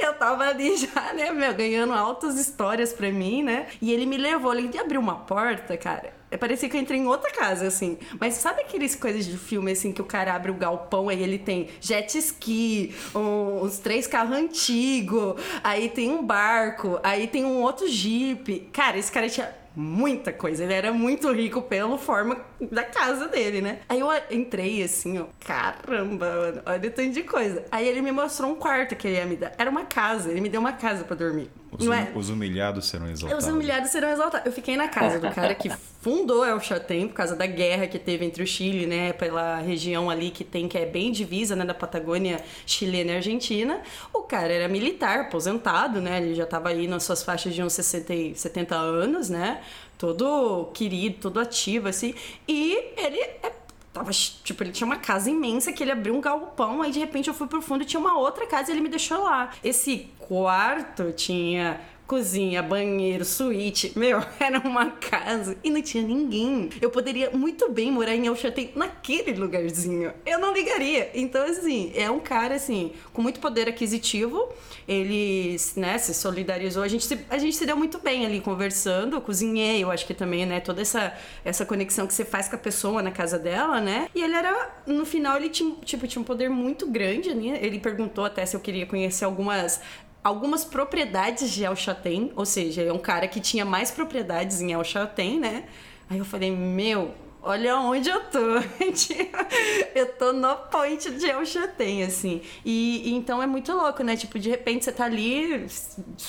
Eu 0.00 0.14
tava 0.14 0.44
ali 0.48 0.76
já, 0.76 1.12
né, 1.12 1.30
meu, 1.30 1.54
ganhando 1.54 1.92
altas 1.92 2.34
histórias 2.36 2.92
pra 2.92 3.12
mim, 3.12 3.44
né? 3.44 3.68
E 3.80 3.92
ele 3.92 4.04
me 4.04 4.16
levou, 4.16 4.52
ele 4.52 4.76
abriu 4.76 5.00
uma 5.00 5.14
porta, 5.14 5.76
cara. 5.76 6.12
Parecia 6.38 6.68
que 6.68 6.76
eu 6.76 6.80
entrei 6.80 7.00
em 7.00 7.06
outra 7.06 7.30
casa, 7.30 7.66
assim. 7.66 7.98
Mas 8.20 8.34
sabe 8.34 8.62
aqueles 8.62 8.94
coisas 8.94 9.24
de 9.24 9.36
filme, 9.36 9.72
assim, 9.72 9.92
que 9.92 10.02
o 10.02 10.04
cara 10.04 10.34
abre 10.34 10.50
o 10.50 10.54
galpão, 10.54 11.08
aí 11.08 11.22
ele 11.22 11.38
tem 11.38 11.68
jet 11.80 12.16
ski, 12.18 12.94
uns 13.14 13.78
três 13.78 14.06
carros 14.06 14.36
antigos, 14.36 15.34
aí 15.62 15.88
tem 15.88 16.10
um 16.10 16.24
barco, 16.24 16.98
aí 17.02 17.26
tem 17.26 17.44
um 17.44 17.62
outro 17.62 17.88
jeep. 17.88 18.68
Cara, 18.72 18.98
esse 18.98 19.10
cara 19.10 19.28
tinha 19.28 19.62
muita 19.74 20.32
coisa. 20.32 20.64
Ele 20.64 20.74
era 20.74 20.92
muito 20.92 21.32
rico 21.32 21.62
pela 21.62 21.98
forma 21.98 22.38
da 22.60 22.84
casa 22.84 23.28
dele, 23.28 23.60
né? 23.60 23.80
Aí 23.88 24.00
eu 24.00 24.08
entrei 24.30 24.82
assim, 24.82 25.18
ó, 25.18 25.26
caramba, 25.40 26.26
mano, 26.26 26.62
olha 26.66 26.88
o 26.88 26.92
tanto 26.92 27.10
de 27.10 27.22
coisa. 27.22 27.64
Aí 27.70 27.86
ele 27.86 28.02
me 28.02 28.12
mostrou 28.12 28.50
um 28.50 28.54
quarto 28.54 28.94
que 28.96 29.06
ele 29.08 29.16
ia 29.16 29.26
me 29.26 29.36
dar. 29.36 29.52
Era 29.58 29.70
uma 29.70 29.84
casa, 29.84 30.30
ele 30.30 30.40
me 30.40 30.48
deu 30.48 30.60
uma 30.60 30.72
casa 30.72 31.04
para 31.04 31.16
dormir. 31.16 31.50
Os, 31.78 31.86
hum- 31.86 31.92
é? 31.92 32.12
os 32.14 32.28
humilhados 32.28 32.86
serão 32.86 33.08
exaltados. 33.08 33.44
Os 33.44 33.50
humilhados 33.50 33.90
serão 33.90 34.10
exaltados. 34.10 34.46
Eu 34.46 34.52
fiquei 34.52 34.76
na 34.76 34.88
casa 34.88 35.18
do 35.18 35.30
cara 35.30 35.54
que 35.54 35.70
fundou 36.02 36.44
El 36.44 36.60
Chatem 36.60 37.08
por 37.08 37.14
causa 37.14 37.34
da 37.34 37.46
guerra 37.46 37.86
que 37.86 37.98
teve 37.98 38.24
entre 38.26 38.42
o 38.42 38.46
Chile, 38.46 38.86
né, 38.86 39.12
pela 39.12 39.56
região 39.56 40.10
ali 40.10 40.30
que 40.30 40.44
tem 40.44 40.68
que 40.68 40.76
é 40.76 40.84
bem 40.84 41.10
divisa, 41.10 41.56
né, 41.56 41.64
da 41.64 41.72
Patagônia 41.72 42.42
chilena 42.66 43.12
e 43.12 43.16
argentina. 43.16 43.80
O 44.12 44.20
cara 44.20 44.52
era 44.52 44.68
militar, 44.68 45.20
aposentado, 45.20 46.00
né? 46.00 46.18
Ele 46.18 46.34
já 46.34 46.44
tava 46.44 46.68
aí 46.68 46.86
nas 46.86 47.04
suas 47.04 47.22
faixas 47.22 47.54
de 47.54 47.62
uns 47.62 47.72
60, 47.72 48.14
e 48.14 48.34
70 48.34 48.74
anos, 48.74 49.30
né? 49.30 49.62
Todo 49.96 50.70
querido, 50.74 51.16
todo 51.20 51.40
ativo 51.40 51.88
assim. 51.88 52.14
E 52.46 52.76
ele 52.96 53.18
é 53.42 53.61
Tava, 53.92 54.10
tipo, 54.10 54.62
ele 54.62 54.72
tinha 54.72 54.86
uma 54.86 54.96
casa 54.96 55.30
imensa 55.30 55.70
que 55.70 55.82
ele 55.82 55.92
abriu 55.92 56.14
um 56.14 56.20
galpão, 56.20 56.80
aí 56.80 56.90
de 56.90 56.98
repente 56.98 57.28
eu 57.28 57.34
fui 57.34 57.46
pro 57.46 57.60
fundo 57.60 57.82
e 57.82 57.84
tinha 57.84 58.00
uma 58.00 58.16
outra 58.16 58.46
casa 58.46 58.70
e 58.70 58.74
ele 58.74 58.80
me 58.80 58.88
deixou 58.88 59.22
lá. 59.22 59.50
Esse 59.62 60.10
quarto 60.18 61.12
tinha 61.12 61.78
cozinha, 62.12 62.62
banheiro, 62.62 63.24
suíte. 63.24 63.90
Meu, 63.96 64.22
era 64.38 64.58
uma 64.58 64.90
casa 64.90 65.56
e 65.64 65.70
não 65.70 65.80
tinha 65.80 66.02
ninguém. 66.02 66.68
Eu 66.78 66.90
poderia 66.90 67.30
muito 67.30 67.72
bem 67.72 67.90
morar 67.90 68.14
em 68.14 68.26
El 68.26 68.36
Chatem 68.36 68.70
naquele 68.76 69.32
lugarzinho. 69.32 70.12
Eu 70.26 70.38
não 70.38 70.52
ligaria. 70.52 71.10
Então, 71.14 71.42
assim, 71.46 71.90
é 71.94 72.10
um 72.10 72.20
cara, 72.20 72.56
assim, 72.56 72.92
com 73.14 73.22
muito 73.22 73.40
poder 73.40 73.66
aquisitivo. 73.66 74.46
Ele, 74.86 75.56
né, 75.74 75.96
se 75.96 76.12
solidarizou. 76.12 76.82
A 76.82 76.88
gente 76.88 77.06
se, 77.06 77.18
a 77.30 77.38
gente 77.38 77.56
se 77.56 77.64
deu 77.64 77.78
muito 77.78 77.98
bem 77.98 78.26
ali 78.26 78.42
conversando. 78.42 79.16
Eu 79.16 79.22
cozinhei, 79.22 79.82
eu 79.82 79.90
acho 79.90 80.06
que 80.06 80.12
também, 80.12 80.44
né, 80.44 80.60
toda 80.60 80.82
essa, 80.82 81.16
essa 81.42 81.64
conexão 81.64 82.06
que 82.06 82.12
você 82.12 82.26
faz 82.26 82.46
com 82.46 82.56
a 82.56 82.58
pessoa 82.58 83.02
na 83.02 83.10
casa 83.10 83.38
dela, 83.38 83.80
né? 83.80 84.06
E 84.14 84.22
ele 84.22 84.34
era, 84.34 84.70
no 84.86 85.06
final, 85.06 85.38
ele 85.38 85.48
tinha, 85.48 85.76
tipo, 85.76 86.06
tinha 86.06 86.20
um 86.20 86.26
poder 86.26 86.50
muito 86.50 86.86
grande, 86.86 87.34
né? 87.34 87.58
Ele 87.62 87.80
perguntou 87.80 88.26
até 88.26 88.44
se 88.44 88.54
eu 88.54 88.60
queria 88.60 88.84
conhecer 88.84 89.24
algumas 89.24 89.80
algumas 90.22 90.64
propriedades 90.64 91.50
de 91.50 91.64
El 91.64 91.74
Chatem, 91.74 92.32
ou 92.36 92.44
seja, 92.44 92.82
é 92.82 92.92
um 92.92 92.98
cara 92.98 93.26
que 93.26 93.40
tinha 93.40 93.64
mais 93.64 93.90
propriedades 93.90 94.60
em 94.60 94.72
El 94.72 94.84
Chatem, 94.84 95.40
né? 95.40 95.64
Aí 96.08 96.18
eu 96.18 96.24
falei, 96.24 96.50
meu, 96.50 97.14
olha 97.42 97.78
onde 97.78 98.08
eu 98.08 98.20
tô. 98.24 98.38
eu 99.94 100.06
tô 100.14 100.32
no 100.32 100.56
point 100.70 101.10
de 101.10 101.26
El 101.26 101.44
Chatem, 101.44 102.04
assim. 102.04 102.40
E, 102.64 103.08
e, 103.10 103.14
então 103.14 103.42
é 103.42 103.46
muito 103.46 103.72
louco, 103.72 104.02
né? 104.02 104.16
Tipo, 104.16 104.38
de 104.38 104.48
repente 104.48 104.84
você 104.84 104.92
tá 104.92 105.04
ali, 105.04 105.66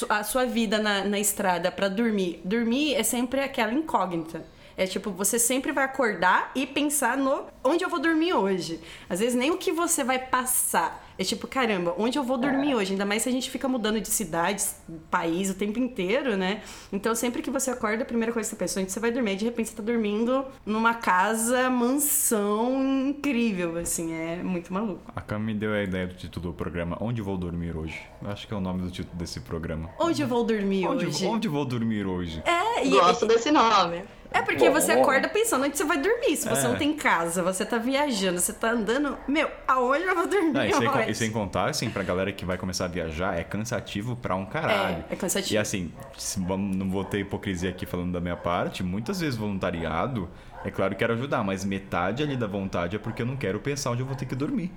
a 0.09 0.23
sua 0.23 0.45
vida 0.45 0.79
na, 0.79 1.05
na 1.05 1.19
estrada 1.19 1.71
para 1.71 1.87
dormir. 1.87 2.41
Dormir 2.43 2.95
é 2.95 3.03
sempre 3.03 3.41
aquela 3.41 3.73
incógnita. 3.73 4.45
É 4.75 4.85
tipo, 4.85 5.11
você 5.11 5.37
sempre 5.37 5.71
vai 5.71 5.83
acordar 5.83 6.51
e 6.55 6.65
pensar 6.65 7.17
no 7.17 7.45
onde 7.63 7.83
eu 7.83 7.89
vou 7.89 7.99
dormir 7.99 8.33
hoje. 8.33 8.79
Às 9.09 9.19
vezes 9.19 9.35
nem 9.35 9.51
o 9.51 9.57
que 9.57 9.71
você 9.71 10.03
vai 10.03 10.19
passar. 10.19 11.03
É 11.17 11.23
tipo, 11.23 11.47
caramba, 11.47 11.93
onde 11.97 12.17
eu 12.17 12.23
vou 12.23 12.37
dormir 12.37 12.73
hoje? 12.73 12.93
Ainda 12.93 13.05
mais 13.05 13.21
se 13.21 13.29
a 13.29 13.31
gente 13.31 13.49
fica 13.49 13.67
mudando 13.67 14.01
de 14.01 14.07
cidades, 14.07 14.75
país 15.11 15.49
o 15.49 15.53
tempo 15.53 15.77
inteiro, 15.77 16.35
né? 16.35 16.61
Então 16.91 17.13
sempre 17.13 17.41
que 17.41 17.51
você 17.51 17.69
acorda, 17.69 18.01
a 18.01 18.05
primeira 18.05 18.33
coisa 18.33 18.49
que 18.49 18.55
você 18.55 18.59
pensa, 18.59 18.81
onde 18.81 18.91
você 18.91 18.99
vai 18.99 19.11
dormir? 19.11 19.35
De 19.35 19.45
repente 19.45 19.69
você 19.69 19.75
tá 19.75 19.83
dormindo 19.83 20.43
numa 20.65 20.95
casa, 20.95 21.69
mansão 21.69 23.07
incrível, 23.07 23.77
assim, 23.77 24.11
é 24.11 24.37
muito 24.37 24.73
maluco. 24.73 25.01
A 25.15 25.21
Cam 25.21 25.39
me 25.39 25.53
deu 25.53 25.73
a 25.73 25.83
ideia 25.83 26.07
do 26.07 26.15
título 26.15 26.47
do 26.47 26.53
programa 26.53 26.97
Onde 26.99 27.21
Vou 27.21 27.37
Dormir 27.37 27.77
Hoje. 27.77 28.01
Eu 28.21 28.31
acho 28.31 28.47
que 28.47 28.53
é 28.53 28.57
o 28.57 28.61
nome 28.61 28.81
do 28.81 28.89
título 28.89 29.15
desse 29.15 29.39
programa. 29.41 29.91
Onde 29.99 30.23
eu 30.23 30.27
vou 30.27 30.43
dormir 30.43 30.87
onde, 30.87 31.05
hoje? 31.05 31.25
Onde 31.27 31.47
vou 31.47 31.63
dormir 31.63 32.07
hoje? 32.07 32.41
É, 32.43 32.85
e, 32.85 32.89
Gosto 32.89 33.27
desse 33.27 33.51
nome. 33.51 34.03
É 34.33 34.41
porque 34.41 34.67
Bom. 34.67 34.73
você 34.73 34.91
acorda 34.93 35.29
pensando 35.29 35.63
onde 35.65 35.77
você 35.77 35.83
vai 35.85 35.99
dormir. 36.01 36.35
Se 36.35 36.49
você 36.49 36.65
É. 36.65 36.69
não 36.69 36.75
tem 36.75 36.93
casa, 36.95 37.43
você 37.43 37.63
tá 37.63 37.77
viajando, 37.77 38.39
você 38.39 38.51
tá 38.51 38.71
andando. 38.71 39.15
Meu, 39.27 39.49
aonde 39.67 40.03
eu 40.03 40.15
vou 40.15 40.27
dormir 40.27 40.51
Não, 40.51 40.65
e, 40.65 40.73
sem, 40.73 40.87
con- 40.89 40.97
hoje? 40.99 41.11
e 41.11 41.15
sem 41.15 41.31
contar, 41.31 41.69
assim, 41.69 41.89
pra 41.89 42.01
galera 42.03 42.31
que 42.31 42.43
vai 42.43 42.57
começar 42.57 42.85
a 42.85 42.87
viajar, 42.87 43.37
é 43.39 43.43
cansativo 43.43 44.15
pra 44.15 44.35
um 44.35 44.45
caralho. 44.45 45.03
É, 45.09 45.13
é 45.13 45.15
cansativo. 45.15 45.53
E 45.53 45.57
assim, 45.57 45.93
se 46.17 46.39
vamos- 46.39 46.75
não 46.75 46.89
vou 46.89 47.05
ter 47.05 47.19
hipocrisia 47.19 47.69
aqui 47.69 47.85
falando 47.85 48.11
da 48.11 48.19
minha 48.19 48.35
parte, 48.35 48.81
muitas 48.83 49.19
vezes 49.19 49.35
voluntariado, 49.37 50.27
é 50.65 50.71
claro 50.71 50.93
que 50.93 50.99
quero 50.99 51.13
ajudar, 51.13 51.43
mas 51.43 51.63
metade 51.63 52.23
ali 52.23 52.35
da 52.35 52.47
vontade 52.47 52.95
é 52.95 52.99
porque 52.99 53.21
eu 53.21 53.25
não 53.25 53.35
quero 53.37 53.59
pensar 53.59 53.91
onde 53.91 54.01
eu 54.01 54.05
vou 54.07 54.15
ter 54.15 54.25
que 54.25 54.35
dormir. 54.35 54.71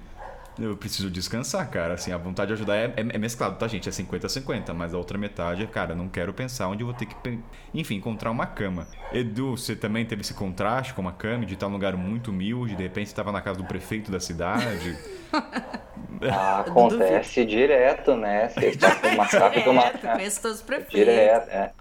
Eu 0.58 0.76
preciso 0.76 1.10
descansar, 1.10 1.68
cara. 1.70 1.94
Assim, 1.94 2.12
a 2.12 2.16
vontade 2.16 2.48
de 2.48 2.54
ajudar 2.54 2.76
é, 2.76 2.86
é, 2.96 3.00
é 3.00 3.18
mesclado, 3.18 3.56
tá, 3.56 3.68
gente? 3.68 3.88
É 3.88 3.92
50-50, 3.92 4.72
mas 4.72 4.94
a 4.94 4.98
outra 4.98 5.18
metade 5.18 5.62
é, 5.62 5.66
cara, 5.66 5.94
não 5.94 6.08
quero 6.08 6.32
pensar 6.32 6.68
onde 6.68 6.82
eu 6.82 6.86
vou 6.86 6.96
ter 6.96 7.06
que, 7.06 7.38
enfim, 7.74 7.96
encontrar 7.96 8.30
uma 8.30 8.46
cama. 8.46 8.86
Edu, 9.12 9.56
você 9.56 9.76
também 9.76 10.04
teve 10.06 10.22
esse 10.22 10.32
contraste 10.32 10.94
com 10.94 11.02
uma 11.02 11.12
cama, 11.12 11.44
de 11.44 11.54
estar 11.54 11.66
num 11.66 11.74
lugar 11.74 11.96
muito 11.96 12.30
humilde, 12.30 12.74
de 12.74 12.82
repente 12.82 13.10
você 13.10 13.14
tava 13.14 13.30
na 13.30 13.42
casa 13.42 13.58
do 13.58 13.64
prefeito 13.66 14.10
da 14.10 14.20
cidade. 14.20 14.96
Ah, 16.22 16.60
acontece 16.60 17.44
direto, 17.44 18.16
né? 18.16 18.48
Você 18.48 18.68
está 18.68 18.94
com 18.94 19.08
uma 19.08 19.26
saco 19.28 19.60
de 19.60 19.68
uma. 19.68 19.82
Direto, 19.82 20.12
conheço 20.12 20.40
todos 20.40 20.56
os 20.58 20.62
prefeitos. 20.62 20.94
Direto, 20.94 21.48
é. 21.50 21.72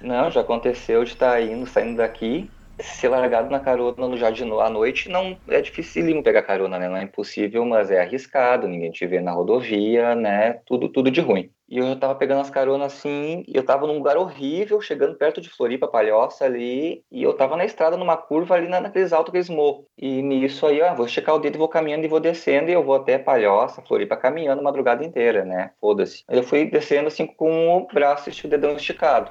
Não, 0.00 0.30
já 0.30 0.42
aconteceu 0.42 1.02
de 1.04 1.12
estar 1.12 1.42
indo, 1.42 1.66
saindo 1.66 1.96
daqui, 1.96 2.48
ser 2.82 3.08
largado 3.08 3.50
na 3.50 3.60
carona 3.60 4.08
no 4.08 4.16
jardim 4.16 4.50
à 4.60 4.68
noite. 4.70 5.08
Não 5.08 5.36
é 5.48 5.60
dificílimo 5.60 6.22
pegar 6.22 6.42
carona, 6.42 6.78
né? 6.78 6.88
Não 6.88 6.96
é 6.96 7.02
impossível, 7.04 7.64
mas 7.64 7.90
é 7.90 8.00
arriscado. 8.00 8.68
Ninguém 8.68 8.90
te 8.90 9.06
vê 9.06 9.20
na 9.20 9.32
rodovia, 9.32 10.14
né? 10.14 10.60
Tudo, 10.66 10.88
tudo 10.88 11.10
de 11.10 11.20
ruim. 11.20 11.50
E 11.70 11.78
eu 11.78 11.98
tava 12.00 12.16
pegando 12.16 12.40
as 12.40 12.50
caronas 12.50 12.92
assim, 12.92 13.44
eu 13.46 13.64
tava 13.64 13.86
num 13.86 13.98
lugar 13.98 14.16
horrível, 14.16 14.80
chegando 14.80 15.14
perto 15.14 15.40
de 15.40 15.48
Floripa, 15.48 15.86
Palhoça 15.86 16.44
ali, 16.44 17.04
e 17.12 17.22
eu 17.22 17.32
tava 17.32 17.56
na 17.56 17.64
estrada, 17.64 17.96
numa 17.96 18.16
curva 18.16 18.56
ali 18.56 18.66
na, 18.66 18.80
naqueles 18.80 19.12
altos, 19.12 19.28
aqueles 19.28 19.48
morros. 19.48 19.84
E 19.96 20.20
nisso 20.20 20.66
aí, 20.66 20.82
ó, 20.82 20.92
vou 20.96 21.06
esticar 21.06 21.36
o 21.36 21.38
dedo, 21.38 21.58
vou 21.58 21.68
caminhando 21.68 22.04
e 22.04 22.08
vou 22.08 22.18
descendo, 22.18 22.70
e 22.70 22.72
eu 22.72 22.82
vou 22.82 22.96
até 22.96 23.18
Palhoça, 23.20 23.82
Floripa, 23.82 24.16
caminhando 24.16 24.58
a 24.58 24.64
madrugada 24.64 25.04
inteira, 25.04 25.44
né? 25.44 25.70
Foda-se. 25.80 26.24
Eu 26.28 26.42
fui 26.42 26.64
descendo 26.68 27.06
assim 27.06 27.24
com 27.24 27.76
o 27.76 27.86
braço 27.86 28.30
e 28.30 28.46
o 28.46 28.50
dedão 28.50 28.74
esticado. 28.74 29.30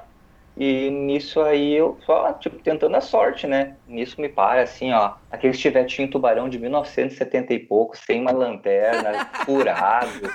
E 0.60 0.90
nisso 0.90 1.40
aí 1.40 1.72
eu 1.72 1.96
só, 2.04 2.34
tipo, 2.34 2.58
tentando 2.58 2.94
a 2.94 3.00
sorte, 3.00 3.46
né? 3.46 3.76
Nisso 3.88 4.20
me 4.20 4.28
para 4.28 4.60
assim, 4.60 4.92
ó, 4.92 5.14
aquele 5.30 5.54
chivetinho 5.54 6.10
tubarão 6.10 6.50
de 6.50 6.58
1970 6.58 7.54
e 7.54 7.58
pouco, 7.60 7.96
sem 7.96 8.20
uma 8.20 8.30
lanterna, 8.30 9.24
furado, 9.46 10.30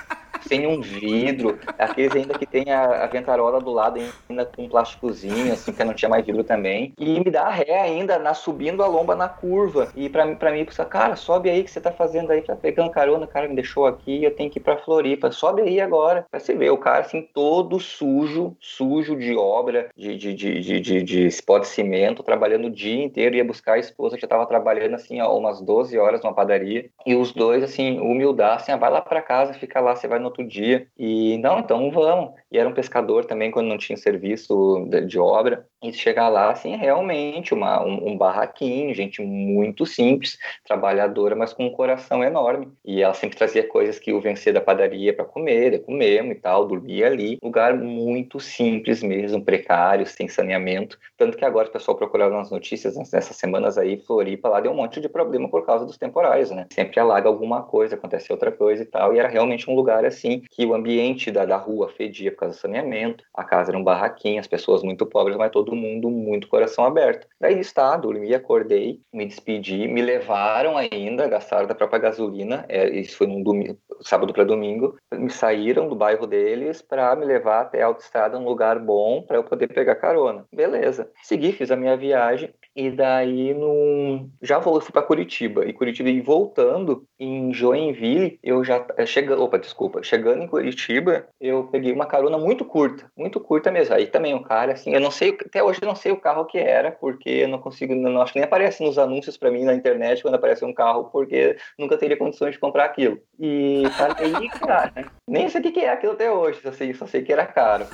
sem 0.46 0.66
um 0.66 0.80
vidro, 0.82 1.58
aqueles 1.78 2.14
ainda 2.14 2.34
que 2.34 2.46
tem 2.46 2.70
a, 2.72 3.04
a 3.04 3.06
ventarola 3.06 3.60
do 3.60 3.70
lado 3.72 3.98
ainda 4.28 4.46
com 4.46 4.64
um 4.64 4.68
plásticozinho, 4.68 5.52
assim, 5.52 5.72
que 5.72 5.84
não 5.84 5.94
tinha 5.94 6.08
mais 6.08 6.24
vidro 6.24 6.44
também. 6.44 6.92
E 6.98 7.18
me 7.20 7.30
dá 7.30 7.48
ré 7.48 7.80
ainda, 7.80 8.18
na, 8.18 8.34
subindo 8.34 8.82
a 8.82 8.86
lomba 8.86 9.14
na 9.14 9.28
curva. 9.28 9.90
E 9.94 10.08
pra, 10.08 10.24
mim- 10.26 10.36
pra 10.36 10.52
mim, 10.52 10.64
pensa, 10.64 10.84
cara, 10.84 11.16
sobe 11.16 11.50
aí 11.50 11.62
que 11.64 11.70
você 11.70 11.80
tá 11.80 11.92
fazendo 11.92 12.30
aí, 12.30 12.42
tá 12.42 12.56
pegando 12.56 12.90
carona, 12.90 13.26
cara, 13.26 13.48
me 13.48 13.54
deixou 13.54 13.86
aqui, 13.86 14.22
eu 14.24 14.34
tenho 14.34 14.50
que 14.50 14.58
ir 14.58 14.62
pra 14.62 14.76
Floripa, 14.78 15.30
sobe 15.30 15.62
aí 15.62 15.80
agora. 15.80 16.26
Pra 16.30 16.40
você 16.40 16.54
ver, 16.54 16.70
o 16.70 16.78
cara, 16.78 17.00
assim, 17.00 17.22
todo 17.32 17.78
sujo, 17.80 18.56
sujo 18.60 19.16
de 19.16 19.34
obra, 19.36 19.88
de, 19.96 20.16
de, 20.16 20.34
de, 20.34 20.60
de, 20.60 20.80
de, 20.80 21.02
de 21.02 21.28
de 21.28 21.66
cimento, 21.66 22.22
trabalhando 22.22 22.66
o 22.66 22.70
dia 22.70 23.02
inteiro, 23.04 23.36
ia 23.36 23.44
buscar 23.44 23.74
a 23.74 23.78
esposa 23.78 24.16
que 24.16 24.22
já 24.22 24.28
tava 24.28 24.46
trabalhando, 24.46 24.94
assim, 24.94 25.20
ó, 25.20 25.36
umas 25.36 25.60
12 25.60 25.98
horas 25.98 26.22
numa 26.22 26.34
padaria. 26.34 26.90
E 27.04 27.14
os 27.14 27.32
dois, 27.32 27.62
assim, 27.62 27.98
humildade, 28.00 28.62
assim, 28.62 28.72
ah, 28.72 28.76
vai 28.76 28.90
lá 28.90 29.00
pra 29.00 29.22
casa, 29.22 29.54
fica 29.54 29.80
lá, 29.80 29.94
você 29.94 30.06
vai 30.08 30.18
no 30.18 30.30
outro 30.42 30.46
dia. 30.46 30.86
E, 30.98 31.38
não, 31.38 31.58
então 31.58 31.90
vamos. 31.90 32.34
E 32.50 32.58
era 32.58 32.68
um 32.68 32.74
pescador 32.74 33.24
também, 33.24 33.50
quando 33.50 33.68
não 33.68 33.78
tinha 33.78 33.96
serviço 33.96 34.86
de, 34.88 35.06
de 35.06 35.18
obra. 35.18 35.66
E 35.88 35.92
chegar 35.92 36.28
lá, 36.28 36.50
assim, 36.50 36.72
é 36.72 36.76
realmente 36.76 37.54
uma, 37.54 37.80
um, 37.84 38.08
um 38.08 38.18
barraquinho, 38.18 38.94
gente 38.94 39.22
muito 39.22 39.86
simples, 39.86 40.38
trabalhadora, 40.64 41.36
mas 41.36 41.52
com 41.52 41.66
um 41.66 41.70
coração 41.70 42.24
enorme. 42.24 42.68
E 42.84 43.02
ela 43.02 43.14
sempre 43.14 43.36
trazia 43.36 43.66
coisas 43.66 43.98
que 43.98 44.12
o 44.12 44.20
vencer 44.20 44.52
da 44.52 44.60
padaria 44.60 45.14
para 45.14 45.24
comer, 45.24 45.82
comemos 45.84 46.32
e 46.32 46.40
tal, 46.40 46.66
dormia 46.66 47.06
ali. 47.06 47.38
Lugar 47.42 47.74
muito 47.74 48.40
simples 48.40 49.02
mesmo, 49.02 49.44
precário, 49.44 50.06
sem 50.06 50.26
saneamento. 50.26 50.98
Tanto 51.16 51.36
que 51.36 51.44
agora 51.44 51.68
o 51.68 51.72
pessoal 51.72 51.96
procurava 51.96 52.34
nas 52.34 52.50
notícias 52.50 52.96
nessas 52.96 53.36
semanas 53.36 53.78
aí, 53.78 53.96
Floripa 53.98 54.48
lá 54.48 54.60
deu 54.60 54.72
um 54.72 54.76
monte 54.76 55.00
de 55.00 55.08
problema 55.08 55.48
por 55.48 55.64
causa 55.64 55.84
dos 55.84 55.96
temporais, 55.96 56.50
né? 56.50 56.66
Sempre 56.72 56.98
alaga 56.98 57.28
alguma 57.28 57.62
coisa, 57.62 57.94
acontece 57.94 58.32
outra 58.32 58.50
coisa 58.50 58.82
e 58.82 58.86
tal. 58.86 59.14
E 59.14 59.18
era 59.18 59.28
realmente 59.28 59.70
um 59.70 59.74
lugar 59.74 60.04
assim 60.04 60.42
que 60.50 60.66
o 60.66 60.74
ambiente 60.74 61.30
da, 61.30 61.44
da 61.44 61.56
rua 61.56 61.88
fedia 61.88 62.32
por 62.32 62.38
causa 62.38 62.56
do 62.56 62.60
saneamento, 62.60 63.24
a 63.32 63.44
casa 63.44 63.70
era 63.70 63.78
um 63.78 63.84
barraquinho, 63.84 64.40
as 64.40 64.46
pessoas 64.46 64.82
muito 64.82 65.06
pobres, 65.06 65.36
mas 65.36 65.50
todo 65.50 65.75
mundo 65.76 66.10
muito 66.10 66.48
coração 66.48 66.84
aberto. 66.84 67.26
Daí 67.40 67.58
está, 67.60 67.96
dormi, 67.96 68.34
acordei, 68.34 69.00
me 69.12 69.26
despedi, 69.26 69.86
me 69.86 70.02
levaram 70.02 70.76
ainda, 70.76 71.28
gastaram 71.28 71.66
da 71.66 71.74
própria 71.74 71.98
gasolina, 71.98 72.64
é, 72.68 72.88
isso 72.88 73.16
foi 73.16 73.26
num 73.26 73.42
domingo, 73.42 73.78
sábado 74.00 74.32
para 74.32 74.44
domingo, 74.44 74.96
me 75.12 75.30
saíram 75.30 75.88
do 75.88 75.94
bairro 75.94 76.26
deles 76.26 76.82
para 76.82 77.14
me 77.14 77.24
levar 77.24 77.60
até 77.60 77.82
a 77.82 77.86
autoestrada, 77.86 78.38
um 78.38 78.44
lugar 78.44 78.78
bom 78.78 79.22
para 79.22 79.36
eu 79.36 79.44
poder 79.44 79.68
pegar 79.68 79.96
carona. 79.96 80.44
Beleza. 80.52 81.10
Segui, 81.22 81.52
fiz 81.52 81.70
a 81.70 81.76
minha 81.76 81.96
viagem 81.96 82.52
E 82.76 82.90
daí 82.90 83.54
no 83.54 84.28
já 84.42 84.58
vou 84.58 84.78
fui 84.82 84.92
para 84.92 85.02
Curitiba 85.02 85.64
e 85.64 85.72
Curitiba 85.72 86.10
e 86.10 86.20
voltando 86.20 87.04
em 87.18 87.50
Joinville, 87.52 88.38
eu 88.42 88.62
já 88.62 88.84
chegando, 89.06 89.42
opa, 89.42 89.58
desculpa, 89.58 90.02
chegando 90.02 90.42
em 90.42 90.46
Curitiba, 90.46 91.26
eu 91.40 91.64
peguei 91.64 91.90
uma 91.90 92.04
carona 92.04 92.36
muito 92.36 92.66
curta, 92.66 93.10
muito 93.16 93.40
curta 93.40 93.70
mesmo. 93.70 93.94
Aí 93.94 94.06
também 94.06 94.34
o 94.34 94.42
cara 94.42 94.74
assim, 94.74 94.92
eu 94.92 95.00
não 95.00 95.10
sei, 95.10 95.36
até 95.40 95.62
hoje 95.62 95.80
eu 95.80 95.88
não 95.88 95.94
sei 95.94 96.12
o 96.12 96.20
carro 96.20 96.44
que 96.44 96.58
era, 96.58 96.92
porque 96.92 97.30
eu 97.30 97.48
não 97.48 97.58
consigo, 97.58 97.94
não 97.94 98.20
acho 98.20 98.34
que 98.34 98.38
nem 98.38 98.46
aparece 98.46 98.84
nos 98.84 98.98
anúncios 98.98 99.38
para 99.38 99.50
mim 99.50 99.64
na 99.64 99.74
internet 99.74 100.20
quando 100.20 100.34
aparece 100.34 100.64
um 100.64 100.74
carro, 100.74 101.04
porque 101.04 101.56
nunca 101.78 101.96
teria 101.96 102.16
condições 102.18 102.52
de 102.52 102.58
comprar 102.58 102.84
aquilo. 102.84 103.18
E 103.40 103.84
falei, 103.96 104.48
cara, 104.50 104.92
nem 105.26 105.48
sei 105.48 105.62
o 105.62 105.64
que 105.64 105.80
é 105.80 105.90
aquilo 105.90 106.12
até 106.12 106.30
hoje, 106.30 106.60
só 106.60 106.72
sei, 106.72 106.92
só 106.92 107.06
sei 107.06 107.22
que 107.22 107.32
era 107.32 107.46
caro. 107.46 107.86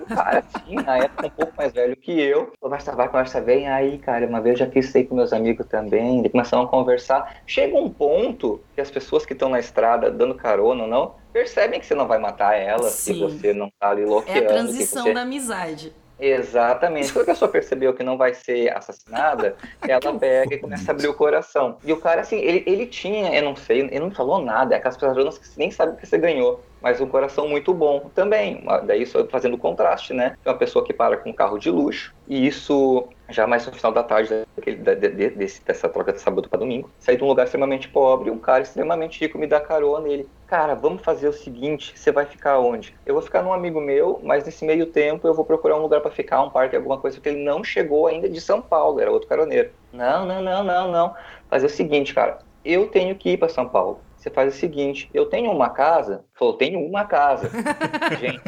O 0.00 0.06
cara 0.14 0.40
assim, 0.40 0.74
na 0.74 0.98
época 0.98 1.26
um 1.26 1.30
pouco 1.30 1.52
mais 1.56 1.72
velho 1.72 1.96
que 1.96 2.20
eu, 2.20 2.52
conversa 2.60 2.94
vai, 2.94 3.08
conversa 3.08 3.40
vem, 3.40 3.68
aí, 3.68 3.98
cara, 3.98 4.17
uma 4.26 4.40
vez 4.40 4.58
eu 4.58 4.66
já 4.66 4.70
quis 4.70 4.90
sair 4.90 5.04
com 5.04 5.14
meus 5.14 5.32
amigos 5.32 5.66
também, 5.66 6.24
e 6.24 6.28
começamos 6.28 6.66
a 6.66 6.68
conversar. 6.68 7.36
Chega 7.46 7.76
um 7.76 7.88
ponto 7.88 8.60
que 8.74 8.80
as 8.80 8.90
pessoas 8.90 9.24
que 9.24 9.32
estão 9.32 9.48
na 9.48 9.60
estrada 9.60 10.10
dando 10.10 10.34
carona 10.34 10.84
ou 10.84 10.88
não, 10.88 11.14
percebem 11.32 11.78
que 11.78 11.86
você 11.86 11.94
não 11.94 12.06
vai 12.06 12.18
matar 12.18 12.54
ela 12.54 12.88
Sim. 12.88 13.14
se 13.14 13.20
você 13.20 13.52
não 13.52 13.70
tá 13.78 13.90
ali 13.90 14.04
bloqueando. 14.04 14.40
É 14.40 14.44
a 14.44 14.48
transição 14.48 15.04
você... 15.04 15.14
da 15.14 15.22
amizade. 15.22 15.92
Exatamente. 16.18 17.12
Quando 17.12 17.22
a 17.22 17.26
pessoa 17.26 17.50
percebeu 17.50 17.94
que 17.94 18.02
não 18.02 18.16
vai 18.16 18.34
ser 18.34 18.76
assassinada, 18.76 19.56
ela 19.86 20.18
pega 20.18 20.54
e 20.54 20.58
começa 20.58 20.90
a 20.90 20.94
abrir 20.94 21.08
o 21.08 21.14
coração. 21.14 21.76
E 21.84 21.92
o 21.92 21.96
cara, 21.96 22.22
assim, 22.22 22.38
ele, 22.38 22.64
ele 22.66 22.86
tinha, 22.86 23.34
eu 23.34 23.42
não 23.42 23.54
sei, 23.54 23.80
ele 23.80 24.00
não 24.00 24.10
falou 24.10 24.42
nada, 24.42 24.74
é 24.74 24.78
aquelas 24.78 24.96
pessoas 24.96 25.38
que 25.38 25.58
nem 25.58 25.70
sabe 25.70 25.96
que 25.96 26.06
você 26.06 26.18
ganhou, 26.18 26.60
mas 26.82 27.00
um 27.00 27.06
coração 27.06 27.48
muito 27.48 27.72
bom 27.72 28.10
também. 28.14 28.64
Daí 28.84 29.06
só 29.06 29.24
fazendo 29.26 29.54
o 29.54 29.58
contraste, 29.58 30.12
né? 30.12 30.36
É 30.44 30.50
uma 30.50 30.58
pessoa 30.58 30.84
que 30.84 30.92
para 30.92 31.16
com 31.16 31.30
um 31.30 31.32
carro 31.32 31.58
de 31.58 31.70
luxo, 31.70 32.12
e 32.26 32.46
isso 32.46 33.08
já 33.28 33.46
mais 33.46 33.66
no 33.66 33.72
final 33.72 33.92
da 33.92 34.02
tarde 34.02 34.46
daquele, 34.56 34.76
da, 34.78 34.94
de, 34.94 35.30
desse, 35.30 35.62
dessa 35.64 35.88
troca 35.88 36.12
de 36.12 36.20
sábado 36.20 36.48
para 36.48 36.58
domingo, 36.58 36.90
saí 36.98 37.16
de 37.16 37.24
um 37.24 37.28
lugar 37.28 37.44
extremamente 37.44 37.88
pobre, 37.88 38.30
um 38.30 38.38
cara 38.38 38.62
extremamente 38.62 39.20
rico 39.20 39.38
me 39.38 39.46
dá 39.46 39.60
carona, 39.60 40.08
e 40.08 40.12
ele, 40.12 40.28
cara, 40.46 40.74
vamos 40.74 41.02
fazer 41.02 41.28
o 41.28 41.32
seguinte, 41.32 41.92
você 41.94 42.10
vai 42.10 42.24
ficar 42.24 42.58
onde? 42.58 42.94
Eu 43.04 43.14
vou 43.14 43.22
ficar 43.22 43.42
num 43.42 43.52
amigo 43.52 43.80
meu, 43.80 44.20
mas 44.22 44.44
nesse 44.44 44.64
meio 44.64 44.86
tempo 44.86 45.26
eu 45.26 45.34
vou 45.34 45.44
procurar 45.44 45.76
um 45.76 45.82
lugar 45.82 46.00
para 46.00 46.10
ficar, 46.10 46.42
um 46.42 46.50
parque, 46.50 46.76
alguma 46.76 46.98
coisa, 46.98 47.16
porque 47.16 47.28
ele 47.28 47.44
não 47.44 47.62
chegou 47.62 48.06
ainda 48.06 48.28
de 48.28 48.40
São 48.40 48.62
Paulo, 48.62 49.00
era 49.00 49.10
outro 49.10 49.28
caroneiro. 49.28 49.70
Não, 49.92 50.24
não, 50.24 50.42
não, 50.42 50.64
não, 50.64 50.90
não. 50.90 51.14
Fazer 51.48 51.66
o 51.66 51.70
seguinte, 51.70 52.14
cara, 52.14 52.38
eu 52.64 52.88
tenho 52.88 53.14
que 53.14 53.30
ir 53.30 53.38
para 53.38 53.48
São 53.48 53.68
Paulo. 53.68 54.00
Você 54.18 54.30
faz 54.30 54.54
o 54.54 54.58
seguinte, 54.58 55.08
eu 55.14 55.26
tenho 55.26 55.50
uma 55.52 55.70
casa, 55.70 56.24
falou, 56.34 56.54
tenho 56.54 56.80
uma 56.80 57.04
casa. 57.04 57.48
gente, 58.18 58.42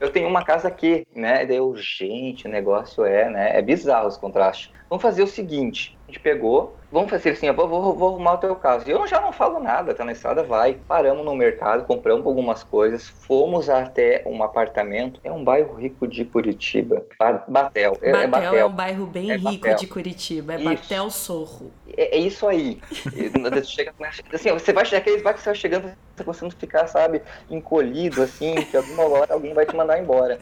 eu 0.00 0.10
tenho 0.10 0.28
uma 0.28 0.44
casa 0.44 0.66
aqui, 0.66 1.06
né? 1.14 1.46
Daí 1.46 1.56
eu, 1.56 1.74
gente, 1.76 2.46
o 2.46 2.50
negócio 2.50 3.04
é, 3.04 3.30
né? 3.30 3.56
É 3.56 3.62
bizarro 3.62 4.08
os 4.08 4.16
contrastes. 4.16 4.72
Vamos 4.90 5.02
fazer 5.02 5.22
o 5.22 5.26
seguinte, 5.28 5.95
a 6.08 6.12
gente 6.12 6.20
pegou, 6.20 6.76
vamos 6.90 7.10
fazer 7.10 7.30
assim, 7.30 7.48
eu 7.48 7.54
vou, 7.54 7.68
vou, 7.68 7.94
vou 7.94 8.08
arrumar 8.10 8.34
o 8.34 8.38
teu 8.38 8.54
caso. 8.54 8.88
E 8.88 8.92
eu 8.92 9.06
já 9.08 9.20
não 9.20 9.32
falo 9.32 9.58
nada, 9.58 9.92
tá 9.92 10.04
na 10.04 10.12
estrada, 10.12 10.44
vai. 10.44 10.74
Paramos 10.86 11.24
no 11.24 11.34
mercado, 11.34 11.84
compramos 11.84 12.24
algumas 12.24 12.62
coisas, 12.62 13.08
fomos 13.08 13.68
até 13.68 14.22
um 14.24 14.40
apartamento, 14.42 15.20
é 15.24 15.32
um 15.32 15.42
bairro 15.42 15.74
rico 15.74 16.06
de 16.06 16.24
Curitiba, 16.24 17.04
Batel. 17.48 17.98
É, 18.00 18.12
Batel 18.12 18.22
é, 18.22 18.26
Batel. 18.28 18.54
é 18.54 18.64
um 18.64 18.72
bairro 18.72 19.06
bem 19.06 19.32
É 19.32 19.36
rico 19.36 19.64
Batel. 19.64 19.76
de 19.76 19.86
Curitiba, 19.88 20.54
é 20.54 20.56
Isso. 20.56 20.64
Batel 20.64 21.10
Sorro. 21.10 21.72
É, 21.96 22.16
é 22.16 22.20
isso 22.20 22.46
aí. 22.46 22.80
Chega, 23.64 23.92
assim, 24.32 24.52
você 24.52 24.72
vai 24.72 24.84
chegar, 24.84 25.00
aqueles 25.00 25.22
bairros 25.22 25.40
que 25.40 25.44
você 25.44 25.50
vai 25.50 25.56
chegando, 25.56 25.92
você 26.24 26.46
a 26.46 26.50
ficar, 26.50 26.86
sabe, 26.86 27.20
encolhido, 27.50 28.22
assim, 28.22 28.54
que 28.54 28.76
alguma 28.76 29.04
hora 29.08 29.34
alguém 29.34 29.52
vai 29.52 29.66
te 29.66 29.74
mandar 29.74 29.98
embora. 29.98 30.38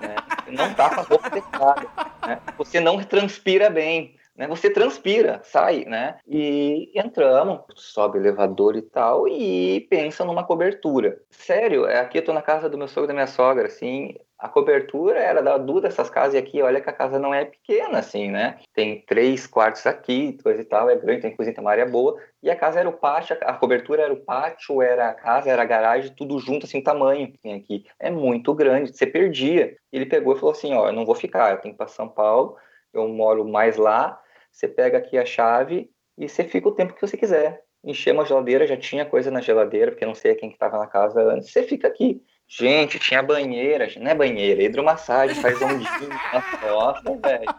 Né? 0.00 0.14
Você 0.44 0.50
não 0.50 0.74
tá 0.74 0.90
com 0.90 1.00
a 1.00 1.04
roupa 1.04 1.26
adequada. 1.28 1.86
Né? 2.26 2.38
Você 2.58 2.80
não 2.80 3.02
transpira 3.02 3.70
bem. 3.70 4.15
Né? 4.36 4.46
Você 4.46 4.70
transpira, 4.70 5.40
sai, 5.44 5.84
né? 5.84 6.18
E 6.26 6.90
entramos, 6.94 7.60
sobe 7.74 8.18
o 8.18 8.20
elevador 8.20 8.76
e 8.76 8.82
tal, 8.82 9.26
e 9.26 9.86
pensa 9.88 10.24
numa 10.24 10.44
cobertura. 10.44 11.18
Sério, 11.30 11.86
é, 11.86 12.00
aqui 12.00 12.18
eu 12.18 12.24
tô 12.24 12.32
na 12.32 12.42
casa 12.42 12.68
do 12.68 12.76
meu 12.76 12.88
sogro 12.88 13.06
e 13.06 13.08
da 13.08 13.14
minha 13.14 13.26
sogra, 13.26 13.66
assim, 13.66 14.14
a 14.38 14.48
cobertura 14.48 15.18
era 15.18 15.42
da 15.42 15.56
duas 15.56 15.82
dessas 15.82 16.10
casas 16.10 16.34
e 16.34 16.38
aqui, 16.38 16.60
olha 16.60 16.80
que 16.80 16.90
a 16.90 16.92
casa 16.92 17.18
não 17.18 17.32
é 17.32 17.46
pequena, 17.46 17.98
assim, 17.98 18.30
né? 18.30 18.58
Tem 18.74 19.00
três 19.06 19.46
quartos 19.46 19.86
aqui, 19.86 20.38
coisa 20.42 20.60
e 20.60 20.64
tal, 20.64 20.90
é 20.90 20.96
grande, 20.96 21.22
tem 21.22 21.34
cozinha, 21.34 21.54
tem 21.54 21.64
uma 21.64 21.70
área 21.70 21.86
boa. 21.86 22.20
E 22.42 22.50
a 22.50 22.56
casa 22.56 22.78
era 22.80 22.88
o 22.88 22.92
pátio, 22.92 23.36
a 23.40 23.54
cobertura 23.54 24.02
era 24.02 24.12
o 24.12 24.18
pátio, 24.18 24.82
era 24.82 25.08
a 25.08 25.14
casa, 25.14 25.50
era 25.50 25.62
a 25.62 25.64
garagem, 25.64 26.14
tudo 26.14 26.38
junto, 26.38 26.66
assim, 26.66 26.80
o 26.80 26.84
tamanho 26.84 27.32
que 27.32 27.38
tem 27.38 27.54
aqui. 27.54 27.86
É 27.98 28.10
muito 28.10 28.52
grande, 28.54 28.94
você 28.94 29.06
perdia. 29.06 29.74
Ele 29.90 30.04
pegou 30.04 30.36
e 30.36 30.38
falou 30.38 30.52
assim, 30.52 30.74
ó, 30.74 30.88
eu 30.88 30.92
não 30.92 31.06
vou 31.06 31.14
ficar, 31.14 31.52
eu 31.52 31.58
tenho 31.58 31.74
que 31.74 31.76
ir 31.76 31.78
para 31.78 31.88
São 31.88 32.08
Paulo, 32.08 32.56
eu 32.92 33.08
moro 33.08 33.44
mais 33.46 33.76
lá, 33.76 34.20
você 34.56 34.66
pega 34.66 34.96
aqui 34.96 35.18
a 35.18 35.26
chave 35.26 35.90
e 36.16 36.26
você 36.26 36.42
fica 36.42 36.66
o 36.66 36.74
tempo 36.74 36.94
que 36.94 37.00
você 37.06 37.14
quiser. 37.14 37.62
Enchemos 37.84 38.24
a 38.24 38.28
geladeira, 38.28 38.66
já 38.66 38.76
tinha 38.76 39.04
coisa 39.04 39.30
na 39.30 39.42
geladeira, 39.42 39.92
porque 39.92 40.06
não 40.06 40.14
sei 40.14 40.34
quem 40.34 40.48
que 40.48 40.56
estava 40.56 40.78
na 40.78 40.86
casa 40.86 41.20
antes. 41.22 41.52
Você 41.52 41.62
fica 41.62 41.86
aqui. 41.86 42.22
Gente, 42.48 42.98
tinha 43.00 43.22
banheira, 43.22 43.88
não 43.98 44.10
é 44.10 44.14
banheira, 44.14 44.62
é 44.62 44.66
hidromassagem, 44.66 45.34
faz 45.42 45.60
ondinho 45.60 46.08
na 46.32 46.40
costa, 46.40 47.18
velho. 47.20 47.54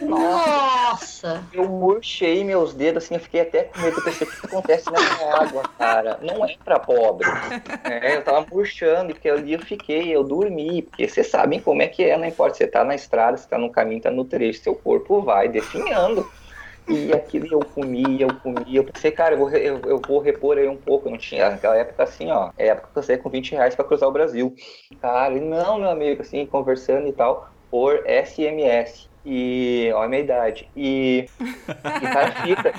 Nossa, 0.00 0.90
Nossa! 0.90 1.44
eu 1.54 1.66
murchei 1.66 2.44
meus 2.44 2.74
dedos, 2.74 3.04
assim, 3.04 3.14
eu 3.14 3.20
fiquei 3.20 3.40
até 3.40 3.64
com 3.64 3.80
medo, 3.80 3.98
eu 3.98 4.04
pensei, 4.04 4.26
o 4.26 4.30
que 4.30 4.46
acontece 4.46 4.90
nessa 4.92 5.42
água, 5.42 5.62
cara? 5.78 6.18
Não 6.20 6.44
é 6.44 6.54
pra 6.62 6.78
pobre. 6.78 7.26
É, 7.84 8.16
eu 8.16 8.22
tava 8.22 8.46
murchando, 8.52 9.14
porque 9.14 9.28
ali 9.28 9.54
eu 9.54 9.60
fiquei, 9.60 10.14
eu 10.14 10.22
dormi, 10.22 10.82
porque 10.82 11.08
vocês 11.08 11.28
sabem 11.28 11.58
como 11.58 11.80
é 11.80 11.88
que 11.88 12.04
é, 12.04 12.16
não 12.18 12.26
importa, 12.26 12.58
você 12.58 12.66
tá 12.66 12.84
na 12.84 12.94
estrada, 12.94 13.38
você 13.38 13.48
tá 13.48 13.56
no 13.56 13.70
caminho, 13.70 14.02
tá 14.02 14.10
no 14.10 14.24
trecho, 14.24 14.62
seu 14.62 14.74
corpo 14.74 15.22
vai 15.22 15.48
definhando. 15.48 16.30
E 16.88 17.12
aquilo 17.12 17.46
eu 17.50 17.64
comia, 17.64 18.22
eu 18.24 18.40
comia, 18.40 18.78
eu 18.78 18.84
pensei, 18.84 19.10
cara, 19.10 19.34
eu 19.34 19.38
vou, 19.38 19.50
eu, 19.50 19.88
eu 19.88 20.00
vou 20.06 20.20
repor 20.20 20.56
aí 20.56 20.68
um 20.68 20.80
pouco, 20.80 21.08
eu 21.08 21.10
não 21.12 21.18
tinha, 21.18 21.50
naquela 21.50 21.76
época 21.76 22.04
assim, 22.04 22.30
ó, 22.30 22.50
é 22.56 22.68
época 22.68 22.92
que 22.92 22.98
eu 22.98 23.02
saía 23.02 23.18
com 23.18 23.28
20 23.28 23.50
reais 23.52 23.74
pra 23.74 23.84
cruzar 23.84 24.08
o 24.08 24.12
Brasil. 24.12 24.54
Cara, 25.00 25.34
não, 25.40 25.78
meu 25.78 25.90
amigo, 25.90 26.22
assim, 26.22 26.46
conversando 26.46 27.08
e 27.08 27.12
tal, 27.12 27.44
por 27.68 28.06
SMS. 28.06 29.10
E 29.28 29.90
olha 29.92 30.04
a 30.06 30.08
minha 30.08 30.20
idade. 30.22 30.70
E, 30.76 31.26
e 31.40 32.00
cara 32.12 32.30
fica, 32.30 32.72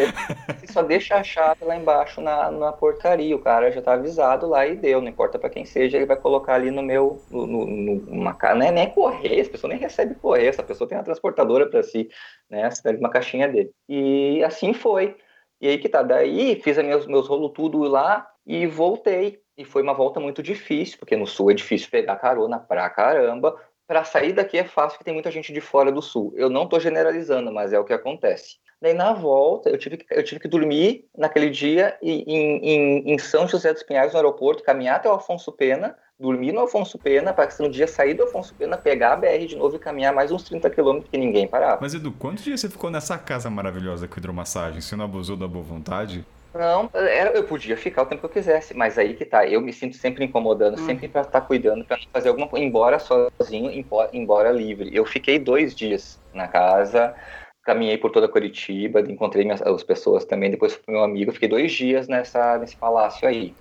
só 0.72 0.82
deixa 0.82 1.16
a 1.16 1.24
chave 1.24 1.66
lá 1.66 1.76
embaixo 1.76 2.22
na, 2.22 2.50
na 2.50 2.72
portaria. 2.72 3.36
O 3.36 3.40
cara 3.42 3.70
já 3.70 3.82
tá 3.82 3.94
avisado 3.94 4.48
lá 4.48 4.66
e 4.66 4.76
deu, 4.78 5.02
não 5.02 5.10
importa 5.10 5.38
pra 5.38 5.50
quem 5.50 5.66
seja, 5.66 5.98
ele 5.98 6.06
vai 6.06 6.16
colocar 6.16 6.54
ali 6.56 6.72
no 6.72 6.82
meu, 6.82 7.22
no, 7.30 7.46
no, 7.46 8.34
ca- 8.38 8.56
não 8.56 8.66
é 8.66 8.72
nem 8.72 8.90
correio, 8.90 9.42
essa 9.42 9.50
pessoa 9.50 9.70
nem 9.70 9.80
recebe 9.82 10.16
correio, 10.16 10.48
essa 10.48 10.64
pessoa 10.64 10.88
tem 10.88 10.98
uma 10.98 11.04
transportadora 11.04 11.70
pra 11.70 11.84
si, 11.84 12.08
né? 12.50 12.70
Você 12.72 12.82
pega 12.82 12.98
uma 12.98 13.10
caixinha 13.10 13.50
dele. 13.50 13.72
E 13.90 14.42
assim 14.46 14.74
foi. 14.74 15.18
E 15.60 15.68
aí 15.68 15.78
que 15.78 15.90
tá, 15.90 16.02
daí 16.02 16.62
fiz 16.62 16.78
meus, 16.78 17.06
meus 17.08 17.28
rolos 17.28 17.52
tudo 17.54 17.80
lá 17.80 18.26
e 18.46 18.66
voltei. 18.68 19.42
E 19.58 19.66
foi 19.66 19.82
uma 19.82 19.94
volta 19.94 20.20
muito 20.20 20.42
difícil, 20.44 20.98
porque 21.00 21.16
no 21.18 21.26
sul 21.26 21.50
é 21.52 21.54
difícil 21.56 21.90
pegar 21.90 22.16
carona 22.18 22.60
pra 22.60 22.88
caramba. 22.90 23.60
Para 23.88 24.04
sair 24.04 24.34
daqui 24.34 24.58
é 24.58 24.66
fácil, 24.66 24.98
porque 24.98 25.06
tem 25.06 25.14
muita 25.14 25.32
gente 25.32 25.54
de 25.54 25.62
fora 25.62 25.92
do 25.92 26.02
sul. 26.02 26.34
Eu 26.36 26.50
não 26.50 26.68
tô 26.68 26.80
generalizando, 26.80 27.52
mas 27.54 27.72
é 27.72 27.80
o 27.80 27.86
que 27.86 27.94
acontece. 27.94 28.58
Daí 28.82 28.94
na 28.94 29.14
volta, 29.14 29.70
eu 29.70 29.78
tive 29.78 29.98
que, 29.98 30.06
eu 30.12 30.24
tive 30.24 30.42
que 30.42 30.48
dormir 30.48 31.06
naquele 31.18 31.50
dia 31.50 31.98
em, 32.02 32.22
em, 32.28 33.14
em 33.14 33.18
São 33.18 33.48
José 33.48 33.74
dos 33.74 33.82
Pinhais, 33.82 34.12
no 34.12 34.18
aeroporto, 34.18 34.64
caminhar 34.64 34.98
até 34.98 35.10
o 35.10 35.14
Afonso 35.14 35.52
Pena, 35.52 35.96
dormir 36.20 36.52
no 36.52 36.62
Afonso 36.62 36.98
Pena, 37.00 37.34
para 37.34 37.48
que 37.48 37.62
no 37.62 37.70
dia 37.70 37.88
sair 37.88 38.14
do 38.14 38.24
Afonso 38.24 38.54
Pena, 38.54 38.78
pegar 38.78 39.14
a 39.14 39.16
BR 39.16 39.48
de 39.48 39.56
novo 39.56 39.76
e 39.76 39.80
caminhar 39.80 40.14
mais 40.14 40.32
uns 40.32 40.44
30 40.44 40.70
quilômetros 40.70 41.10
que 41.10 41.18
ninguém 41.18 41.48
parava. 41.48 41.80
Mas 41.82 41.94
Edu, 41.94 42.12
quantos 42.12 42.44
dias 42.44 42.60
você 42.60 42.70
ficou 42.70 42.92
nessa 42.92 43.18
casa 43.18 43.50
maravilhosa 43.50 44.08
com 44.08 44.20
hidromassagem? 44.20 44.80
Você 44.82 44.96
não 44.96 45.06
abusou 45.06 45.36
da 45.36 45.48
boa 45.48 45.64
vontade? 45.64 46.26
Não, 46.58 46.90
era, 46.94 47.30
eu 47.32 47.44
podia 47.44 47.78
ficar 47.78 48.02
o 48.02 48.06
tempo 48.08 48.22
que 48.22 48.26
eu 48.26 48.42
quisesse, 48.42 48.74
mas 48.74 48.98
aí 48.98 49.14
que 49.14 49.24
tá, 49.24 49.48
eu 49.48 49.62
me 49.62 49.72
sinto 49.72 49.96
sempre 49.96 50.26
incomodando, 50.26 50.80
sempre 50.80 51.08
pra 51.08 51.22
estar 51.22 51.42
cuidando, 51.42 51.86
pra 51.86 51.98
não 51.98 52.06
fazer 52.12 52.30
alguma 52.30 52.48
coisa, 52.48 52.66
embora 52.66 52.98
sozinho, 52.98 53.70
embora, 53.70 54.10
embora 54.12 54.52
livre. 54.52 54.90
Eu 54.92 55.06
fiquei 55.06 55.38
dois 55.38 55.76
dias 55.76 56.20
na 56.34 56.48
casa, 56.48 57.16
caminhei 57.64 57.98
por 57.98 58.12
toda 58.12 58.28
Curitiba, 58.28 59.02
encontrei 59.02 59.44
minhas, 59.44 59.62
as 59.62 59.84
pessoas 59.84 60.26
também, 60.26 60.50
depois 60.50 60.74
fui 60.74 60.82
pro 60.84 60.94
meu 60.94 61.04
amigo, 61.04 61.32
fiquei 61.32 61.50
dois 61.50 61.72
dias 61.72 62.08
nessa, 62.08 62.58
nesse 62.58 62.76
palácio 62.76 63.28
aí. 63.28 63.54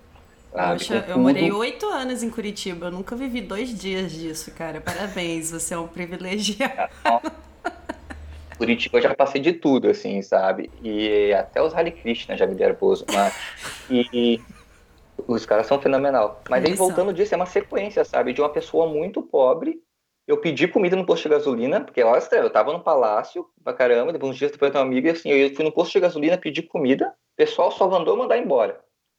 Poxa, 0.51 1.05
eu 1.07 1.19
morei 1.19 1.51
oito 1.51 1.85
anos 1.87 2.23
em 2.23 2.29
Curitiba, 2.31 2.87
eu 2.87 2.91
nunca 2.91 3.15
vivi 3.15 3.41
dois 3.41 3.77
dias 3.77 4.11
disso, 4.11 4.51
cara. 4.55 4.81
Parabéns, 4.81 5.51
você 5.51 5.73
é 5.73 5.77
um 5.77 5.87
privilegiado. 5.87 6.89
Curitiba 8.57 8.97
eu 8.97 9.01
já 9.03 9.15
passei 9.15 9.39
de 9.39 9.53
tudo, 9.53 9.89
assim, 9.89 10.21
sabe? 10.21 10.71
E 10.81 11.33
até 11.33 11.61
os 11.61 11.73
Hare 11.73 11.91
Krishna 11.91 12.35
já 12.35 12.47
me 12.47 12.55
deram 12.55 12.75
pouso. 12.75 13.05
Mas, 13.13 13.33
e, 13.89 14.41
os 15.27 15.45
caras 15.45 15.67
são 15.67 15.81
fenomenal. 15.81 16.43
Mas 16.49 16.63
aí, 16.63 16.73
voltando 16.73 17.13
disso, 17.13 17.33
é 17.33 17.37
uma 17.37 17.45
sequência, 17.45 18.03
sabe? 18.03 18.33
De 18.33 18.41
uma 18.41 18.49
pessoa 18.49 18.87
muito 18.87 19.21
pobre. 19.21 19.79
Eu 20.27 20.37
pedi 20.37 20.67
comida 20.67 20.95
no 20.95 21.05
posto 21.05 21.23
de 21.23 21.29
gasolina, 21.29 21.81
porque, 21.81 22.03
olha, 22.03 22.21
eu 22.33 22.49
tava 22.49 22.73
no 22.73 22.81
palácio 22.81 23.45
pra 23.63 23.73
caramba, 23.73 24.11
depois 24.11 24.31
uns 24.31 24.37
dias 24.37 24.51
depois 24.51 24.69
eu 24.69 24.73
tenho 24.73 24.83
um 24.83 24.87
amigo, 24.87 25.07
e 25.07 25.11
assim, 25.11 25.29
eu 25.29 25.55
fui 25.55 25.63
no 25.63 25.71
posto 25.71 25.93
de 25.93 26.01
gasolina, 26.01 26.37
pedi 26.37 26.61
comida, 26.61 27.07
o 27.07 27.37
pessoal 27.37 27.71
só 27.71 27.89
mandou 27.89 28.17
mandar 28.17 28.37
embora. 28.37 28.77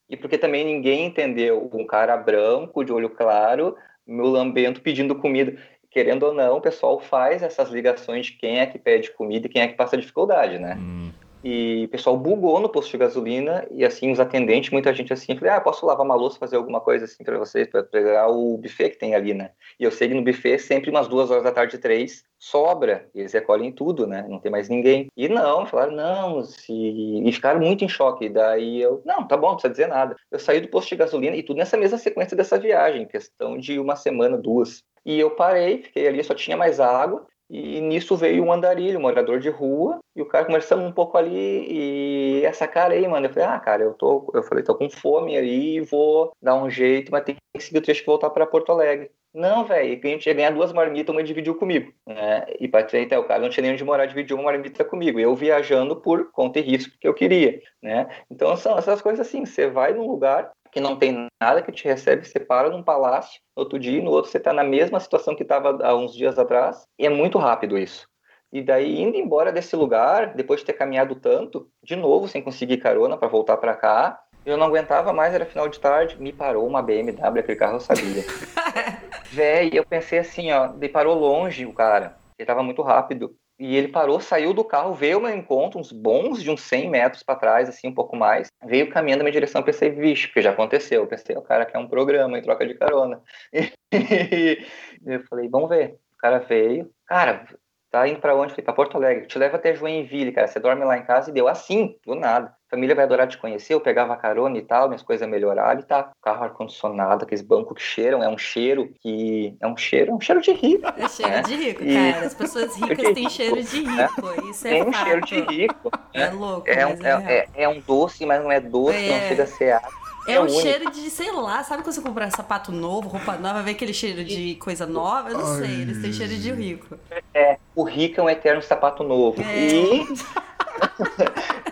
E 0.08 0.16
porque 0.16 0.36
também 0.36 0.64
ninguém 0.64 1.06
entendeu 1.06 1.70
um 1.72 1.86
cara 1.86 2.14
branco, 2.16 2.84
de 2.84 2.92
olho 2.92 3.08
claro, 3.08 3.74
meu 4.06 4.26
lambento 4.26 4.82
pedindo 4.82 5.14
comida. 5.14 5.58
Querendo 5.90 6.24
ou 6.24 6.34
não, 6.34 6.58
o 6.58 6.60
pessoal 6.60 6.98
faz 7.00 7.42
essas 7.42 7.70
ligações 7.70 8.26
de 8.26 8.32
quem 8.32 8.58
é 8.58 8.66
que 8.66 8.78
pede 8.78 9.12
comida 9.12 9.46
e 9.46 9.50
quem 9.50 9.62
é 9.62 9.68
que 9.68 9.74
passa 9.74 9.96
dificuldade, 9.96 10.58
né? 10.58 10.76
Hum. 10.78 11.10
E 11.42 11.84
o 11.84 11.88
pessoal 11.88 12.16
bugou 12.16 12.58
no 12.58 12.68
posto 12.68 12.90
de 12.90 12.98
gasolina 12.98 13.66
e 13.70 13.84
assim 13.84 14.10
os 14.10 14.18
atendentes, 14.18 14.70
muita 14.70 14.92
gente 14.92 15.12
assim, 15.12 15.36
falei, 15.36 15.52
ah, 15.52 15.60
posso 15.60 15.86
lavar 15.86 16.04
uma 16.04 16.14
louça, 16.14 16.38
fazer 16.38 16.56
alguma 16.56 16.80
coisa 16.80 17.04
assim 17.04 17.22
para 17.22 17.38
vocês, 17.38 17.68
para 17.68 17.82
pegar 17.82 18.28
o 18.28 18.58
buffet 18.58 18.90
que 18.90 18.98
tem 18.98 19.14
ali, 19.14 19.32
né? 19.34 19.50
E 19.78 19.84
eu 19.84 19.90
sei 19.90 20.08
que 20.08 20.14
no 20.14 20.24
buffet 20.24 20.58
sempre 20.58 20.90
umas 20.90 21.06
duas 21.06 21.30
horas 21.30 21.44
da 21.44 21.52
tarde, 21.52 21.78
três, 21.78 22.24
sobra, 22.38 23.08
eles 23.14 23.32
recolhem 23.32 23.70
tudo, 23.70 24.06
né? 24.06 24.26
Não 24.28 24.40
tem 24.40 24.50
mais 24.50 24.68
ninguém. 24.68 25.08
E 25.16 25.28
não, 25.28 25.64
falaram, 25.64 25.92
não, 25.92 26.44
se... 26.44 26.72
e 26.72 27.32
ficaram 27.32 27.60
muito 27.60 27.84
em 27.84 27.88
choque. 27.88 28.28
Daí 28.28 28.82
eu, 28.82 29.00
não, 29.04 29.26
tá 29.26 29.36
bom, 29.36 29.48
não 29.48 29.54
precisa 29.54 29.72
dizer 29.72 29.86
nada. 29.86 30.16
Eu 30.30 30.38
saí 30.38 30.60
do 30.60 30.68
posto 30.68 30.88
de 30.88 30.96
gasolina 30.96 31.36
e 31.36 31.42
tudo 31.42 31.58
nessa 31.58 31.76
mesma 31.76 31.98
sequência 31.98 32.36
dessa 32.36 32.58
viagem, 32.58 33.06
questão 33.06 33.56
de 33.56 33.78
uma 33.78 33.94
semana, 33.94 34.36
duas. 34.36 34.82
E 35.08 35.18
eu 35.18 35.30
parei, 35.30 35.82
fiquei 35.82 36.06
ali, 36.06 36.22
só 36.22 36.34
tinha 36.34 36.54
mais 36.54 36.78
água. 36.78 37.26
E 37.48 37.80
nisso 37.80 38.14
veio 38.14 38.44
um 38.44 38.52
andarilho, 38.52 38.98
um 38.98 39.02
morador 39.02 39.40
de 39.40 39.48
rua, 39.48 40.00
e 40.14 40.20
o 40.20 40.26
cara 40.26 40.44
conversando 40.44 40.82
um 40.82 40.92
pouco 40.92 41.16
ali, 41.16 41.32
e 41.66 42.44
essa 42.44 42.68
cara 42.68 42.92
aí, 42.92 43.08
mano, 43.08 43.24
eu 43.24 43.30
falei, 43.32 43.48
ah, 43.48 43.58
cara, 43.58 43.82
eu 43.82 43.94
tô, 43.94 44.30
eu 44.34 44.42
falei, 44.42 44.62
tô 44.62 44.74
com 44.74 44.90
fome 44.90 45.34
aí, 45.34 45.80
vou 45.80 46.30
dar 46.42 46.56
um 46.56 46.68
jeito, 46.68 47.10
mas 47.10 47.24
tem 47.24 47.36
que 47.36 47.62
seguir 47.62 47.78
o 47.78 47.82
trecho 47.82 48.00
que 48.02 48.06
voltar 48.06 48.28
para 48.28 48.46
Porto 48.46 48.70
Alegre. 48.70 49.10
Não, 49.32 49.64
velho, 49.64 50.00
a 50.02 50.06
gente 50.08 50.26
ia 50.26 50.34
ganhar 50.34 50.50
duas 50.50 50.72
marmitas, 50.72 51.14
uma 51.14 51.22
dividiu 51.22 51.54
comigo, 51.54 51.92
né? 52.06 52.44
E 52.58 52.66
pra 52.66 52.80
até 52.80 53.18
o 53.18 53.24
cara 53.24 53.40
não 53.40 53.48
tinha 53.48 53.62
nem 53.62 53.72
onde 53.72 53.84
morar, 53.84 54.06
dividiu 54.06 54.36
uma 54.36 54.44
marmita 54.44 54.84
comigo. 54.84 55.20
Eu 55.20 55.34
viajando 55.34 55.96
por 55.96 56.30
conta 56.32 56.58
e 56.58 56.62
risco 56.62 56.96
que 56.98 57.06
eu 57.06 57.14
queria, 57.14 57.60
né? 57.82 58.08
Então 58.30 58.56
são 58.56 58.76
essas 58.78 59.02
coisas 59.02 59.26
assim, 59.26 59.44
você 59.44 59.68
vai 59.68 59.92
num 59.92 60.06
lugar 60.08 60.50
que 60.72 60.80
não 60.80 60.96
tem 60.96 61.26
nada 61.40 61.62
que 61.62 61.72
te 61.72 61.84
recebe, 61.84 62.26
você 62.26 62.40
para 62.40 62.70
num 62.70 62.82
palácio, 62.82 63.40
outro 63.56 63.78
dia, 63.78 64.02
no 64.02 64.10
outro 64.10 64.30
você 64.30 64.38
está 64.38 64.52
na 64.52 64.64
mesma 64.64 65.00
situação 65.00 65.34
que 65.34 65.42
estava 65.42 65.78
há 65.84 65.94
uns 65.94 66.14
dias 66.14 66.38
atrás, 66.38 66.84
e 66.98 67.06
é 67.06 67.10
muito 67.10 67.38
rápido 67.38 67.78
isso. 67.78 68.06
E 68.52 68.62
daí, 68.62 69.00
indo 69.02 69.16
embora 69.16 69.52
desse 69.52 69.76
lugar, 69.76 70.34
depois 70.34 70.60
de 70.60 70.66
ter 70.66 70.72
caminhado 70.72 71.14
tanto, 71.14 71.68
de 71.82 71.94
novo, 71.94 72.26
sem 72.26 72.42
conseguir 72.42 72.78
carona 72.78 73.16
para 73.16 73.28
voltar 73.28 73.58
para 73.58 73.74
cá, 73.74 74.18
eu 74.46 74.56
não 74.56 74.66
aguentava 74.66 75.12
mais, 75.12 75.34
era 75.34 75.44
final 75.44 75.68
de 75.68 75.78
tarde, 75.78 76.16
me 76.18 76.32
parou 76.32 76.66
uma 76.66 76.80
BMW, 76.80 77.40
aquele 77.40 77.58
carro 77.58 77.76
eu 77.76 77.80
sabia. 77.80 78.24
Véi, 79.30 79.70
eu 79.74 79.84
pensei 79.84 80.20
assim, 80.20 80.50
ó, 80.50 80.72
ele 80.74 80.88
parou 80.88 81.14
longe 81.14 81.66
o 81.66 81.74
cara, 81.74 82.16
ele 82.38 82.46
tava 82.46 82.62
muito 82.62 82.80
rápido. 82.80 83.36
E 83.58 83.74
ele 83.76 83.88
parou, 83.88 84.20
saiu 84.20 84.54
do 84.54 84.64
carro, 84.64 84.94
veio 84.94 85.16
ao 85.16 85.22
meu 85.22 85.34
encontro, 85.34 85.80
uns 85.80 85.90
bons 85.90 86.40
de 86.42 86.50
uns 86.50 86.60
100 86.62 86.88
metros 86.88 87.22
para 87.24 87.38
trás, 87.38 87.68
assim, 87.68 87.88
um 87.88 87.94
pouco 87.94 88.16
mais. 88.16 88.48
Veio 88.64 88.88
caminhando 88.88 89.18
na 89.18 89.24
minha 89.24 89.32
direção, 89.32 89.62
pensei, 89.62 89.90
vixe, 89.90 90.28
porque 90.28 90.42
já 90.42 90.50
aconteceu. 90.52 91.02
Eu 91.02 91.08
pensei, 91.08 91.36
o 91.36 91.42
cara 91.42 91.66
quer 91.66 91.78
um 91.78 91.88
programa 91.88 92.38
em 92.38 92.42
troca 92.42 92.66
de 92.66 92.74
carona. 92.74 93.20
E 93.90 95.14
eu 95.14 95.22
falei, 95.24 95.48
vamos 95.48 95.68
ver. 95.70 95.98
O 96.14 96.16
cara 96.18 96.38
veio. 96.40 96.90
Cara, 97.06 97.46
tá 97.90 98.06
indo 98.06 98.20
para 98.20 98.36
onde? 98.36 98.50
Falei, 98.50 98.64
pra 98.64 98.74
Porto 98.74 98.96
Alegre. 98.96 99.26
Te 99.26 99.38
leva 99.38 99.56
até 99.56 99.74
Joinville, 99.74 100.32
cara. 100.32 100.46
Você 100.46 100.60
dorme 100.60 100.84
lá 100.84 100.98
em 100.98 101.04
casa 101.04 101.30
e 101.30 101.32
deu 101.32 101.48
assim, 101.48 101.96
do 102.04 102.14
nada 102.14 102.57
família 102.70 102.94
vai 102.94 103.04
adorar 103.04 103.26
te 103.26 103.38
conhecer, 103.38 103.74
eu 103.74 103.80
pegava 103.80 104.16
carona 104.16 104.58
e 104.58 104.62
tal, 104.62 104.88
minhas 104.88 105.02
coisas 105.02 105.28
melhoraram 105.28 105.80
e 105.80 105.82
tá. 105.82 106.10
Carro 106.22 106.44
ar-condicionado, 106.44 107.24
aqueles 107.24 107.42
bancos 107.42 107.76
que 107.76 107.82
cheiram, 107.82 108.22
é 108.22 108.28
um 108.28 108.38
cheiro 108.38 108.92
que. 109.00 109.56
É 109.60 109.66
um 109.66 109.76
cheiro, 109.76 110.12
é 110.12 110.14
um 110.14 110.20
cheiro 110.20 110.40
de 110.40 110.52
rico. 110.52 110.86
É 110.96 111.08
cheiro 111.08 111.32
né? 111.32 111.42
de 111.42 111.56
rico, 111.56 111.82
e... 111.82 111.94
cara. 111.94 112.26
As 112.26 112.34
pessoas 112.34 112.76
ricas 112.76 113.14
têm 113.14 113.28
cheiro 113.30 113.62
de 113.62 113.84
rico. 113.84 114.26
Né? 114.26 114.50
Isso 114.50 114.66
é 114.66 114.70
Tem 114.70 114.82
um 114.84 114.92
cheiro 114.92 115.20
de 115.22 115.40
rico. 115.40 115.90
É 116.12 116.20
né? 116.20 116.30
louco. 116.30 116.68
É 116.68 116.86
um, 116.86 117.06
é, 117.06 117.34
é, 117.34 117.48
é, 117.62 117.68
um 117.68 117.80
doce, 117.80 118.26
mas 118.26 118.42
não 118.42 118.52
é 118.52 118.60
doce, 118.60 118.96
é. 118.96 119.20
não 119.20 119.28
chega 119.28 119.42
a 119.42 119.46
ser. 119.46 119.64
É, 119.64 120.34
é 120.34 120.40
um 120.40 120.42
único. 120.42 120.60
cheiro 120.60 120.90
de, 120.90 121.08
sei 121.08 121.32
lá, 121.32 121.64
sabe 121.64 121.82
quando 121.82 121.94
você 121.94 122.02
comprar 122.02 122.30
sapato 122.30 122.70
novo, 122.70 123.08
roupa 123.08 123.36
nova, 123.36 123.62
vê 123.62 123.70
aquele 123.70 123.94
cheiro 123.94 124.22
de 124.22 124.56
coisa 124.56 124.86
nova? 124.86 125.30
Eu 125.30 125.38
não 125.38 125.52
Ai. 125.52 125.58
sei, 125.58 125.80
eles 125.80 126.02
têm 126.02 126.12
cheiro 126.12 126.36
de 126.36 126.52
rico. 126.52 126.98
É, 127.32 127.56
o 127.74 127.82
rico 127.82 128.20
é 128.20 128.22
um 128.22 128.28
eterno 128.28 128.60
sapato 128.60 129.02
novo. 129.02 129.40
É. 129.40 129.68
E 129.68 130.06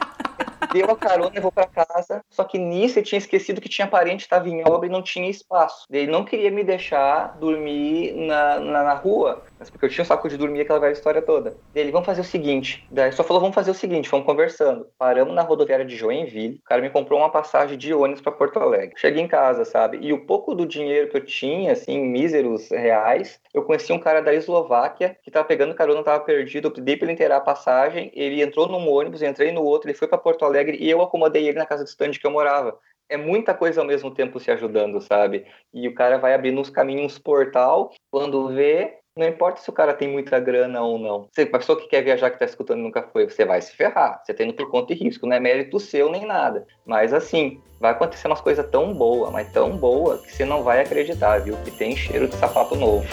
deu 0.77 0.91
a 0.91 0.97
carona, 0.97 1.31
levou 1.35 1.51
para 1.51 1.66
casa. 1.66 2.22
Só 2.29 2.45
que 2.45 2.59
nisso 2.59 2.99
ele 2.99 3.07
tinha 3.07 3.18
esquecido 3.18 3.61
que 3.61 3.68
tinha 3.68 3.87
parente, 3.87 4.22
estava 4.22 4.49
em 4.49 4.62
obra 4.66 4.87
e 4.87 4.91
não 4.91 5.03
tinha 5.03 5.29
espaço. 5.29 5.87
Ele 5.91 6.11
não 6.11 6.24
queria 6.24 6.51
me 6.51 6.62
deixar 6.62 7.39
dormir 7.39 8.12
na, 8.14 8.61
na, 8.61 8.83
na 8.85 8.95
rua, 8.95 9.43
mas 9.59 9.70
porque 9.70 9.87
eu 9.87 9.91
tinha 9.91 10.03
um 10.03 10.07
saco 10.07 10.29
de 10.29 10.37
dormir 10.37 10.61
aquela 10.61 10.79
velha 10.79 10.93
história 10.93 11.22
toda. 11.22 11.57
Ele, 11.74 11.91
vamos 11.91 12.07
fazer 12.07 12.20
o 12.20 12.24
seguinte. 12.24 12.87
Daí 12.91 13.12
só 13.12 13.24
falou, 13.24 13.41
vamos 13.41 13.55
fazer 13.55 13.70
o 13.70 13.74
seguinte, 13.74 14.11
vamos 14.11 14.27
conversando. 14.27 14.87
Paramos 14.99 15.35
na 15.35 15.43
rodoviária 15.43 15.85
de 15.85 15.97
Joinville, 15.97 16.61
o 16.62 16.68
cara 16.68 16.83
me 16.83 16.91
comprou 16.91 17.18
uma 17.18 17.31
passagem 17.31 17.79
de 17.79 17.95
ônibus 17.95 18.20
para 18.20 18.33
Porto 18.33 18.59
Alegre. 18.59 18.95
Cheguei 18.97 19.22
em 19.22 19.29
casa, 19.29 19.64
sabe? 19.64 19.99
E 20.01 20.12
o 20.12 20.27
pouco 20.27 20.55
do 20.55 20.66
dinheiro 20.66 21.09
que 21.09 21.16
eu 21.16 21.24
tinha, 21.24 21.72
assim, 21.72 21.99
míseros 21.99 22.68
reais, 22.70 23.41
eu 23.55 23.62
conheci 23.62 23.93
um 23.93 23.99
cara 23.99 24.20
da 24.20 24.35
Eslováquia 24.35 25.16
que 25.22 25.31
tava 25.31 25.47
pegando 25.47 25.74
carona, 25.74 26.03
tava 26.03 26.22
perdido, 26.24 26.68
eu 26.68 26.72
pedi 26.72 26.97
pra 26.97 27.07
ele 27.07 27.12
inteirar 27.12 27.37
a 27.37 27.41
passagem, 27.41 28.11
ele 28.14 28.43
entrou 28.43 28.68
num 28.68 28.89
ônibus, 28.91 29.22
entrei 29.22 29.53
no 29.53 29.62
outro, 29.62 29.89
ele 29.89 29.97
foi 29.97 30.09
para 30.09 30.18
Porto 30.18 30.45
Alegre 30.45 30.66
e 30.71 30.91
eu 30.91 31.03
acomodei 31.03 31.49
ele 31.49 31.59
na 31.59 31.67
casa 31.67 31.85
distante 31.85 32.19
que 32.19 32.27
eu 32.27 32.31
morava 32.31 32.79
é 33.09 33.17
muita 33.17 33.55
coisa 33.55 33.81
ao 33.81 33.87
mesmo 33.87 34.11
tempo 34.11 34.41
se 34.41 34.51
ajudando, 34.51 35.01
sabe? 35.01 35.47
E 35.73 35.87
o 35.89 35.95
cara 35.95 36.19
vai 36.19 36.35
abrindo 36.35 36.61
uns 36.61 36.71
caminhos 36.71 37.19
portal, 37.19 37.93
quando 38.11 38.49
vê, 38.49 38.99
não 39.17 39.27
importa 39.27 39.61
se 39.61 39.71
o 39.71 39.73
cara 39.73 39.95
tem 39.95 40.09
muita 40.09 40.39
grana 40.39 40.83
ou 40.83 40.99
não. 40.99 41.29
Se 41.33 41.43
a 41.43 41.47
pessoa 41.47 41.81
que 41.81 41.89
quer 41.89 42.03
viajar, 42.03 42.31
que 42.31 42.37
está 42.37 42.45
escutando 42.45 42.81
nunca 42.81 43.03
foi, 43.03 43.29
você 43.29 43.45
vai 43.45 43.62
se 43.62 43.75
ferrar. 43.75 44.21
Você 44.25 44.35
tendo 44.35 44.53
por 44.53 44.71
conta 44.71 44.93
e 44.93 44.97
risco. 44.97 45.27
Não 45.27 45.37
é 45.37 45.41
mérito 45.41 45.81
seu 45.81 46.11
nem 46.11 46.27
nada. 46.27 46.67
Mas 46.85 47.14
assim, 47.14 47.61
vai 47.81 47.93
acontecer 47.93 48.27
umas 48.27 48.41
coisas 48.41 48.69
tão 48.69 48.93
boas, 48.93 49.33
mas 49.33 49.51
tão 49.53 49.77
boa, 49.77 50.19
que 50.19 50.33
você 50.33 50.45
não 50.45 50.62
vai 50.62 50.81
acreditar, 50.81 51.39
viu? 51.39 51.57
Que 51.64 51.71
tem 51.71 51.97
cheiro 51.97 52.29
de 52.29 52.35
sapato 52.37 52.75
novo. 52.75 53.07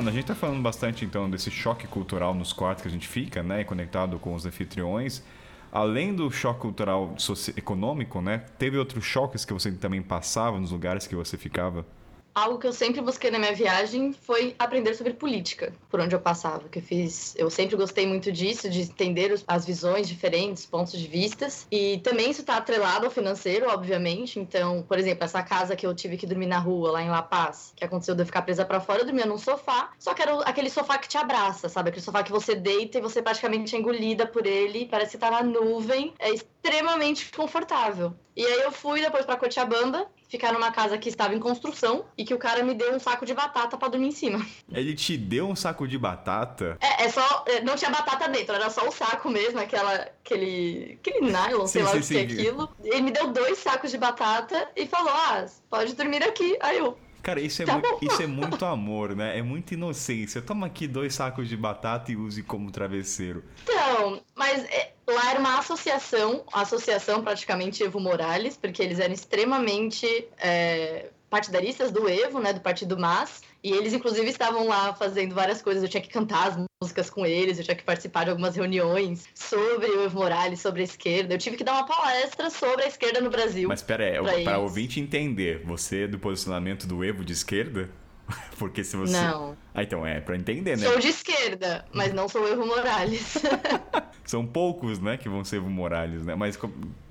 Lana, 0.00 0.10
a 0.10 0.14
gente 0.14 0.24
tá 0.24 0.34
falando 0.34 0.62
bastante 0.62 1.04
então 1.04 1.28
desse 1.28 1.50
choque 1.50 1.86
cultural 1.86 2.32
nos 2.32 2.54
quartos 2.54 2.80
que 2.80 2.88
a 2.88 2.90
gente 2.90 3.06
fica, 3.06 3.42
né, 3.42 3.64
conectado 3.64 4.18
com 4.18 4.34
os 4.34 4.46
anfitriões 4.46 5.22
além 5.70 6.14
do 6.14 6.30
choque 6.30 6.60
cultural 6.60 7.14
econômico, 7.56 8.20
né? 8.20 8.38
Teve 8.58 8.78
outros 8.78 9.04
choques 9.04 9.44
que 9.44 9.52
você 9.52 9.70
também 9.70 10.02
passava 10.02 10.58
nos 10.58 10.72
lugares 10.72 11.06
que 11.06 11.14
você 11.14 11.36
ficava? 11.36 11.86
Algo 12.34 12.58
que 12.58 12.66
eu 12.66 12.72
sempre 12.72 13.00
busquei 13.00 13.30
na 13.30 13.38
minha 13.38 13.54
viagem 13.54 14.12
foi 14.12 14.54
aprender 14.58 14.94
sobre 14.94 15.12
política, 15.12 15.72
por 15.88 16.00
onde 16.00 16.14
eu 16.14 16.20
passava, 16.20 16.68
que 16.68 16.78
eu 16.78 16.82
fiz, 16.82 17.34
eu 17.36 17.50
sempre 17.50 17.76
gostei 17.76 18.06
muito 18.06 18.30
disso, 18.30 18.68
de 18.68 18.82
entender 18.82 19.40
as 19.46 19.64
visões 19.64 20.08
diferentes, 20.08 20.66
pontos 20.66 20.98
de 20.98 21.06
vistas, 21.06 21.66
e 21.70 21.98
também 21.98 22.30
isso 22.30 22.40
está 22.40 22.56
atrelado 22.56 23.06
ao 23.06 23.10
financeiro, 23.10 23.68
obviamente. 23.68 24.38
Então, 24.38 24.82
por 24.82 24.98
exemplo, 24.98 25.24
essa 25.24 25.42
casa 25.42 25.76
que 25.76 25.86
eu 25.86 25.94
tive 25.94 26.16
que 26.16 26.26
dormir 26.26 26.46
na 26.46 26.58
rua 26.58 26.92
lá 26.92 27.02
em 27.02 27.10
La 27.10 27.22
Paz, 27.22 27.72
que 27.76 27.84
aconteceu 27.84 28.14
de 28.14 28.22
eu 28.22 28.26
ficar 28.26 28.42
presa 28.42 28.64
para 28.64 28.80
fora, 28.80 29.00
eu 29.00 29.04
dormia 29.04 29.26
num 29.26 29.38
sofá, 29.38 29.90
só 29.98 30.14
que 30.14 30.22
era 30.22 30.40
aquele 30.42 30.70
sofá 30.70 30.98
que 30.98 31.08
te 31.08 31.18
abraça, 31.18 31.68
sabe? 31.68 31.90
Aquele 31.90 32.04
sofá 32.04 32.22
que 32.22 32.32
você 32.32 32.54
deita 32.54 32.98
e 32.98 33.00
você 33.00 33.22
praticamente 33.22 33.74
é 33.74 33.78
engolida 33.78 34.26
por 34.26 34.46
ele, 34.46 34.86
parece 34.86 35.16
estar 35.16 35.30
tá 35.30 35.42
na 35.42 35.42
nuvem, 35.42 36.14
é 36.18 36.30
extremamente 36.30 37.30
confortável. 37.32 38.14
E 38.36 38.44
aí 38.44 38.60
eu 38.62 38.72
fui 38.72 39.00
depois 39.00 39.26
para 39.26 39.36
Cochabamba, 39.36 40.06
ficar 40.30 40.52
numa 40.52 40.70
casa 40.70 40.96
que 40.96 41.08
estava 41.08 41.34
em 41.34 41.40
construção 41.40 42.04
e 42.16 42.24
que 42.24 42.32
o 42.32 42.38
cara 42.38 42.62
me 42.62 42.72
deu 42.72 42.94
um 42.94 43.00
saco 43.00 43.26
de 43.26 43.34
batata 43.34 43.76
para 43.76 43.88
dormir 43.88 44.08
em 44.08 44.12
cima. 44.12 44.46
Ele 44.72 44.94
te 44.94 45.18
deu 45.18 45.48
um 45.48 45.56
saco 45.56 45.88
de 45.88 45.98
batata? 45.98 46.78
É, 46.80 47.04
é 47.04 47.08
só. 47.10 47.44
É, 47.48 47.60
não 47.60 47.74
tinha 47.74 47.90
batata 47.90 48.28
dentro, 48.28 48.54
era 48.54 48.70
só 48.70 48.88
o 48.88 48.92
saco 48.92 49.28
mesmo, 49.28 49.58
aquela, 49.58 49.92
aquele. 50.24 50.98
aquele 51.00 51.20
nylon, 51.20 51.66
sim, 51.66 51.72
sei 51.72 51.82
lá 51.82 51.90
sim, 51.90 51.96
o 51.96 52.00
que 52.00 52.06
sim. 52.06 52.18
é 52.18 52.22
aquilo. 52.22 52.70
Ele 52.84 53.02
me 53.02 53.10
deu 53.10 53.32
dois 53.32 53.58
sacos 53.58 53.90
de 53.90 53.98
batata 53.98 54.70
e 54.76 54.86
falou: 54.86 55.12
ah, 55.12 55.44
pode 55.68 55.94
dormir 55.94 56.22
aqui. 56.22 56.56
Aí 56.60 56.78
eu. 56.78 56.96
Cara, 57.22 57.40
isso 57.40 57.62
é, 57.62 57.66
tá 57.66 57.78
muito, 57.78 57.98
isso 58.04 58.22
é 58.22 58.26
muito 58.26 58.64
amor, 58.64 59.14
né? 59.14 59.38
É 59.38 59.42
muita 59.42 59.74
inocência. 59.74 60.40
Toma 60.40 60.66
aqui 60.66 60.86
dois 60.86 61.14
sacos 61.14 61.48
de 61.48 61.56
batata 61.56 62.10
e 62.10 62.16
use 62.16 62.42
como 62.42 62.70
travesseiro. 62.70 63.44
Então, 63.62 64.22
mas 64.34 64.64
é, 64.64 64.92
lá 65.06 65.30
era 65.30 65.38
uma 65.40 65.58
associação, 65.58 66.44
associação 66.52 67.22
praticamente 67.22 67.82
Evo 67.82 68.00
Morales, 68.00 68.56
porque 68.56 68.82
eles 68.82 68.98
eram 68.98 69.12
extremamente 69.12 70.06
é, 70.38 71.10
partidaristas 71.30 71.92
do 71.92 72.08
Evo, 72.08 72.40
né, 72.40 72.52
do 72.52 72.60
Partido 72.60 72.98
MAS, 72.98 73.40
e 73.62 73.70
eles 73.70 73.92
inclusive 73.92 74.28
estavam 74.28 74.66
lá 74.66 74.92
fazendo 74.92 75.34
várias 75.34 75.62
coisas, 75.62 75.82
eu 75.82 75.88
tinha 75.88 76.02
que 76.02 76.10
cantar 76.10 76.48
as 76.48 76.66
músicas 76.82 77.08
com 77.08 77.24
eles, 77.24 77.58
eu 77.58 77.64
tinha 77.64 77.76
que 77.76 77.84
participar 77.84 78.24
de 78.24 78.30
algumas 78.30 78.56
reuniões 78.56 79.26
sobre 79.34 79.86
o 79.86 80.04
Evo 80.04 80.18
Morales, 80.18 80.60
sobre 80.60 80.80
a 80.82 80.84
esquerda, 80.84 81.34
eu 81.34 81.38
tive 81.38 81.56
que 81.56 81.64
dar 81.64 81.74
uma 81.74 81.86
palestra 81.86 82.50
sobre 82.50 82.84
a 82.84 82.88
esquerda 82.88 83.20
no 83.20 83.30
Brasil. 83.30 83.68
Mas 83.68 83.80
espera 83.80 84.04
aí, 84.04 84.44
para 84.44 84.58
ouvinte 84.58 84.98
entender, 84.98 85.62
você 85.64 86.02
é 86.02 86.08
do 86.08 86.18
posicionamento 86.18 86.86
do 86.86 87.04
Evo 87.04 87.24
de 87.24 87.32
esquerda? 87.32 87.88
Porque 88.58 88.84
se 88.84 88.96
você. 88.96 89.12
Não. 89.12 89.56
Ah, 89.74 89.82
então 89.82 90.06
é 90.06 90.20
para 90.20 90.36
entender, 90.36 90.76
né? 90.76 90.86
Sou 90.86 90.98
de 90.98 91.08
esquerda, 91.08 91.84
mas 91.92 92.12
não 92.12 92.28
sou 92.28 92.46
Evo 92.48 92.66
Morales. 92.66 93.38
São 94.24 94.46
poucos, 94.46 95.00
né, 95.00 95.16
que 95.16 95.28
vão 95.28 95.44
ser 95.44 95.56
Evo 95.56 95.70
Morales, 95.70 96.24
né? 96.24 96.34
Mas 96.34 96.56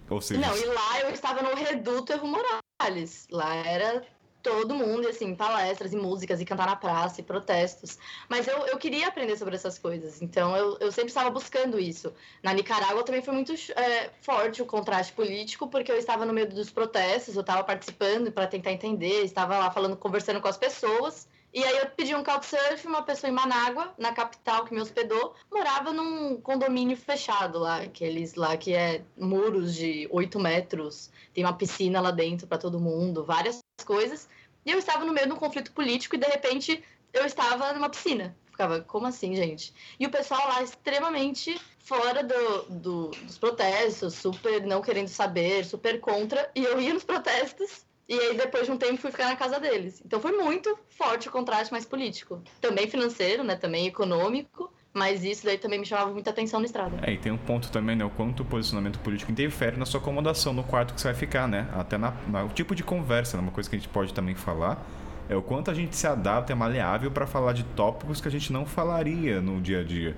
ou 0.10 0.22
seja. 0.22 0.42
Não, 0.42 0.56
e 0.56 0.66
lá 0.66 1.00
eu 1.02 1.12
estava 1.12 1.42
no 1.42 1.56
reduto 1.56 2.14
Evo 2.14 2.28
Morales. 2.28 3.28
Lá 3.32 3.56
era 3.56 4.06
todo 4.42 4.74
mundo, 4.74 5.08
assim, 5.08 5.36
palestras 5.36 5.94
e 5.94 5.96
músicas, 5.96 6.40
e 6.40 6.46
cantar 6.46 6.66
na 6.66 6.76
praça, 6.76 7.22
e 7.22 7.24
protestos. 7.24 7.98
Mas 8.28 8.48
eu, 8.48 8.66
eu 8.68 8.78
queria 8.78 9.08
aprender 9.08 9.38
sobre 9.38 9.56
essas 9.56 9.78
coisas, 9.78 10.22
então 10.22 10.56
eu, 10.56 10.78
eu 10.80 10.92
sempre 10.92 11.10
estava 11.10 11.30
buscando 11.30 11.80
isso. 11.80 12.14
Na 12.42 12.54
Nicarágua 12.54 13.04
também 13.04 13.22
foi 13.22 13.34
muito 13.34 13.54
é, 13.76 14.10
forte 14.22 14.62
o 14.62 14.66
contraste 14.66 15.14
político, 15.14 15.68
porque 15.68 15.92
eu 15.92 15.98
estava 15.98 16.26
no 16.26 16.34
meio 16.34 16.50
dos 16.50 16.70
protestos, 16.70 17.36
eu 17.36 17.42
estava 17.42 17.64
participando 17.64 18.32
para 18.32 18.48
tentar 18.48 18.72
entender, 18.72 19.24
estava 19.24 19.58
lá 19.58 19.72
falando, 19.72 19.98
conversando 19.98 20.42
com 20.42 20.48
as 20.48 20.58
pessoas. 20.58 21.28
E 21.52 21.64
aí 21.64 21.78
eu 21.78 21.88
pedi 21.88 22.14
um 22.16 22.24
couchsurf, 22.24 22.86
uma 22.86 23.02
pessoa 23.02 23.30
em 23.30 23.34
Manágua, 23.34 23.92
na 23.98 24.14
capital, 24.14 24.66
que 24.66 24.74
me 24.74 24.80
hospedou, 24.80 25.34
morava 25.52 25.92
num 25.92 26.40
condomínio 26.40 26.96
fechado 26.96 27.58
lá, 27.58 27.82
aqueles 27.82 28.36
lá 28.36 28.56
que 28.56 28.74
é 28.74 29.04
muros 29.18 29.74
de 29.74 30.08
8 30.12 30.40
metros, 30.40 31.10
tem 31.34 31.44
uma 31.44 31.54
piscina 31.54 32.00
lá 32.00 32.12
dentro 32.12 32.46
para 32.46 32.60
todo 32.60 32.80
mundo, 32.80 33.26
várias 33.26 33.60
coisas. 33.84 34.30
E 34.64 34.72
eu 34.72 34.78
estava 34.78 35.04
no 35.04 35.12
meio 35.12 35.26
de 35.26 35.34
um 35.34 35.38
conflito 35.38 35.72
político 35.72 36.16
e 36.16 36.20
de 36.20 36.28
repente 36.28 36.84
eu 37.12 37.26
estava 37.26 37.74
numa 37.74 37.90
piscina. 37.90 38.38
Ficava, 38.52 38.82
como 38.82 39.08
assim, 39.08 39.36
gente? 39.36 39.74
E 40.00 40.06
o 40.06 40.12
pessoal 40.12 40.48
lá 40.50 40.62
extremamente 40.62 41.60
fora 41.80 42.24
do, 42.24 42.64
do, 42.70 43.08
dos 43.08 43.38
protestos, 43.40 44.14
super 44.14 44.62
não 44.68 44.82
querendo 44.82 45.08
saber, 45.08 45.66
super 45.66 46.00
contra. 46.00 46.52
E 46.54 46.64
eu 46.64 46.80
ia 46.80 46.94
nos 46.94 47.04
protestos 47.04 47.89
e 48.10 48.20
aí, 48.20 48.36
depois 48.36 48.66
de 48.66 48.72
um 48.72 48.78
tempo, 48.78 48.98
fui 48.98 49.12
ficar 49.12 49.26
na 49.26 49.36
casa 49.36 49.60
deles. 49.60 50.02
Então, 50.04 50.20
foi 50.20 50.32
muito 50.32 50.76
forte 50.90 51.30
o 51.30 51.32
contraste 51.32 51.72
mais 51.72 51.86
político. 51.86 52.42
Também 52.60 52.88
financeiro, 52.90 53.44
né? 53.44 53.56
Também 53.56 53.86
econômico. 53.86 54.74
Mas 54.92 55.24
isso 55.24 55.46
daí 55.46 55.60
também 55.60 55.78
me 55.78 55.86
chamava 55.86 56.12
muita 56.12 56.32
atenção 56.32 56.60
na 56.60 56.66
estrada. 56.66 56.98
É, 57.04 57.14
e 57.14 57.18
tem 57.20 57.32
um 57.32 57.38
ponto 57.38 57.72
também, 57.72 57.96
né? 57.96 58.04
O 58.04 58.10
quanto 58.10 58.42
o 58.42 58.46
posicionamento 58.46 58.98
político 59.00 59.32
interfere 59.32 59.78
na 59.78 59.86
sua 59.86 60.00
acomodação 60.00 60.52
no 60.52 60.64
quarto 60.64 60.96
que 60.96 61.00
você 61.00 61.10
vai 61.10 61.16
ficar, 61.16 61.48
né? 61.48 61.70
Até 61.74 61.96
na, 61.96 62.12
na 62.28 62.44
o 62.44 62.50
tipo 62.50 62.74
de 62.74 62.84
conversa, 62.84 63.38
né? 63.38 63.44
Uma 63.44 63.52
coisa 63.52 63.70
que 63.70 63.76
a 63.76 63.80
gente 63.80 63.90
pode 63.90 64.12
também 64.12 64.34
falar 64.34 64.84
é 65.30 65.36
o 65.36 65.44
quanto 65.44 65.70
a 65.70 65.76
gente 65.76 65.96
se 65.96 66.08
adapta, 66.08 66.52
é 66.52 66.56
maleável 66.56 67.12
para 67.12 67.28
falar 67.28 67.54
de 67.54 67.64
tópicos 67.64 68.20
que 68.20 68.28
a 68.28 68.32
gente 68.32 68.52
não 68.52 68.66
falaria 68.66 69.40
no 69.40 69.62
dia 69.62 69.82
a 69.82 69.84
dia. 69.84 70.18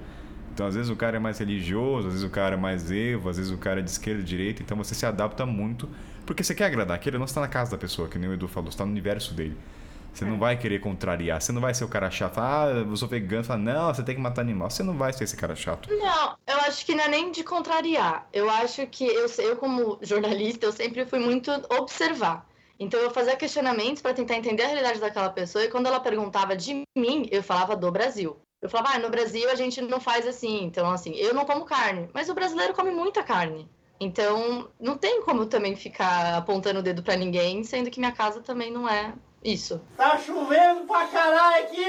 Então, 0.53 0.65
às 0.65 0.75
vezes 0.75 0.89
o 0.89 0.95
cara 0.95 1.17
é 1.17 1.19
mais 1.19 1.39
religioso, 1.39 2.07
às 2.07 2.13
vezes 2.13 2.27
o 2.27 2.29
cara 2.29 2.55
é 2.55 2.57
mais 2.57 2.89
evo, 2.89 3.27
às 3.27 3.35
vezes 3.35 3.51
o 3.51 3.57
cara 3.57 3.81
é 3.81 3.83
de 3.83 3.89
esquerda 3.89 4.21
e 4.21 4.23
direita, 4.23 4.61
então 4.61 4.77
você 4.77 4.95
se 4.95 5.05
adapta 5.05 5.45
muito 5.45 5.89
porque 6.25 6.43
você 6.43 6.55
quer 6.55 6.65
agradar, 6.65 6.95
aquele 6.95 7.17
não 7.17 7.25
está 7.25 7.41
na 7.41 7.47
casa 7.47 7.71
da 7.71 7.77
pessoa, 7.77 8.07
que 8.07 8.17
nem 8.17 8.29
o 8.29 8.33
Edu 8.33 8.47
falou, 8.47 8.69
está 8.69 8.85
no 8.85 8.91
universo 8.91 9.33
dele. 9.33 9.57
Você 10.13 10.25
não 10.25 10.35
é. 10.35 10.39
vai 10.39 10.57
querer 10.57 10.79
contrariar, 10.79 11.41
você 11.41 11.51
não 11.51 11.61
vai 11.61 11.73
ser 11.73 11.85
o 11.85 11.87
cara 11.87 12.11
chato, 12.11 12.37
ah, 12.39 12.65
eu 12.69 12.95
sou 12.97 13.07
vegano, 13.07 13.43
fala, 13.43 13.59
não, 13.59 13.93
você 13.93 14.03
tem 14.03 14.15
que 14.15 14.21
matar 14.21 14.41
animal. 14.41 14.69
Você 14.69 14.83
não 14.83 14.97
vai 14.97 15.13
ser 15.13 15.23
esse 15.23 15.37
cara 15.37 15.55
chato. 15.55 15.89
Não, 15.89 16.37
eu 16.47 16.57
acho 16.67 16.85
que 16.85 16.93
não 16.93 17.05
é 17.05 17.07
nem 17.07 17.31
de 17.31 17.43
contrariar. 17.43 18.27
Eu 18.33 18.49
acho 18.49 18.85
que 18.87 19.05
eu, 19.05 19.25
eu 19.39 19.55
como 19.55 19.97
jornalista, 20.01 20.65
eu 20.65 20.71
sempre 20.71 21.05
fui 21.05 21.19
muito 21.19 21.49
observar. 21.69 22.45
Então 22.77 22.99
eu 22.99 23.11
fazia 23.11 23.35
questionamentos 23.35 24.01
para 24.01 24.13
tentar 24.13 24.35
entender 24.35 24.63
a 24.63 24.67
realidade 24.67 24.99
daquela 24.99 25.29
pessoa 25.29 25.63
e 25.63 25.69
quando 25.69 25.85
ela 25.85 25.99
perguntava 25.99 26.57
de 26.57 26.81
mim, 26.97 27.27
eu 27.31 27.43
falava 27.43 27.75
do 27.75 27.91
Brasil. 27.91 28.35
Eu 28.61 28.69
falava, 28.69 28.95
ah, 28.95 28.99
no 28.99 29.09
Brasil 29.09 29.49
a 29.49 29.55
gente 29.55 29.81
não 29.81 29.99
faz 29.99 30.27
assim. 30.27 30.63
Então, 30.63 30.89
assim, 30.89 31.13
eu 31.15 31.33
não 31.33 31.45
como 31.45 31.63
carne, 31.63 32.09
mas 32.13 32.27
o 32.27 32.33
brasileiro 32.33 32.73
come 32.73 32.91
muita 32.91 33.23
carne. 33.23 33.69
Então, 34.03 34.67
não 34.79 34.97
tem 34.97 35.21
como 35.21 35.45
também 35.45 35.75
ficar 35.75 36.35
apontando 36.35 36.79
o 36.79 36.81
dedo 36.81 37.03
para 37.03 37.15
ninguém, 37.15 37.63
sendo 37.63 37.91
que 37.91 37.99
minha 37.99 38.11
casa 38.11 38.41
também 38.41 38.71
não 38.71 38.89
é 38.89 39.13
isso. 39.43 39.79
Tá 39.95 40.17
chovendo 40.17 40.87
pra 40.87 41.05
caralho 41.05 41.65
aqui! 41.65 41.85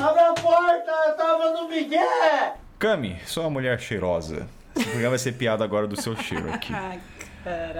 Abre 0.00 0.20
a 0.22 0.32
porta, 0.32 0.90
eu 1.08 1.14
tava 1.14 1.52
no 1.52 1.68
Miguel! 1.68 2.56
Cami, 2.78 3.18
sou 3.26 3.42
uma 3.42 3.50
mulher 3.50 3.78
cheirosa. 3.78 4.48
Esse 4.74 4.86
programa 4.86 5.10
vai 5.10 5.18
ser 5.18 5.32
piada 5.32 5.62
agora 5.62 5.86
do 5.86 6.00
seu 6.00 6.16
cheiro 6.16 6.50
aqui. 6.50 6.72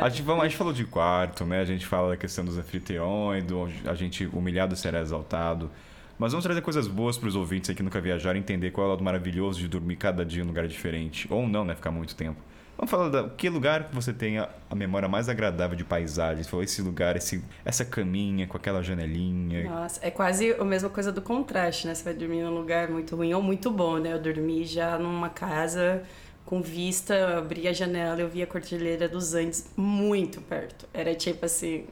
A 0.00 0.08
gente, 0.08 0.22
vamos, 0.22 0.42
a 0.42 0.48
gente 0.48 0.56
falou 0.56 0.72
de 0.72 0.84
quarto, 0.84 1.44
né? 1.46 1.60
A 1.60 1.64
gente 1.64 1.86
fala 1.86 2.08
da 2.08 2.16
questão 2.16 2.44
dos 2.44 2.58
anfitriões, 2.58 3.44
do, 3.44 3.70
a 3.86 3.94
gente 3.94 4.26
humilhado 4.26 4.74
será 4.74 5.00
exaltado. 5.00 5.70
Mas 6.18 6.32
vamos 6.32 6.42
trazer 6.42 6.60
coisas 6.62 6.88
boas 6.88 7.16
para 7.16 7.28
os 7.28 7.36
ouvintes 7.36 7.70
aí 7.70 7.76
que 7.76 7.82
nunca 7.82 8.00
viajaram 8.00 8.36
entender 8.40 8.72
qual 8.72 8.86
é 8.86 8.88
o 8.88 8.90
lado 8.94 9.04
maravilhoso 9.04 9.60
de 9.60 9.68
dormir 9.68 9.94
cada 9.94 10.24
dia 10.24 10.40
em 10.40 10.44
um 10.44 10.48
lugar 10.48 10.66
diferente. 10.66 11.28
Ou 11.30 11.46
não, 11.46 11.64
né? 11.64 11.76
Ficar 11.76 11.92
muito 11.92 12.16
tempo. 12.16 12.42
Vamos 12.76 12.90
falar 12.90 13.08
da 13.10 13.28
que 13.28 13.48
lugar 13.48 13.88
que 13.88 13.94
você 13.94 14.12
tem 14.12 14.38
a, 14.38 14.48
a 14.68 14.74
memória 14.74 15.08
mais 15.08 15.28
agradável 15.28 15.76
de 15.76 15.84
paisagens? 15.84 16.48
Foi 16.48 16.64
esse 16.64 16.82
lugar, 16.82 17.16
esse, 17.16 17.44
essa 17.64 17.84
caminha 17.84 18.46
com 18.46 18.56
aquela 18.56 18.82
janelinha. 18.82 19.64
Nossa, 19.64 20.00
é 20.02 20.10
quase 20.10 20.52
a 20.52 20.64
mesma 20.64 20.88
coisa 20.88 21.12
do 21.12 21.22
contraste, 21.22 21.86
né? 21.86 21.94
Você 21.94 22.02
vai 22.02 22.14
dormir 22.14 22.42
num 22.42 22.54
lugar 22.54 22.88
muito 22.88 23.14
ruim 23.14 23.32
ou 23.34 23.42
muito 23.42 23.70
bom, 23.70 23.98
né? 23.98 24.12
Eu 24.12 24.18
dormi 24.18 24.64
já 24.64 24.98
numa 24.98 25.28
casa 25.28 26.02
com 26.44 26.60
vista, 26.60 27.14
eu 27.14 27.38
abri 27.38 27.68
a 27.68 27.72
janela 27.72 28.20
eu 28.20 28.28
vi 28.28 28.42
a 28.42 28.46
Cordilheira 28.46 29.08
dos 29.08 29.32
Andes 29.32 29.70
muito 29.76 30.40
perto. 30.40 30.86
Era 30.92 31.14
tipo 31.14 31.46
assim, 31.46 31.86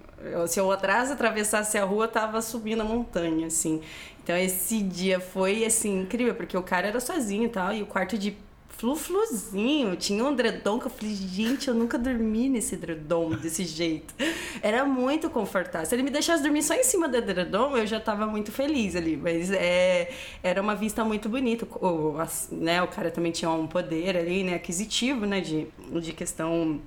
se 0.48 0.59
eu 0.59 0.70
atrás 0.70 1.11
atravessasse 1.11 1.78
a 1.78 1.85
rua, 1.85 2.09
tava 2.09 2.43
subindo 2.43 2.82
a 2.82 2.85
montanha, 2.85 3.47
assim. 3.47 3.81
Então 4.23 4.36
esse 4.36 4.82
dia 4.82 5.20
foi 5.20 5.65
assim 5.65 6.02
incrível, 6.02 6.35
porque 6.35 6.57
o 6.57 6.62
cara 6.62 6.89
era 6.89 7.01
sozinho 7.01 7.48
tal, 7.48 7.73
e 7.73 7.82
o 7.82 7.86
quarto 7.86 8.19
de 8.19 8.36
flu-fluzinho. 8.81 9.94
Tinha 9.94 10.24
um 10.24 10.32
edredom 10.32 10.78
que 10.78 10.86
eu 10.86 10.90
falei, 10.90 11.15
gente, 11.15 11.69
eu 11.69 11.74
nunca 11.74 11.98
dormi 11.98 12.48
nesse 12.48 12.74
edredom 12.74 13.31
desse 13.31 13.65
jeito. 13.65 14.15
Era 14.62 14.86
muito 14.86 15.28
confortável. 15.28 15.86
Se 15.86 15.94
ele 15.94 16.02
me 16.02 16.11
deixasse 16.11 16.43
dormir 16.43 16.62
só 16.62 16.74
em 16.74 16.82
cima 16.82 17.07
do 17.07 17.16
edredom, 17.16 17.77
eu 17.77 17.86
já 17.86 18.01
tava 18.01 18.27
muito 18.27 18.51
feliz 18.51 18.97
ali. 18.97 19.19
Mas 19.19 19.51
é, 19.51 20.11
era 20.43 20.62
uma 20.62 20.74
vista 20.74 21.05
muito 21.05 21.28
bonita. 21.28 21.66
O, 21.78 22.15
né, 22.52 22.82
o 22.82 22.89
cara 22.89 23.11
também 23.11 23.31
tinha 23.31 23.51
um 23.51 23.66
poder 23.66 24.16
ali, 24.16 24.43
né, 24.43 24.55
aquisitivo, 24.55 25.27
né, 25.27 25.40
de, 25.40 25.66
de 26.01 26.12
questão 26.15 26.81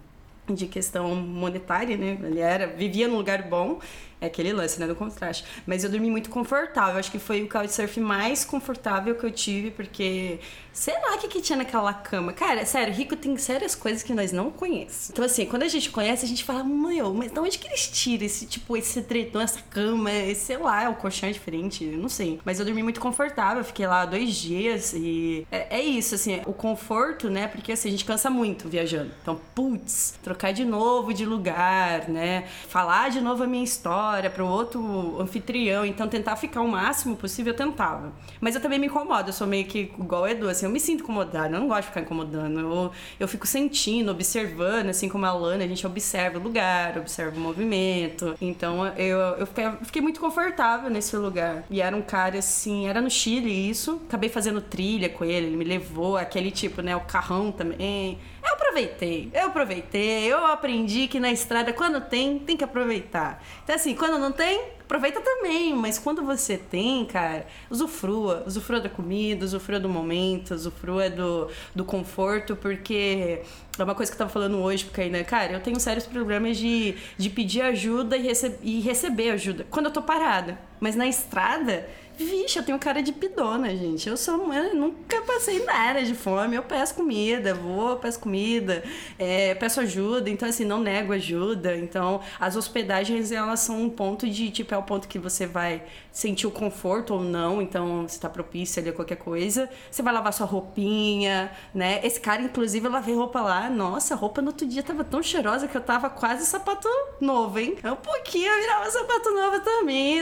de 0.45 0.67
questão 0.67 1.15
monetária, 1.15 1.95
né? 1.95 2.17
Ele 2.21 2.39
era, 2.39 2.67
vivia 2.67 3.07
num 3.07 3.15
lugar 3.15 3.43
bom, 3.43 3.79
é 4.23 4.27
aquele 4.27 4.53
lance, 4.53 4.79
né, 4.79 4.87
do 4.87 4.95
contraste. 4.95 5.45
Mas 5.65 5.83
eu 5.83 5.89
dormi 5.89 6.09
muito 6.09 6.29
confortável, 6.29 6.99
acho 6.99 7.11
que 7.11 7.19
foi 7.19 7.43
o 7.43 7.49
couchsurf 7.49 7.99
mais 7.99 8.45
confortável 8.45 9.15
que 9.15 9.25
eu 9.25 9.31
tive, 9.31 9.71
porque 9.71 10.39
Sei 10.73 10.95
lá 10.95 11.15
o 11.15 11.19
que, 11.19 11.27
que 11.27 11.39
tinha 11.39 11.55
naquela 11.55 11.93
cama. 11.93 12.33
Cara, 12.33 12.65
sério, 12.65 12.91
rico 12.91 13.15
tem 13.15 13.37
sérias 13.37 13.75
coisas 13.75 14.01
que 14.01 14.11
nós 14.11 14.31
não 14.31 14.49
conhecemos. 14.49 15.11
Então, 15.11 15.23
assim, 15.23 15.45
quando 15.45 15.61
a 15.61 15.67
gente 15.67 15.91
conhece, 15.91 16.25
a 16.25 16.27
gente 16.27 16.43
fala, 16.43 16.63
meu, 16.63 17.13
mas 17.13 17.31
de 17.31 17.39
onde 17.39 17.59
que 17.59 17.67
eles 17.67 17.87
tiram 17.87 18.25
esse, 18.25 18.47
tipo, 18.47 18.75
esse 18.75 19.03
tretão, 19.03 19.39
essa 19.39 19.61
cama, 19.69 20.11
esse, 20.11 20.45
sei 20.45 20.57
lá, 20.57 20.89
o 20.89 20.95
colchão 20.95 21.29
é 21.29 21.31
diferente, 21.31 21.85
não 21.85 22.09
sei. 22.09 22.39
Mas 22.43 22.57
eu 22.57 22.65
dormi 22.65 22.81
muito 22.81 22.99
confortável, 22.99 23.63
fiquei 23.63 23.85
lá 23.85 24.03
dois 24.03 24.33
dias 24.33 24.93
e 24.93 25.45
é, 25.51 25.77
é 25.77 25.81
isso, 25.81 26.15
assim, 26.15 26.41
o 26.47 26.53
conforto, 26.53 27.29
né? 27.29 27.47
Porque 27.47 27.71
assim, 27.71 27.89
a 27.89 27.91
gente 27.91 28.03
cansa 28.03 28.31
muito 28.31 28.67
viajando. 28.67 29.11
Então, 29.21 29.39
putz, 29.53 30.15
trocar 30.23 30.53
de 30.53 30.65
novo 30.65 31.13
de 31.13 31.23
lugar, 31.23 32.09
né? 32.09 32.45
Falar 32.67 33.11
de 33.11 33.21
novo 33.21 33.43
a 33.43 33.47
minha 33.47 33.63
história 33.63 34.12
para 34.29 34.43
o 34.43 34.47
outro 34.47 35.21
anfitrião. 35.21 35.85
Então, 35.85 36.07
tentar 36.07 36.35
ficar 36.35 36.61
o 36.61 36.67
máximo 36.67 37.15
possível, 37.15 37.53
eu 37.53 37.57
tentava. 37.57 38.11
Mas 38.39 38.55
eu 38.55 38.61
também 38.61 38.79
me 38.79 38.87
incomodo, 38.87 39.29
eu 39.29 39.33
sou 39.33 39.47
meio 39.47 39.65
que 39.65 39.91
igual 39.97 40.23
o 40.23 40.27
Edu, 40.27 40.49
assim, 40.49 40.65
eu 40.65 40.71
me 40.71 40.79
sinto 40.79 41.03
incomodada, 41.03 41.55
eu 41.55 41.59
não 41.59 41.67
gosto 41.67 41.81
de 41.81 41.87
ficar 41.87 42.01
incomodando. 42.01 42.59
Eu, 42.59 42.91
eu 43.19 43.27
fico 43.27 43.47
sentindo, 43.47 44.11
observando, 44.11 44.89
assim 44.89 45.09
como 45.09 45.25
a 45.25 45.33
Lana, 45.33 45.63
a 45.63 45.67
gente 45.67 45.85
observa 45.85 46.37
o 46.37 46.41
lugar, 46.41 46.97
observa 46.97 47.35
o 47.35 47.39
movimento. 47.39 48.35
Então 48.41 48.87
eu, 48.97 49.17
eu 49.17 49.47
fiquei, 49.47 49.71
fiquei 49.83 50.01
muito 50.01 50.19
confortável 50.19 50.89
nesse 50.89 51.15
lugar. 51.15 51.63
E 51.69 51.81
era 51.81 51.95
um 51.95 52.01
cara 52.01 52.39
assim, 52.39 52.87
era 52.87 53.01
no 53.01 53.09
Chile 53.09 53.69
isso. 53.69 54.01
Acabei 54.07 54.29
fazendo 54.29 54.61
trilha 54.61 55.09
com 55.09 55.23
ele, 55.25 55.47
ele 55.47 55.57
me 55.57 55.65
levou, 55.65 56.17
aquele 56.17 56.51
tipo, 56.51 56.81
né, 56.81 56.95
o 56.95 57.01
carrão 57.01 57.51
também. 57.51 58.17
Eu 58.43 58.53
aproveitei, 58.53 59.29
eu 59.33 59.47
aproveitei, 59.47 60.25
eu 60.25 60.45
aprendi 60.45 61.07
que 61.07 61.19
na 61.19 61.31
estrada, 61.31 61.71
quando 61.71 62.01
tem, 62.01 62.39
tem 62.39 62.57
que 62.57 62.63
aproveitar. 62.63 63.41
Então, 63.63 63.75
assim, 63.75 63.95
quando 63.95 64.17
não 64.19 64.33
tem, 64.33 64.65
aproveita 64.81 65.21
também, 65.21 65.73
mas 65.73 65.97
quando 65.97 66.23
você 66.23 66.57
tem, 66.57 67.05
cara, 67.05 67.47
usufrua. 67.69 68.43
Usufrua 68.45 68.81
da 68.81 68.89
comida, 68.89 69.45
usufrua 69.45 69.79
do 69.79 69.87
momento, 69.87 70.53
usufrua 70.53 71.09
do, 71.09 71.49
do 71.73 71.85
conforto, 71.85 72.55
porque 72.55 73.41
é 73.79 73.83
uma 73.83 73.95
coisa 73.95 74.11
que 74.11 74.15
eu 74.15 74.19
tava 74.19 74.29
falando 74.29 74.57
hoje, 74.57 74.83
porque 74.83 75.01
ainda, 75.01 75.23
cara, 75.23 75.53
eu 75.53 75.59
tenho 75.61 75.79
sérios 75.79 76.05
problemas 76.05 76.57
de, 76.57 76.95
de 77.17 77.29
pedir 77.29 77.61
ajuda 77.61 78.17
e, 78.17 78.21
rece 78.23 78.55
e 78.61 78.81
receber 78.81 79.31
ajuda 79.31 79.65
quando 79.69 79.85
eu 79.85 79.91
tô 79.91 80.01
parada. 80.01 80.59
Mas 80.79 80.95
na 80.95 81.07
estrada 81.07 81.87
Vixe, 82.17 82.59
eu 82.59 82.63
tenho 82.63 82.77
cara 82.77 83.01
de 83.01 83.11
pidona, 83.11 83.75
gente. 83.75 84.07
Eu 84.07 84.15
sou 84.15 84.53
eu 84.53 84.75
nunca 84.75 85.21
passei 85.23 85.63
nada 85.63 86.03
de 86.03 86.13
fome. 86.13 86.55
Eu 86.55 86.63
peço 86.63 86.93
comida, 86.93 87.53
vou, 87.53 87.97
peço 87.97 88.19
comida, 88.19 88.83
é, 89.17 89.55
peço 89.55 89.79
ajuda. 89.79 90.29
Então, 90.29 90.47
assim, 90.47 90.63
não 90.63 90.79
nego 90.79 91.13
ajuda. 91.13 91.75
Então, 91.75 92.21
as 92.39 92.55
hospedagens, 92.55 93.31
elas 93.31 93.61
são 93.61 93.81
um 93.81 93.89
ponto 93.89 94.29
de, 94.29 94.51
tipo, 94.51 94.73
é 94.75 94.77
o 94.77 94.83
ponto 94.83 95.07
que 95.07 95.17
você 95.17 95.47
vai 95.47 95.83
sentir 96.13 96.45
o 96.45 96.51
conforto 96.51 97.15
ou 97.15 97.21
não. 97.21 97.61
Então, 97.61 98.07
se 98.07 98.19
tá 98.19 98.29
propício 98.29 98.79
ali 98.79 98.91
a 98.91 98.93
qualquer 98.93 99.17
coisa. 99.17 99.67
Você 99.89 100.03
vai 100.03 100.13
lavar 100.13 100.31
sua 100.31 100.45
roupinha, 100.45 101.51
né? 101.73 101.99
Esse 102.03 102.19
cara, 102.21 102.43
inclusive, 102.43 102.85
eu 102.85 102.91
lavei 102.91 103.15
roupa 103.15 103.41
lá. 103.41 103.69
Nossa, 103.69 104.13
a 104.13 104.17
roupa 104.17 104.41
no 104.41 104.49
outro 104.49 104.67
dia 104.67 104.83
tava 104.83 105.03
tão 105.03 105.23
cheirosa 105.23 105.67
que 105.67 105.75
eu 105.75 105.81
tava 105.81 106.09
quase 106.09 106.45
sapato 106.45 106.87
novo, 107.19 107.59
hein? 107.59 107.75
Um 107.83 107.95
pouquinho 107.95 108.47
eu 108.47 108.61
virava 108.61 108.91
sapato 108.91 109.31
novo 109.31 109.59
também. 109.61 110.21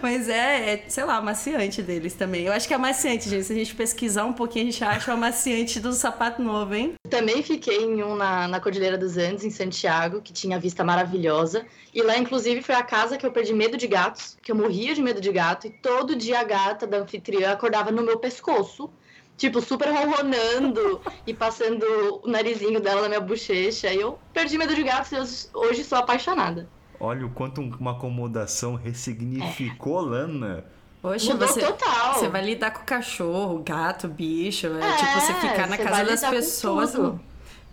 Mas 0.00 0.28
é, 0.28 0.74
é 0.74 0.84
sei 0.88 1.04
lá, 1.04 1.16
amaciante 1.16 1.82
deles 1.82 2.14
também. 2.14 2.44
Eu 2.44 2.52
acho 2.52 2.68
que 2.68 2.72
é 2.72 2.76
amaciante, 2.76 3.28
gente. 3.28 3.44
Se 3.44 3.52
a 3.52 3.56
gente 3.56 3.74
pesquisar 3.74 4.24
um 4.24 4.32
pouquinho, 4.32 4.68
a 4.68 4.70
gente 4.70 4.84
acha 4.84 5.10
o 5.10 5.14
amaciante 5.14 5.80
do 5.80 5.92
sapato 5.92 6.40
novo, 6.40 6.74
hein? 6.74 6.94
Também 7.10 7.42
fiquei 7.42 7.82
em 7.82 8.02
um 8.02 8.14
na, 8.14 8.46
na 8.46 8.60
Cordilheira 8.60 8.96
dos 8.96 9.16
Andes, 9.16 9.44
em 9.44 9.50
Santiago, 9.50 10.22
que 10.22 10.32
tinha 10.32 10.58
vista 10.58 10.84
maravilhosa. 10.84 11.66
E 11.92 12.02
lá, 12.02 12.18
inclusive, 12.18 12.62
foi 12.62 12.74
a 12.74 12.82
casa 12.82 13.16
que 13.16 13.24
eu 13.24 13.32
perdi 13.32 13.54
medo 13.54 13.76
de 13.76 13.86
gatos, 13.86 14.36
que 14.42 14.52
eu 14.52 14.56
morria 14.56 14.94
de 14.94 15.02
medo 15.02 15.15
de 15.20 15.32
gato. 15.32 15.66
E 15.66 15.70
todo 15.70 16.16
dia 16.16 16.40
a 16.40 16.44
gata 16.44 16.86
da 16.86 16.98
anfitriã 16.98 17.52
acordava 17.52 17.90
no 17.90 18.02
meu 18.02 18.18
pescoço 18.18 18.90
tipo, 19.36 19.60
super 19.60 19.90
ronronando 19.90 21.00
e 21.26 21.34
passando 21.34 21.84
o 22.24 22.28
narizinho 22.28 22.80
dela 22.80 23.02
na 23.02 23.08
minha 23.08 23.20
bochecha. 23.20 23.92
E 23.92 24.00
eu 24.00 24.18
perdi 24.32 24.56
medo 24.56 24.74
de 24.74 24.82
gatos 24.82 25.44
e 25.52 25.56
hoje 25.56 25.84
sou 25.84 25.98
apaixonada. 25.98 26.68
Olha 26.98 27.26
o 27.26 27.30
quanto 27.30 27.60
uma 27.60 27.92
acomodação 27.92 28.74
ressignificou, 28.74 30.00
é. 30.00 30.10
Lana. 30.10 30.64
Poxa, 31.02 31.32
Mudou 31.34 31.46
você, 31.46 31.60
total. 31.60 32.14
Você 32.14 32.28
vai 32.28 32.42
lidar 32.42 32.70
com 32.70 32.84
cachorro, 32.84 33.62
gato, 33.64 34.08
bicho. 34.08 34.66
É, 34.66 34.96
tipo, 34.96 35.20
você 35.20 35.34
ficar 35.34 35.68
na 35.68 35.76
casa 35.76 36.04
das 36.04 36.30
pessoas. 36.30 36.94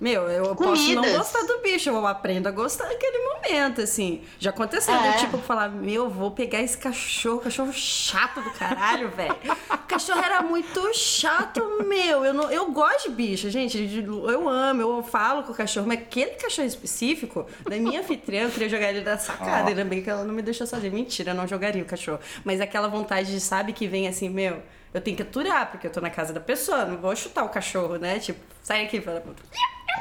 Meu, 0.03 0.29
eu 0.29 0.53
Comidas. 0.53 0.79
posso 0.79 0.95
não 0.95 1.17
gostar 1.17 1.43
do 1.43 1.59
bicho, 1.59 1.89
eu 1.89 2.05
aprendo 2.05 2.47
a 2.47 2.51
gostar 2.51 2.89
naquele 2.89 3.19
momento, 3.19 3.79
assim. 3.79 4.21
Já 4.37 4.49
aconteceu, 4.49 4.93
é. 4.93 5.13
tipo, 5.13 5.37
falar, 5.37 5.69
meu, 5.69 6.09
vou 6.09 6.29
pegar 6.29 6.61
esse 6.61 6.77
cachorro, 6.77 7.39
cachorro 7.39 7.71
chato 7.71 8.41
do 8.41 8.49
caralho, 8.49 9.09
velho. 9.11 9.33
O 9.71 9.77
cachorro 9.87 10.21
era 10.21 10.41
muito 10.41 10.93
chato, 10.93 11.85
meu. 11.87 12.25
Eu, 12.25 12.33
não, 12.33 12.51
eu 12.51 12.69
gosto 12.73 13.07
de 13.07 13.15
bicho, 13.15 13.49
gente. 13.49 13.77
Eu 14.05 14.49
amo, 14.49 14.81
eu 14.81 15.01
falo 15.03 15.43
com 15.43 15.53
o 15.53 15.55
cachorro, 15.55 15.87
mas 15.87 15.99
aquele 15.99 16.31
cachorro 16.31 16.67
específico, 16.67 17.47
da 17.63 17.77
minha 17.77 18.01
anfitriã, 18.01 18.41
eu 18.41 18.51
queria 18.51 18.67
jogar 18.67 18.89
ele 18.89 18.99
da 18.99 19.17
sacada, 19.17 19.63
oh. 19.63 19.69
ainda 19.69 19.85
bem 19.85 20.03
que 20.03 20.09
ela 20.09 20.25
não 20.25 20.33
me 20.33 20.41
deixou 20.41 20.67
sozinha. 20.67 20.91
Mentira, 20.91 21.31
eu 21.31 21.35
não 21.35 21.47
jogaria 21.47 21.81
o 21.81 21.85
cachorro. 21.85 22.19
Mas 22.43 22.59
aquela 22.59 22.89
vontade 22.89 23.31
de, 23.31 23.39
sabe, 23.39 23.71
que 23.71 23.87
vem 23.87 24.09
assim, 24.09 24.27
meu 24.27 24.61
eu 24.93 25.01
tenho 25.01 25.17
que 25.17 25.23
aturar, 25.23 25.71
porque 25.71 25.87
eu 25.87 25.91
tô 25.91 25.99
na 25.99 26.09
casa 26.09 26.31
da 26.31 26.39
pessoa, 26.39 26.85
não 26.85 26.97
vou 26.97 27.15
chutar 27.15 27.43
o 27.43 27.49
cachorro, 27.49 27.95
né? 27.95 28.19
Tipo, 28.19 28.39
sai 28.61 28.85
aqui, 28.85 29.01
fala. 29.01 29.23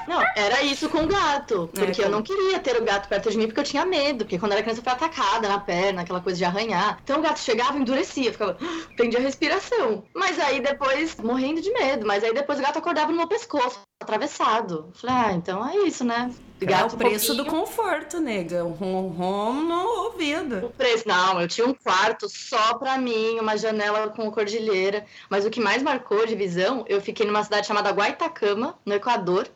Não, 0.06 0.20
era 0.36 0.62
isso 0.62 0.88
com 0.88 1.04
o 1.04 1.06
gato. 1.06 1.70
É, 1.76 1.84
porque 1.84 2.02
é, 2.02 2.04
eu 2.04 2.10
não 2.10 2.22
queria 2.22 2.58
ter 2.58 2.76
o 2.76 2.84
gato 2.84 3.08
perto 3.08 3.30
de 3.30 3.38
mim 3.38 3.46
porque 3.46 3.60
eu 3.60 3.64
tinha 3.64 3.84
medo. 3.84 4.24
Porque 4.24 4.38
quando 4.38 4.52
era 4.52 4.62
criança 4.62 4.80
eu 4.80 4.84
fui 4.84 4.92
atacada 4.92 5.48
na 5.48 5.58
perna, 5.58 6.02
aquela 6.02 6.20
coisa 6.20 6.38
de 6.38 6.44
arranhar. 6.44 6.98
Então 7.02 7.18
o 7.18 7.22
gato 7.22 7.38
chegava, 7.38 7.78
endurecia, 7.78 8.32
ficava. 8.32 8.56
Prendia 8.96 9.18
a 9.18 9.22
respiração. 9.22 10.04
Mas 10.14 10.38
aí 10.38 10.60
depois, 10.60 11.16
morrendo 11.16 11.60
de 11.60 11.72
medo, 11.72 12.06
mas 12.06 12.24
aí 12.24 12.34
depois 12.34 12.58
o 12.58 12.62
gato 12.62 12.78
acordava 12.78 13.10
no 13.10 13.18
meu 13.18 13.26
pescoço, 13.26 13.80
atravessado. 14.02 14.90
Falei, 14.94 15.16
ah, 15.16 15.32
então 15.32 15.68
é 15.68 15.76
isso, 15.78 16.04
né? 16.04 16.30
Gato 16.60 16.92
é 16.92 16.94
o 16.94 16.98
preço 16.98 17.34
do 17.34 17.44
conforto, 17.44 18.20
nega. 18.20 18.64
Um 18.64 19.08
rom 19.08 19.52
no 19.52 20.04
ouvido. 20.04 20.66
O 20.66 20.70
preço, 20.70 21.08
não, 21.08 21.40
eu 21.40 21.48
tinha 21.48 21.66
um 21.66 21.74
quarto 21.74 22.28
só 22.28 22.74
pra 22.74 22.98
mim, 22.98 23.38
uma 23.40 23.56
janela 23.56 24.08
com 24.08 24.30
cordilheira. 24.30 25.04
Mas 25.28 25.44
o 25.44 25.50
que 25.50 25.60
mais 25.60 25.82
marcou 25.82 26.24
de 26.24 26.36
visão, 26.36 26.84
eu 26.88 27.00
fiquei 27.00 27.26
numa 27.26 27.42
cidade 27.42 27.66
chamada 27.66 27.90
Guaitacama, 27.90 28.78
no 28.86 28.94
Equador 28.94 29.48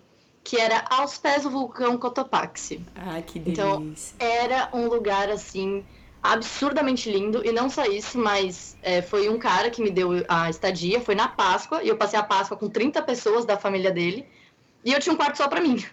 que 0.47 0.60
era 0.60 0.85
aos 0.89 1.18
pés 1.18 1.43
do 1.43 1.51
vulcão 1.51 1.98
Cotopaxi. 1.98 2.81
Ah, 2.94 3.20
que 3.20 3.40
então, 3.44 3.81
delícia. 3.81 4.14
Então, 4.14 4.28
era 4.28 4.68
um 4.73 4.86
lugar 4.86 5.28
assim 5.28 5.85
absurdamente 6.23 7.10
lindo 7.10 7.44
e 7.44 7.51
não 7.51 7.68
só 7.68 7.85
isso, 7.85 8.16
mas 8.16 8.77
é, 8.81 9.02
foi 9.02 9.28
um 9.28 9.39
cara 9.39 9.70
que 9.70 9.82
me 9.82 9.90
deu 9.90 10.24
a 10.28 10.48
estadia, 10.48 11.01
foi 11.01 11.16
na 11.16 11.27
Páscoa 11.27 11.82
e 11.82 11.89
eu 11.89 11.97
passei 11.97 12.16
a 12.16 12.23
Páscoa 12.23 12.56
com 12.56 12.68
30 12.68 13.02
pessoas 13.02 13.44
da 13.44 13.59
família 13.59 13.90
dele 13.90 14.24
e 14.85 14.93
eu 14.93 15.01
tinha 15.01 15.12
um 15.12 15.16
quarto 15.16 15.36
só 15.36 15.48
para 15.48 15.60
mim. 15.60 15.85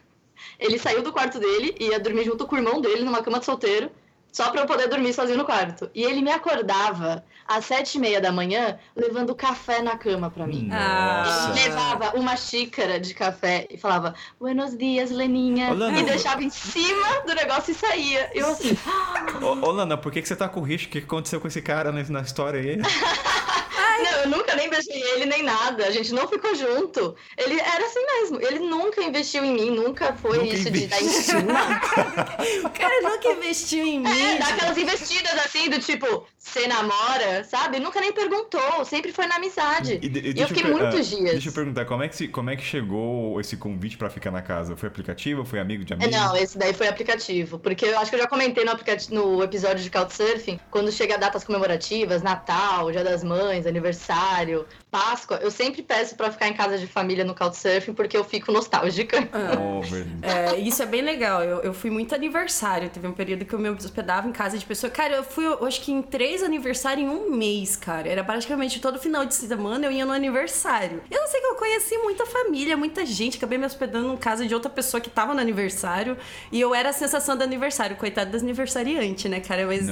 Ele 0.60 0.78
saiu 0.78 1.02
do 1.02 1.12
quarto 1.12 1.40
dele 1.40 1.76
e 1.80 1.88
ia 1.88 2.00
dormir 2.00 2.24
junto 2.24 2.46
com 2.46 2.56
o 2.56 2.60
irmão 2.60 2.80
dele 2.80 3.04
numa 3.04 3.24
cama 3.24 3.40
de 3.40 3.46
solteiro 3.46 3.90
só 4.34 4.50
para 4.50 4.62
eu 4.62 4.66
poder 4.66 4.90
dormir 4.90 5.14
sozinho 5.14 5.38
no 5.38 5.46
quarto. 5.46 5.92
E 5.94 6.04
ele 6.04 6.20
me 6.20 6.32
acordava 6.32 7.24
às 7.48 7.66
sete 7.66 7.96
e 7.96 8.00
meia 8.00 8.20
da 8.20 8.32
manhã, 8.32 8.80
levando 8.96 9.36
café 9.36 9.80
na 9.84 9.96
cama 9.96 10.32
para 10.32 10.48
mim. 10.48 10.70
Nossa. 10.70 11.52
Ele 11.52 11.70
levava 11.70 12.18
uma 12.18 12.36
xícara 12.36 13.00
de 13.00 13.14
café 13.14 13.68
e 13.70 13.78
falava, 13.78 14.16
Buenos 14.40 14.76
dias, 14.76 15.12
Leninha. 15.12 15.72
Ô, 15.72 15.76
Lana, 15.76 16.00
e 16.00 16.04
deixava 16.04 16.44
em 16.44 16.50
cima 16.50 17.22
do 17.28 17.36
negócio 17.36 17.72
e 17.72 17.76
saía. 17.76 18.32
Eu 18.34 18.50
assim... 18.50 18.76
Ô, 19.40 19.68
ô 19.68 19.72
Lana, 19.72 19.96
por 19.98 20.12
que, 20.12 20.22
que 20.22 20.28
você 20.28 20.36
tá 20.36 20.50
com 20.50 20.62
risco? 20.62 20.88
O 20.88 20.92
que 20.92 20.98
aconteceu 20.98 21.40
com 21.40 21.48
esse 21.48 21.62
cara 21.62 21.92
na 21.92 22.22
história 22.22 22.60
aí? 22.60 22.82
Não, 24.00 24.12
eu 24.22 24.30
nunca 24.30 24.56
nem 24.56 24.70
beijei 24.70 25.02
ele 25.14 25.26
nem 25.26 25.44
nada. 25.44 25.86
A 25.86 25.92
gente 25.92 26.14
não 26.14 26.28
ficou 26.28 26.56
junto. 26.56 27.16
Ele 27.38 27.60
era 27.60 27.86
assim 27.86 28.06
mesmo. 28.06 28.42
Ele 28.42 28.60
nunca 28.60 29.02
investiu 29.02 29.44
em 29.44 29.54
mim, 29.54 29.70
nunca 29.72 30.14
foi 30.14 30.38
nunca 30.38 30.54
isso 30.54 30.72
de 30.72 30.88
dar 30.88 31.02
em 31.02 31.08
cima. 31.10 31.82
o 32.66 32.70
cara 32.70 33.02
nunca 33.02 33.28
investiu 33.30 33.86
em 33.86 34.00
mim. 34.00 34.10
É, 34.10 34.38
dá 34.38 34.48
aquelas 34.48 34.78
investidas 34.78 35.34
assim 35.46 35.70
do 35.70 35.80
tipo, 35.80 36.26
você 36.44 36.68
namora, 36.68 37.44
sabe? 37.46 37.80
Nunca 37.80 38.02
nem 38.02 38.12
perguntou, 38.12 38.84
sempre 38.84 39.14
foi 39.14 39.26
na 39.26 39.38
amizade. 39.38 40.00
E, 40.04 40.08
e, 40.08 40.34
e 40.38 40.42
eu 40.42 40.48
fiquei 40.50 40.70
eu, 40.70 40.78
muitos 40.78 41.12
uh, 41.12 41.16
dias. 41.16 41.32
Deixa 41.32 41.50
eu 41.50 41.54
perguntar, 41.54 41.86
como 41.86 42.04
é 42.04 42.10
que, 42.10 42.16
se, 42.18 42.28
como 42.28 42.50
é 42.50 42.56
que 42.58 42.64
chegou 42.64 43.40
esse 43.40 43.56
convite 43.56 43.98
para 43.98 44.10
ficar 44.10 44.30
na 44.30 44.42
casa? 44.42 44.76
Foi 44.76 44.90
aplicativo? 44.90 45.46
Foi 45.46 45.58
amigo 45.58 45.86
de 45.86 45.94
amigo? 45.94 46.12
Não, 46.12 46.36
esse 46.36 46.58
daí 46.58 46.74
foi 46.74 46.90
aplicativo. 46.90 47.58
Porque 47.58 47.86
eu 47.86 47.98
acho 47.98 48.12
que 48.12 48.18
eu 48.18 48.20
já 48.20 48.28
comentei 48.28 48.66
no, 48.66 48.74
no 49.12 49.44
episódio 49.44 49.82
de 49.82 49.90
Couchsurfing, 49.90 50.60
quando 50.70 50.92
chega 50.92 51.18
datas 51.18 51.46
comemorativas, 51.46 52.22
Natal, 52.22 52.92
Dia 52.92 53.06
das 53.06 53.24
Mães, 53.24 53.66
aniversário, 53.66 54.66
Páscoa, 54.94 55.40
eu 55.42 55.50
sempre 55.50 55.82
peço 55.82 56.16
para 56.16 56.32
ficar 56.32 56.48
em 56.48 56.54
casa 56.54 56.78
de 56.78 56.86
família 56.86 57.26
no 57.26 57.34
Couchsurfing 57.34 57.96
porque 57.96 58.16
eu 58.16 58.24
fico 58.24 58.52
nostálgica. 58.52 59.18
Ah, 59.34 60.54
é, 60.56 60.60
isso 60.60 60.82
é 60.82 60.86
bem 60.86 61.02
legal. 61.02 61.42
Eu, 61.44 61.62
eu 61.62 61.74
fui 61.74 61.90
muito 61.90 62.14
aniversário. 62.14 62.90
Teve 62.90 63.08
um 63.08 63.14
período 63.14 63.46
que 63.46 63.54
eu 63.54 63.60
me 63.60 63.70
hospedava 63.70 64.28
em 64.28 64.32
casa 64.32 64.58
de 64.58 64.66
pessoa. 64.66 64.90
Cara, 64.90 65.16
eu 65.16 65.24
fui, 65.24 65.46
eu 65.46 65.66
acho 65.66 65.82
que 65.82 65.92
em 65.92 66.02
três 66.02 66.44
aniversários 66.44 67.06
em 67.06 67.10
um 67.10 67.32
mês, 67.32 67.76
cara. 67.76 68.08
Era 68.08 68.24
praticamente 68.24 68.80
todo 68.80 69.00
final 69.00 69.26
de 69.26 69.34
semana 69.34 69.86
eu 69.86 69.92
ia 69.92 70.06
no 70.06 70.12
aniversário. 70.12 71.02
Eu 71.10 71.20
não 71.20 71.28
sei 71.28 71.42
que 71.42 71.48
eu 71.48 71.56
conheci 71.56 71.98
muita 71.98 72.26
família, 72.26 72.78
muita 72.78 73.06
gente. 73.06 73.38
Acabei 73.38 73.58
me 73.58 73.66
hospedando 73.66 74.14
em 74.14 74.18
casa 74.18 74.46
de 74.46 74.54
outra 74.54 74.70
pessoa 74.70 75.02
que 75.02 75.10
tava 75.10 75.34
no 75.34 75.42
aniversário. 75.42 76.18
E 76.52 76.62
eu 76.62 76.74
era 76.74 76.90
a 76.90 76.94
sensação 76.94 77.36
do 77.36 77.44
aniversário. 77.44 77.96
Coitado 77.96 78.32
das 78.32 78.44
aniversariantes, 78.44 79.30
né, 79.30 79.40
cara? 79.40 79.66
Mas 79.66 79.88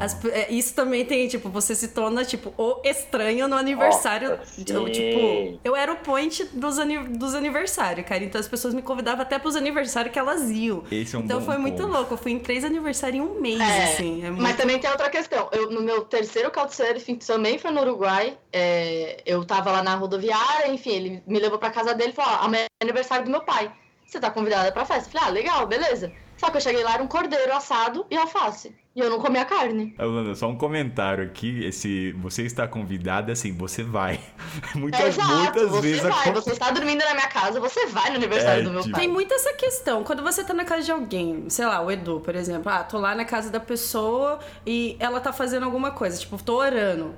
as, 0.00 0.24
é, 0.26 0.52
isso 0.52 0.74
também 0.74 1.04
tem, 1.04 1.26
tipo, 1.28 1.48
você 1.48 1.74
se 1.74 1.88
torna, 1.88 2.24
tipo, 2.24 2.52
o 2.56 2.80
estranho 2.84 3.48
no 3.48 3.56
aniversário. 3.56 4.41
Então, 4.58 4.84
tipo, 4.90 5.60
eu 5.64 5.74
era 5.76 5.92
o 5.92 5.96
point 5.96 6.44
dos, 6.52 6.76
dos 7.18 7.34
aniversários, 7.34 8.06
cara. 8.06 8.24
Então 8.24 8.40
as 8.40 8.48
pessoas 8.48 8.74
me 8.74 8.82
convidavam 8.82 9.22
até 9.22 9.38
pros 9.38 9.56
aniversários 9.56 10.12
que 10.12 10.18
elas 10.18 10.50
iam. 10.50 10.84
Esse 10.90 11.16
é 11.16 11.18
um 11.18 11.22
então 11.22 11.40
foi 11.40 11.56
ponto. 11.56 11.62
muito 11.62 11.86
louco. 11.86 12.14
Eu 12.14 12.18
fui 12.18 12.32
em 12.32 12.38
três 12.38 12.64
aniversários 12.64 13.18
em 13.18 13.20
um 13.20 13.40
mês, 13.40 13.60
é, 13.60 13.84
assim. 13.84 14.24
É 14.24 14.30
muito... 14.30 14.42
Mas 14.42 14.56
também 14.56 14.78
tem 14.78 14.90
outra 14.90 15.10
questão. 15.10 15.48
Eu, 15.52 15.70
no 15.70 15.82
meu 15.82 16.02
terceiro 16.02 16.50
Couchsurfing, 16.50 17.16
também 17.16 17.58
foi 17.58 17.70
no 17.70 17.80
Uruguai. 17.80 18.36
É, 18.52 19.22
eu 19.24 19.44
tava 19.44 19.72
lá 19.72 19.82
na 19.82 19.94
rodoviária, 19.94 20.68
enfim, 20.72 20.90
ele 20.90 21.22
me 21.26 21.38
levou 21.38 21.58
pra 21.58 21.70
casa 21.70 21.94
dele 21.94 22.10
e 22.10 22.14
falou: 22.14 22.34
Ó, 22.34 22.44
amanhã 22.44 22.64
é 22.64 22.84
aniversário 22.84 23.24
do 23.24 23.30
meu 23.30 23.42
pai. 23.42 23.72
Você 24.12 24.20
tá 24.20 24.30
convidada 24.30 24.70
pra 24.70 24.84
festa? 24.84 25.08
Eu 25.08 25.12
falei, 25.12 25.26
ah, 25.26 25.32
legal, 25.32 25.66
beleza. 25.66 26.12
Só 26.36 26.50
que 26.50 26.58
eu 26.58 26.60
cheguei 26.60 26.84
lá, 26.84 26.94
era 26.94 27.02
um 27.02 27.08
cordeiro 27.08 27.50
assado 27.54 28.04
e 28.10 28.16
alface. 28.16 28.74
E 28.94 29.00
eu 29.00 29.08
não 29.08 29.18
comia 29.18 29.44
carne. 29.44 29.94
Alana, 29.96 30.34
só 30.34 30.48
um 30.48 30.56
comentário 30.56 31.24
aqui. 31.24 31.64
Esse, 31.64 32.12
você 32.12 32.42
está 32.42 32.68
convidada, 32.68 33.32
assim, 33.32 33.56
você 33.56 33.82
vai. 33.82 34.20
muitas, 34.74 35.00
é, 35.00 35.08
exato, 35.08 35.34
muitas 35.34 35.70
você 35.70 35.80
vezes. 35.80 36.02
Vai. 36.02 36.28
A... 36.28 36.32
Você 36.32 36.50
está 36.50 36.70
dormindo 36.70 37.02
na 37.02 37.14
minha 37.14 37.28
casa, 37.28 37.58
você 37.58 37.86
vai 37.86 38.10
no 38.10 38.16
aniversário 38.16 38.60
é, 38.60 38.64
do 38.64 38.70
meu 38.70 38.82
tipo... 38.82 38.92
pai. 38.92 39.00
Tem 39.00 39.08
muito 39.08 39.32
essa 39.32 39.54
questão. 39.54 40.04
Quando 40.04 40.22
você 40.22 40.44
tá 40.44 40.52
na 40.52 40.64
casa 40.64 40.82
de 40.82 40.92
alguém, 40.92 41.48
sei 41.48 41.64
lá, 41.64 41.80
o 41.80 41.90
Edu, 41.90 42.20
por 42.20 42.34
exemplo. 42.34 42.70
Ah, 42.70 42.84
tô 42.84 42.98
lá 42.98 43.14
na 43.14 43.24
casa 43.24 43.50
da 43.50 43.60
pessoa 43.60 44.38
e 44.66 44.96
ela 45.00 45.20
tá 45.20 45.32
fazendo 45.32 45.64
alguma 45.64 45.90
coisa. 45.90 46.18
Tipo, 46.18 46.42
tô 46.42 46.58
orando 46.58 47.14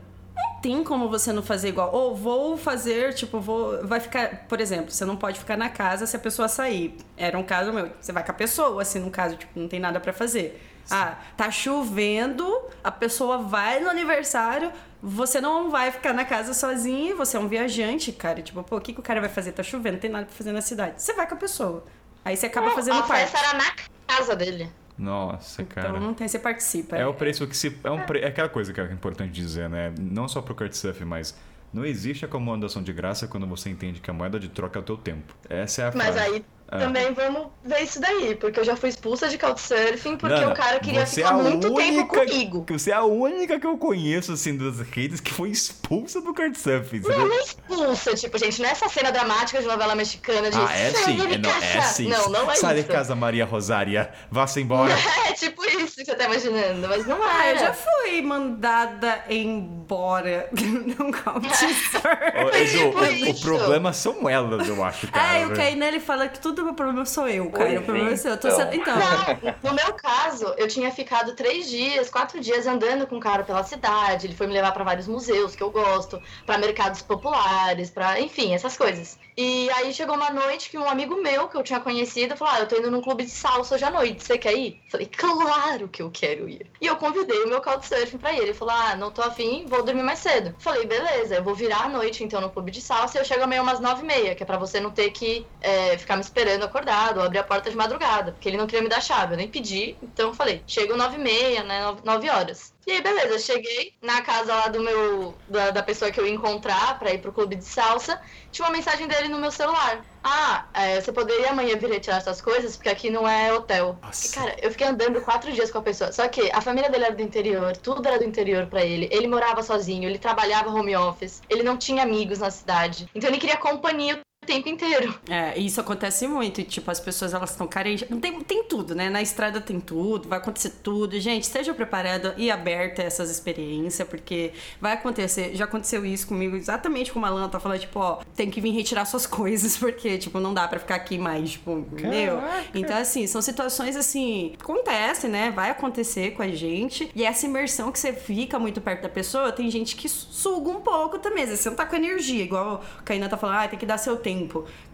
tem 0.64 0.82
como 0.82 1.10
você 1.10 1.30
não 1.30 1.42
fazer 1.42 1.68
igual. 1.68 1.94
Ou 1.94 2.16
vou 2.16 2.56
fazer, 2.56 3.12
tipo, 3.12 3.38
vou. 3.38 3.86
Vai 3.86 4.00
ficar. 4.00 4.46
Por 4.48 4.62
exemplo, 4.62 4.90
você 4.90 5.04
não 5.04 5.14
pode 5.14 5.38
ficar 5.38 5.58
na 5.58 5.68
casa 5.68 6.06
se 6.06 6.16
a 6.16 6.18
pessoa 6.18 6.48
sair. 6.48 6.96
Era 7.18 7.38
um 7.38 7.42
caso 7.42 7.70
meu. 7.70 7.90
Você 8.00 8.12
vai 8.12 8.24
com 8.24 8.30
a 8.30 8.34
pessoa, 8.34 8.80
assim, 8.80 8.98
no 8.98 9.10
caso, 9.10 9.36
tipo, 9.36 9.60
não 9.60 9.68
tem 9.68 9.78
nada 9.78 10.00
para 10.00 10.10
fazer. 10.14 10.58
Ah, 10.90 11.18
tá 11.36 11.50
chovendo, 11.50 12.46
a 12.82 12.90
pessoa 12.90 13.38
vai 13.38 13.80
no 13.80 13.88
aniversário, 13.88 14.70
você 15.02 15.40
não 15.40 15.70
vai 15.70 15.90
ficar 15.90 16.12
na 16.12 16.26
casa 16.26 16.52
sozinho, 16.52 17.16
você 17.16 17.36
é 17.36 17.40
um 17.40 17.48
viajante, 17.48 18.10
cara. 18.12 18.40
Tipo, 18.40 18.62
pô, 18.62 18.76
o 18.76 18.80
que, 18.80 18.92
que 18.94 19.00
o 19.00 19.02
cara 19.02 19.20
vai 19.20 19.30
fazer? 19.30 19.52
Tá 19.52 19.62
chovendo, 19.62 19.94
não 19.94 20.00
tem 20.00 20.10
nada 20.10 20.26
pra 20.26 20.34
fazer 20.34 20.52
na 20.52 20.60
cidade. 20.62 21.02
Você 21.02 21.12
vai 21.12 21.26
com 21.26 21.34
a 21.34 21.38
pessoa. 21.38 21.84
Aí 22.24 22.36
você 22.36 22.46
acaba 22.46 22.68
não, 22.68 22.74
fazendo 22.74 22.98
a 22.98 23.02
parte. 23.02 23.24
A 23.24 23.26
festa 23.26 23.38
era 23.38 23.58
na 23.58 23.74
casa 24.06 24.36
dele. 24.36 24.70
Nossa, 24.96 25.62
então, 25.62 25.74
cara. 25.74 25.88
Então 25.88 26.00
não 26.00 26.14
tem, 26.14 26.28
você 26.28 26.38
participa. 26.38 26.96
É, 26.96 27.00
é 27.02 27.06
o 27.06 27.14
preço 27.14 27.46
que 27.46 27.56
se. 27.56 27.76
É, 27.82 27.90
um 27.90 28.00
pre... 28.06 28.20
é 28.20 28.26
aquela 28.28 28.48
coisa 28.48 28.72
que 28.72 28.80
é 28.80 28.84
importante 28.92 29.32
dizer, 29.32 29.68
né? 29.68 29.92
Não 29.98 30.28
só 30.28 30.40
pro 30.40 30.54
Surf, 30.72 31.04
mas 31.04 31.34
não 31.72 31.84
existe 31.84 32.24
acomodação 32.24 32.82
de 32.82 32.92
graça 32.92 33.26
quando 33.26 33.46
você 33.46 33.68
entende 33.68 34.00
que 34.00 34.08
a 34.08 34.14
moeda 34.14 34.38
de 34.38 34.48
troca 34.48 34.78
é 34.78 34.80
o 34.80 34.84
teu 34.84 34.96
tempo. 34.96 35.34
Essa 35.48 35.82
é 35.82 35.84
a 35.86 35.92
Mas 35.94 36.14
frase. 36.14 36.18
aí 36.20 36.44
Ah. 36.66 36.78
também 36.78 37.12
vamos 37.12 37.48
ver 37.62 37.82
isso 37.82 38.00
daí, 38.00 38.34
porque 38.36 38.58
eu 38.58 38.64
já 38.64 38.74
fui 38.74 38.88
expulsa 38.88 39.28
de 39.28 39.38
Couchsurfing 39.38 40.16
porque 40.16 40.40
não, 40.40 40.50
o 40.52 40.54
cara 40.54 40.80
queria 40.80 41.00
é 41.02 41.06
ficar 41.06 41.28
a 41.30 41.32
muito 41.34 41.72
tempo 41.74 42.06
comigo. 42.08 42.64
Que 42.64 42.72
você 42.72 42.90
é 42.90 42.94
a 42.94 43.04
única 43.04 43.60
que 43.60 43.66
eu 43.66 43.76
conheço, 43.78 44.32
assim, 44.32 44.56
das 44.56 44.80
redes 44.80 45.20
que 45.20 45.32
foi 45.32 45.50
expulsa 45.50 46.20
do 46.20 46.32
Couchsurfing. 46.34 47.00
Não, 47.00 47.26
não 47.28 47.34
é 47.34 47.40
expulsa, 47.40 48.14
tipo, 48.14 48.38
gente, 48.38 48.60
não 48.62 48.68
é 48.68 48.72
essa 48.72 48.88
cena 48.88 49.10
dramática 49.12 49.60
de 49.60 49.66
novela 49.66 49.94
mexicana 49.94 50.50
de 50.50 50.56
Ah, 50.58 50.72
é 50.76 50.90
"Sai 50.90 51.04
sim. 51.04 51.16
de 51.16 51.34
É, 51.34 51.38
não, 51.38 51.50
é 51.50 51.72
casa". 51.74 51.88
sim. 51.94 52.08
Não, 52.08 52.28
não 52.30 52.50
é 52.50 52.54
Sai 52.56 52.74
isso. 52.78 52.86
de 52.86 52.92
casa, 52.92 53.14
Maria 53.14 53.44
Rosária. 53.44 54.10
Vá-se 54.30 54.60
embora. 54.60 54.94
É 55.28 55.32
tipo 55.32 55.64
isso 55.64 55.96
que 55.96 56.04
você 56.04 56.14
tá 56.14 56.24
imaginando, 56.26 56.86
mas 56.88 57.06
não 57.06 57.18
Ah, 57.22 57.48
eu 57.50 57.56
é. 57.56 57.58
já 57.58 57.72
fui 57.74 58.22
mandada 58.22 59.24
embora 59.28 60.48
num 60.52 61.10
Couchsurfing. 61.12 62.68
Tipo 62.70 62.98
o, 62.98 63.00
o 63.00 63.06
isso. 63.30 63.42
problema 63.42 63.92
são 63.92 64.28
elas, 64.28 64.68
eu 64.68 64.82
acho, 64.84 65.08
cara. 65.08 65.38
É, 65.38 65.42
e 65.42 65.46
o 65.46 65.54
Kainan, 65.54 65.86
ele 65.86 66.00
fala 66.00 66.28
que 66.28 66.38
tudo 66.38 66.53
meu 66.62 66.74
problema 66.74 67.04
sou 67.04 67.28
eu, 67.28 67.50
cara. 67.50 67.80
O 67.80 67.82
problema 67.82 68.10
é 68.10 68.16
seu. 68.16 68.32
Eu 68.32 68.40
tô 68.40 68.48
então. 68.48 68.58
sendo... 68.58 68.74
Então, 68.74 68.96
Não, 68.96 69.70
no 69.70 69.74
meu 69.74 69.92
caso, 69.94 70.54
eu 70.56 70.68
tinha 70.68 70.90
ficado 70.90 71.34
três 71.34 71.68
dias, 71.68 72.10
quatro 72.10 72.40
dias 72.40 72.66
andando 72.66 73.06
com 73.06 73.16
o 73.16 73.20
cara 73.20 73.42
pela 73.44 73.62
cidade. 73.64 74.26
Ele 74.26 74.34
foi 74.34 74.46
me 74.46 74.52
levar 74.52 74.72
pra 74.72 74.84
vários 74.84 75.08
museus 75.08 75.56
que 75.56 75.62
eu 75.62 75.70
gosto, 75.70 76.22
pra 76.44 76.58
mercados 76.58 77.02
populares, 77.02 77.90
pra, 77.90 78.20
enfim, 78.20 78.54
essas 78.54 78.76
coisas. 78.76 79.18
E 79.36 79.68
aí 79.70 79.92
chegou 79.92 80.14
uma 80.14 80.30
noite 80.30 80.70
que 80.70 80.78
um 80.78 80.88
amigo 80.88 81.16
meu 81.20 81.48
que 81.48 81.56
eu 81.56 81.62
tinha 81.62 81.80
conhecido 81.80 82.36
falou: 82.36 82.54
Ah, 82.54 82.60
eu 82.60 82.68
tô 82.68 82.76
indo 82.76 82.90
num 82.90 83.00
clube 83.00 83.24
de 83.24 83.30
salsa 83.30 83.74
hoje 83.74 83.84
à 83.84 83.90
noite, 83.90 84.22
você 84.22 84.38
quer 84.38 84.54
ir? 84.54 84.80
Falei, 84.88 85.06
claro 85.06 85.88
que 85.88 86.02
eu 86.02 86.10
quero 86.10 86.48
ir. 86.48 86.70
E 86.80 86.86
eu 86.86 86.96
convidei 86.96 87.42
o 87.42 87.48
meu 87.48 87.60
couchsurfing 87.60 88.18
pra 88.18 88.32
ele. 88.32 88.42
Ele 88.42 88.54
falou: 88.54 88.74
Ah, 88.74 88.94
não 88.94 89.10
tô 89.10 89.22
afim, 89.22 89.64
vou 89.66 89.82
dormir 89.82 90.02
mais 90.02 90.20
cedo. 90.20 90.54
Falei, 90.58 90.86
beleza, 90.86 91.34
eu 91.34 91.42
vou 91.42 91.54
virar 91.54 91.86
à 91.86 91.88
noite 91.88 92.22
então 92.22 92.40
no 92.40 92.50
clube 92.50 92.70
de 92.70 92.80
salsa 92.80 93.18
e 93.18 93.20
eu 93.20 93.24
chego 93.24 93.42
amanhã 93.42 93.62
umas 93.62 93.80
nove 93.80 94.02
e 94.02 94.06
meia, 94.06 94.34
que 94.34 94.42
é 94.42 94.46
pra 94.46 94.58
você 94.58 94.78
não 94.78 94.90
ter 94.90 95.10
que 95.10 95.44
é, 95.60 95.98
ficar 95.98 96.14
me 96.16 96.22
esperando 96.22 96.43
acordado 96.64 97.18
ou 97.18 97.24
abrir 97.24 97.38
a 97.38 97.44
porta 97.44 97.70
de 97.70 97.76
madrugada, 97.76 98.32
porque 98.32 98.48
ele 98.48 98.56
não 98.56 98.66
queria 98.66 98.82
me 98.82 98.88
dar 98.88 99.00
chave, 99.00 99.34
eu 99.34 99.36
nem 99.36 99.48
pedi, 99.48 99.96
então 100.02 100.28
eu 100.28 100.34
falei, 100.34 100.62
chego 100.66 100.96
nove 100.96 101.16
e 101.16 101.18
meia, 101.18 101.62
né, 101.62 101.96
nove, 102.04 102.28
horas. 102.28 102.72
E 102.86 102.92
aí, 102.92 103.00
beleza, 103.00 103.38
cheguei 103.38 103.94
na 104.02 104.20
casa 104.20 104.54
lá 104.54 104.68
do 104.68 104.80
meu, 104.80 105.34
da, 105.48 105.70
da 105.70 105.82
pessoa 105.82 106.10
que 106.10 106.20
eu 106.20 106.26
ia 106.26 106.34
encontrar 106.34 106.98
pra 106.98 107.12
ir 107.12 107.18
pro 107.18 107.32
clube 107.32 107.56
de 107.56 107.64
salsa, 107.64 108.20
tinha 108.52 108.66
uma 108.66 108.76
mensagem 108.76 109.08
dele 109.08 109.28
no 109.28 109.38
meu 109.38 109.50
celular. 109.50 110.04
Ah, 110.22 110.66
é, 110.74 111.00
você 111.00 111.12
poderia 111.12 111.50
amanhã 111.50 111.76
vir 111.76 111.90
retirar 111.90 112.20
suas 112.20 112.40
coisas, 112.40 112.76
porque 112.76 112.88
aqui 112.88 113.10
não 113.10 113.26
é 113.28 113.52
hotel. 113.52 113.98
Nossa. 114.02 114.26
E, 114.26 114.30
cara, 114.30 114.56
eu 114.60 114.70
fiquei 114.70 114.86
andando 114.86 115.20
quatro 115.20 115.52
dias 115.52 115.70
com 115.70 115.78
a 115.78 115.82
pessoa. 115.82 116.12
Só 116.12 116.26
que 116.28 116.50
a 116.50 116.60
família 116.60 116.90
dele 116.90 117.04
era 117.04 117.14
do 117.14 117.22
interior, 117.22 117.76
tudo 117.76 118.06
era 118.06 118.18
do 118.18 118.24
interior 118.24 118.66
pra 118.66 118.84
ele. 118.84 119.08
Ele 119.10 119.28
morava 119.28 119.62
sozinho, 119.62 120.08
ele 120.08 120.18
trabalhava 120.18 120.70
home 120.70 120.96
office, 120.96 121.42
ele 121.48 121.62
não 121.62 121.76
tinha 121.76 122.02
amigos 122.02 122.38
na 122.38 122.50
cidade. 122.50 123.08
Então 123.14 123.28
ele 123.28 123.38
queria 123.38 123.56
companhia 123.56 124.20
tempo 124.44 124.68
inteiro. 124.68 125.14
É, 125.28 125.58
isso 125.58 125.80
acontece 125.80 126.26
muito. 126.26 126.60
E, 126.60 126.64
tipo, 126.64 126.90
as 126.90 127.00
pessoas 127.00 127.34
elas 127.34 127.50
estão 127.50 127.66
carentes. 127.66 128.08
Tem, 128.20 128.40
tem 128.40 128.64
tudo, 128.64 128.94
né? 128.94 129.10
Na 129.10 129.22
estrada 129.22 129.60
tem 129.60 129.80
tudo, 129.80 130.28
vai 130.28 130.38
acontecer 130.38 130.70
tudo. 130.82 131.18
Gente, 131.18 131.44
esteja 131.44 131.74
preparada 131.74 132.34
e 132.36 132.50
aberta 132.50 133.02
a 133.02 133.04
essas 133.04 133.30
experiências, 133.30 134.06
porque 134.08 134.52
vai 134.80 134.92
acontecer. 134.92 135.54
Já 135.54 135.64
aconteceu 135.64 136.04
isso 136.04 136.26
comigo, 136.26 136.56
exatamente 136.56 137.12
como 137.12 137.26
a 137.26 137.30
Lana 137.30 137.48
tá 137.48 137.60
falando, 137.60 137.80
tipo, 137.80 137.98
ó, 137.98 138.20
tem 138.34 138.50
que 138.50 138.60
vir 138.60 138.70
retirar 138.70 139.04
suas 139.04 139.26
coisas, 139.26 139.76
porque, 139.76 140.18
tipo, 140.18 140.38
não 140.40 140.52
dá 140.52 140.66
pra 140.68 140.78
ficar 140.78 140.96
aqui 140.96 141.18
mais, 141.18 141.52
tipo, 141.52 141.84
meu. 141.92 142.40
Então, 142.74 142.96
assim, 142.96 143.26
são 143.26 143.40
situações 143.40 143.96
assim. 143.96 144.54
Acontece, 144.60 145.28
né? 145.28 145.50
Vai 145.50 145.70
acontecer 145.70 146.32
com 146.32 146.42
a 146.42 146.48
gente. 146.48 147.10
E 147.14 147.24
essa 147.24 147.46
imersão 147.46 147.90
que 147.90 147.98
você 147.98 148.12
fica 148.12 148.58
muito 148.58 148.80
perto 148.80 149.02
da 149.02 149.08
pessoa, 149.08 149.52
tem 149.52 149.70
gente 149.70 149.96
que 149.96 150.08
suga 150.08 150.70
um 150.70 150.80
pouco 150.80 151.18
também. 151.18 151.44
Às 151.44 151.50
vezes 151.50 151.62
você 151.62 151.70
não 151.70 151.76
tá 151.76 151.86
com 151.86 151.96
energia, 151.96 152.42
igual 152.42 152.82
o 153.00 153.02
Kainan 153.04 153.28
tá 153.28 153.36
falando, 153.36 153.56
ah, 153.56 153.68
tem 153.68 153.78
que 153.78 153.86
dar 153.86 153.98
seu 153.98 154.16
tempo. 154.16 154.33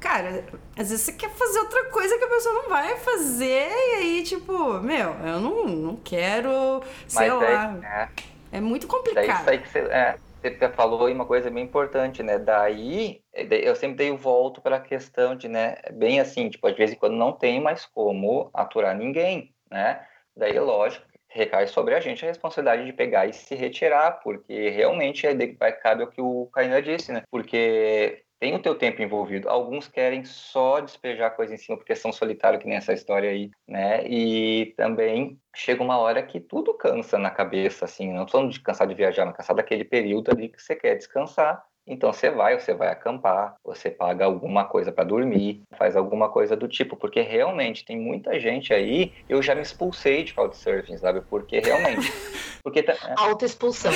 Cara, 0.01 0.45
às 0.77 0.91
vezes 0.91 1.01
você 1.03 1.12
quer 1.12 1.31
fazer 1.31 1.59
outra 1.61 1.85
coisa 1.91 2.17
que 2.19 2.25
a 2.25 2.29
pessoa 2.29 2.55
não 2.55 2.69
vai 2.69 2.97
fazer, 2.97 3.71
e 3.71 3.95
aí, 3.97 4.23
tipo, 4.23 4.81
meu, 4.81 5.11
eu 5.27 5.41
não, 5.41 5.67
não 5.67 5.97
quero, 5.97 6.83
sei 7.07 7.29
Mas 7.31 7.41
daí, 7.41 7.55
lá. 7.55 8.09
é, 8.53 8.57
É 8.57 8.61
muito 8.61 8.87
daí 8.87 8.97
complicado. 8.97 9.41
isso 9.41 9.51
aí 9.51 9.59
que 9.59 9.69
você, 9.69 9.79
é, 9.81 10.17
você 10.43 10.69
falou 10.71 11.07
aí 11.07 11.12
uma 11.15 11.27
coisa 11.27 11.51
bem 11.51 11.65
importante, 11.65 12.23
né? 12.23 12.39
Daí, 12.39 13.23
é, 13.33 13.45
daí 13.45 13.65
eu 13.65 13.77
sempre 13.77 13.97
dei 13.97 14.11
o 14.11 14.17
volto 14.17 14.61
para 14.61 14.77
a 14.77 14.81
questão 14.81 15.37
de, 15.37 15.49
né? 15.49 15.77
Bem 15.93 16.21
assim, 16.21 16.49
tipo, 16.49 16.71
de 16.71 16.77
vez 16.79 16.93
em 16.93 16.97
quando 16.97 17.17
não 17.17 17.33
tem 17.33 17.61
mais 17.61 17.85
como 17.87 18.51
aturar 18.55 18.97
ninguém, 18.97 19.55
né? 19.71 20.05
Daí, 20.37 20.59
lógico, 20.59 21.05
recai 21.29 21.67
sobre 21.67 21.95
a 21.95 22.01
gente 22.01 22.25
a 22.25 22.29
responsabilidade 22.29 22.85
de 22.85 22.93
pegar 22.93 23.27
e 23.27 23.33
se 23.33 23.55
retirar, 23.55 24.21
porque 24.23 24.71
realmente 24.71 25.27
é, 25.27 25.35
de- 25.35 25.57
vai 25.59 25.73
cabe 25.73 26.03
o 26.03 26.09
que 26.09 26.21
o 26.21 26.47
Kainan 26.53 26.83
disse, 26.83 27.12
né? 27.12 27.23
Porque 27.31 28.23
tem 28.41 28.55
o 28.55 28.62
teu 28.62 28.75
tempo 28.75 29.03
envolvido. 29.03 29.49
Alguns 29.49 29.87
querem 29.87 30.25
só 30.25 30.81
despejar 30.81 31.37
coisa 31.37 31.55
em 31.55 31.59
cima 31.59 31.77
porque 31.77 31.95
são 31.95 32.11
solitários, 32.11 32.62
que 32.62 32.69
nem 32.69 32.79
essa 32.79 32.95
história 32.95 33.31
aí, 33.31 33.51
né? 33.69 34.05
E 34.09 34.75
também 34.77 35.39
chega 35.55 35.83
uma 35.83 35.99
hora 35.99 36.23
que 36.23 36.41
tudo 36.41 36.75
cansa 36.75 37.19
na 37.19 37.31
cabeça, 37.31 37.85
assim. 37.85 38.12
Não 38.12 38.25
tô 38.25 38.33
falando 38.33 38.51
de 38.53 38.61
cansar 38.61 38.89
de 38.89 38.95
viajar, 38.95 39.27
mas 39.27 39.37
cansar 39.37 39.55
daquele 39.55 39.85
período 39.85 40.31
ali 40.31 40.49
que 40.49 40.61
você 40.61 40.75
quer 40.75 40.97
descansar. 40.97 41.62
Então 41.91 42.12
você 42.12 42.31
vai, 42.31 42.59
você 42.59 42.73
vai 42.73 42.89
acampar, 42.89 43.57
você 43.65 43.91
paga 43.91 44.25
alguma 44.25 44.65
coisa 44.65 44.93
para 44.93 45.03
dormir, 45.05 45.62
faz 45.77 45.97
alguma 45.97 46.29
coisa 46.29 46.57
do 46.57 46.69
tipo, 46.69 46.97
porque 46.97 47.21
realmente 47.21 47.85
tem 47.85 47.99
muita 47.99 48.39
gente 48.39 48.73
aí, 48.73 49.12
eu 49.29 49.43
já 49.43 49.55
me 49.55 49.62
expulsei 49.62 50.23
de 50.23 50.33
couchsurfing, 50.33 50.97
sabe? 50.99 51.21
Porque 51.29 51.59
realmente, 51.59 52.11
porque 52.62 52.83
tá, 52.83 52.93
é, 52.93 53.15
Autoexpulsão. 53.17 53.91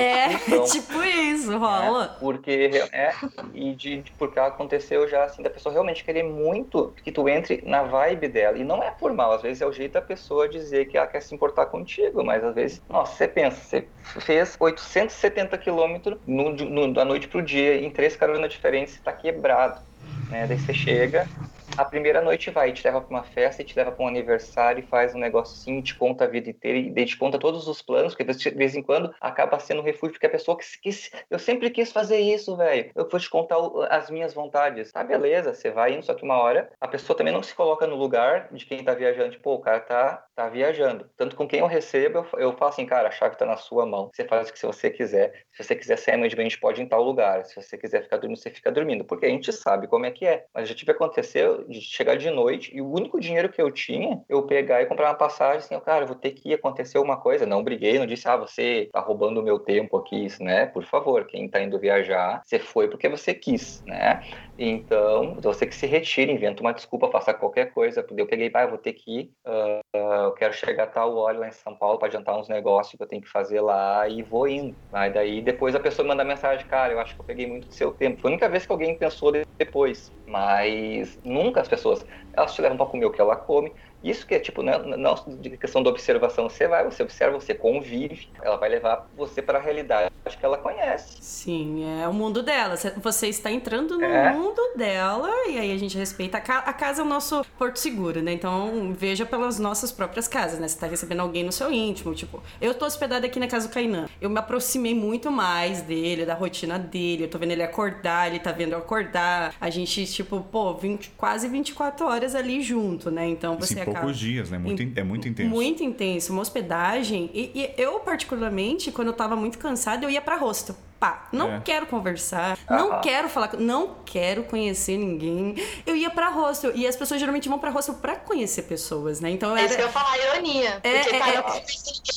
É, 0.00 0.28
tipo 0.72 1.02
isso, 1.02 1.56
rola. 1.58 2.04
É, 2.16 2.18
porque 2.18 2.70
é, 2.92 3.12
e 3.52 3.74
de, 3.74 4.02
de- 4.02 4.12
porque 4.12 4.38
aconteceu 4.40 5.06
já 5.06 5.24
assim 5.24 5.42
da 5.42 5.50
pessoa 5.50 5.72
realmente 5.72 6.02
querer 6.04 6.22
muito 6.22 6.94
que 7.04 7.12
tu 7.12 7.28
entre 7.28 7.62
na 7.66 7.82
vibe 7.82 8.28
dela 8.28 8.56
e 8.56 8.64
não 8.64 8.82
é 8.82 8.90
por 8.90 9.12
mal, 9.12 9.32
às 9.32 9.42
vezes 9.42 9.60
é 9.60 9.66
o 9.66 9.72
jeito 9.72 9.92
da 9.92 10.00
pessoa 10.02 10.48
dizer 10.48 10.86
que 10.86 10.96
ela 10.96 11.06
quer 11.06 11.20
se 11.20 11.34
importar 11.34 11.66
contigo, 11.66 12.24
mas 12.24 12.42
às 12.42 12.54
vezes, 12.54 12.82
nossa, 12.88 13.12
você 13.14 13.28
pensa, 13.28 13.60
você 13.62 13.88
fez 14.20 14.56
870 14.58 15.58
quilômetros 15.58 16.18
no, 16.26 16.52
no, 16.52 16.92
da 16.94 17.04
noite 17.04 17.25
pro 17.26 17.42
dia 17.42 17.76
em 17.76 17.90
três 17.90 18.16
caronas 18.16 18.50
diferentes, 18.52 18.94
você 18.94 19.02
tá 19.02 19.12
quebrado, 19.12 19.80
né? 20.28 20.46
Daí 20.46 20.58
você 20.58 20.74
chega 20.74 21.30
a 21.76 21.84
primeira 21.84 22.20
noite 22.20 22.50
vai, 22.50 22.72
te 22.72 22.84
leva 22.84 23.00
pra 23.00 23.16
uma 23.16 23.24
festa, 23.24 23.64
te 23.64 23.76
leva 23.76 23.92
pra 23.92 24.04
um 24.04 24.08
aniversário 24.08 24.86
faz 24.86 25.14
um 25.14 25.18
negocinho, 25.18 25.82
te 25.82 25.94
conta 25.94 26.24
a 26.24 26.28
vida 26.28 26.50
inteira 26.50 26.78
e 26.78 27.04
te 27.04 27.16
conta 27.16 27.38
todos 27.38 27.68
os 27.68 27.82
planos, 27.82 28.14
porque 28.14 28.32
de 28.32 28.50
vez 28.50 28.74
em 28.74 28.82
quando 28.82 29.14
acaba 29.20 29.58
sendo 29.58 29.80
um 29.80 29.84
refúgio, 29.84 30.12
porque 30.12 30.26
a 30.26 30.30
pessoa 30.30 30.56
que 30.56 30.64
quis, 30.80 31.10
eu 31.30 31.38
sempre 31.38 31.70
quis 31.70 31.92
fazer 31.92 32.18
isso, 32.18 32.56
velho. 32.56 32.90
Eu 32.94 33.08
vou 33.08 33.20
te 33.20 33.28
contar 33.28 33.56
as 33.90 34.10
minhas 34.10 34.34
vontades. 34.34 34.92
Tá, 34.92 35.02
beleza, 35.02 35.54
você 35.54 35.70
vai 35.70 35.94
indo, 35.94 36.04
só 36.04 36.14
que 36.14 36.24
uma 36.24 36.38
hora 36.38 36.70
a 36.80 36.88
pessoa 36.88 37.16
também 37.16 37.32
não 37.32 37.42
se 37.42 37.54
coloca 37.54 37.86
no 37.86 37.96
lugar 37.96 38.48
de 38.52 38.64
quem 38.64 38.82
tá 38.82 38.94
viajando. 38.94 39.32
Tipo, 39.32 39.54
o 39.54 39.60
cara 39.60 39.80
tá, 39.80 40.24
tá 40.34 40.48
viajando. 40.48 41.08
Tanto 41.16 41.36
com 41.36 41.46
quem 41.46 41.60
eu 41.60 41.66
recebo, 41.66 42.18
eu, 42.18 42.40
eu 42.40 42.52
falo 42.56 42.70
assim, 42.70 42.86
cara, 42.86 43.08
a 43.08 43.12
chave 43.12 43.36
tá 43.36 43.46
na 43.46 43.56
sua 43.56 43.86
mão. 43.86 44.10
Você 44.14 44.24
faz 44.24 44.48
o 44.48 44.52
que 44.52 44.62
você 44.62 44.90
quiser. 44.90 45.44
Se 45.52 45.64
você 45.64 45.74
quiser 45.74 45.98
sair 45.98 46.14
amanhã 46.14 46.28
de 46.28 46.36
manhã, 46.36 46.46
a 46.46 46.50
gente 46.50 46.60
pode 46.60 46.80
ir 46.80 46.84
em 46.84 46.88
tal 46.88 47.02
lugar. 47.02 47.44
Se 47.44 47.56
você 47.56 47.76
quiser 47.76 48.02
ficar 48.02 48.16
dormindo, 48.16 48.38
você 48.38 48.50
fica 48.50 48.70
dormindo. 48.70 49.04
Porque 49.04 49.26
a 49.26 49.28
gente 49.28 49.52
sabe 49.52 49.86
como 49.86 50.06
é 50.06 50.10
que 50.10 50.26
é. 50.26 50.44
Mas 50.54 50.68
já 50.68 50.74
tive 50.74 50.92
aconteceu 50.92 51.65
de 51.68 51.80
chegar 51.80 52.16
de 52.16 52.30
noite 52.30 52.74
e 52.74 52.80
o 52.80 52.90
único 52.90 53.20
dinheiro 53.20 53.48
que 53.50 53.60
eu 53.60 53.70
tinha, 53.70 54.22
eu 54.28 54.46
pegar 54.46 54.82
e 54.82 54.86
comprar 54.86 55.08
uma 55.10 55.14
passagem, 55.14 55.58
assim, 55.58 55.78
cara, 55.80 56.04
eu 56.04 56.08
vou 56.08 56.16
ter 56.16 56.32
que 56.32 56.50
ir 56.50 56.54
acontecer 56.54 56.98
alguma 56.98 57.18
coisa. 57.20 57.46
Não 57.46 57.62
briguei, 57.64 57.98
não 57.98 58.06
disse, 58.06 58.28
ah, 58.28 58.36
você 58.36 58.88
tá 58.92 59.00
roubando 59.00 59.40
o 59.40 59.42
meu 59.42 59.58
tempo 59.58 59.96
aqui, 59.96 60.26
isso, 60.26 60.42
né? 60.42 60.66
Por 60.66 60.84
favor, 60.84 61.26
quem 61.26 61.48
tá 61.48 61.60
indo 61.62 61.78
viajar, 61.78 62.42
você 62.44 62.58
foi 62.58 62.88
porque 62.88 63.08
você 63.08 63.34
quis, 63.34 63.82
né? 63.86 64.20
Então, 64.58 65.38
você 65.42 65.66
que 65.66 65.74
se 65.74 65.86
retire, 65.86 66.32
inventa 66.32 66.62
uma 66.62 66.72
desculpa, 66.72 67.10
faça 67.10 67.34
qualquer 67.34 67.74
coisa. 67.74 68.00
Eu 68.16 68.26
peguei, 68.26 68.50
ah, 68.54 68.62
eu 68.62 68.70
vou 68.70 68.78
ter 68.78 68.94
que 68.94 69.10
ir, 69.20 69.32
ah, 69.44 69.80
ah, 69.94 69.98
eu 70.24 70.32
quero 70.32 70.54
chegar 70.54 70.84
a 70.84 70.86
tal 70.86 71.14
hora 71.16 71.38
lá 71.38 71.48
em 71.48 71.52
São 71.52 71.76
Paulo 71.76 71.98
para 71.98 72.08
adiantar 72.08 72.38
uns 72.38 72.48
negócios 72.48 72.96
que 72.96 73.02
eu 73.02 73.06
tenho 73.06 73.20
que 73.20 73.28
fazer 73.28 73.60
lá 73.60 74.08
e 74.08 74.22
vou 74.22 74.48
indo. 74.48 74.74
Aí 74.92 75.12
daí 75.12 75.42
depois 75.42 75.74
a 75.74 75.80
pessoa 75.80 76.08
manda 76.08 76.24
mensagem, 76.24 76.66
cara, 76.66 76.92
eu 76.94 76.98
acho 77.00 77.14
que 77.14 77.20
eu 77.20 77.26
peguei 77.26 77.46
muito 77.46 77.68
do 77.68 77.74
seu 77.74 77.92
tempo. 77.92 78.18
Foi 78.20 78.30
a 78.30 78.32
única 78.32 78.48
vez 78.48 78.64
que 78.64 78.72
alguém 78.72 78.96
pensou 78.98 79.30
de- 79.30 79.42
depois, 79.58 80.10
mas 80.26 81.18
nunca 81.24 81.60
as 81.60 81.68
pessoas, 81.68 82.04
elas 82.32 82.54
te 82.54 82.62
levam 82.62 82.76
para 82.78 82.86
comer 82.86 83.04
o 83.06 83.10
que 83.12 83.20
ela 83.20 83.36
come. 83.36 83.72
Isso 84.04 84.26
que 84.26 84.34
é 84.34 84.38
tipo, 84.38 84.62
não, 84.62 84.78
não 84.96 85.14
de 85.40 85.56
questão 85.56 85.82
da 85.82 85.90
observação, 85.90 86.48
você 86.48 86.68
vai, 86.68 86.84
você 86.84 87.02
observa, 87.02 87.40
você 87.40 87.54
convive, 87.54 88.28
ela 88.42 88.56
vai 88.56 88.68
levar 88.68 89.08
você 89.16 89.42
para 89.42 89.58
a 89.58 89.60
realidade 89.60 90.10
que 90.38 90.44
ela 90.44 90.58
conhece. 90.58 91.16
Sim, 91.20 91.84
é 92.02 92.08
o 92.08 92.12
mundo 92.12 92.42
dela. 92.42 92.76
Cê- 92.76 92.92
Você 92.98 93.28
está 93.28 93.50
entrando 93.50 93.96
no 93.96 94.04
É. 94.04 94.32
mundo 94.32 94.60
dela 94.76 95.28
e 95.48 95.58
aí 95.58 95.72
a 95.72 95.78
gente 95.78 95.96
respeita. 95.96 96.38
A, 96.38 96.40
ca- 96.40 96.58
a 96.66 96.72
casa 96.72 97.00
é 97.00 97.04
o 97.04 97.08
nosso 97.08 97.44
porto 97.58 97.76
seguro, 97.78 98.20
né? 98.20 98.32
Então 98.32 98.92
veja 98.96 99.24
pelas 99.24 99.58
nossas 99.58 99.92
próprias 99.92 100.26
casas, 100.28 100.58
né? 100.58 100.66
Você 100.68 100.78
tá 100.78 100.86
recebendo 100.86 101.20
alguém 101.20 101.44
no 101.44 101.52
seu 101.52 101.72
íntimo. 101.72 102.12
Tipo, 102.14 102.42
eu 102.60 102.74
tô 102.74 102.84
hospedada 102.86 103.24
aqui 103.26 103.38
na 103.38 103.46
casa 103.46 103.68
do 103.68 103.72
Kainan. 103.74 104.08
Eu 104.20 104.28
me 104.28 104.38
aproximei 104.38 104.94
muito 104.94 105.30
mais 105.30 105.80
dele, 105.82 106.26
da 106.26 106.34
rotina 106.34 106.76
dele. 106.78 107.24
Eu 107.24 107.28
tô 107.30 107.38
vendo 107.38 107.52
ele 107.52 107.62
acordar, 107.62 108.28
ele 108.28 108.40
tá 108.40 108.50
vendo 108.52 108.72
eu 108.72 108.78
acordar. 108.78 109.54
A 109.60 109.70
gente, 109.70 110.04
tipo, 110.06 110.40
pô, 110.40 110.74
20, 110.74 111.10
quase 111.16 111.46
24 111.48 112.04
horas 112.06 112.34
ali 112.34 112.60
junto, 112.62 113.10
né? 113.10 113.26
Então 113.28 113.56
você 113.56 113.80
em 113.80 113.84
acaba. 113.90 114.06
poucos 114.06 114.18
dias, 114.18 114.50
né? 114.50 114.58
Muito, 114.58 114.82
é 114.82 115.02
muito 115.02 115.28
intenso. 115.28 115.50
Muito 115.50 115.82
intenso, 115.82 116.32
uma 116.32 116.42
hospedagem. 116.42 117.30
E, 117.32 117.50
e 117.54 117.70
eu, 117.76 118.00
particularmente, 118.00 118.90
quando 118.90 119.08
eu 119.08 119.14
tava 119.14 119.36
muito 119.36 119.58
cansada, 119.58 120.04
eu 120.04 120.10
ia 120.10 120.20
pra 120.20 120.36
hostel. 120.36 120.76
Pá, 120.98 121.28
não 121.32 121.54
É. 121.54 121.60
quero 121.60 121.86
conversar, 121.86 122.58
não 122.68 122.92
Aham. 122.92 123.00
quero 123.00 123.28
falar, 123.28 123.50
não 123.58 123.96
quero 124.04 124.44
conhecer 124.44 124.96
ninguém. 124.96 125.54
Eu 125.86 125.94
ia 125.96 126.08
pra 126.10 126.28
hostel 126.30 126.72
e 126.74 126.86
as 126.86 126.96
pessoas 126.96 127.20
geralmente 127.20 127.48
vão 127.48 127.58
pra 127.58 127.70
hostel 127.70 127.94
pra 127.96 128.16
conhecer 128.16 128.62
pessoas, 128.62 129.20
né? 129.20 129.30
Então 129.30 129.56
É 129.56 129.64
isso 129.64 129.74
que 129.76 129.82
eu 129.82 129.86
era 129.88 129.88
ia 129.88 129.92
falar, 129.92 130.18
ironia. 130.18 130.80
É, 130.82 130.98
Porque, 131.00 131.16
é, 131.16 131.18
cara, 131.18 131.32
é. 131.32 131.64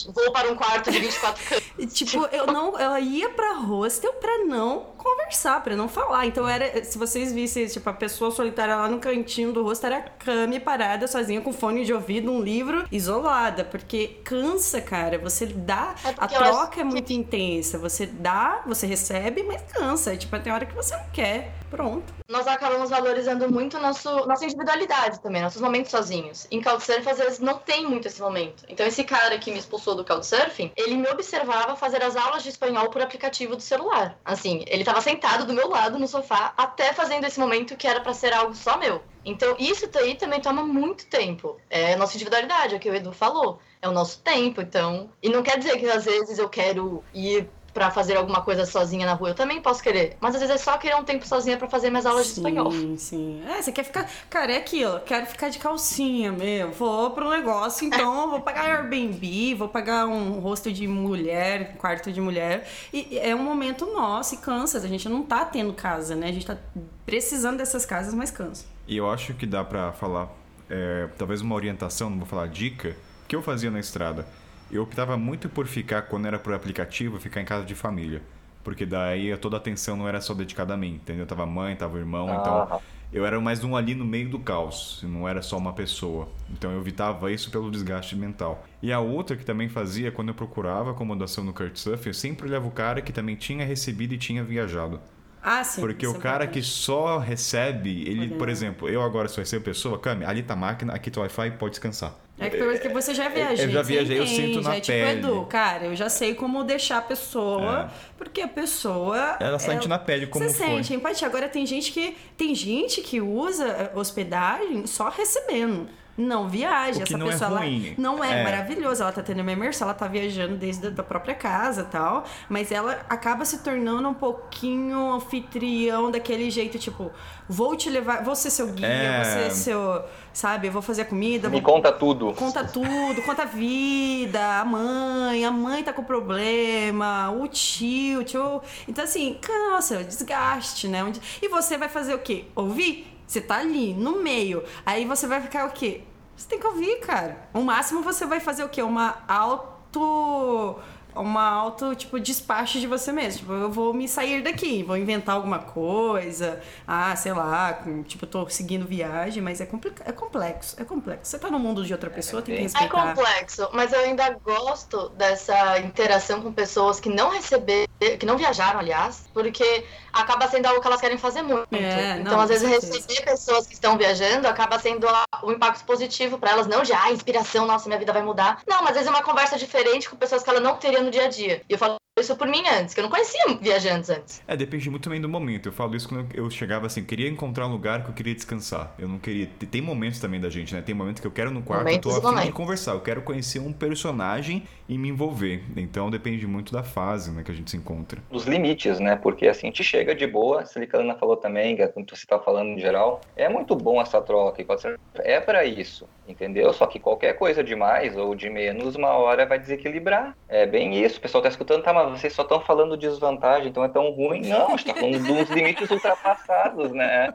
eu 0.08 0.14
vou 0.14 0.32
para 0.32 0.52
um 0.52 0.56
quarto 0.56 0.92
de 0.92 1.00
24 1.00 1.44
camas. 1.78 1.94
tipo, 1.94 2.26
eu 2.32 2.48
não, 2.48 2.80
eu 2.80 2.98
ia 3.00 3.30
pra 3.30 3.54
hostel 3.56 4.14
pra 4.14 4.40
não 4.46 4.88
conversar, 4.98 5.62
pra 5.64 5.76
não 5.76 5.88
falar. 5.88 6.26
Então 6.26 6.48
era, 6.48 6.84
se 6.84 6.98
vocês 6.98 7.32
vissem, 7.32 7.66
tipo, 7.68 7.90
a 7.90 7.94
pessoa 7.94 8.32
solitária 8.32 8.76
lá 8.76 8.88
no 8.88 9.00
cantinho 9.00 9.52
do 9.52 9.64
hostel 9.64 9.92
era 9.92 10.02
cama 10.02 10.60
parada 10.60 11.08
sozinha 11.08 11.42
com 11.42 11.52
fone 11.54 11.86
de 11.86 11.94
ouvido, 11.94 12.32
um 12.32 12.42
livro, 12.42 12.86
isolada, 12.92 13.64
porque 13.64 14.20
cansa, 14.24 14.82
cara. 14.82 15.18
Você 15.20 15.46
dá, 15.46 15.96
É 16.04 16.10
a 16.18 16.28
troca 16.28 16.76
é 16.82 16.84
que- 16.84 16.84
muito 16.84 17.12
intensa. 17.14 17.78
Você 17.78 18.06
dá, 18.06 18.62
você 18.70 18.88
recebe, 18.88 19.44
mas 19.44 19.62
cansa. 19.64 20.16
Tipo, 20.16 20.40
tem 20.40 20.54
hora 20.54 20.66
que 20.66 20.74
você 20.74 20.96
não 20.96 21.10
quer. 21.10 21.52
Pronto. 21.70 22.14
Nós 22.28 22.48
acabamos 22.48 22.90
valorizando 22.90 23.52
muito 23.52 23.78
nosso, 23.80 24.26
nossa 24.26 24.46
individualidade 24.46 25.20
também, 25.20 25.42
nossos 25.42 25.62
momentos 25.62 25.92
sozinhos. 25.92 26.48
Em 26.50 26.62
Couchsurfing, 26.62 27.10
às 27.10 27.18
vezes, 27.18 27.40
não 27.40 27.58
tem 27.58 27.86
muito 27.86 28.08
esse 28.08 28.22
momento. 28.22 28.64
Então, 28.68 28.86
esse 28.86 29.04
cara 29.04 29.38
que 29.38 29.52
me 29.52 29.60
expulsou 29.60 29.96
do 29.96 30.06
Couchsurfing, 30.06 30.72
ele 30.76 30.96
me 30.98 31.08
observava 31.10 31.76
fazer 31.76 32.04
as 32.04 32.16
aulas 32.16 32.44
de 32.44 32.50
espanhol 32.50 32.90
por 32.90 33.02
aplicativo 33.02 33.56
do 33.56 33.62
celular. 33.62 34.18
Assim, 34.24 34.64
ele 34.68 34.82
estava 34.82 35.02
sentado 35.02 35.46
do 35.46 35.54
meu 35.54 35.68
lado 35.68 36.00
no 36.00 36.08
sofá, 36.08 36.54
até 36.58 36.94
fazendo 36.94 37.26
esse 37.26 37.40
momento 37.40 37.76
que 37.76 37.88
era 37.88 38.02
para 38.02 38.14
ser 38.14 38.34
algo 38.34 38.56
só 38.56 38.78
meu. 38.78 39.02
Então, 39.24 39.56
isso 39.60 39.88
daí 39.88 40.16
também 40.16 40.40
toma 40.40 40.64
muito 40.64 41.06
tempo. 41.08 41.58
É 41.70 41.94
a 41.94 41.98
nossa 41.98 42.16
individualidade, 42.16 42.74
é 42.74 42.78
o 42.78 42.80
que 42.80 42.90
o 42.90 42.96
Edu 42.96 43.12
falou. 43.12 43.60
É 43.82 43.88
o 43.88 43.92
nosso 43.92 44.20
tempo, 44.20 44.62
então. 44.62 45.10
E 45.22 45.30
não 45.30 45.44
quer 45.44 45.58
dizer 45.58 45.78
que 45.78 45.86
às 45.86 46.06
vezes 46.06 46.38
eu 46.38 46.50
quero 46.50 47.04
ir 47.14 47.50
pra 47.74 47.92
fazer 47.92 48.16
alguma 48.16 48.42
coisa 48.42 48.66
sozinha 48.66 49.06
na 49.06 49.14
rua. 49.14 49.30
Eu 49.30 49.36
também 49.36 49.62
posso 49.62 49.82
querer. 49.82 50.18
Mas 50.20 50.36
às 50.36 50.42
vezes 50.42 50.56
é 50.56 50.58
só 50.58 50.78
querer 50.78 50.96
um 50.96 51.04
tempo 51.04 51.28
sozinha 51.28 51.58
pra 51.58 51.68
fazer 51.68 51.90
minhas 51.90 52.06
aulas 52.06 52.26
de 52.26 52.34
espanhol. 52.34 52.72
Sim, 52.72 52.98
sim. 52.98 53.44
É, 53.48 53.62
você 53.62 53.72
quer 53.72 53.84
ficar. 53.84 54.10
Cara, 54.30 54.52
é 54.52 54.58
aquilo. 54.58 55.00
Quero 55.02 55.26
ficar 55.26 55.50
de 55.50 55.60
calcinha 55.60 56.32
mesmo. 56.32 56.74
Vou 56.74 57.12
pro 57.12 57.30
negócio, 57.30 57.86
então. 57.86 58.30
vou 58.30 58.42
pagar 58.42 58.66
Airbnb, 58.66 59.56
vou 59.56 59.68
pagar 59.68 60.06
um 60.06 60.40
rosto 60.40 60.72
de 60.72 60.88
mulher, 60.88 61.76
quarto 61.78 62.12
de 62.12 62.22
mulher. 62.22 62.68
E 62.94 63.18
é 63.18 63.36
um 63.36 63.44
momento 63.44 63.86
nosso 63.86 64.36
e 64.36 64.38
cansa. 64.38 64.78
A 64.78 64.88
gente 64.88 65.08
não 65.08 65.24
tá 65.24 65.46
tendo 65.46 65.74
casa, 65.74 66.16
né? 66.16 66.30
A 66.30 66.32
gente 66.32 66.46
tá 66.46 66.58
precisando 67.06 67.58
dessas 67.58 67.86
casas, 67.86 68.14
mas 68.14 68.32
cansa. 68.32 68.66
E 68.88 68.98
eu 68.98 69.10
acho 69.10 69.34
que 69.34 69.46
dá 69.46 69.64
pra 69.64 69.92
falar, 69.92 70.30
é, 70.70 71.08
talvez 71.18 71.42
uma 71.42 71.56
orientação, 71.56 72.10
não 72.10 72.18
vou 72.18 72.26
falar 72.26 72.48
dica, 72.48 72.96
que 73.28 73.36
eu 73.36 73.42
fazia 73.42 73.70
na 73.70 73.80
estrada. 73.80 74.26
Eu 74.72 74.84
optava 74.84 75.18
muito 75.18 75.50
por 75.50 75.66
ficar, 75.68 76.04
quando 76.04 76.28
era 76.28 76.38
por 76.40 76.54
aplicativo, 76.54 77.20
ficar 77.20 77.42
em 77.42 77.46
casa 77.46 77.66
de 77.66 77.74
família. 77.76 78.22
Porque 78.64 78.86
daí 78.86 79.36
toda 79.38 79.58
a 79.58 79.60
atenção 79.60 79.96
não 79.96 80.08
era 80.08 80.22
só 80.22 80.34
dedicada 80.34 80.74
a 80.74 80.78
mim, 80.78 80.96
entendeu? 80.96 81.26
Tava 81.26 81.46
mãe, 81.46 81.76
tava 81.76 81.98
irmão, 81.98 82.36
então 82.36 82.68
Ah. 82.70 82.80
eu 83.12 83.26
era 83.26 83.40
mais 83.40 83.64
um 83.64 83.76
ali 83.76 83.96
no 83.96 84.06
meio 84.06 84.30
do 84.30 84.38
caos, 84.40 85.00
não 85.04 85.28
era 85.28 85.42
só 85.42 85.58
uma 85.58 85.74
pessoa. 85.74 86.30
Então 86.50 86.72
eu 86.72 86.80
evitava 86.80 87.32
isso 87.32 87.50
pelo 87.50 87.72
desgaste 87.72 88.16
mental. 88.16 88.64
E 88.82 88.92
a 88.92 89.00
outra 89.00 89.36
que 89.36 89.46
também 89.46 89.70
fazia, 89.70 90.12
quando 90.12 90.30
eu 90.30 90.36
procurava 90.36 90.92
acomodação 90.92 91.44
no 91.44 91.54
Couchsurfing, 91.54 92.10
eu 92.10 92.14
sempre 92.14 92.48
olhava 92.48 92.68
o 92.68 92.72
cara 92.72 93.02
que 93.02 93.14
também 93.14 93.36
tinha 93.36 93.66
recebido 93.66 94.14
e 94.14 94.18
tinha 94.18 94.44
viajado. 94.44 95.02
Ah, 95.42 95.64
sim. 95.64 95.82
Porque 95.82 96.06
o 96.06 96.16
é 96.16 96.20
cara 96.20 96.46
que 96.48 96.62
só 96.62 97.18
recebe, 97.18 98.04
ele, 98.08 98.28
Olha. 98.28 98.38
por 98.38 98.50
exemplo, 98.50 98.90
eu 98.90 99.02
agora 99.02 99.28
só 99.30 99.40
recebo 99.42 99.64
pessoa, 99.66 99.98
Cami, 99.98 100.26
ali 100.26 100.44
tá 100.44 100.54
a 100.54 100.58
máquina, 100.58 100.94
aqui 100.94 101.10
tá 101.10 101.22
o 101.22 101.24
Wi-Fi, 101.24 101.52
pode 101.52 101.72
descansar. 101.72 102.14
É 102.40 102.50
que 102.50 102.58
porque 102.58 102.90
você 102.90 103.14
já 103.14 103.28
viajou. 103.28 103.66
eu 103.66 103.72
já 103.72 103.82
viajei, 103.82 104.20
eu 104.20 104.26
você 104.26 104.36
sinto 104.36 104.50
entende, 104.50 104.64
na 104.68 104.76
é 104.76 104.80
tipo, 104.80 104.98
pele. 104.98 105.20
Edu, 105.20 105.46
cara, 105.46 105.86
eu 105.86 105.96
já 105.96 106.10
sei 106.10 106.34
como 106.34 106.64
deixar 106.64 106.98
a 107.00 107.02
pessoa, 107.02 107.92
porque 108.18 108.42
a 108.42 108.48
pessoa. 108.48 109.38
Ela 109.40 109.60
sente 109.60 109.88
na 109.88 110.00
pele 110.00 110.28
como 110.28 110.44
Você 110.46 110.54
foi. 110.54 110.68
sente 110.68 110.94
empatia. 110.94 111.28
Agora 111.28 111.50
tem 111.50 111.66
gente 111.66 111.92
que 111.92 112.16
tem 112.38 112.56
gente 112.56 113.02
que 113.02 113.20
usa 113.22 113.68
eh, 113.68 113.92
hospedagem 113.94 114.88
só 114.88 115.10
recebendo. 115.10 115.90
Não 116.22 116.50
viaja. 116.50 117.00
O 117.00 117.04
que 117.06 117.14
Essa 117.14 117.18
não 117.18 117.28
é 117.28 117.32
pessoa 117.32 117.50
ela 117.52 117.60
ruim. 117.62 117.96
não 117.98 118.22
é, 118.22 118.42
É. 118.42 118.44
maravilhoso. 118.44 119.02
Ela 119.02 119.12
tá 119.14 119.24
tendo 119.24 119.42
uma 119.42 119.52
imersão, 119.54 119.88
ela 119.88 119.94
tá 119.96 120.06
viajando 120.06 120.58
desde 120.58 120.88
a 120.88 120.90
da 120.90 121.02
própria 121.02 121.34
casa 121.34 121.82
e 121.82 121.86
tal. 121.86 122.26
Mas 122.50 122.72
ela 122.74 123.06
acaba 123.08 123.46
se 123.46 123.60
tornando 123.60 124.10
um 124.10 124.14
pouquinho 124.14 125.14
anfitrião 125.14 126.12
daquele 126.12 126.50
jeito, 126.52 126.78
tipo, 126.78 127.10
vou 127.48 127.74
te 127.78 127.90
levar, 127.90 128.22
vou 128.24 128.36
ser 128.36 128.50
seu 128.50 128.68
guia, 128.68 128.86
É. 128.88 129.16
vou 129.16 129.26
ser 129.26 129.52
seu. 129.56 130.04
Sabe, 130.34 130.68
eu 130.68 130.72
vou 130.72 130.82
fazer 130.82 131.04
a 131.04 131.06
comida, 131.06 131.50
Me 131.50 131.60
vou 131.62 131.74
conta 131.74 131.92
tudo. 131.92 132.34
Conta 132.34 132.64
tudo, 132.64 133.22
conta 133.24 133.44
a 133.44 133.46
vida, 133.46 134.60
a 134.60 134.66
mãe, 134.66 135.44
a 135.46 135.52
mãe 135.52 135.84
tá 135.84 135.92
com 135.94 136.04
problema, 136.04 137.32
o 137.32 137.48
tio, 137.48 138.20
o 138.20 138.24
tio. 138.24 138.62
Então, 138.88 139.04
assim, 139.04 139.38
cansa, 139.42 140.04
desgaste, 140.04 140.88
né? 140.88 141.00
E 141.42 141.48
você 141.48 141.78
vai 141.78 141.90
fazer 141.90 142.14
o 142.14 142.20
quê? 142.20 142.46
Ouvir? 142.56 143.08
Você 143.26 143.42
tá 143.42 143.58
ali, 143.60 143.94
no 143.94 144.22
meio. 144.24 144.64
Aí 144.86 145.06
você 145.06 145.28
vai 145.28 145.40
ficar 145.42 145.66
o 145.68 145.72
quê? 145.72 146.02
Você 146.40 146.48
tem 146.48 146.58
que 146.60 146.66
ouvir, 146.68 147.02
cara. 147.02 147.38
O 147.54 147.62
máximo 147.62 148.02
você 148.02 148.26
vai 148.26 148.40
fazer 148.40 148.64
o 148.64 148.70
quê? 148.70 148.82
Uma 148.82 149.18
auto. 149.28 150.80
Uma 151.16 151.44
auto, 151.44 151.96
tipo, 151.96 152.20
despacho 152.20 152.80
de 152.80 152.86
você 152.88 153.12
mesmo. 153.12 153.40
Tipo, 153.40 153.54
eu 153.54 153.72
vou 153.72 153.94
me 153.94 154.08
sair 154.08 154.42
daqui, 154.44 154.84
vou 154.84 154.96
inventar 154.96 155.36
alguma 155.36 155.60
coisa. 155.60 156.62
Ah, 156.88 157.14
sei 157.16 157.34
lá, 157.34 157.84
tipo, 158.08 158.26
tô 158.28 158.48
seguindo 158.48 158.86
viagem, 158.86 159.42
mas 159.44 159.60
é, 159.60 159.68
é 160.06 160.12
complexo, 160.14 160.80
é 160.80 160.86
complexo. 160.86 161.32
Você 161.32 161.40
tá 161.40 161.50
no 161.50 161.60
mundo 161.60 161.84
de 161.84 161.92
outra 161.92 162.10
pessoa, 162.12 162.42
tem 162.44 162.56
que 162.56 162.62
É 162.62 162.64
respeitar. 162.64 163.16
complexo, 163.16 163.68
mas 163.74 163.92
eu 163.92 164.00
ainda 164.00 164.30
gosto 164.46 165.10
dessa 165.10 165.80
interação 165.80 166.42
com 166.42 166.54
pessoas 166.54 167.00
que 167.00 167.10
não 167.10 167.32
receberam, 167.32 167.90
que 168.18 168.26
não 168.26 168.38
viajaram, 168.38 168.80
aliás, 168.80 169.28
porque 169.34 169.84
acaba 170.12 170.48
sendo 170.48 170.66
algo 170.66 170.82
que 170.82 170.88
elas 170.88 171.02
querem 171.02 171.18
fazer 171.18 171.42
muito. 171.42 171.68
É, 171.74 172.18
então, 172.20 172.34
não, 172.34 172.42
às 172.42 172.50
vezes, 172.50 172.68
receber 172.68 173.22
pessoas 173.24 173.68
que 173.68 173.74
estão 173.74 173.98
viajando 173.98 174.48
acaba 174.48 174.80
sendo 174.80 175.08
um 175.44 175.52
impacto 175.52 175.84
positivo 175.86 176.38
pra 176.38 176.52
elas, 176.52 176.68
não 176.68 176.84
de 176.84 176.94
ah, 176.94 177.12
inspiração, 177.12 177.66
nossa, 177.66 177.88
minha 177.88 178.00
vida 178.00 178.14
vai 178.14 178.24
mudar. 178.24 178.62
Não, 178.68 178.80
mas 178.80 178.90
às 178.90 178.94
vezes 178.96 179.08
é 179.08 179.12
uma 179.12 179.24
conversa 179.24 179.58
diferente 179.58 180.10
com 180.10 180.16
pessoas 180.16 180.44
que 180.44 180.50
ela 180.50 180.60
não 180.60 180.76
teria 180.78 181.02
no 181.02 181.12
dia 181.12 181.26
a 181.26 181.28
dia. 181.28 181.62
E 181.68 181.74
eu 181.74 181.78
falo 181.78 182.00
isso 182.20 182.36
por 182.36 182.48
mim 182.48 182.64
antes, 182.68 182.94
que 182.94 183.00
eu 183.00 183.04
não 183.04 183.10
conhecia 183.10 183.40
viajantes 183.62 184.10
antes. 184.10 184.42
É, 184.48 184.56
depende 184.56 184.90
muito 184.90 185.04
também 185.04 185.22
do 185.22 185.30
momento. 185.30 185.68
Eu 185.70 185.74
falo 185.74 185.96
isso 185.96 186.08
quando 186.10 186.28
eu 186.34 186.50
chegava 186.50 186.86
assim, 186.88 187.02
eu 187.02 187.06
queria 187.06 187.30
encontrar 187.30 187.68
um 187.68 187.72
lugar 187.72 188.04
que 188.04 188.10
eu 188.10 188.14
queria 188.14 188.34
descansar. 188.36 188.94
Eu 188.98 189.08
não 189.08 189.20
queria. 189.20 189.48
Tem 189.70 189.82
momentos 189.82 190.20
também 190.20 190.40
da 190.40 190.50
gente, 190.50 190.74
né? 190.74 190.82
Tem 190.82 190.94
momentos 190.96 191.22
que 191.22 191.28
eu 191.28 191.32
quero 191.32 191.52
no 191.52 191.62
quarto, 191.62 191.84
Momentos 191.86 192.14
eu 192.14 192.22
tô 192.22 192.28
a 192.28 192.38
fim 192.42 192.46
de 192.48 192.52
conversar. 192.52 192.94
Eu 192.94 193.02
quero 193.02 193.22
conhecer 193.22 193.60
um 193.60 193.72
personagem 193.74 194.64
e 194.88 194.98
me 194.98 195.10
envolver. 195.10 195.64
Então 195.76 196.10
depende 196.10 196.46
muito 196.48 196.72
da 196.74 196.84
fase 196.84 197.32
né, 197.32 197.44
que 197.44 197.52
a 197.52 197.54
gente 197.54 197.70
se 197.72 197.78
encontra. 197.78 198.22
dos 198.32 198.46
limites, 198.46 199.00
né? 199.00 199.16
Porque 199.16 199.48
assim, 199.48 199.68
a 199.68 199.70
gente 199.70 199.84
chega 199.84 200.16
de 200.16 200.26
boa, 200.28 200.66
se 200.66 200.80
a 200.80 200.98
Ana 200.98 201.16
falou 201.16 201.38
também, 201.38 201.76
que 201.76 201.88
quando 201.90 202.10
você 202.16 202.26
tá 202.26 202.40
falando 202.40 202.70
em 202.70 202.80
geral, 202.80 203.22
é 203.36 203.48
muito 203.50 203.76
bom 203.76 204.02
essa 204.02 204.22
troca, 204.22 204.62
e 204.62 204.66
pode 204.66 204.82
ser- 204.82 205.00
é 205.16 205.40
para 205.40 205.66
isso, 205.66 206.08
entendeu? 206.30 206.72
Só 206.72 206.86
que 206.86 207.00
qualquer 207.00 207.34
coisa 207.34 207.64
de 207.64 207.76
mais 207.76 208.16
ou 208.16 208.36
de 208.36 208.50
menos, 208.50 208.96
uma 208.96 209.10
hora 209.10 209.46
vai 209.46 209.58
desequilibrar. 209.58 210.36
É 210.48 210.66
bem 210.66 211.04
isso, 211.04 211.18
o 211.18 211.22
pessoal 211.22 211.42
tá 211.42 211.50
escutando, 211.50 211.84
tá, 211.84 211.92
mas 211.92 212.20
vocês 212.20 212.34
só 212.34 212.44
estão 212.44 212.62
falando 212.62 212.96
de 212.96 213.08
desvantagem, 213.08 213.70
então 213.70 213.84
é 213.84 213.90
tão 213.90 214.12
ruim. 214.12 214.48
Não, 214.48 214.68
a 214.68 214.78
gente 214.78 214.86
tá 214.86 214.94
falando 214.94 215.20
dos 215.20 215.50
limites 215.50 215.90
ultrapassados, 215.90 216.92
né? 216.92 217.34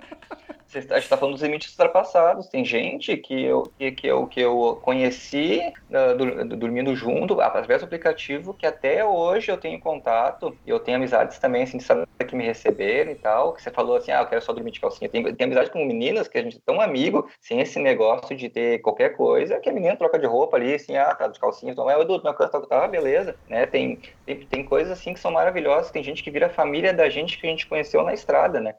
Está- 0.73 0.97
A 0.97 1.01
gente 1.01 1.09
tá 1.09 1.17
falando 1.17 1.35
dos 1.35 1.43
limites 1.43 1.71
ultrapassados. 1.71 2.49
Tem 2.49 2.65
gente 2.65 3.17
que 3.17 3.43
eu, 3.45 3.63
que, 3.79 3.93
que 3.93 4.07
eu, 4.07 4.27
que 4.27 4.41
eu 4.41 4.77
conheci 4.83 5.61
ah, 5.93 6.13
dur- 6.15 6.45
dormindo 6.59 6.95
junto, 6.97 7.41
através 7.41 7.81
do 7.81 7.85
aplicativo, 7.87 8.55
que 8.55 8.67
até 8.67 9.05
hoje 9.05 9.51
eu 9.53 9.57
tenho 9.59 9.79
contato, 9.81 10.59
e 10.65 10.71
eu 10.71 10.81
tenho 10.81 10.97
amizades 10.97 11.39
também, 11.39 11.63
assim, 11.63 11.79
de 11.79 12.27
que 12.27 12.35
me 12.37 12.45
receberam 12.45 13.13
e 13.13 13.17
tal, 13.17 13.53
que 13.55 13.63
você 13.63 13.71
falou 13.71 13.97
assim, 13.97 14.11
ah, 14.13 14.21
eu 14.23 14.27
quero 14.27 14.41
só 14.43 14.53
dormir 14.53 14.71
de 14.73 14.81
calcinha. 14.81 15.09
Tem, 15.09 15.23
tem 15.35 15.45
amizade 15.45 15.71
com 15.71 15.85
meninas 15.85 16.29
que 16.29 16.39
a 16.39 16.43
gente 16.43 16.57
é 16.59 16.61
tão 16.65 16.81
amigo, 16.81 17.29
sem 17.41 17.61
esse 17.61 17.79
negócio 17.79 18.37
de 18.37 18.49
ter 18.49 18.81
qualquer 18.81 19.11
coisa, 19.17 19.61
que 19.61 19.69
a 19.69 19.73
menina 19.73 19.97
troca 19.97 20.19
de 20.19 20.27
roupa 20.27 20.57
ali, 20.57 20.75
assim, 20.75 20.97
ah, 20.97 21.15
tá 21.15 21.29
de 21.29 21.39
calcinha, 21.39 21.73
então, 21.73 21.89
é, 21.91 22.01
Edu, 22.01 22.23
meu 22.23 22.35
canto, 22.35 22.67
tá, 22.67 22.89
beleza, 22.89 23.39
né? 23.49 23.67
Tem, 23.67 24.01
tem, 24.25 24.47
tem 24.49 24.65
coisas 24.65 24.93
assim 24.93 25.15
que 25.15 25.21
são 25.21 25.31
maravilhosas, 25.31 25.91
tem 25.93 26.03
gente 26.03 26.23
que 26.23 26.31
vira 26.31 26.49
família 26.51 26.93
da 26.93 27.09
gente 27.09 27.39
que 27.39 27.47
a 27.47 27.51
gente 27.51 27.67
conheceu 27.69 28.03
na 28.03 28.13
estrada, 28.15 28.61
né? 28.61 28.75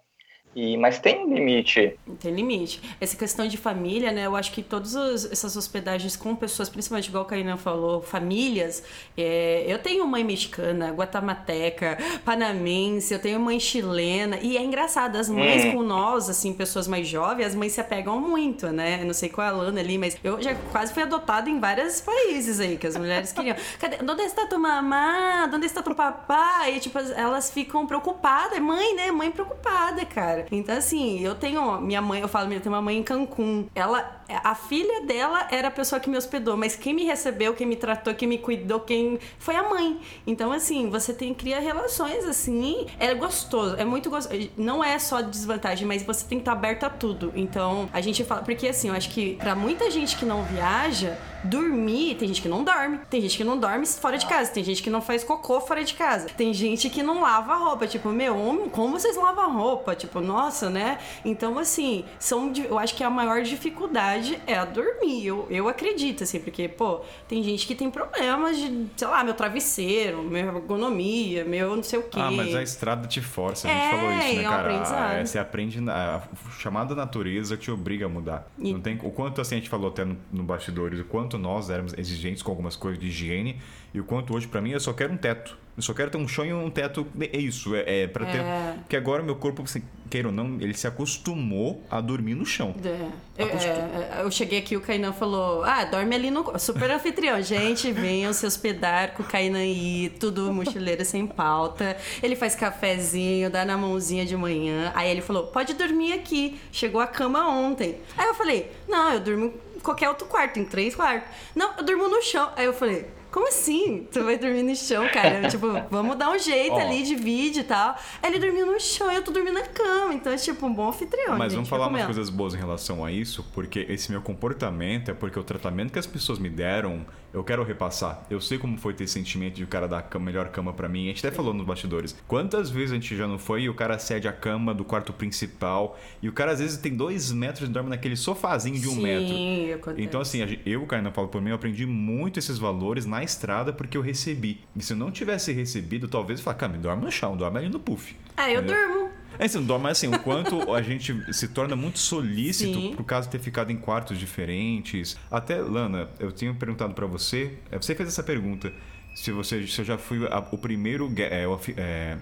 E, 0.55 0.77
mas 0.77 0.99
tem 0.99 1.27
limite. 1.33 1.99
Tem 2.21 2.33
limite. 2.33 2.81
Essa 3.01 3.17
questão 3.17 3.45
de 3.45 3.57
família, 3.57 4.11
né? 4.13 4.25
Eu 4.25 4.37
acho 4.37 4.53
que 4.53 4.63
todas 4.63 4.95
essas 5.29 5.57
hospedagens 5.57 6.15
com 6.15 6.33
pessoas, 6.33 6.69
principalmente 6.69 7.09
igual 7.09 7.25
o 7.25 7.27
Kainan 7.27 7.57
falou, 7.57 8.01
famílias. 8.01 8.81
é, 9.17 9.65
eu 9.67 9.77
tenho 9.79 10.07
mãe 10.07 10.23
mexicana, 10.23 10.91
guatamateca, 10.93 11.97
panamense, 12.23 13.13
eu 13.13 13.19
tenho 13.19 13.37
mãe 13.39 13.59
chilena. 13.59 14.37
E 14.41 14.55
é 14.57 14.63
engraçado, 14.63 15.17
as 15.17 15.29
mães 15.29 15.65
Hum. 15.65 15.73
com 15.73 15.83
nós, 15.83 16.29
assim, 16.29 16.53
pessoas 16.53 16.87
mais 16.87 17.05
jovens, 17.07 17.47
as 17.47 17.55
mães 17.55 17.73
se 17.73 17.81
apegam 17.81 18.19
muito, 18.21 18.67
né? 18.67 19.01
Eu 19.01 19.05
não 19.07 19.13
sei 19.13 19.27
qual 19.29 19.45
é 19.47 19.49
a 19.49 19.53
Lana 19.53 19.81
ali, 19.81 19.97
mas 19.97 20.17
eu 20.23 20.41
já 20.41 20.55
quase 20.71 20.93
fui 20.93 21.03
adotada 21.03 21.49
em 21.49 21.59
vários 21.59 21.99
países 21.99 22.59
aí, 22.61 22.77
que 22.77 22.87
as 22.87 22.95
mulheres 22.95 23.31
queriam. 23.33 23.57
Cadê? 23.79 23.97
Onde 24.01 24.21
está 24.23 24.45
tua 24.45 24.57
mamá? 24.59 25.49
Onde 25.53 25.65
está 25.65 25.81
teu 25.83 25.93
papai? 25.95 26.75
E, 26.75 26.79
tipo, 26.79 26.97
elas 26.97 27.51
ficam 27.51 27.85
preocupadas. 27.85 28.57
Mãe, 28.59 28.95
né? 28.95 29.11
Mãe 29.11 29.29
preocupada, 29.31 30.05
cara. 30.05 30.44
Então, 30.51 30.77
assim, 30.77 31.19
eu 31.19 31.35
tenho. 31.35 31.79
Minha 31.81 32.01
mãe, 32.01 32.21
eu 32.21 32.27
falo, 32.27 32.51
eu 32.51 32.59
tenho 32.59 32.73
uma 32.73 32.81
mãe 32.81 32.97
em 32.97 33.03
Cancún. 33.03 33.67
Ela. 33.73 34.23
A 34.43 34.55
filha 34.55 35.05
dela 35.05 35.47
era 35.51 35.67
a 35.67 35.71
pessoa 35.71 35.99
que 35.99 36.09
me 36.09 36.17
hospedou, 36.17 36.57
mas 36.57 36.75
quem 36.75 36.93
me 36.95 37.03
recebeu, 37.03 37.53
quem 37.53 37.67
me 37.67 37.75
tratou, 37.75 38.13
quem 38.15 38.27
me 38.27 38.37
cuidou, 38.37 38.79
quem. 38.79 39.19
Foi 39.37 39.55
a 39.55 39.63
mãe. 39.69 39.99
Então, 40.25 40.51
assim, 40.51 40.89
você 40.89 41.13
tem 41.13 41.33
que 41.33 41.41
criar 41.41 41.59
relações 41.59 42.25
assim. 42.25 42.87
É 42.99 43.13
gostoso, 43.13 43.75
é 43.77 43.85
muito 43.85 44.09
gostoso. 44.09 44.49
Não 44.57 44.83
é 44.83 44.97
só 44.97 45.21
desvantagem, 45.21 45.87
mas 45.87 46.03
você 46.03 46.25
tem 46.25 46.39
que 46.39 46.41
estar 46.41 46.53
aberto 46.53 46.85
a 46.85 46.89
tudo. 46.89 47.31
Então, 47.35 47.89
a 47.93 48.01
gente 48.01 48.23
fala. 48.23 48.41
Porque, 48.41 48.67
assim, 48.67 48.89
eu 48.89 48.95
acho 48.95 49.09
que 49.09 49.35
pra 49.35 49.55
muita 49.55 49.91
gente 49.91 50.17
que 50.17 50.25
não 50.25 50.43
viaja, 50.43 51.17
dormir, 51.45 52.15
tem 52.15 52.27
gente 52.27 52.41
que 52.41 52.49
não 52.49 52.63
dorme, 52.63 52.99
tem 53.09 53.21
gente 53.21 53.37
que 53.37 53.43
não 53.43 53.57
dorme 53.57 53.85
fora 53.85 54.17
de 54.17 54.25
casa, 54.25 54.51
tem 54.51 54.63
gente 54.63 54.81
que 54.83 54.89
não 54.89 55.01
faz 55.01 55.23
cocô 55.23 55.61
fora 55.61 55.83
de 55.83 55.93
casa, 55.93 56.27
tem 56.29 56.53
gente 56.53 56.89
que 56.89 57.01
não 57.03 57.21
lava 57.21 57.55
roupa, 57.55 57.87
tipo, 57.87 58.09
meu, 58.09 58.35
como 58.71 58.99
vocês 58.99 59.15
lavam 59.15 59.53
roupa? 59.55 59.95
Tipo, 59.95 60.19
nossa, 60.21 60.69
né? 60.69 60.97
Então, 61.23 61.57
assim, 61.59 62.03
são, 62.19 62.51
eu 62.69 62.77
acho 62.79 62.95
que 62.95 63.03
a 63.03 63.09
maior 63.09 63.41
dificuldade 63.43 64.39
é 64.47 64.55
a 64.57 64.65
dormir, 64.65 65.25
eu, 65.25 65.47
eu 65.49 65.67
acredito, 65.67 66.23
assim, 66.23 66.39
porque, 66.39 66.67
pô, 66.67 67.01
tem 67.27 67.43
gente 67.43 67.65
que 67.67 67.75
tem 67.75 67.89
problemas 67.89 68.57
de, 68.57 68.87
sei 68.97 69.07
lá, 69.07 69.23
meu 69.23 69.33
travesseiro, 69.33 70.23
minha 70.23 70.45
ergonomia, 70.45 71.43
meu 71.45 71.75
não 71.75 71.83
sei 71.83 71.99
o 71.99 72.03
quê. 72.03 72.19
Ah, 72.19 72.31
mas 72.31 72.55
a 72.55 72.61
estrada 72.63 73.07
te 73.07 73.21
força, 73.21 73.67
a 73.67 73.71
gente 73.71 73.85
É, 73.85 73.89
falou 73.91 74.11
isso, 74.11 74.35
né, 74.35 74.43
é 74.43 74.47
um 74.47 74.51
cara? 74.51 75.19
Ah, 75.21 75.25
Você 75.25 75.39
aprende, 75.39 75.79
a 75.89 76.21
chamada 76.59 76.95
natureza 76.95 77.57
te 77.57 77.69
obriga 77.71 78.05
a 78.05 78.09
mudar. 78.09 78.47
E- 78.57 78.73
Não 78.73 78.79
tem, 78.81 78.99
o 79.03 79.11
quanto, 79.11 79.41
assim, 79.41 79.55
a 79.55 79.57
gente 79.59 79.69
falou 79.69 79.89
até 79.89 80.03
no, 80.05 80.17
no 80.31 80.43
bastidores, 80.43 80.99
o 80.99 81.05
quanto 81.05 81.34
nós 81.37 81.69
éramos 81.69 81.93
exigentes 81.97 82.41
com 82.41 82.51
algumas 82.51 82.75
coisas 82.75 82.99
de 82.99 83.07
higiene 83.07 83.57
e 83.95 83.99
o 84.01 84.03
quanto 84.03 84.35
hoje, 84.35 84.45
pra 84.45 84.59
mim, 84.59 84.71
eu 84.71 84.79
só 84.81 84.91
quero 84.91 85.13
um 85.13 85.17
teto. 85.17 85.57
Eu 85.77 85.81
só 85.81 85.93
quero 85.93 86.11
ter 86.11 86.17
um 86.17 86.27
chão 86.27 86.45
e 86.45 86.53
um 86.53 86.69
teto. 86.69 87.07
É 87.17 87.37
isso, 87.37 87.73
é, 87.73 88.01
é 88.01 88.07
para 88.07 88.25
ter. 88.25 88.39
É. 88.39 88.75
Porque 88.79 88.95
agora 88.97 89.23
meu 89.23 89.37
corpo, 89.37 89.63
assim, 89.63 89.83
queira 90.09 90.27
ou 90.27 90.33
não, 90.33 90.57
ele 90.59 90.73
se 90.73 90.85
acostumou 90.85 91.81
a 91.89 92.01
dormir 92.01 92.35
no 92.35 92.45
chão. 92.45 92.75
É. 92.83 93.41
Eu, 93.41 93.47
é, 93.47 94.21
eu 94.21 94.31
cheguei 94.31 94.59
aqui, 94.59 94.75
o 94.75 94.81
Kainan 94.81 95.13
falou: 95.13 95.63
Ah, 95.63 95.85
dorme 95.85 96.13
ali 96.13 96.29
no. 96.29 96.59
Super 96.59 96.91
anfitrião. 96.91 97.41
Gente, 97.41 97.89
venham 97.91 98.33
se 98.33 98.45
hospedar 98.45 99.13
com 99.13 99.23
o 99.23 99.25
Kainan 99.25 99.59
aí, 99.59 100.13
tudo 100.19 100.51
mochileiro 100.51 101.05
sem 101.05 101.25
pauta. 101.25 101.95
Ele 102.21 102.35
faz 102.35 102.53
cafezinho, 102.53 103.49
dá 103.49 103.63
na 103.63 103.77
mãozinha 103.77 104.25
de 104.25 104.35
manhã. 104.35 104.91
Aí 104.93 105.09
ele 105.09 105.21
falou: 105.21 105.47
Pode 105.47 105.73
dormir 105.73 106.11
aqui. 106.11 106.59
Chegou 106.69 106.99
a 106.99 107.07
cama 107.07 107.47
ontem. 107.47 107.97
Aí 108.17 108.27
eu 108.27 108.35
falei: 108.35 108.71
Não, 108.89 109.13
eu 109.13 109.21
durmo 109.21 109.53
qualquer 109.85 110.09
outro 110.09 110.27
quarto, 110.27 110.53
tem 110.53 110.65
três 110.65 110.95
quartos. 110.95 111.29
Não, 111.55 111.77
eu 111.77 111.83
durmo 111.83 112.09
no 112.09 112.21
chão. 112.21 112.49
Aí 112.55 112.65
eu 112.65 112.73
falei. 112.73 113.07
Como 113.31 113.49
assim? 113.49 114.07
Tu 114.13 114.23
vai 114.23 114.37
dormir 114.37 114.63
no 114.63 114.73
chão, 114.73 115.09
cara? 115.09 115.47
tipo, 115.51 115.67
vamos 115.91 116.15
dar 116.15 116.31
um 116.31 116.39
jeito 116.39 116.75
Ó. 116.75 116.79
ali, 116.79 117.03
divide 117.03 117.59
e 117.59 117.63
tal. 117.63 117.93
Aí 118.23 118.31
ele 118.31 118.39
dormiu 118.39 118.65
no 118.65 118.79
chão 118.79 119.11
e 119.11 119.15
eu 119.15 119.21
tô 119.21 119.29
dormindo 119.29 119.55
na 119.55 119.65
cama. 119.65 120.13
Então 120.13 120.31
é 120.31 120.37
tipo 120.37 120.65
um 120.65 120.73
bom 120.73 120.87
anfitrião. 120.87 121.37
Mas 121.37 121.51
gente, 121.51 121.55
vamos 121.55 121.69
falar 121.69 121.87
umas 121.87 122.05
coisas 122.05 122.29
boas 122.29 122.53
em 122.53 122.57
relação 122.57 123.03
a 123.03 123.11
isso, 123.11 123.45
porque 123.53 123.85
esse 123.89 124.09
meu 124.09 124.21
comportamento 124.21 125.11
é 125.11 125.13
porque 125.13 125.37
o 125.37 125.43
tratamento 125.43 125.91
que 125.91 125.99
as 125.99 126.07
pessoas 126.07 126.39
me 126.39 126.49
deram, 126.49 127.05
eu 127.35 127.43
quero 127.43 127.63
repassar. 127.63 128.25
Eu 128.29 128.41
sei 128.41 128.57
como 128.57 128.77
foi 128.77 128.93
ter 128.93 129.03
esse 129.03 129.13
sentimento 129.13 129.53
de 129.55 129.63
o 129.63 129.67
cara 129.67 129.87
dar 129.87 129.99
a 129.99 130.01
cama- 130.01 130.25
melhor 130.25 130.47
cama 130.49 130.73
pra 130.73 130.89
mim. 130.89 131.05
A 131.05 131.07
gente 131.09 131.25
até 131.25 131.35
falou 131.35 131.53
nos 131.53 131.65
bastidores. 131.65 132.15
Quantas 132.27 132.69
vezes 132.69 132.91
a 132.91 132.95
gente 132.95 133.15
já 133.15 133.27
não 133.27 133.37
foi 133.37 133.63
e 133.63 133.69
o 133.69 133.73
cara 133.73 133.99
cede 133.99 134.27
a 134.27 134.33
cama 134.33 134.73
do 134.73 134.83
quarto 134.83 135.13
principal 135.13 135.99
e 136.21 136.29
o 136.29 136.33
cara 136.33 136.51
às 136.51 136.59
vezes 136.59 136.77
tem 136.77 136.95
dois 136.95 137.31
metros 137.31 137.69
e 137.69 137.71
dorme 137.71 137.89
naquele 137.89 138.15
sofazinho 138.15 138.79
de 138.79 138.87
um 138.87 138.93
Sim, 138.95 139.01
metro. 139.03 139.75
acontece. 139.75 140.01
Então, 140.07 140.21
assim, 140.21 140.39
eu, 140.65 140.85
Kainan, 140.85 141.11
falo 141.11 141.27
por 141.27 141.41
mim, 141.41 141.49
eu 141.49 141.55
aprendi 141.55 141.85
muito 141.85 142.39
esses 142.39 142.57
valores 142.57 143.05
na 143.05 143.23
estrada 143.23 143.71
porque 143.73 143.97
eu 143.97 144.01
recebi. 144.01 144.61
E 144.75 144.81
se 144.81 144.93
eu 144.93 144.97
não 144.97 145.11
tivesse 145.11 145.51
recebido, 145.51 146.07
talvez 146.07 146.39
eu 146.39 146.43
falasse, 146.43 146.59
cara, 146.59 146.71
me 146.71 146.79
dorme 146.79 147.03
no 147.03 147.11
chão, 147.11 147.35
dorme 147.35 147.59
ali 147.59 147.69
no 147.69 147.79
puff. 147.79 148.15
Ah, 148.37 148.49
eu 148.49 148.61
Entendeu? 148.61 148.87
durmo. 148.87 149.09
É 149.39 149.45
assim, 149.45 149.57
não 149.59 149.65
dorme, 149.65 149.83
mas 149.83 149.97
assim, 149.97 150.07
o 150.07 150.19
quanto 150.19 150.73
a 150.73 150.81
gente 150.81 151.33
se 151.33 151.47
torna 151.47 151.75
muito 151.75 151.99
solícito 151.99 152.79
Sim. 152.79 152.93
por 152.95 153.03
causa 153.03 153.27
de 153.27 153.31
ter 153.31 153.39
ficado 153.43 153.71
em 153.71 153.77
quartos 153.77 154.17
diferentes. 154.17 155.17
Até, 155.29 155.55
Lana, 155.57 156.09
eu 156.19 156.31
tinha 156.31 156.53
perguntado 156.53 156.93
pra 156.93 157.05
você, 157.05 157.57
é, 157.71 157.77
você 157.77 157.93
fez 157.95 158.09
essa 158.09 158.23
pergunta, 158.23 158.71
se 159.15 159.31
você 159.31 159.65
se 159.67 159.79
eu 159.81 159.85
já 159.85 159.97
fui 159.97 160.25
a- 160.27 160.43
o 160.51 160.57
primeiro 160.57 161.11
é, 161.17 161.45
é, 161.77 162.17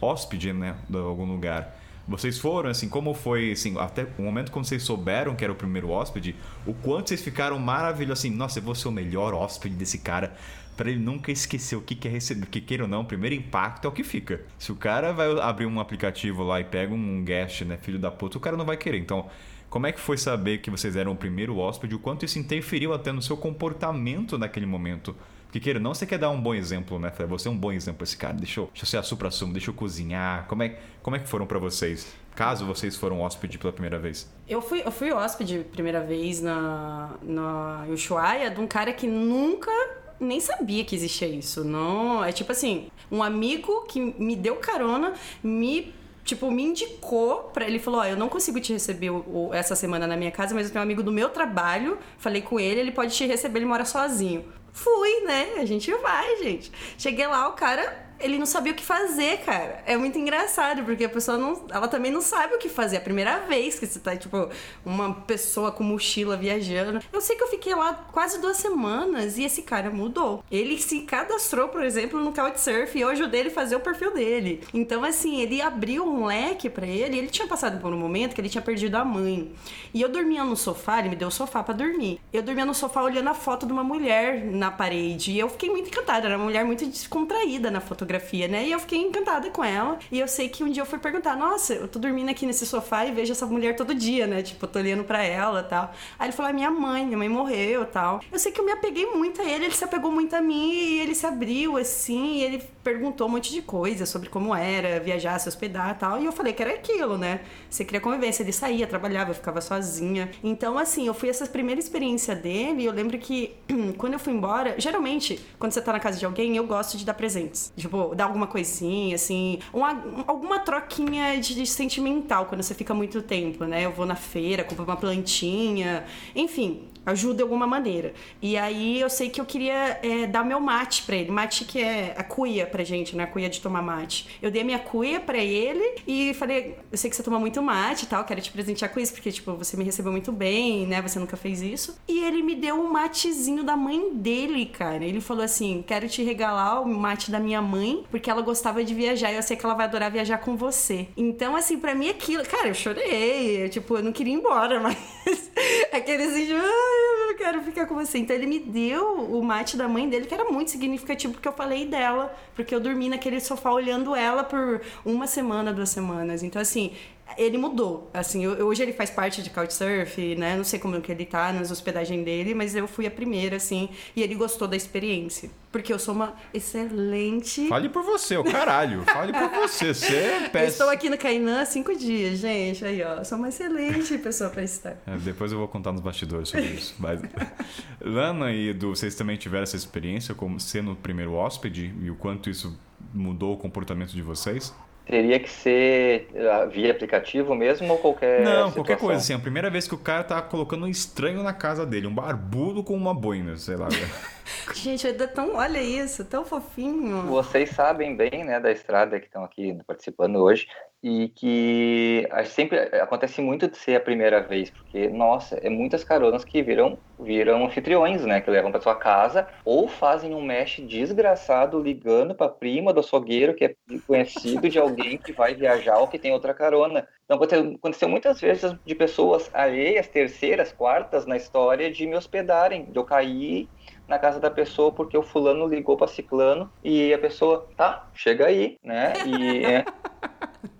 hóspede, 0.00 0.52
né, 0.52 0.76
de 0.88 0.96
algum 0.96 1.24
lugar. 1.24 1.76
Vocês 2.06 2.38
foram, 2.38 2.70
assim, 2.70 2.88
como 2.88 3.12
foi, 3.12 3.52
assim, 3.52 3.78
até 3.78 4.06
o 4.18 4.22
momento 4.22 4.50
quando 4.50 4.64
vocês 4.64 4.82
souberam 4.82 5.34
que 5.36 5.44
era 5.44 5.52
o 5.52 5.56
primeiro 5.56 5.90
hóspede, 5.90 6.34
o 6.66 6.72
quanto 6.72 7.08
vocês 7.08 7.20
ficaram 7.20 7.58
maravilhosos, 7.58 8.24
assim, 8.24 8.34
nossa, 8.34 8.60
eu 8.60 8.62
vou 8.62 8.74
ser 8.74 8.88
o 8.88 8.92
melhor 8.92 9.34
hóspede 9.34 9.74
desse 9.74 9.98
cara, 9.98 10.34
pra 10.78 10.88
ele 10.88 11.00
nunca 11.00 11.32
esquecer 11.32 11.74
o 11.74 11.82
que 11.82 11.96
que 11.96 12.06
é 12.06 12.10
receber, 12.10 12.46
que 12.46 12.60
queira 12.60 12.84
ou 12.84 12.88
não, 12.88 13.00
o 13.00 13.04
primeiro 13.04 13.34
impacto 13.34 13.84
é 13.84 13.88
o 13.88 13.92
que 13.92 14.04
fica. 14.04 14.42
Se 14.56 14.70
o 14.70 14.76
cara 14.76 15.12
vai 15.12 15.28
abrir 15.40 15.66
um 15.66 15.80
aplicativo 15.80 16.44
lá 16.44 16.60
e 16.60 16.64
pega 16.64 16.94
um 16.94 17.24
guest, 17.24 17.62
né, 17.62 17.76
filho 17.76 17.98
da 17.98 18.12
puta, 18.12 18.38
o 18.38 18.40
cara 18.40 18.56
não 18.56 18.64
vai 18.64 18.76
querer. 18.76 18.98
Então, 18.98 19.28
como 19.68 19.88
é 19.88 19.92
que 19.92 19.98
foi 19.98 20.16
saber 20.16 20.58
que 20.58 20.70
vocês 20.70 20.94
eram 20.94 21.10
o 21.10 21.16
primeiro 21.16 21.58
hóspede, 21.58 21.96
o 21.96 21.98
quanto 21.98 22.24
isso 22.24 22.38
interferiu 22.38 22.94
até 22.94 23.10
no 23.10 23.20
seu 23.20 23.36
comportamento 23.36 24.38
naquele 24.38 24.66
momento? 24.66 25.16
Porque 25.46 25.58
queira 25.58 25.80
não, 25.80 25.94
você 25.94 26.06
quer 26.06 26.18
dar 26.18 26.30
um 26.30 26.40
bom 26.40 26.54
exemplo, 26.54 26.96
né? 26.96 27.12
Você 27.28 27.48
é 27.48 27.50
um 27.50 27.56
bom 27.56 27.72
exemplo 27.72 28.04
esse 28.04 28.16
cara. 28.16 28.34
Deixa 28.34 28.60
eu, 28.60 28.66
deixa 28.66 28.84
eu 28.84 28.86
ser 28.86 28.96
a 28.98 29.02
supra-sumo, 29.02 29.52
deixa 29.52 29.70
eu 29.70 29.74
cozinhar. 29.74 30.46
Como 30.46 30.62
é, 30.62 30.78
como 31.02 31.16
é 31.16 31.18
que 31.18 31.26
foram 31.26 31.46
pra 31.46 31.58
vocês? 31.58 32.14
Caso 32.36 32.64
vocês 32.64 32.94
foram 32.94 33.20
hóspede 33.20 33.58
pela 33.58 33.72
primeira 33.72 33.98
vez. 33.98 34.32
Eu 34.46 34.62
fui, 34.62 34.82
eu 34.84 34.92
fui 34.92 35.10
hóspede 35.10 35.66
primeira 35.72 36.00
vez 36.00 36.40
na, 36.40 37.16
na 37.22 37.86
Ushuaia 37.88 38.48
de 38.50 38.60
um 38.60 38.66
cara 38.66 38.92
que 38.92 39.08
nunca 39.08 39.72
nem 40.20 40.40
sabia 40.40 40.84
que 40.84 40.94
existia 40.94 41.28
isso. 41.28 41.64
Não, 41.64 42.24
é 42.24 42.32
tipo 42.32 42.52
assim, 42.52 42.88
um 43.10 43.22
amigo 43.22 43.82
que 43.82 44.00
me 44.00 44.34
deu 44.36 44.56
carona, 44.56 45.14
me 45.42 45.92
tipo 46.24 46.50
me 46.50 46.62
indicou 46.62 47.44
pra 47.54 47.66
ele 47.66 47.78
falou, 47.78 48.00
ó, 48.00 48.04
eu 48.04 48.16
não 48.16 48.28
consigo 48.28 48.60
te 48.60 48.70
receber 48.72 49.08
o- 49.08 49.24
o- 49.26 49.54
essa 49.54 49.74
semana 49.74 50.06
na 50.06 50.14
minha 50.14 50.30
casa, 50.30 50.54
mas 50.54 50.66
eu 50.66 50.72
tenho 50.72 50.80
um 50.80 50.84
amigo 50.84 51.02
do 51.02 51.10
meu 51.10 51.30
trabalho, 51.30 51.96
falei 52.18 52.42
com 52.42 52.60
ele, 52.60 52.80
ele 52.80 52.92
pode 52.92 53.14
te 53.16 53.24
receber, 53.26 53.60
ele 53.60 53.66
mora 53.66 53.86
sozinho. 53.86 54.44
Fui, 54.70 55.20
né? 55.24 55.54
A 55.56 55.64
gente 55.64 55.90
vai, 55.94 56.36
gente. 56.42 56.70
Cheguei 56.98 57.26
lá, 57.26 57.48
o 57.48 57.52
cara 57.52 58.07
ele 58.20 58.38
não 58.38 58.46
sabia 58.46 58.72
o 58.72 58.74
que 58.74 58.84
fazer, 58.84 59.38
cara. 59.38 59.82
É 59.86 59.96
muito 59.96 60.18
engraçado, 60.18 60.84
porque 60.84 61.04
a 61.04 61.08
pessoa 61.08 61.38
não. 61.38 61.64
Ela 61.70 61.88
também 61.88 62.10
não 62.10 62.20
sabe 62.20 62.54
o 62.54 62.58
que 62.58 62.68
fazer. 62.68 62.96
É 62.96 62.98
a 62.98 63.02
primeira 63.02 63.40
vez 63.40 63.78
que 63.78 63.86
você 63.86 63.98
tá, 63.98 64.16
tipo, 64.16 64.48
uma 64.84 65.14
pessoa 65.14 65.70
com 65.70 65.84
mochila 65.84 66.36
viajando. 66.36 67.00
Eu 67.12 67.20
sei 67.20 67.36
que 67.36 67.42
eu 67.42 67.48
fiquei 67.48 67.74
lá 67.74 67.94
quase 68.12 68.40
duas 68.40 68.56
semanas 68.56 69.38
e 69.38 69.44
esse 69.44 69.62
cara 69.62 69.90
mudou. 69.90 70.44
Ele 70.50 70.78
se 70.78 71.00
cadastrou, 71.00 71.68
por 71.68 71.82
exemplo, 71.82 72.20
no 72.20 72.32
Couchsurf 72.32 72.96
e 72.96 73.00
eu 73.00 73.08
ajudei 73.08 73.40
ele 73.40 73.48
a 73.50 73.52
fazer 73.52 73.76
o 73.76 73.80
perfil 73.80 74.12
dele. 74.12 74.62
Então, 74.74 75.04
assim, 75.04 75.40
ele 75.40 75.60
abriu 75.60 76.04
um 76.04 76.26
leque 76.26 76.68
pra 76.68 76.86
ele. 76.86 77.18
Ele 77.18 77.28
tinha 77.28 77.46
passado 77.46 77.80
por 77.80 77.92
um 77.92 77.98
momento 77.98 78.34
que 78.34 78.40
ele 78.40 78.48
tinha 78.48 78.62
perdido 78.62 78.96
a 78.96 79.04
mãe. 79.04 79.52
E 79.94 80.02
eu 80.02 80.08
dormia 80.08 80.44
no 80.44 80.56
sofá, 80.56 80.98
ele 80.98 81.10
me 81.10 81.16
deu 81.16 81.28
o 81.28 81.32
sofá 81.32 81.62
pra 81.62 81.74
dormir. 81.74 82.20
Eu 82.32 82.42
dormia 82.42 82.64
no 82.64 82.74
sofá 82.74 83.02
olhando 83.02 83.28
a 83.28 83.34
foto 83.34 83.66
de 83.66 83.72
uma 83.72 83.84
mulher 83.84 84.44
na 84.44 84.70
parede. 84.70 85.32
E 85.32 85.38
eu 85.38 85.48
fiquei 85.48 85.70
muito 85.70 85.88
encantada. 85.88 86.26
Era 86.26 86.36
uma 86.36 86.44
mulher 86.44 86.64
muito 86.64 86.84
descontraída 86.86 87.70
na 87.70 87.80
fotografia, 88.08 88.48
né? 88.48 88.66
E 88.66 88.72
eu 88.72 88.80
fiquei 88.80 88.98
encantada 88.98 89.50
com 89.50 89.62
ela. 89.62 89.98
E 90.10 90.18
eu 90.18 90.26
sei 90.26 90.48
que 90.48 90.64
um 90.64 90.70
dia 90.70 90.82
eu 90.82 90.86
fui 90.86 90.98
perguntar: 90.98 91.36
Nossa, 91.36 91.74
eu 91.74 91.86
tô 91.86 91.98
dormindo 91.98 92.30
aqui 92.30 92.46
nesse 92.46 92.66
sofá 92.66 93.04
e 93.04 93.12
vejo 93.12 93.32
essa 93.32 93.44
mulher 93.44 93.76
todo 93.76 93.94
dia, 93.94 94.26
né? 94.26 94.42
Tipo, 94.42 94.64
eu 94.64 94.70
tô 94.70 94.78
olhando 94.78 95.04
pra 95.04 95.22
ela 95.22 95.62
tal. 95.62 95.92
Aí 96.18 96.28
ele 96.28 96.32
falou: 96.32 96.50
"É 96.50 96.54
Minha 96.54 96.70
mãe, 96.70 97.04
minha 97.04 97.18
mãe 97.18 97.28
morreu 97.28 97.84
tal. 97.84 98.20
Eu 98.32 98.38
sei 98.38 98.50
que 98.50 98.60
eu 98.60 98.64
me 98.64 98.72
apeguei 98.72 99.06
muito 99.06 99.42
a 99.42 99.44
ele, 99.44 99.66
ele 99.66 99.74
se 99.74 99.84
apegou 99.84 100.10
muito 100.10 100.34
a 100.34 100.40
mim 100.40 100.72
e 100.72 101.00
ele 101.00 101.14
se 101.14 101.26
abriu 101.26 101.76
assim. 101.76 102.38
E 102.38 102.42
ele 102.44 102.62
perguntou 102.82 103.26
um 103.26 103.30
monte 103.30 103.52
de 103.52 103.60
coisa 103.60 104.06
sobre 104.06 104.28
como 104.30 104.54
era 104.54 104.98
viajar, 104.98 105.38
se 105.38 105.48
hospedar 105.48 105.98
tal. 105.98 106.20
E 106.20 106.24
eu 106.24 106.32
falei 106.32 106.52
que 106.52 106.62
era 106.62 106.72
aquilo, 106.72 107.18
né? 107.18 107.40
Você 107.68 107.84
queria 107.84 108.00
convivência. 108.00 108.42
Ele 108.42 108.52
saía, 108.52 108.86
trabalhava, 108.86 109.30
eu 109.30 109.34
ficava 109.34 109.60
sozinha. 109.60 110.30
Então, 110.42 110.78
assim, 110.78 111.06
eu 111.06 111.14
fui 111.14 111.28
essa 111.28 111.46
primeira 111.46 111.80
experiência 111.80 112.34
dele. 112.34 112.84
Eu 112.84 112.92
lembro 112.92 113.18
que 113.18 113.54
quando 113.98 114.14
eu 114.14 114.18
fui 114.18 114.32
embora, 114.32 114.74
geralmente, 114.78 115.38
quando 115.58 115.72
você 115.72 115.82
tá 115.82 115.92
na 115.92 116.00
casa 116.00 116.18
de 116.18 116.24
alguém, 116.24 116.56
eu 116.56 116.66
gosto 116.66 116.96
de 116.96 117.04
dar 117.04 117.14
presentes. 117.14 117.72
Tipo, 117.76 117.97
dar 118.14 118.24
alguma 118.24 118.46
coisinha, 118.46 119.14
assim, 119.14 119.58
uma, 119.72 120.02
alguma 120.26 120.58
troquinha 120.58 121.38
de, 121.40 121.54
de 121.54 121.66
sentimental 121.66 122.46
quando 122.46 122.62
você 122.62 122.74
fica 122.74 122.94
muito 122.94 123.22
tempo, 123.22 123.64
né? 123.64 123.84
Eu 123.84 123.92
vou 123.92 124.06
na 124.06 124.16
feira, 124.16 124.64
compro 124.64 124.84
uma 124.84 124.96
plantinha, 124.96 126.04
enfim, 126.34 126.82
ajuda 127.10 127.36
de 127.36 127.42
alguma 127.42 127.66
maneira. 127.66 128.12
E 128.40 128.56
aí 128.56 129.00
eu 129.00 129.10
sei 129.10 129.28
que 129.28 129.40
eu 129.40 129.44
queria 129.44 129.98
é, 130.02 130.26
dar 130.26 130.44
meu 130.44 130.60
mate 130.60 131.02
pra 131.02 131.16
ele. 131.16 131.30
Mate 131.30 131.64
que 131.64 131.80
é 131.80 132.14
a 132.16 132.22
cuia 132.22 132.66
pra 132.66 132.84
gente, 132.84 133.16
né? 133.16 133.24
A 133.24 133.26
cuia 133.26 133.48
de 133.48 133.60
tomar 133.60 133.82
mate. 133.82 134.28
Eu 134.42 134.50
dei 134.50 134.62
a 134.62 134.64
minha 134.64 134.78
cuia 134.78 135.20
pra 135.20 135.38
ele 135.38 135.96
e 136.06 136.34
falei, 136.34 136.76
eu 136.90 136.98
sei 136.98 137.10
que 137.10 137.16
você 137.16 137.22
toma 137.22 137.38
muito 137.38 137.62
mate 137.62 138.04
e 138.04 138.08
tal, 138.08 138.24
quero 138.24 138.40
te 138.40 138.50
presentear 138.50 138.92
com 138.92 139.00
isso, 139.00 139.12
porque, 139.12 139.30
tipo, 139.30 139.54
você 139.54 139.76
me 139.76 139.84
recebeu 139.84 140.12
muito 140.12 140.32
bem, 140.32 140.86
né? 140.86 141.00
Você 141.02 141.18
nunca 141.18 141.36
fez 141.36 141.62
isso. 141.62 141.98
E 142.06 142.24
ele 142.24 142.42
me 142.42 142.54
deu 142.54 142.76
um 142.76 142.90
matezinho 142.90 143.62
da 143.62 143.76
mãe 143.76 144.14
dele, 144.14 144.66
cara. 144.66 145.04
Ele 145.04 145.20
falou 145.20 145.44
assim, 145.44 145.84
quero 145.86 146.08
te 146.08 146.22
regalar 146.22 146.82
o 146.82 146.88
mate 146.88 147.30
da 147.30 147.38
minha 147.38 147.62
mãe, 147.62 148.04
porque 148.10 148.30
ela 148.30 148.42
gostava 148.42 148.82
de 148.84 148.94
viajar 148.94 149.32
e 149.32 149.36
eu 149.36 149.42
sei 149.42 149.56
que 149.56 149.64
ela 149.64 149.74
vai 149.74 149.86
adorar 149.86 150.10
viajar 150.10 150.38
com 150.38 150.56
você. 150.56 151.08
Então, 151.16 151.56
assim, 151.56 151.78
pra 151.78 151.94
mim 151.94 152.08
aquilo... 152.08 152.42
Cara, 152.44 152.68
eu 152.68 152.74
chorei. 152.74 153.64
Eu, 153.64 153.68
tipo, 153.68 153.96
eu 153.96 154.02
não 154.02 154.12
queria 154.12 154.32
ir 154.32 154.36
embora, 154.36 154.80
mas... 154.80 155.47
Aquele 155.92 156.24
assim, 156.24 156.52
ai, 156.52 157.30
eu 157.30 157.36
quero 157.36 157.62
ficar 157.62 157.86
com 157.86 157.94
você. 157.94 158.18
Então 158.18 158.34
ele 158.34 158.46
me 158.46 158.58
deu 158.58 159.14
o 159.14 159.42
mate 159.42 159.76
da 159.76 159.88
mãe 159.88 160.08
dele, 160.08 160.26
que 160.26 160.34
era 160.34 160.44
muito 160.44 160.70
significativo, 160.70 161.34
porque 161.34 161.48
eu 161.48 161.52
falei 161.52 161.86
dela, 161.86 162.34
porque 162.54 162.74
eu 162.74 162.80
dormi 162.80 163.08
naquele 163.08 163.40
sofá 163.40 163.70
olhando 163.72 164.14
ela 164.14 164.44
por 164.44 164.80
uma 165.04 165.26
semana, 165.26 165.72
duas 165.72 165.90
semanas. 165.90 166.42
Então, 166.42 166.60
assim, 166.60 166.92
ele 167.38 167.56
mudou. 167.56 168.10
Assim, 168.12 168.46
hoje 168.46 168.82
ele 168.82 168.92
faz 168.92 169.08
parte 169.10 169.42
de 169.42 169.48
Couchsurf, 169.48 170.34
né? 170.34 170.56
Não 170.56 170.64
sei 170.64 170.78
como 170.78 171.00
que 171.00 171.12
ele 171.12 171.24
tá 171.24 171.52
nas 171.52 171.70
hospedagens 171.70 172.24
dele, 172.24 172.52
mas 172.52 172.74
eu 172.74 172.88
fui 172.88 173.06
a 173.06 173.10
primeira, 173.10 173.56
assim, 173.56 173.88
e 174.16 174.22
ele 174.22 174.34
gostou 174.34 174.66
da 174.66 174.76
experiência. 174.76 175.50
Porque 175.70 175.92
eu 175.92 175.98
sou 175.98 176.14
uma 176.14 176.34
excelente. 176.52 177.68
Fale 177.68 177.88
por 177.88 178.02
você, 178.02 178.36
o 178.36 178.44
caralho. 178.44 179.04
Fale 179.04 179.32
por 179.32 179.50
você. 179.50 179.94
Você 179.94 180.16
é 180.16 180.44
Eu 180.46 180.50
péssimo. 180.50 180.70
estou 180.70 180.90
aqui 180.90 181.08
no 181.08 181.18
Cainã 181.18 181.60
há 181.60 181.66
cinco 181.66 181.94
dias, 181.96 182.38
gente. 182.38 182.84
Aí, 182.84 183.02
ó. 183.02 183.22
Sou 183.22 183.38
uma 183.38 183.48
excelente 183.50 184.16
pessoa 184.18 184.50
pra 184.50 184.62
estar. 184.62 184.96
É, 185.06 185.16
depois 185.18 185.52
eu 185.52 185.58
vou 185.58 185.68
contar 185.68 185.92
nos 185.92 186.00
bastidores 186.00 186.48
sobre 186.48 186.66
isso. 186.66 186.94
Mas... 186.98 187.20
Lana 188.00 188.50
e 188.50 188.70
Edu, 188.70 188.94
vocês 188.96 189.14
também 189.14 189.36
tiveram 189.36 189.62
essa 189.62 189.76
experiência 189.76 190.34
como 190.34 190.58
sendo 190.58 190.92
o 190.92 190.96
primeiro 190.96 191.34
hóspede 191.34 191.94
e 192.00 192.10
o 192.10 192.16
quanto 192.16 192.48
isso 192.48 192.78
mudou 193.12 193.54
o 193.54 193.56
comportamento 193.56 194.12
de 194.12 194.22
vocês? 194.22 194.74
Teria 195.08 195.40
que 195.40 195.48
ser 195.48 196.28
ah, 196.36 196.66
via 196.66 196.90
aplicativo 196.90 197.54
mesmo 197.54 197.90
ou 197.90 197.98
qualquer 197.98 198.42
Não, 198.44 198.70
qualquer 198.70 198.94
situação? 198.94 198.98
coisa 198.98 199.20
assim. 199.22 199.32
A 199.32 199.38
primeira 199.38 199.70
vez 199.70 199.88
que 199.88 199.94
o 199.94 199.98
cara 199.98 200.22
tá 200.22 200.42
colocando 200.42 200.84
um 200.84 200.88
estranho 200.88 201.42
na 201.42 201.54
casa 201.54 201.86
dele, 201.86 202.06
um 202.06 202.14
barbudo 202.14 202.84
com 202.84 202.94
uma 202.94 203.14
boina, 203.14 203.56
sei 203.56 203.76
lá. 203.76 203.88
Gente, 204.74 205.06
é 205.06 205.12
tão. 205.12 205.56
Olha 205.56 205.80
isso, 205.82 206.26
tão 206.26 206.44
fofinho. 206.44 207.22
Vocês 207.22 207.70
sabem 207.70 208.14
bem, 208.14 208.44
né, 208.44 208.60
da 208.60 208.70
estrada 208.70 209.18
que 209.18 209.26
estão 209.26 209.42
aqui 209.42 209.78
participando 209.86 210.36
hoje 210.36 210.66
e 211.02 211.28
que 211.28 212.28
sempre 212.46 212.78
acontece 213.00 213.40
muito 213.40 213.68
de 213.68 213.76
ser 213.76 213.96
a 213.96 214.00
primeira 214.00 214.40
vez, 214.40 214.70
porque 214.70 215.08
nossa, 215.08 215.56
é 215.56 215.70
muitas 215.70 216.02
caronas 216.02 216.44
que 216.44 216.62
viram 216.62 216.98
viram 217.20 217.64
anfitriões, 217.64 218.24
né, 218.24 218.40
que 218.40 218.50
levam 218.50 218.70
para 218.70 218.80
sua 218.80 218.94
casa 218.94 219.48
ou 219.64 219.88
fazem 219.88 220.34
um 220.34 220.42
mesh 220.42 220.80
desgraçado 220.80 221.80
ligando 221.80 222.34
para 222.34 222.48
prima 222.48 222.92
do 222.92 223.00
açougueiro 223.00 223.54
que 223.54 223.64
é 223.64 223.74
conhecido 224.06 224.68
de 224.68 224.78
alguém 224.78 225.18
que 225.18 225.32
vai 225.32 225.54
viajar 225.54 225.98
ou 225.98 226.08
que 226.08 226.18
tem 226.18 226.32
outra 226.32 226.54
carona. 226.54 227.06
Então 227.24 227.36
aconteceu, 227.36 227.74
aconteceu 227.74 228.08
muitas 228.08 228.40
vezes 228.40 228.74
de 228.84 228.94
pessoas 228.94 229.50
alheias, 229.52 230.08
terceiras, 230.08 230.72
quartas 230.72 231.26
na 231.26 231.36
história 231.36 231.90
de 231.90 232.06
me 232.06 232.16
hospedarem, 232.16 232.90
de 232.90 232.98
eu 232.98 233.04
cair 233.04 233.68
na 234.06 234.18
casa 234.18 234.40
da 234.40 234.50
pessoa 234.50 234.92
porque 234.94 235.16
o 235.16 235.22
fulano 235.22 235.66
ligou 235.66 235.96
para 235.96 236.06
ciclano 236.06 236.72
e 236.82 237.12
a 237.12 237.18
pessoa, 237.18 237.68
tá, 237.76 238.08
chega 238.14 238.46
aí, 238.46 238.78
né? 238.82 239.12
E, 239.26 239.64
é. 239.64 239.84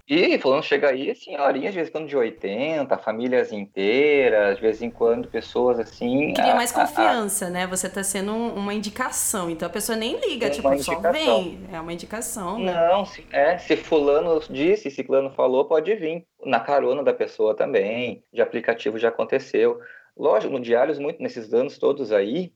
E 0.09 0.39
fulano 0.39 0.63
chega 0.63 0.89
aí, 0.91 1.15
senhorinhas 1.15 1.73
de 1.73 1.77
vez 1.79 1.89
em 1.89 1.93
quando 1.93 2.09
de 2.09 2.17
80, 2.17 2.97
famílias 2.99 3.53
inteiras, 3.53 4.57
de 4.57 4.63
vez 4.63 4.81
em 4.83 4.91
quando 4.91 5.29
pessoas 5.29 5.79
assim. 5.79 6.33
Cria 6.35 6.53
a- 6.53 6.57
mais 6.57 6.75
a- 6.75 6.83
a- 6.83 6.87
confiança, 6.87 7.51
né? 7.51 7.67
Você 7.67 7.89
tá 7.89 8.03
sendo 8.03 8.33
um- 8.33 8.55
uma 8.55 8.73
indicação. 8.75 9.51
Então 9.51 9.67
a 9.67 9.71
pessoa 9.71 9.97
nem 9.97 10.19
liga, 10.19 10.49
tipo, 10.51 10.63
só 10.69 10.75
indicação. 10.75 11.13
vem. 11.13 11.61
É 11.73 11.81
uma 11.81 11.93
indicação. 11.93 12.59
né? 12.59 12.73
Não, 12.73 13.05
se, 13.05 13.27
é, 13.33 13.59
se 13.59 13.77
fulano 13.77 14.41
disse, 14.49 14.91
ciclano 14.91 15.31
falou, 15.31 15.65
pode 15.67 15.95
vir. 15.95 16.25
Na 16.45 16.61
carona 16.61 17.03
da 17.03 17.13
pessoa 17.13 17.55
também, 17.55 18.23
de 18.33 18.41
aplicativo 18.41 18.99
já 18.99 19.09
aconteceu. 19.09 19.79
Lógico, 20.17 20.53
no 20.53 20.61
Diários, 20.61 20.99
muito 20.99 21.23
nesses 21.23 21.53
anos 21.55 21.79
todos 21.79 22.13
aí, 22.13 22.53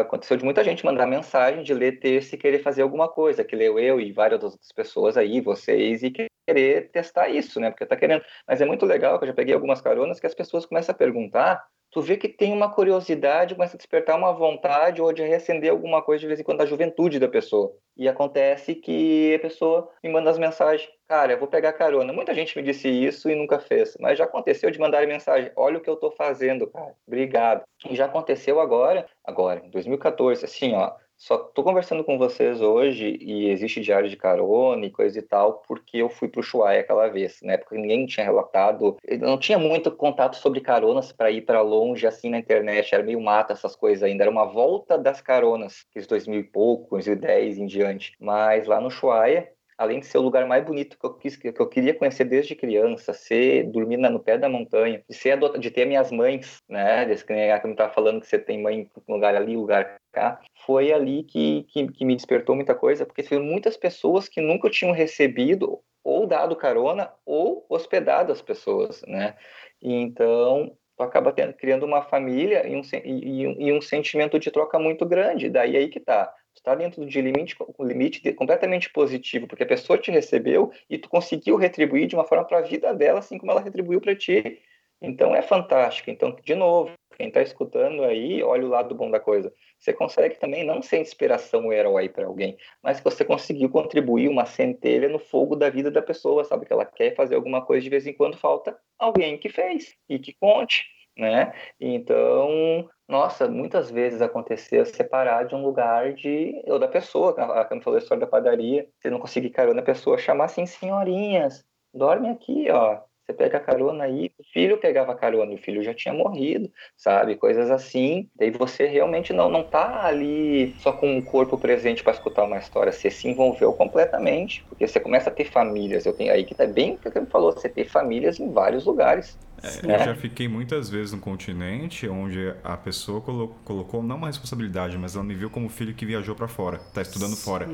aconteceu 0.00 0.36
de 0.36 0.44
muita 0.44 0.62
gente 0.62 0.84
mandar 0.84 1.06
mensagem, 1.06 1.64
de 1.64 1.74
ler 1.74 1.98
texto 1.98 2.34
e 2.34 2.38
querer 2.38 2.60
fazer 2.60 2.82
alguma 2.82 3.08
coisa, 3.08 3.42
que 3.42 3.56
leu 3.56 3.78
eu 3.78 4.00
e 4.00 4.12
várias 4.12 4.42
outras 4.42 4.72
pessoas 4.72 5.16
aí, 5.16 5.40
vocês, 5.40 6.02
e 6.04 6.12
querer 6.46 6.90
testar 6.92 7.28
isso, 7.28 7.58
né? 7.58 7.70
Porque 7.70 7.84
tá 7.84 7.96
querendo. 7.96 8.22
Mas 8.46 8.60
é 8.60 8.64
muito 8.64 8.86
legal, 8.86 9.18
que 9.18 9.24
eu 9.24 9.28
já 9.28 9.34
peguei 9.34 9.54
algumas 9.54 9.80
caronas, 9.80 10.20
que 10.20 10.26
as 10.26 10.34
pessoas 10.34 10.64
começam 10.64 10.94
a 10.94 10.98
perguntar, 10.98 11.64
tu 11.90 12.00
vê 12.00 12.16
que 12.16 12.28
tem 12.28 12.52
uma 12.52 12.72
curiosidade, 12.72 13.54
começa 13.54 13.76
a 13.76 13.78
despertar 13.78 14.16
uma 14.16 14.32
vontade 14.32 15.02
ou 15.02 15.12
de 15.12 15.22
reacender 15.22 15.70
alguma 15.70 16.00
coisa 16.00 16.20
de 16.20 16.26
vez 16.26 16.40
em 16.40 16.44
quando 16.44 16.58
da 16.58 16.66
juventude 16.66 17.18
da 17.18 17.28
pessoa. 17.28 17.72
E 17.96 18.08
acontece 18.08 18.74
que 18.74 19.34
a 19.34 19.38
pessoa 19.40 19.90
me 20.02 20.10
manda 20.10 20.30
as 20.30 20.38
mensagens, 20.38 20.88
cara, 21.12 21.34
eu 21.34 21.38
vou 21.38 21.46
pegar 21.46 21.74
carona. 21.74 22.10
Muita 22.10 22.32
gente 22.32 22.56
me 22.56 22.62
disse 22.62 22.88
isso 22.88 23.28
e 23.28 23.34
nunca 23.34 23.58
fez, 23.58 23.94
mas 24.00 24.16
já 24.16 24.24
aconteceu 24.24 24.70
de 24.70 24.78
mandar 24.78 25.06
mensagem, 25.06 25.52
olha 25.54 25.76
o 25.76 25.80
que 25.82 25.90
eu 25.90 25.96
tô 25.96 26.10
fazendo, 26.10 26.66
cara, 26.66 26.94
obrigado. 27.06 27.64
E 27.90 27.94
já 27.94 28.06
aconteceu 28.06 28.58
agora, 28.58 29.04
agora, 29.22 29.60
em 29.62 29.68
2014, 29.68 30.42
assim, 30.42 30.72
ó, 30.74 30.90
só 31.14 31.36
tô 31.36 31.62
conversando 31.62 32.02
com 32.02 32.16
vocês 32.16 32.62
hoje 32.62 33.18
e 33.20 33.50
existe 33.50 33.82
diário 33.82 34.08
de 34.08 34.16
carona 34.16 34.86
e 34.86 34.90
coisa 34.90 35.18
e 35.18 35.22
tal, 35.22 35.62
porque 35.68 35.98
eu 35.98 36.08
fui 36.08 36.28
pro 36.28 36.40
Ushuaia 36.40 36.80
aquela 36.80 37.06
vez, 37.08 37.40
né? 37.42 37.58
Porque 37.58 37.76
ninguém 37.76 38.06
tinha 38.06 38.24
relatado, 38.24 38.96
não 39.20 39.38
tinha 39.38 39.58
muito 39.58 39.90
contato 39.92 40.36
sobre 40.36 40.62
caronas 40.62 41.12
para 41.12 41.30
ir 41.30 41.42
para 41.42 41.60
longe 41.60 42.06
assim 42.06 42.30
na 42.30 42.38
internet, 42.38 42.94
era 42.94 43.04
meio 43.04 43.20
mata 43.20 43.52
essas 43.52 43.76
coisas 43.76 44.02
ainda, 44.02 44.24
era 44.24 44.30
uma 44.30 44.46
volta 44.46 44.96
das 44.96 45.20
caronas, 45.20 45.84
aqueles 45.90 46.08
2000 46.08 46.40
e 46.40 46.44
pouco, 46.44 46.92
2010 46.92 47.58
em 47.58 47.66
diante. 47.66 48.14
Mas 48.18 48.66
lá 48.66 48.80
no 48.80 48.86
Ushuaia, 48.86 49.52
além 49.82 50.00
de 50.00 50.06
ser 50.06 50.18
o 50.18 50.22
lugar 50.22 50.46
mais 50.46 50.64
bonito 50.64 50.98
que 50.98 51.04
eu, 51.04 51.14
quis, 51.14 51.36
que 51.36 51.48
eu 51.48 51.68
queria 51.68 51.94
conhecer 51.94 52.24
desde 52.24 52.54
criança, 52.54 53.12
ser 53.12 53.64
dormir 53.64 53.96
no 53.96 54.20
pé 54.20 54.38
da 54.38 54.48
montanha, 54.48 55.02
de 55.08 55.14
ser 55.16 55.32
adota- 55.32 55.58
de 55.58 55.70
ter 55.70 55.84
minhas 55.84 56.10
mães, 56.10 56.58
né? 56.68 57.04
Desse 57.04 57.24
que 57.24 57.32
nem 57.32 57.50
a 57.50 57.60
que 57.60 57.66
me 57.66 57.74
tava 57.74 57.92
falando 57.92 58.20
que 58.20 58.26
você 58.26 58.38
tem 58.38 58.62
mãe 58.62 58.88
um 59.08 59.14
lugar 59.14 59.34
ali, 59.34 59.56
lugar 59.56 59.96
cá, 60.12 60.40
foi 60.64 60.92
ali 60.92 61.24
que, 61.24 61.64
que, 61.64 61.88
que 61.88 62.04
me 62.04 62.14
despertou 62.14 62.54
muita 62.54 62.74
coisa, 62.74 63.04
porque 63.04 63.22
foram 63.22 63.44
muitas 63.44 63.76
pessoas 63.76 64.28
que 64.28 64.40
nunca 64.40 64.70
tinham 64.70 64.92
recebido 64.92 65.80
ou 66.04 66.26
dado 66.26 66.56
carona 66.56 67.12
ou 67.24 67.64
hospedado 67.68 68.32
as 68.32 68.42
pessoas, 68.42 69.02
né? 69.06 69.34
Então 69.80 70.76
tu 70.96 71.02
acaba 71.02 71.32
tendo, 71.32 71.54
criando 71.54 71.84
uma 71.84 72.02
família 72.02 72.66
e 72.66 72.76
um, 72.76 72.82
e, 73.04 73.42
e 73.68 73.72
um 73.72 73.80
sentimento 73.80 74.38
de 74.38 74.50
troca 74.50 74.78
muito 74.78 75.06
grande. 75.06 75.48
Daí 75.48 75.76
aí 75.76 75.88
que 75.88 76.00
tá. 76.00 76.32
Está 76.54 76.74
dentro 76.74 77.04
de 77.04 77.20
limite, 77.20 77.56
um 77.78 77.84
limite 77.84 78.32
completamente 78.34 78.90
positivo, 78.90 79.46
porque 79.46 79.64
a 79.64 79.66
pessoa 79.66 79.98
te 79.98 80.10
recebeu 80.10 80.70
e 80.88 80.98
tu 80.98 81.08
conseguiu 81.08 81.56
retribuir 81.56 82.06
de 82.06 82.14
uma 82.14 82.24
forma 82.24 82.44
para 82.44 82.58
a 82.58 82.62
vida 82.62 82.94
dela, 82.94 83.18
assim 83.18 83.38
como 83.38 83.50
ela 83.50 83.60
retribuiu 83.60 84.00
para 84.00 84.14
ti. 84.14 84.60
Então 85.00 85.34
é 85.34 85.42
fantástico. 85.42 86.10
Então, 86.10 86.36
de 86.44 86.54
novo, 86.54 86.92
quem 87.16 87.28
está 87.28 87.42
escutando 87.42 88.04
aí, 88.04 88.42
olha 88.42 88.64
o 88.64 88.68
lado 88.68 88.94
bom 88.94 89.10
da 89.10 89.18
coisa. 89.18 89.52
Você 89.78 89.92
consegue 89.92 90.36
também 90.36 90.64
não 90.64 90.80
ser 90.80 91.00
inspiração 91.00 91.66
ou 91.66 91.72
herói 91.72 92.08
para 92.08 92.26
alguém, 92.26 92.56
mas 92.80 92.98
que 92.98 93.04
você 93.04 93.24
conseguiu 93.24 93.68
contribuir 93.68 94.28
uma 94.28 94.46
centelha 94.46 95.08
no 95.08 95.18
fogo 95.18 95.56
da 95.56 95.68
vida 95.68 95.90
da 95.90 96.00
pessoa, 96.00 96.44
sabe? 96.44 96.66
Que 96.66 96.72
ela 96.72 96.84
quer 96.84 97.14
fazer 97.16 97.34
alguma 97.34 97.64
coisa 97.64 97.82
de 97.82 97.90
vez 97.90 98.06
em 98.06 98.12
quando, 98.12 98.36
falta 98.36 98.78
alguém 98.96 99.36
que 99.38 99.48
fez 99.48 99.96
e 100.08 100.18
que 100.18 100.32
conte, 100.32 100.84
né? 101.16 101.52
Então, 101.80 102.88
nossa, 103.08 103.48
muitas 103.48 103.90
vezes 103.90 104.22
aconteceu 104.22 104.84
separar 104.86 105.44
de 105.44 105.54
um 105.54 105.62
lugar 105.62 106.14
de 106.14 106.62
ou 106.66 106.78
da 106.78 106.88
pessoa, 106.88 107.32
a 107.60 107.64
Cami 107.64 107.82
falou 107.82 107.98
a 107.98 108.02
história 108.02 108.20
da 108.24 108.30
padaria, 108.30 108.88
você 108.98 109.10
não 109.10 109.18
conseguir 109.20 109.50
carona, 109.50 109.80
a 109.80 109.84
pessoa 109.84 110.18
chamar 110.18 110.46
assim, 110.46 110.66
senhorinhas, 110.66 111.64
dorme 111.94 112.28
aqui, 112.28 112.70
ó. 112.70 113.00
Você 113.32 113.38
pega 113.38 113.58
carona 113.58 114.04
aí, 114.04 114.30
o 114.38 114.44
filho 114.52 114.76
pegava 114.78 115.14
carona, 115.14 115.52
e 115.52 115.54
o 115.54 115.58
filho 115.58 115.82
já 115.82 115.94
tinha 115.94 116.12
morrido, 116.12 116.70
sabe? 116.96 117.36
Coisas 117.36 117.70
assim. 117.70 118.28
Daí 118.36 118.50
você 118.50 118.86
realmente 118.86 119.32
não, 119.32 119.48
não 119.48 119.62
tá 119.62 120.04
ali 120.04 120.74
só 120.78 120.92
com 120.92 121.16
o 121.18 121.22
corpo 121.22 121.56
presente 121.56 122.02
para 122.02 122.12
escutar 122.12 122.44
uma 122.44 122.58
história, 122.58 122.92
você 122.92 123.10
se 123.10 123.28
envolveu 123.28 123.72
completamente, 123.72 124.64
porque 124.68 124.86
você 124.86 125.00
começa 125.00 125.30
a 125.30 125.32
ter 125.32 125.44
famílias. 125.46 126.04
Eu 126.04 126.12
tenho 126.12 126.32
aí 126.32 126.44
que 126.44 126.54
tá 126.54 126.66
bem 126.66 126.92
o 126.94 126.98
que 126.98 127.10
você 127.10 127.26
falou, 127.26 127.52
você 127.52 127.68
tem 127.68 127.84
famílias 127.84 128.38
em 128.38 128.52
vários 128.52 128.84
lugares. 128.84 129.38
É, 129.62 129.94
eu 129.94 129.98
já 129.98 130.14
fiquei 130.14 130.48
muitas 130.48 130.90
vezes 130.90 131.12
no 131.12 131.20
continente 131.20 132.08
onde 132.08 132.52
a 132.64 132.76
pessoa 132.76 133.20
colo- 133.20 133.54
colocou 133.64 134.02
não 134.02 134.16
uma 134.16 134.26
responsabilidade, 134.26 134.98
mas 134.98 135.14
ela 135.14 135.24
me 135.24 135.34
viu 135.34 135.48
como 135.48 135.68
filho 135.68 135.94
que 135.94 136.04
viajou 136.04 136.34
pra 136.34 136.48
fora, 136.48 136.78
tá 136.92 137.00
estudando 137.00 137.36
fora. 137.36 137.66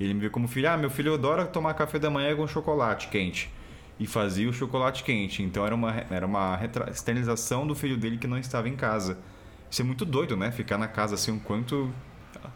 E 0.00 0.04
ele 0.04 0.14
me 0.14 0.20
viu 0.20 0.30
como 0.30 0.48
filho, 0.48 0.68
ah, 0.70 0.76
meu 0.76 0.90
filho 0.90 1.14
adora 1.14 1.44
tomar 1.44 1.74
café 1.74 1.98
da 1.98 2.10
manhã 2.10 2.34
com 2.34 2.46
chocolate 2.46 3.08
quente. 3.08 3.50
E 3.98 4.06
fazia 4.06 4.48
o 4.48 4.52
chocolate 4.52 5.04
quente. 5.04 5.42
Então 5.42 5.64
era 5.64 5.74
uma, 5.74 5.92
era 6.10 6.26
uma 6.26 6.58
externalização 6.90 7.66
do 7.66 7.74
filho 7.74 7.96
dele 7.96 8.18
que 8.18 8.26
não 8.26 8.38
estava 8.38 8.68
em 8.68 8.76
casa. 8.76 9.18
Isso 9.70 9.82
é 9.82 9.84
muito 9.84 10.04
doido, 10.04 10.36
né? 10.36 10.50
Ficar 10.50 10.78
na 10.78 10.88
casa 10.88 11.14
assim 11.14 11.32
um 11.32 11.38
quanto. 11.38 11.92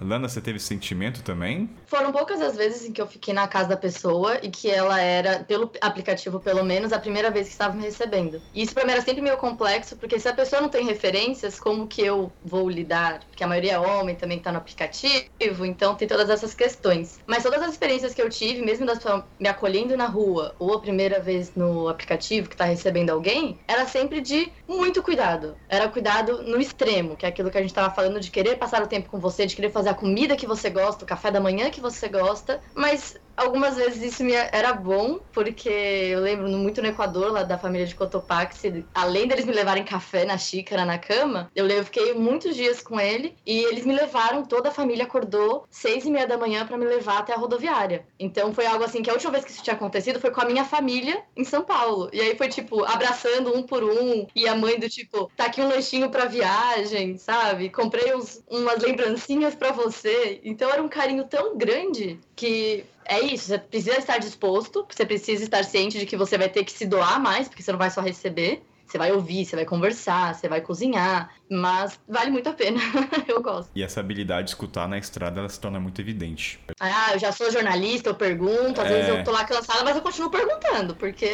Lana, 0.01 0.29
você 0.29 0.41
teve 0.41 0.59
sentimento 0.59 1.23
também? 1.23 1.69
Foram 1.87 2.13
poucas 2.13 2.41
as 2.41 2.57
vezes 2.57 2.89
em 2.89 2.93
que 2.93 3.01
eu 3.01 3.07
fiquei 3.07 3.35
na 3.35 3.49
casa 3.49 3.71
da 3.71 3.77
pessoa 3.77 4.39
e 4.43 4.51
que 4.51 4.71
ela 4.71 5.01
era, 5.01 5.41
pelo 5.45 5.71
aplicativo 5.81 6.41
pelo 6.41 6.65
menos, 6.65 6.93
a 6.93 6.99
primeira 6.99 7.31
vez 7.31 7.47
que 7.47 7.53
estava 7.53 7.75
me 7.75 7.83
recebendo. 7.83 8.41
E 8.55 8.63
isso 8.63 8.75
pra 8.75 8.85
mim 8.85 8.93
era 8.93 9.03
sempre 9.03 9.23
meio 9.23 9.37
complexo, 9.37 9.97
porque 9.97 10.19
se 10.19 10.29
a 10.29 10.35
pessoa 10.35 10.63
não 10.63 10.69
tem 10.69 10.85
referências, 10.85 11.59
como 11.59 11.87
que 11.87 12.03
eu 12.03 12.33
vou 12.45 12.69
lidar? 12.69 13.21
Porque 13.29 13.43
a 13.43 13.47
maioria 13.47 13.73
é 13.75 13.79
homem 13.79 14.15
também 14.15 14.39
que 14.39 14.45
tá 14.45 14.53
no 14.53 14.59
aplicativo, 14.59 15.65
então 15.65 15.95
tem 15.95 16.07
todas 16.07 16.31
essas 16.31 16.55
questões. 16.55 17.21
Mas 17.27 17.43
todas 17.43 17.63
as 17.63 17.73
experiências 17.73 18.15
que 18.15 18.23
eu 18.23 18.29
tive, 18.29 18.63
mesmo 18.63 18.87
das 18.87 18.99
pessoas 18.99 19.25
me 19.39 19.49
acolhendo 19.49 19.97
na 19.97 20.07
rua 20.07 20.55
ou 20.59 20.75
a 20.75 20.81
primeira 20.81 21.21
vez 21.21 21.53
no 21.55 21.89
aplicativo 21.89 22.49
que 22.49 22.57
tá 22.57 22.65
recebendo 22.65 23.11
alguém, 23.11 23.59
era 23.67 23.87
sempre 23.87 24.21
de 24.21 24.53
muito 24.67 25.03
cuidado. 25.03 25.57
Era 25.69 25.89
cuidado 25.89 26.43
no 26.43 26.61
extremo, 26.61 27.17
que 27.17 27.25
é 27.25 27.29
aquilo 27.29 27.51
que 27.51 27.59
a 27.59 27.63
gente 27.63 27.75
tava 27.75 27.95
falando 27.95 28.21
de 28.21 28.31
querer 28.31 28.57
passar 28.57 28.83
o 28.83 28.87
tempo 28.87 29.09
com 29.09 29.19
você, 29.19 29.47
de 29.47 29.57
querer 29.57 29.71
fazer 29.79 29.91
a 29.91 29.95
comida 29.95 30.37
que 30.37 30.47
você 30.47 30.69
gosta, 30.69 31.05
o 31.05 31.07
café 31.07 31.31
da 31.31 31.41
manhã 31.41 31.71
que 31.71 31.81
você 31.81 32.09
gosta, 32.09 32.61
mas 32.75 33.17
algumas 33.39 33.77
vezes 33.77 34.03
isso 34.03 34.25
me 34.25 34.33
era 34.33 34.73
bom, 34.73 35.21
porque 35.33 35.69
eu 35.69 36.21
lembro 36.21 36.49
muito 36.49 36.83
no 36.83 36.89
Equador, 36.89 37.33
lá 37.33 37.43
da 37.43 37.57
família 37.57 37.87
de 37.87 37.95
Cotopaxi, 37.95 38.85
além 38.95 39.27
deles 39.27 39.45
me 39.45 39.53
levarem 39.53 39.85
café 39.85 40.25
na 40.25 40.37
xícara, 40.37 40.85
na 40.85 40.99
cama, 40.99 41.51
eu, 41.55 41.69
fiquei 41.85 42.13
muitos 42.13 42.57
dias 42.57 42.83
com 42.83 42.99
ele 42.99 43.37
e 43.47 43.59
eles 43.65 43.87
me 43.87 43.95
levaram, 43.95 44.45
toda 44.45 44.69
a 44.71 44.73
família 44.73 45.05
acordou 45.05 45.65
seis 45.71 46.05
e 46.05 46.11
meia 46.11 46.27
da 46.27 46.37
manhã 46.37 46.67
para 46.67 46.77
me 46.77 46.85
levar 46.85 47.19
até 47.19 47.33
a 47.33 47.37
rodoviária. 47.37 48.05
Então 48.19 48.53
foi 48.53 48.67
algo 48.67 48.85
assim 48.85 49.03
que 49.03 49.11
a 49.11 49.13
última 49.13 49.33
vez 49.33 49.45
que 49.45 49.53
isso 49.53 49.63
tinha 49.63 49.77
acontecido 49.77 50.21
foi 50.21 50.31
com 50.31 50.41
a 50.41 50.45
minha 50.45 50.65
família 50.65 51.23
em 51.37 51.45
São 51.45 51.63
Paulo. 51.63 52.11
E 52.13 52.21
aí 52.21 52.37
foi 52.37 52.49
tipo, 52.49 52.85
abraçando 52.85 53.57
um 53.57 53.63
por 53.63 53.85
um, 53.85 54.27
e 54.35 54.49
a 54.49 54.57
mãe 54.57 54.79
do 54.79 54.89
tipo, 54.89 55.31
tá 55.37 55.45
aqui 55.47 55.61
um 55.61 55.69
lanchinho 55.69 56.11
pra 56.11 56.25
viagem, 56.25 57.17
sabe? 57.17 57.71
Comprei 57.71 58.15
uns, 58.15 58.43
umas 58.49 58.83
lembrancinhas 58.83 59.55
para 59.55 59.71
você. 59.71 60.41
Então 60.43 60.71
era 60.71 60.83
um 60.83 60.89
carinho 60.89 61.25
tão 61.25 61.57
grande 61.57 62.19
que 62.35 62.85
é 63.09 63.21
isso, 63.21 63.47
você 63.47 63.59
precisa 63.59 63.99
estar 63.99 64.19
disposto, 64.19 64.87
você 64.89 65.05
precisa 65.05 65.43
estar 65.43 65.65
ciente 65.65 65.99
de 65.99 66.07
que 66.07 66.17
você 66.17 66.37
vai 66.37 66.49
ter 66.49 66.63
que 66.63 66.73
se 66.73 66.87
doar 66.87 67.21
mais, 67.21 67.49
porque 67.49 67.63
você 67.63 67.73
não 67.73 67.79
vai 67.79 67.91
só 67.91 68.01
receber. 68.01 68.63
Você 68.87 68.97
vai 68.97 69.13
ouvir, 69.13 69.45
você 69.45 69.55
vai 69.55 69.67
conversar, 69.67 70.35
você 70.35 70.49
vai 70.49 70.63
cozinhar, 70.63 71.31
mas 71.51 71.99
vale 72.09 72.31
muito 72.31 72.49
a 72.49 72.53
pena. 72.53 72.81
eu 73.27 73.43
gosto. 73.43 73.71
E 73.75 73.83
essa 73.83 74.01
habilidade 74.01 74.45
de 74.45 74.51
escutar 74.51 74.89
na 74.89 74.99
estrada, 74.99 75.41
ela 75.41 75.49
se 75.49 75.59
torna 75.59 75.81
muito 75.81 76.01
evidente. 76.01 76.61
Ah, 76.81 77.13
eu 77.13 77.19
já 77.19 77.33
sou 77.33 77.51
jornalista, 77.51 78.11
eu 78.11 78.15
pergunto, 78.15 78.81
às 78.81 78.91
é... 78.91 78.95
vezes 78.95 79.09
eu 79.09 79.25
tô 79.25 79.31
lá 79.31 79.45
cansada, 79.45 79.85
mas 79.85 79.97
eu 79.97 80.03
continuo 80.03 80.31
perguntando, 80.31 80.95
porque 80.95 81.25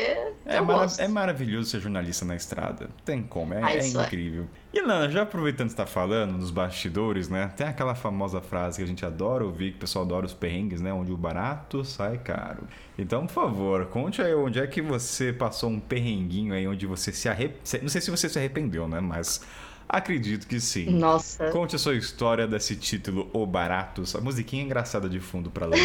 é, 0.46 0.58
eu 0.58 0.64
mara 0.64 0.86
é 0.98 1.08
maravilhoso 1.08 1.70
ser 1.70 1.80
jornalista 1.80 2.24
na 2.24 2.36
estrada. 2.36 2.88
Tem 3.04 3.22
como, 3.22 3.54
é, 3.54 3.62
ah, 3.62 3.74
é 3.74 3.86
incrível. 3.86 4.48
É. 4.60 4.64
E 4.74 4.80
Lana, 4.80 5.08
já 5.08 5.22
aproveitando 5.22 5.68
que 5.68 5.72
você 5.72 5.76
tá 5.76 5.86
falando 5.86 6.32
nos 6.32 6.50
bastidores, 6.50 7.28
né? 7.28 7.52
Tem 7.56 7.64
aquela 7.64 7.94
famosa 7.94 8.40
frase 8.40 8.78
que 8.78 8.82
a 8.82 8.86
gente 8.86 9.06
adora 9.06 9.44
ouvir, 9.44 9.70
que 9.70 9.76
o 9.76 9.80
pessoal 9.80 10.04
adora 10.04 10.26
os 10.26 10.34
perrengues, 10.34 10.80
né? 10.80 10.92
Onde 10.92 11.12
o 11.12 11.16
barato 11.16 11.84
sai 11.84 12.18
caro. 12.18 12.66
Então, 12.98 13.24
por 13.24 13.32
favor, 13.32 13.86
conte 13.86 14.20
aí 14.20 14.34
onde 14.34 14.58
é 14.58 14.66
que 14.66 14.82
você 14.82 15.32
passou 15.32 15.70
um 15.70 15.78
perrenguinho 15.78 16.52
aí, 16.52 16.66
onde 16.66 16.86
você 16.86 17.12
se 17.12 17.28
arrependeu. 17.28 17.82
Não 17.82 17.88
sei 17.88 18.00
se 18.00 18.10
você 18.10 18.28
se 18.28 18.36
arrependeu, 18.36 18.88
né? 18.88 18.98
Mas 18.98 19.42
acredito 19.88 20.46
que 20.46 20.60
sim. 20.60 20.90
Nossa. 20.90 21.50
Conte 21.50 21.76
a 21.76 21.78
sua 21.78 21.94
história 21.94 22.46
desse 22.46 22.76
título, 22.76 23.30
O 23.32 23.46
Barato. 23.46 24.02
A 24.16 24.20
musiquinha 24.20 24.62
engraçada 24.62 25.08
de 25.08 25.20
fundo 25.20 25.50
pra 25.50 25.66
Lana. 25.66 25.82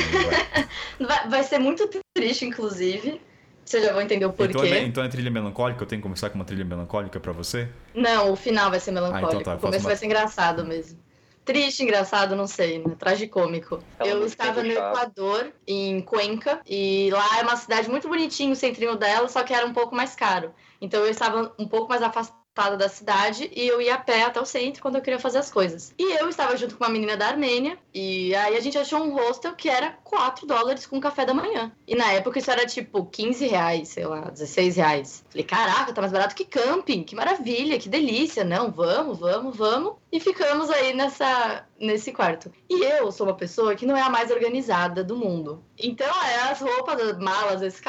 vai. 0.99 1.29
vai 1.29 1.43
ser 1.43 1.59
muito 1.59 1.89
triste, 2.13 2.45
inclusive. 2.45 3.21
Vocês 3.69 3.83
já 3.83 3.93
vão 3.93 4.01
entender 4.01 4.25
o 4.25 4.33
porquê. 4.33 4.51
Então 4.51 4.63
é, 4.63 4.81
então 4.81 5.03
é 5.03 5.07
trilha 5.07 5.29
melancólica? 5.29 5.83
Eu 5.83 5.87
tenho 5.87 6.01
que 6.01 6.03
começar 6.03 6.31
com 6.31 6.35
uma 6.35 6.45
trilha 6.45 6.65
melancólica 6.65 7.19
para 7.19 7.31
você? 7.31 7.69
Não, 7.93 8.31
o 8.31 8.35
final 8.35 8.71
vai 8.71 8.79
ser 8.79 8.91
melancólico. 8.91 9.27
Ah, 9.27 9.41
então 9.41 9.43
tá, 9.43 9.55
o 9.55 9.59
começo 9.59 9.83
uma... 9.83 9.89
vai 9.89 9.95
ser 9.95 10.07
engraçado 10.07 10.65
mesmo. 10.65 10.97
Triste, 11.45 11.83
engraçado, 11.83 12.35
não 12.35 12.47
sei, 12.47 12.79
né? 12.79 12.95
Tragicômico. 12.97 13.79
eu 13.99 14.25
estava 14.25 14.63
no 14.63 14.71
Equador, 14.71 15.51
em 15.67 16.01
Cuenca, 16.01 16.61
e 16.67 17.09
lá 17.11 17.39
é 17.39 17.43
uma 17.43 17.55
cidade 17.55 17.89
muito 17.89 18.07
bonitinha, 18.07 18.51
o 18.51 18.55
centrinho 18.55 18.95
dela, 18.95 19.27
só 19.27 19.43
que 19.43 19.53
era 19.53 19.65
um 19.65 19.73
pouco 19.73 19.95
mais 19.95 20.15
caro. 20.15 20.51
Então 20.81 21.01
eu 21.01 21.09
estava 21.09 21.53
um 21.57 21.67
pouco 21.67 21.89
mais 21.89 22.01
da 22.77 22.89
cidade 22.89 23.49
e 23.55 23.67
eu 23.67 23.81
ia 23.81 23.95
a 23.95 23.97
pé 23.97 24.23
até 24.23 24.39
o 24.39 24.45
centro 24.45 24.81
quando 24.81 24.95
eu 24.95 25.01
queria 25.01 25.19
fazer 25.19 25.37
as 25.37 25.49
coisas. 25.49 25.93
E 25.97 26.17
eu 26.19 26.27
estava 26.29 26.57
junto 26.57 26.75
com 26.75 26.83
uma 26.83 26.89
menina 26.89 27.15
da 27.15 27.27
Armênia 27.27 27.77
e 27.93 28.35
aí 28.35 28.57
a 28.57 28.59
gente 28.59 28.77
achou 28.77 28.99
um 28.99 29.13
hostel 29.13 29.53
que 29.53 29.69
era 29.69 29.91
4 30.03 30.45
dólares 30.45 30.85
com 30.85 30.99
café 30.99 31.25
da 31.25 31.33
manhã. 31.33 31.71
E 31.87 31.95
na 31.95 32.11
época 32.11 32.39
isso 32.39 32.51
era 32.51 32.65
tipo 32.65 33.05
15 33.05 33.47
reais, 33.47 33.89
sei 33.89 34.05
lá, 34.05 34.21
16 34.21 34.75
reais. 34.75 35.23
Falei, 35.29 35.45
caraca, 35.45 35.93
tá 35.93 36.01
mais 36.01 36.11
barato 36.11 36.35
que 36.35 36.45
camping, 36.45 37.03
que 37.03 37.15
maravilha, 37.15 37.79
que 37.79 37.87
delícia. 37.87 38.43
Não, 38.43 38.71
vamos, 38.71 39.19
vamos, 39.19 39.55
vamos. 39.55 39.93
E 40.11 40.19
ficamos 40.19 40.69
aí 40.71 40.93
nessa, 40.93 41.65
nesse 41.79 42.11
quarto. 42.11 42.51
E 42.67 42.83
eu 42.83 43.11
sou 43.11 43.27
uma 43.27 43.35
pessoa 43.35 43.75
que 43.75 43.85
não 43.85 43.95
é 43.95 44.01
a 44.01 44.09
mais 44.09 44.31
organizada 44.31 45.03
do 45.03 45.15
mundo. 45.15 45.63
Então, 45.77 46.07
é 46.25 46.51
as 46.51 46.59
roupas, 46.59 46.99
as 46.99 47.19
malas, 47.19 47.55
às 47.55 47.61
vezes 47.61 47.81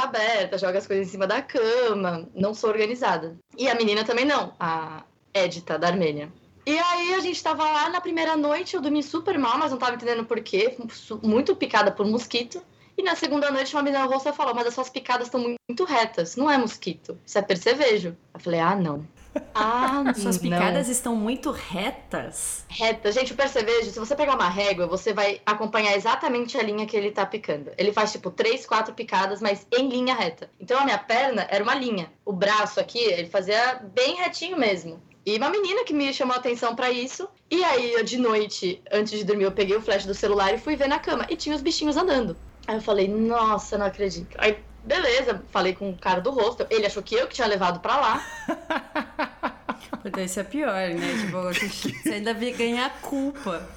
joga 0.61 0.79
as 0.79 0.87
coisas 0.87 1.09
em 1.09 1.11
cima 1.11 1.27
da 1.27 1.41
cama. 1.41 2.29
Não 2.35 2.53
sou 2.53 2.71
organizada. 2.71 3.39
E 3.57 3.69
a 3.69 3.75
menina 3.75 4.05
também 4.05 4.27
não, 4.27 4.55
a 4.61 5.03
Edita, 5.33 5.79
da 5.79 5.89
Armênia. 5.89 6.31
E 6.67 6.79
aí 6.79 7.15
a 7.15 7.21
gente 7.21 7.43
tava 7.43 7.65
lá 7.65 7.89
na 7.89 8.01
primeira 8.01 8.37
noite, 8.37 8.77
eu 8.77 8.83
dormi 8.83 9.03
super 9.03 9.39
mal, 9.39 9.59
mas 9.59 9.73
não 9.73 9.79
tava 9.79 9.95
entendendo 9.95 10.25
por 10.25 10.41
quê. 10.41 10.77
Muito 11.23 11.57
picada 11.57 11.91
por 11.91 12.07
mosquito. 12.07 12.63
E 12.99 13.03
na 13.03 13.15
segunda 13.15 13.51
noite, 13.51 13.75
uma 13.75 13.83
menina 13.83 14.05
roxa 14.05 14.33
falou: 14.33 14.55
Mas 14.55 14.67
as 14.67 14.75
suas 14.75 14.91
picadas 14.91 15.29
estão 15.29 15.41
muito 15.41 15.85
retas. 15.85 16.37
Não 16.37 16.51
é 16.51 16.59
mosquito, 16.59 17.19
isso 17.25 17.39
é 17.39 17.43
percevejo. 17.43 18.15
Eu 18.35 18.41
falei: 18.41 18.61
Ah, 18.61 18.77
não. 18.77 19.07
Ah, 19.55 20.05
suas 20.17 20.39
picadas 20.39 20.87
não. 20.87 20.93
estão 20.93 21.17
muito 21.17 21.51
retas. 21.51 22.65
Reta. 22.69 23.13
Gente, 23.13 23.33
o 23.33 23.37
percevejo, 23.37 23.91
se 23.91 23.99
você 23.99 24.15
pegar 24.15 24.35
uma 24.35 24.49
régua, 24.49 24.87
você 24.87 25.13
vai 25.13 25.41
acompanhar 25.45 25.97
exatamente 25.97 26.57
a 26.59 26.63
linha 26.63 26.87
que 26.87 26.97
ele 26.97 27.11
tá 27.11 27.25
picando. 27.27 27.71
Ele 27.77 27.93
faz 27.93 28.13
tipo 28.13 28.31
três, 28.31 28.67
quatro 28.67 28.95
picadas, 28.95 29.41
mas 29.41 29.67
em 29.77 29.89
linha 29.89 30.15
reta. 30.15 30.51
Então 30.61 30.79
a 30.79 30.85
minha 30.85 30.99
perna 30.99 31.47
era 31.51 31.63
uma 31.63 31.75
linha. 31.75 32.11
O 32.25 32.33
braço 32.33 32.81
aqui, 32.81 32.99
ele 32.99 33.29
fazia 33.29 33.81
bem 33.95 34.17
retinho 34.17 34.59
mesmo. 34.59 35.01
E 35.25 35.37
uma 35.37 35.51
menina 35.51 35.85
que 35.85 35.93
me 35.93 36.13
chamou 36.15 36.35
a 36.35 36.39
atenção 36.39 36.75
para 36.75 36.91
isso. 36.91 37.29
E 37.51 37.63
aí, 37.63 37.93
eu, 37.93 38.03
de 38.03 38.17
noite, 38.17 38.83
antes 38.91 39.19
de 39.19 39.25
dormir, 39.25 39.45
eu 39.45 39.53
peguei 39.53 39.77
o 39.77 39.83
flash 39.83 40.07
do 40.07 40.15
celular 40.15 40.55
e 40.55 40.59
fui 40.59 40.77
ver 40.77 40.89
na 40.89 40.99
cama. 40.99 41.27
E 41.29 41.37
tinha 41.37 41.55
os 41.55 41.63
bichinhos 41.63 41.97
andando. 41.97 42.37
Aí 42.67 42.77
eu 42.77 42.81
falei, 42.81 43.09
nossa, 43.09 43.77
não 43.77 43.87
acredito. 43.87 44.35
Aí 44.39 44.59
Beleza, 44.85 45.43
falei 45.51 45.75
com 45.75 45.91
o 45.91 45.97
cara 45.97 46.21
do 46.21 46.31
rosto. 46.31 46.67
Ele 46.71 46.87
achou 46.87 47.03
que 47.03 47.15
eu 47.15 47.27
que 47.27 47.35
tinha 47.35 47.47
levado 47.47 47.81
pra 47.81 47.97
lá. 47.97 48.27
Porque 50.03 50.23
isso 50.23 50.41
é 50.41 50.45
pior, 50.45 50.73
né? 50.73 51.15
Tipo, 51.21 52.03
você 52.03 52.15
ainda 52.15 52.33
via 52.33 52.57
ganhar 52.57 52.87
a 52.87 52.91
culpa. 52.91 53.69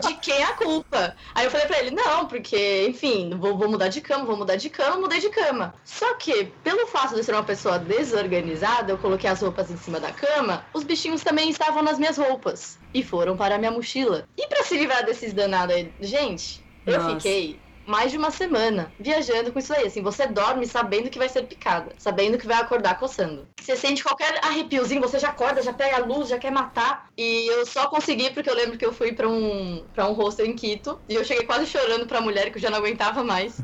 De 0.00 0.14
quem 0.14 0.34
é 0.34 0.44
a 0.44 0.54
culpa? 0.54 1.14
Aí 1.34 1.44
eu 1.44 1.50
falei 1.50 1.66
pra 1.66 1.78
ele, 1.80 1.90
não, 1.90 2.26
porque, 2.26 2.86
enfim, 2.88 3.30
vou, 3.36 3.56
vou 3.56 3.68
mudar 3.68 3.88
de 3.88 4.00
cama, 4.00 4.24
vou 4.24 4.36
mudar 4.36 4.56
de 4.56 4.70
cama, 4.70 4.96
mudei 4.96 5.20
de 5.20 5.28
cama. 5.28 5.74
Só 5.84 6.14
que, 6.14 6.44
pelo 6.62 6.86
fato 6.86 7.12
de 7.12 7.20
eu 7.20 7.24
ser 7.24 7.32
uma 7.32 7.44
pessoa 7.44 7.78
desorganizada, 7.78 8.92
eu 8.92 8.98
coloquei 8.98 9.28
as 9.28 9.42
roupas 9.42 9.70
em 9.70 9.76
cima 9.76 10.00
da 10.00 10.12
cama, 10.12 10.64
os 10.72 10.82
bichinhos 10.82 11.22
também 11.22 11.50
estavam 11.50 11.82
nas 11.82 11.98
minhas 11.98 12.16
roupas. 12.16 12.78
E 12.94 13.02
foram 13.02 13.36
para 13.36 13.56
a 13.56 13.58
minha 13.58 13.70
mochila. 13.70 14.26
E 14.36 14.46
para 14.46 14.62
se 14.62 14.76
livrar 14.76 15.04
desses 15.04 15.32
danados 15.32 15.74
aí, 15.74 15.92
gente, 16.00 16.64
eu 16.86 16.98
Nossa. 16.98 17.16
fiquei 17.16 17.60
mais 17.86 18.10
de 18.10 18.18
uma 18.18 18.30
semana 18.30 18.92
viajando 18.98 19.52
com 19.52 19.58
isso 19.58 19.72
aí. 19.72 19.86
Assim, 19.86 20.02
você 20.02 20.26
dorme 20.26 20.66
sabendo 20.66 21.10
que 21.10 21.18
vai 21.18 21.28
ser 21.28 21.42
picada, 21.44 21.92
sabendo 21.98 22.38
que 22.38 22.46
vai 22.46 22.60
acordar 22.60 22.98
coçando. 22.98 23.46
Você 23.60 23.76
sente 23.76 24.02
qualquer 24.02 24.38
arrepiozinho, 24.44 25.00
você 25.00 25.18
já 25.18 25.28
acorda, 25.28 25.62
já 25.62 25.72
pega 25.72 25.96
a 25.96 26.04
luz, 26.04 26.28
já 26.28 26.38
quer 26.38 26.50
matar. 26.50 27.08
E 27.16 27.46
eu 27.46 27.66
só 27.66 27.86
consegui 27.88 28.30
porque 28.30 28.50
eu 28.50 28.54
lembro 28.54 28.78
que 28.78 28.84
eu 28.84 28.92
fui 28.92 29.12
para 29.12 29.28
um 29.28 29.84
para 29.94 30.08
um 30.08 30.12
hostel 30.12 30.46
em 30.46 30.54
Quito 30.54 31.00
e 31.08 31.14
eu 31.14 31.24
cheguei 31.24 31.44
quase 31.44 31.66
chorando 31.66 32.06
pra 32.06 32.20
mulher 32.20 32.50
que 32.50 32.58
eu 32.58 32.62
já 32.62 32.70
não 32.70 32.78
aguentava 32.78 33.22
mais. 33.22 33.60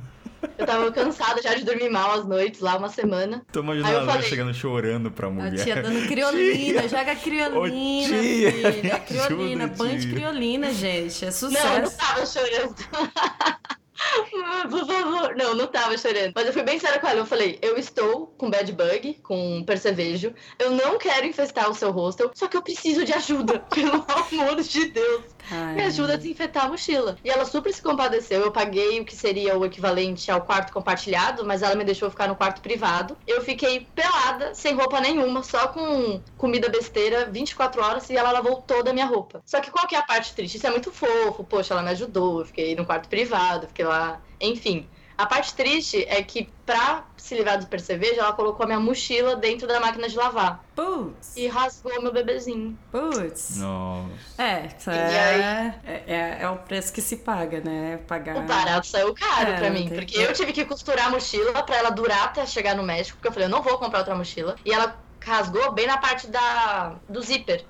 Eu 0.57 0.67
tava 0.67 0.91
cansada 0.91 1.43
já 1.43 1.55
de 1.55 1.65
dormir 1.65 1.91
mal 1.91 2.13
às 2.13 2.27
noites 2.27 2.61
lá, 2.61 2.77
uma 2.77 2.89
semana. 2.89 3.43
Tô 3.53 3.61
imaginando 3.61 3.95
ela 3.95 4.07
falei, 4.07 4.29
chegando 4.29 4.55
chorando 4.55 5.11
pra 5.11 5.29
mulher. 5.29 5.61
A 5.61 5.65
tia 5.65 5.83
dando 5.83 6.07
criolina, 6.09 6.89
joga 6.89 7.15
criolina, 7.17 7.59
Ô, 7.59 8.23
tia, 8.23 8.53
filha. 8.53 8.99
Criolina, 9.07 9.67
banho 9.67 9.99
de 9.99 10.09
criolina, 10.11 10.73
gente. 10.73 11.25
É 11.25 11.31
sucesso. 11.31 11.67
Não, 11.67 11.77
eu 11.77 11.83
não 11.83 11.91
tava 11.91 12.27
chorando. 12.27 12.75
Por 14.71 14.87
favor. 14.87 15.35
Não, 15.37 15.55
não 15.55 15.67
tava 15.67 15.97
chorando. 15.97 16.33
Mas 16.35 16.47
eu 16.47 16.53
fui 16.53 16.63
bem 16.63 16.79
séria 16.79 16.99
com 16.99 17.07
ela. 17.07 17.21
Eu 17.21 17.27
falei: 17.27 17.59
eu 17.63 17.77
estou 17.77 18.29
com 18.39 18.51
bad 18.51 18.71
bug, 18.73 19.15
com 19.23 19.63
percevejo. 19.65 20.35
Eu 20.59 20.73
não 20.73 20.99
quero 20.99 21.27
infestar 21.27 21.71
o 21.71 21.75
seu 21.75 21.91
hostel, 21.91 22.31
só 22.35 22.47
que 22.49 22.57
eu 22.57 22.63
preciso 22.63 23.05
de 23.05 23.13
ajuda. 23.13 23.61
Pelo 23.71 24.05
amor 24.09 24.57
de 24.63 24.87
Deus. 24.87 25.25
Ai. 25.51 25.75
Me 25.75 25.83
ajuda 25.85 26.15
a 26.15 26.17
desinfetar 26.17 26.65
a 26.65 26.69
mochila. 26.69 27.17
E 27.25 27.31
ela 27.31 27.45
super 27.45 27.73
se 27.73 27.83
compadeceu. 27.83 28.41
Eu 28.41 28.53
paguei 28.53 29.01
o 29.01 29.05
que 29.05 29.15
seria 29.15 29.57
o 29.59 29.65
equivalente 29.65 30.31
ao 30.31 30.43
quarto 30.43 30.73
compartilhado, 30.73 31.45
mas 31.45 31.63
ela 31.63 31.75
me 31.75 31.85
deixou 31.85 32.11
ficar 32.11 32.29
no 32.29 32.37
quarto 32.37 32.61
privado. 32.61 33.17
Eu 33.27 33.43
fiquei 33.43 33.89
pelada, 33.95 34.55
sem 34.55 34.75
roupa 34.75 35.01
nenhuma, 35.01 35.43
só 35.43 35.69
com 35.69 36.23
comida 36.37 36.69
besteira 36.69 37.27
24 37.31 37.83
horas 37.83 38.11
e 38.11 38.17
ela 38.17 38.33
lavou 38.33 38.63
toda 38.63 38.91
a 38.91 38.95
minha 38.95 39.07
roupa. 39.07 39.43
Só 39.45 39.61
que 39.61 39.71
qual 39.71 39.87
que 39.87 39.95
é 39.95 39.99
a 39.99 40.03
parte 40.03 40.35
triste? 40.35 40.57
Isso 40.57 40.67
é 40.67 40.71
muito 40.71 40.91
fofo. 40.93 41.45
Poxa, 41.45 41.75
ela 41.75 41.83
me 41.83 41.91
ajudou. 41.91 42.41
Eu 42.41 42.47
fiquei 42.47 42.75
no 42.75 42.87
quarto 42.87 43.09
privado, 43.09 43.69
fiquei 43.69 43.85
lá. 43.85 44.21
Enfim. 44.41 44.89
A 45.21 45.27
parte 45.27 45.53
triste 45.53 46.03
é 46.09 46.23
que, 46.23 46.49
pra 46.65 47.05
se 47.15 47.35
livrar 47.35 47.59
do 47.59 47.67
percevejo, 47.67 48.19
ela 48.19 48.33
colocou 48.33 48.65
a 48.65 48.67
minha 48.67 48.81
mochila 48.81 49.37
dentro 49.37 49.69
da 49.69 49.79
máquina 49.79 50.09
de 50.09 50.17
lavar. 50.17 50.65
Putz. 50.75 51.37
E 51.37 51.47
rasgou 51.47 52.01
meu 52.01 52.11
bebezinho. 52.11 52.79
Putz. 52.91 53.59
Nossa. 53.59 54.09
É, 54.39 54.71
é, 54.87 55.75
é, 56.07 56.39
é, 56.41 56.49
o 56.49 56.57
preço 56.57 56.91
que 56.91 57.03
se 57.03 57.19
paga, 57.19 57.61
né? 57.61 58.01
Pagar. 58.09 58.39
O 58.39 58.43
barato 58.45 58.87
saiu 58.87 59.13
caro 59.13 59.51
é, 59.51 59.57
pra 59.59 59.69
mim. 59.69 59.91
Porque 59.91 60.15
que... 60.15 60.23
eu 60.23 60.33
tive 60.33 60.55
que 60.55 60.65
costurar 60.65 61.09
a 61.09 61.11
mochila 61.11 61.63
pra 61.65 61.77
ela 61.77 61.91
durar 61.91 62.25
até 62.25 62.47
chegar 62.47 62.75
no 62.75 62.83
México. 62.83 63.19
Porque 63.19 63.29
eu 63.29 63.33
falei, 63.33 63.47
eu 63.47 63.51
não 63.51 63.61
vou 63.61 63.77
comprar 63.77 63.99
outra 63.99 64.15
mochila. 64.15 64.57
E 64.65 64.73
ela 64.73 64.99
rasgou 65.25 65.73
bem 65.73 65.87
na 65.87 65.99
parte 65.99 66.27
da, 66.27 66.95
do 67.09 67.21
zíper. 67.23 67.65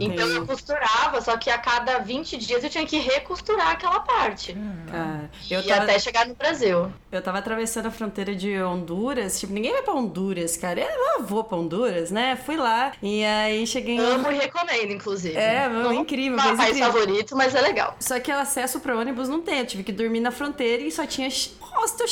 então 0.00 0.26
tem... 0.26 0.36
eu 0.36 0.46
costurava, 0.46 1.20
só 1.20 1.36
que 1.36 1.50
a 1.50 1.58
cada 1.58 1.98
20 1.98 2.36
dias 2.36 2.64
eu 2.64 2.70
tinha 2.70 2.86
que 2.86 2.98
recosturar 2.98 3.70
aquela 3.72 4.00
parte. 4.00 4.56
Ah, 4.92 5.24
eu 5.50 5.60
e 5.60 5.66
tava... 5.66 5.84
até 5.84 5.98
chegar 5.98 6.26
no 6.26 6.34
Brasil. 6.34 6.90
Eu 7.12 7.22
tava 7.22 7.38
atravessando 7.38 7.86
a 7.86 7.90
fronteira 7.90 8.34
de 8.34 8.60
Honduras, 8.62 9.38
tipo, 9.38 9.52
ninguém 9.52 9.72
vai 9.72 9.82
pra 9.82 9.94
Honduras, 9.94 10.56
cara. 10.56 10.80
Eu 10.80 11.22
vou 11.22 11.44
pra 11.44 11.56
Honduras, 11.56 12.10
né? 12.10 12.36
Fui 12.36 12.56
lá 12.56 12.92
e 13.02 13.24
aí 13.24 13.66
cheguei 13.66 13.96
em... 13.96 14.00
Amo 14.00 14.30
e 14.30 14.36
recomendo, 14.36 14.92
inclusive. 14.92 15.36
É, 15.36 15.68
não, 15.68 15.92
incrível. 15.92 16.36
Não 16.36 16.52
é 16.52 16.56
país 16.56 16.78
favorito, 16.78 17.36
mas 17.36 17.54
é 17.54 17.60
legal. 17.60 17.96
Só 18.00 18.18
que 18.20 18.30
acesso 18.30 18.80
pro 18.80 18.98
ônibus 18.98 19.28
não 19.28 19.40
tem, 19.40 19.60
eu 19.60 19.66
tive 19.66 19.82
que 19.82 19.92
dormir 19.92 20.20
na 20.20 20.30
fronteira 20.30 20.82
e 20.82 20.90
só 20.90 21.06
tinha 21.06 21.28
hostel 21.60 22.06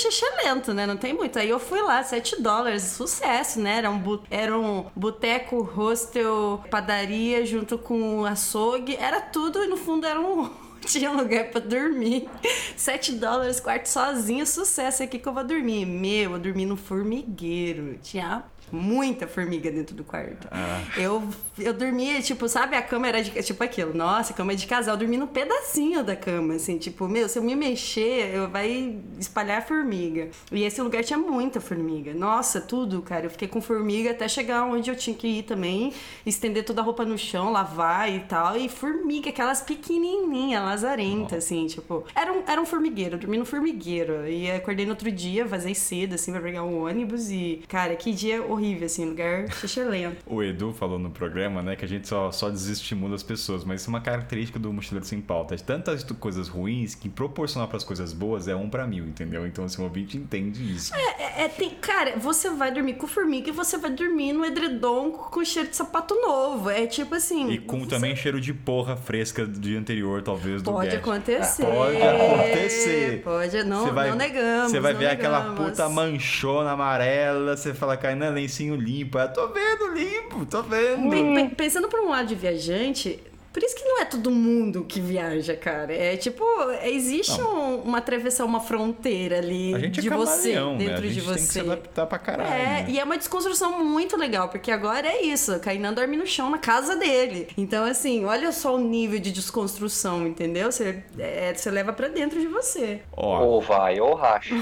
lento, 0.45 0.75
né? 0.75 0.87
Não 0.87 0.97
tem 0.97 1.13
muito. 1.13 1.39
Aí 1.39 1.49
eu 1.49 1.59
fui 1.59 1.81
lá, 1.81 2.03
7 2.03 2.41
dólares, 2.41 2.83
sucesso, 2.83 3.61
né? 3.61 3.79
Era 3.79 3.91
um, 3.91 3.99
bu 3.99 4.23
era 4.31 4.57
um 4.57 4.74
boteco, 4.95 5.63
hostel, 5.63 6.63
padaria 6.71 7.45
junto 7.45 7.79
com 7.79 8.25
açougue. 8.25 8.97
Era 8.97 9.21
tudo 9.21 9.63
e 9.63 9.67
no 9.67 9.77
fundo 9.77 10.07
era 10.07 10.21
um 10.21 10.51
tinha 10.87 11.11
lugar 11.11 11.51
pra 11.51 11.61
dormir. 11.61 12.29
7 12.77 13.13
dólares, 13.13 13.61
quarto 13.61 13.87
sozinho, 13.87 14.47
sucesso 14.47 15.03
aqui 15.03 15.19
que 15.19 15.29
eu 15.29 15.33
vou 15.33 15.45
dormir. 15.45 15.87
Meu, 15.87 16.33
eu 16.33 16.39
dormi 16.39 16.67
no 16.67 16.77
formigueiro. 16.77 17.99
Tinha 18.03 18.45
muita 18.73 19.27
formiga 19.27 19.71
dentro 19.71 19.95
do 19.95 20.05
quarto. 20.05 20.49
Ah. 20.51 20.81
Eu, 20.97 21.23
eu 21.59 21.73
dormia, 21.73 22.21
tipo, 22.23 22.49
sabe, 22.49 22.77
a 22.77 22.83
cama 22.83 23.09
era 23.09 23.23
de, 23.23 23.31
tipo 23.43 23.63
aquilo, 23.63 23.95
nossa, 23.95 24.33
cama 24.33 24.53
é 24.53 24.57
de 24.57 24.67
casal, 24.67 24.95
eu 24.95 24.99
dormi 24.99 25.17
no 25.17 25.27
pedacinho 25.27 26.03
da 26.03 26.17
cama, 26.17 26.55
assim, 26.55 26.79
tipo, 26.79 27.09
meu, 27.09 27.29
se 27.29 27.39
eu 27.39 27.43
me 27.43 27.55
mexer, 27.55 28.35
eu 28.35 28.49
vai 28.49 28.99
espalhar 29.19 29.67
formiga. 29.67 30.29
E 30.53 30.63
esse 30.65 30.81
lugar 30.81 31.03
tinha 31.05 31.19
muita 31.19 31.61
formiga. 31.61 32.15
Nossa, 32.15 32.61
tudo, 32.61 33.03
cara. 33.03 33.27
Eu 33.27 33.31
fiquei 33.31 33.49
com 33.49 33.61
formiga 33.61 34.11
até 34.11 34.29
chegar 34.29 34.65
onde 34.65 34.91
eu 34.91 34.97
tinha 34.97 35.17
que 35.17 35.27
ir 35.27 35.43
também, 35.43 35.93
estender 36.25 36.65
toda 36.65 36.81
a 36.81 36.85
roupa 36.85 37.05
no 37.05 37.19
chão, 37.19 37.51
lavar 37.51 38.11
e 38.13 38.21
tal. 38.21 38.57
E 38.57 38.69
formiga, 38.69 39.31
aquelas 39.31 39.61
pequenininhas, 39.61 40.63
lazarentas, 40.63 41.45
assim, 41.45 41.67
tipo. 41.67 42.05
Era 42.15 42.33
um, 42.33 42.43
era 42.47 42.61
um 42.61 42.67
formigueiro, 42.67 43.17
eu 43.17 43.19
dormi 43.19 43.39
no 43.39 43.45
formigueiro. 43.45 44.29
E 44.29 44.51
acordei 44.51 44.85
no 44.85 44.93
outro 44.93 45.11
dia, 45.11 45.45
vazei 45.45 45.75
cedo, 45.75 46.15
assim, 46.15 46.33
pra 46.33 46.41
pegar 46.41 46.63
um 46.65 46.85
ônibus. 46.85 47.31
E, 47.31 47.63
cara, 47.69 47.97
que 47.97 48.13
dia 48.13 48.43
horrível 48.55 48.87
assim, 48.87 49.05
lugar 49.05 49.51
xixelento. 49.53 50.23
o 50.27 50.43
Edu 50.43 50.73
falou 50.73 50.99
no 50.99 51.11
programa, 51.11 51.63
né, 51.63 51.77
que 51.77 51.85
a 51.85 51.89
gente 51.89 52.09
só, 52.09 52.31
só 52.33 52.51
desestimula 52.51 53.15
as 53.15 53.23
pessoas, 53.23 53.65
mas 53.65 53.81
isso 53.81 53.91
é 53.91 53.93
uma 53.93 54.01
característica 54.01 54.59
do 54.59 54.73
Mochileiro 54.73 55.07
Sem 55.07 55.21
Pauta. 55.21 55.57
Tantas 55.57 56.05
coisas 56.05 56.49
ruins 56.49 56.95
que 56.95 57.09
proporcionar 57.09 57.69
para 57.69 57.77
as 57.77 57.85
coisas 57.85 58.13
boas 58.13 58.49
é 58.49 58.55
um 58.55 58.69
para 58.69 58.87
mil, 58.87 59.07
entendeu? 59.07 59.47
Então, 59.47 59.65
assim, 59.65 59.81
o 59.81 59.85
ouvinte 59.85 60.17
entende 60.17 60.63
isso. 60.75 60.95
É, 60.95 61.23
é, 61.23 61.45
é, 61.45 61.49
tem, 61.49 61.71
cara, 61.71 62.17
você 62.17 62.51
vai 62.51 62.73
dormir 62.73 62.95
com 62.95 63.07
formiga 63.07 63.49
e 63.49 63.53
você 63.53 63.77
vai 63.77 63.91
dormir 63.91 64.33
no 64.33 64.45
edredom 64.45 65.11
com 65.11 65.45
cheiro 65.45 65.69
de 65.69 65.77
sapato 65.77 66.15
novo. 66.15 66.71
É 66.71 66.87
tipo 66.87 67.15
assim. 67.15 67.51
E 67.51 67.59
com 67.59 67.81
você... 67.81 67.91
também 67.91 68.15
cheiro 68.17 68.41
de 68.41 68.53
porra 68.53 68.97
fresca 68.97 69.47
do 69.47 69.59
dia 69.59 69.79
anterior, 69.79 70.23
talvez, 70.23 70.63
do 70.63 70.73
Pode 70.73 70.97
acontecer. 70.97 71.65
Pode 71.65 72.03
acontecer. 72.03 73.23
Pode, 73.23 73.65
não, 73.65 73.93
vai, 73.93 74.11
não 74.11 74.17
negamos. 74.17 74.71
Você 74.71 74.81
vai 74.81 74.95
ver 74.95 75.09
negamos. 75.09 75.39
aquela 75.39 75.55
puta 75.55 75.89
manchona 75.89 76.73
amarela, 76.73 77.57
você 77.57 77.75
fala, 77.75 77.97
Kainan, 77.97 78.33
lencinho 78.45 78.77
limpo. 78.77 79.19
Eu 79.19 79.33
tô 79.33 79.49
vendo 79.49 79.93
limpo, 79.93 80.47
tô 80.47 80.63
vendo. 80.63 81.55
Pensando 81.57 81.89
por 81.89 82.01
um 82.01 82.11
lado 82.11 82.29
de 82.29 82.35
viajante, 82.35 83.21
por 83.55 83.63
isso 83.63 83.77
que 83.77 83.85
não 83.85 84.01
é 84.01 84.05
todo 84.05 84.33
mundo 84.33 84.85
que 84.85 85.01
viaja, 85.01 85.55
cara. 85.55 85.95
É 85.95 86.17
tipo, 86.17 86.45
existe 86.83 87.41
um, 87.41 87.83
uma 87.83 88.01
travessão, 88.01 88.49
uma 88.49 88.59
fronteira 88.59 89.39
ali 89.39 89.73
a 89.73 89.79
gente 89.79 90.01
de 90.01 90.09
é 90.09 90.11
você, 90.11 90.61
né? 90.61 90.77
dentro 90.77 91.09
de 91.09 91.21
você. 91.21 91.35
Tem 91.37 91.47
que 91.47 91.53
se 91.53 91.61
adaptar 91.61 92.07
pra 92.07 92.19
caralho. 92.19 92.53
É, 92.53 92.83
né? 92.83 92.87
e 92.89 92.99
é 92.99 93.05
uma 93.05 93.17
desconstrução 93.17 93.85
muito 93.85 94.17
legal, 94.17 94.49
porque 94.49 94.73
agora 94.73 95.07
é 95.07 95.23
isso. 95.23 95.57
Kainan 95.61 95.93
dorme 95.93 96.17
no 96.17 96.27
chão 96.27 96.51
na 96.51 96.59
casa 96.59 96.97
dele. 96.97 97.47
Então, 97.57 97.85
assim, 97.85 98.25
olha 98.25 98.51
só 98.51 98.75
o 98.75 98.81
nível 98.81 99.21
de 99.21 99.31
desconstrução, 99.31 100.27
entendeu? 100.27 100.73
Você, 100.73 101.05
é, 101.17 101.55
você 101.55 101.71
leva 101.71 101.93
pra 101.93 102.09
dentro 102.09 102.41
de 102.41 102.49
você. 102.49 103.03
Ou 103.17 103.61
vai 103.61 104.01
ou 104.01 104.17
racha. 104.17 104.53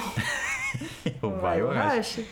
ou 1.22 1.30
vai 1.40 1.62
ou 1.62 1.70
racha. 1.70 2.22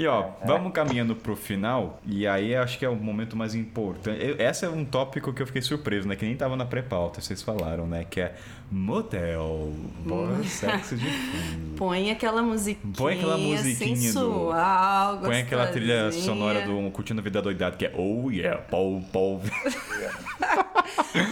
E 0.00 0.06
ó, 0.06 0.30
vamos 0.46 0.72
caminhando 0.72 1.14
pro 1.14 1.36
final, 1.36 2.00
e 2.06 2.26
aí 2.26 2.56
acho 2.56 2.78
que 2.78 2.86
é 2.86 2.88
o 2.88 2.96
momento 2.96 3.36
mais 3.36 3.54
importante. 3.54 4.18
Esse 4.38 4.64
é 4.64 4.68
um 4.70 4.82
tópico 4.82 5.30
que 5.30 5.42
eu 5.42 5.46
fiquei 5.46 5.60
surpreso, 5.60 6.08
né? 6.08 6.16
Que 6.16 6.24
nem 6.24 6.34
tava 6.34 6.56
na 6.56 6.64
pré-pauta, 6.64 7.20
vocês 7.20 7.42
falaram, 7.42 7.86
né? 7.86 8.06
Que 8.08 8.22
é 8.22 8.34
motel. 8.70 9.72
Bora 10.04 10.42
sexo 10.44 10.96
de 10.96 11.04
fundo. 11.10 11.76
Põe 11.76 12.10
aquela 12.10 12.42
musiquinha. 12.42 12.94
Põe 12.96 13.14
aquela 13.14 13.38
musiquinha 13.38 13.96
sensual, 13.96 15.16
do. 15.16 15.26
Põe 15.26 15.40
aquela 15.40 15.66
trilha 15.68 16.12
sonora 16.12 16.66
do 16.66 16.90
Curtindo 16.90 17.20
a 17.20 17.24
Vida 17.24 17.40
Doidado, 17.42 17.76
que 17.76 17.86
é 17.86 17.92
Oh 17.96 18.30
yeah, 18.30 18.60
Paul, 18.60 19.02
Paul. 19.12 19.40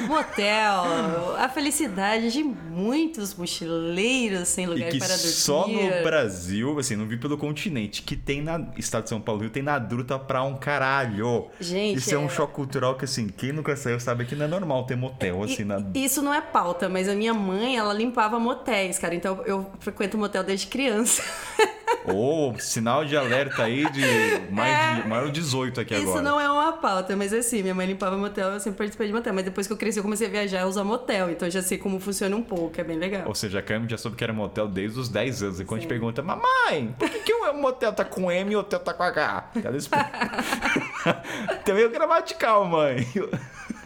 motel, 0.07 1.37
a 1.37 1.49
felicidade 1.49 2.31
de 2.31 2.43
muitos 2.43 3.35
mochileiros 3.35 4.49
sem 4.49 4.67
lugar 4.67 4.89
e 4.89 4.93
que 4.93 4.99
para 4.99 5.09
dormir. 5.09 5.33
Só 5.33 5.69
no 5.69 6.03
Brasil, 6.03 6.79
assim, 6.79 6.97
não 6.97 7.07
vi 7.07 7.17
pelo 7.17 7.37
continente, 7.37 8.03
que 8.03 8.17
tem 8.17 8.43
na 8.43 8.69
estado 8.77 9.05
de 9.05 9.11
São 9.11 9.21
Paulo 9.21 9.43
Rio, 9.43 9.51
tem 9.51 9.63
na 9.63 9.79
Druta 9.79 10.19
pra 10.19 10.43
um 10.43 10.57
caralho. 10.57 11.47
Gente. 11.61 11.99
Isso 11.99 12.11
é, 12.11 12.15
é 12.15 12.19
um 12.19 12.29
choque 12.29 12.55
cultural 12.55 12.97
que, 12.97 13.05
assim, 13.05 13.29
quem 13.29 13.53
nunca 13.53 13.77
saiu 13.77 14.01
sabe 14.01 14.25
que 14.25 14.35
não 14.35 14.47
é 14.47 14.49
normal 14.49 14.85
ter 14.85 14.97
motel, 14.97 15.43
assim, 15.43 15.63
e, 15.63 15.65
na. 15.65 15.83
Isso 15.95 16.23
não 16.23 16.33
é 16.33 16.41
pauta, 16.41 16.89
mas 16.89 17.09
a 17.09 17.15
minha 17.15 17.28
mãe, 17.35 17.77
ela 17.77 17.93
limpava 17.93 18.39
motéis, 18.39 18.99
cara. 18.99 19.15
Então 19.15 19.43
eu 19.47 19.71
frequento 19.81 20.17
motel 20.19 20.43
desde 20.43 20.67
criança. 20.67 21.23
Ou 22.07 22.55
oh, 22.55 22.59
sinal 22.59 23.05
de 23.05 23.17
alerta 23.17 23.65
aí 23.65 23.91
de 23.91 24.51
mais 24.51 24.99
é, 24.99 25.03
de, 25.03 25.09
maior 25.09 25.27
de 25.27 25.33
18 25.33 25.81
aqui 25.81 25.95
isso 25.95 26.03
agora. 26.03 26.17
Isso 26.17 26.25
não 26.25 26.41
é 26.41 26.51
uma 26.51 26.73
pauta, 26.73 27.15
mas 27.17 27.33
assim, 27.33 27.63
minha 27.63 27.75
mãe 27.75 27.87
limpava 27.87 28.17
motel, 28.17 28.51
eu 28.51 28.61
sempre 28.61 28.79
participei 28.79 29.09
de 29.09 29.13
motel. 29.13 29.35
Mas 29.35 29.45
depois 29.45 29.67
que 29.67 29.73
eu 29.73 29.77
cresci, 29.77 29.99
eu 29.99 30.03
comecei 30.03 30.27
a 30.27 30.31
viajar 30.31 30.63
e 30.63 30.65
usar 30.65 30.85
motel. 30.85 31.31
Então 31.31 31.49
eu 31.49 31.53
já 31.53 31.63
sei 31.63 31.77
como 31.77 32.01
funciona 32.01 32.35
um 32.35 32.43
pouco, 32.43 32.81
é 32.81 32.85
bem 32.85 32.99
legal. 32.99 33.25
Ou 33.27 33.35
seja, 33.35 33.59
a 33.59 33.63
Cami 33.63 33.89
já 33.89 33.99
soube 33.99 34.17
que 34.17 34.25
era 34.25 34.33
motel 34.33 34.69
desde 34.69 34.99
os 34.99 35.09
10 35.09 35.43
anos. 35.43 35.61
E 35.61 35.65
quando 35.65 35.81
Sim. 35.81 35.87
a 35.87 35.89
gente 35.89 35.89
pergunta, 35.89 36.23
mamãe, 36.23 36.95
por 36.99 37.11
que, 37.11 37.19
que 37.21 37.33
o 37.33 37.53
motel 37.55 37.93
tá 37.93 38.05
com 38.05 38.31
M 38.31 38.53
e 38.53 38.57
o 38.57 38.61
hotel 38.61 38.81
tá 38.81 38.95
com 38.95 39.03
H? 39.03 39.51
Ela 39.63 39.77
explica. 39.77 40.09
Tem 41.65 41.75
meio 41.75 41.91
gramatical, 41.91 42.65
mãe 42.65 43.07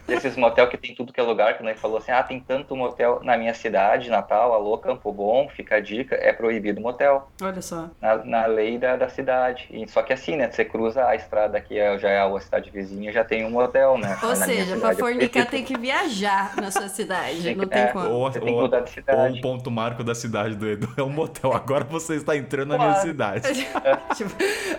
desses 0.07 0.37
motel 0.37 0.69
que 0.69 0.77
tem 0.77 0.95
tudo 0.95 1.13
que 1.13 1.21
é 1.21 1.23
lugar, 1.23 1.57
que 1.57 1.63
nós 1.63 1.79
falou 1.81 1.99
assim, 1.99 2.11
ah, 2.11 2.23
tem 2.23 2.41
tanto 2.41 2.77
motel 2.77 3.21
na 3.23 3.37
minha 3.37 3.55
cidade, 3.55 4.11
Natal, 4.11 4.53
alô, 4.53 4.77
Campo 4.79 5.13
Bom, 5.13 5.49
fica 5.49 5.77
a 5.77 5.81
dica, 5.81 6.17
é 6.17 6.33
proibido 6.33 6.81
motel. 6.81 7.31
Olha 7.41 7.63
só. 7.63 7.89
Na, 8.01 8.17
na 8.25 8.47
lei 8.47 8.79
da, 8.79 8.97
da 8.97 9.09
cidade. 9.09 9.69
E, 9.71 9.89
só 9.89 10.03
que 10.03 10.13
assim, 10.13 10.37
né, 10.37 10.51
você 10.51 10.65
cruza 10.65 11.07
a 11.07 11.15
estrada 11.15 11.61
que 11.61 11.79
é, 11.79 11.99
já 11.99 12.09
é 12.11 12.21
a 12.21 12.41
cidade 12.41 12.71
vizinha, 12.71 13.13
já 13.13 13.25
tem 13.25 13.45
um 13.45 13.51
motel, 13.51 13.97
né? 13.99 14.19
Ou 14.23 14.31
na 14.31 14.35
seja, 14.37 14.77
pra 14.77 14.95
fornicar 14.95 15.47
tem 15.47 15.65
que 15.65 15.79
viajar 15.79 16.57
na 16.57 16.71
sua 16.71 16.89
cidade, 16.89 17.43
tem 17.43 17.55
não 17.55 17.67
tem 17.67 17.83
é, 17.83 17.87
como. 17.89 18.09
Ou, 18.09 18.31
você 18.31 18.41
tem 18.41 18.71
que 18.85 18.91
cidade. 18.91 19.21
Ou 19.21 19.39
um 19.39 19.41
ponto 19.41 19.71
marco 19.71 20.03
da 20.03 20.15
cidade 20.15 20.57
do 20.57 20.69
Edu 20.69 20.89
é 20.97 21.03
um 21.03 21.11
motel, 21.11 21.53
agora 21.53 21.85
você 21.85 22.17
está 22.17 22.37
entrando 22.37 22.71
na 22.71 22.79
minha 22.79 22.95
cidade. 22.97 23.43
tipo, 24.17 24.31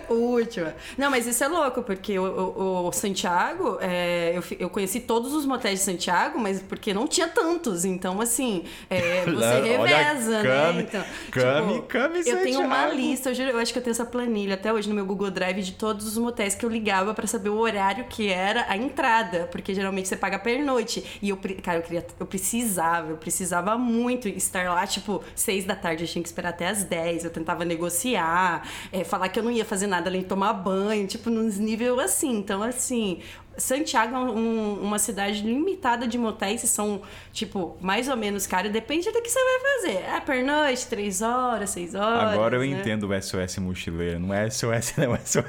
o 0.10 0.16
último. 0.16 0.72
Não, 0.98 1.10
mas 1.10 1.26
isso 1.26 1.44
é 1.44 1.48
louco, 1.48 1.82
porque 1.82 2.20
o, 2.20 2.24
o, 2.24 2.88
o 2.88 2.92
Santiago, 2.92 3.78
é, 3.82 4.34
eu, 4.36 4.44
eu 4.60 4.70
conheci 4.70 5.00
todos 5.00 5.13
todos 5.14 5.32
os 5.32 5.46
motéis 5.46 5.78
de 5.78 5.86
Santiago, 5.86 6.40
mas 6.40 6.60
porque 6.60 6.92
não 6.92 7.08
tinha 7.08 7.28
tantos. 7.28 7.86
Então, 7.86 8.20
assim, 8.20 8.64
é, 8.90 9.24
você 9.30 9.62
reveza, 9.62 10.42
né? 10.42 10.82
Então, 10.82 11.04
Cami, 11.30 11.74
tipo, 11.74 11.88
Cami 11.88 12.20
Eu 12.26 12.42
tenho 12.42 12.62
uma 12.62 12.88
lista, 12.88 13.32
eu, 13.32 13.50
eu 13.50 13.60
acho 13.60 13.72
que 13.72 13.78
eu 13.78 13.84
tenho 13.84 13.92
essa 13.92 14.06
planilha 14.06 14.56
até 14.56 14.74
hoje 14.74 14.90
no 14.90 14.96
meu 14.96 15.06
Google 15.06 15.30
Drive 15.30 15.62
de 15.62 15.74
todos 15.74 16.08
os 16.08 16.18
motéis 16.18 16.56
que 16.56 16.66
eu 16.66 16.70
ligava 16.70 17.14
para 17.14 17.28
saber 17.28 17.50
o 17.50 17.58
horário 17.60 18.06
que 18.06 18.28
era 18.28 18.66
a 18.68 18.76
entrada. 18.76 19.48
Porque 19.52 19.76
geralmente 19.76 20.08
você 20.08 20.16
paga 20.16 20.40
pernoite. 20.40 21.04
E 21.22 21.30
eu, 21.30 21.38
cara, 21.62 21.78
eu 21.78 21.84
queria, 21.84 22.04
eu 22.20 22.26
precisava, 22.26 23.12
eu 23.12 23.18
precisava 23.18 23.78
muito 23.78 24.28
estar 24.28 24.68
lá, 24.74 24.88
tipo, 24.88 25.24
seis 25.36 25.64
da 25.64 25.76
tarde, 25.76 26.06
eu 26.06 26.08
tinha 26.08 26.24
que 26.24 26.28
esperar 26.30 26.50
até 26.50 26.68
as 26.68 26.84
dez. 26.84 27.24
Eu 27.24 27.30
tentava 27.30 27.64
negociar, 27.64 28.68
é, 28.92 29.04
falar 29.04 29.30
que 29.30 29.38
eu 29.38 29.44
não 29.44 29.52
ia 29.52 29.64
fazer 29.64 29.86
nada 29.86 30.10
além 30.10 30.22
de 30.22 30.28
tomar 30.28 30.54
banho, 30.54 31.06
tipo, 31.06 31.30
nos 31.30 31.60
níveis 31.60 31.84
assim. 32.00 32.36
Então, 32.36 32.64
assim, 32.64 33.22
Santiago 33.58 34.16
é 34.16 34.20
um, 34.20 34.82
uma 34.82 35.00
cidade 35.00 35.42
limitada 35.42 36.08
de 36.08 36.18
motéis, 36.18 36.62
são, 36.62 37.02
tipo, 37.32 37.78
mais 37.82 38.08
ou 38.08 38.18
menos 38.18 38.48
caro, 38.48 38.70
depende 38.70 39.12
do 39.12 39.22
que 39.22 39.30
você 39.30 39.40
vai 39.40 39.60
fazer. 39.60 40.04
É 40.16 40.20
pernoite, 40.20 40.88
três 40.88 41.22
horas, 41.22 41.70
seis 41.70 41.94
horas. 41.96 42.34
Agora 42.34 42.56
eu 42.56 42.62
né? 42.62 42.68
entendo 42.68 43.10
o 43.10 43.22
SOS 43.22 43.58
mochileiro, 43.58 44.20
não 44.20 44.34
é 44.34 44.50
SOS, 44.50 44.94
não 44.98 45.16
é 45.16 45.20
SOS. 45.20 45.44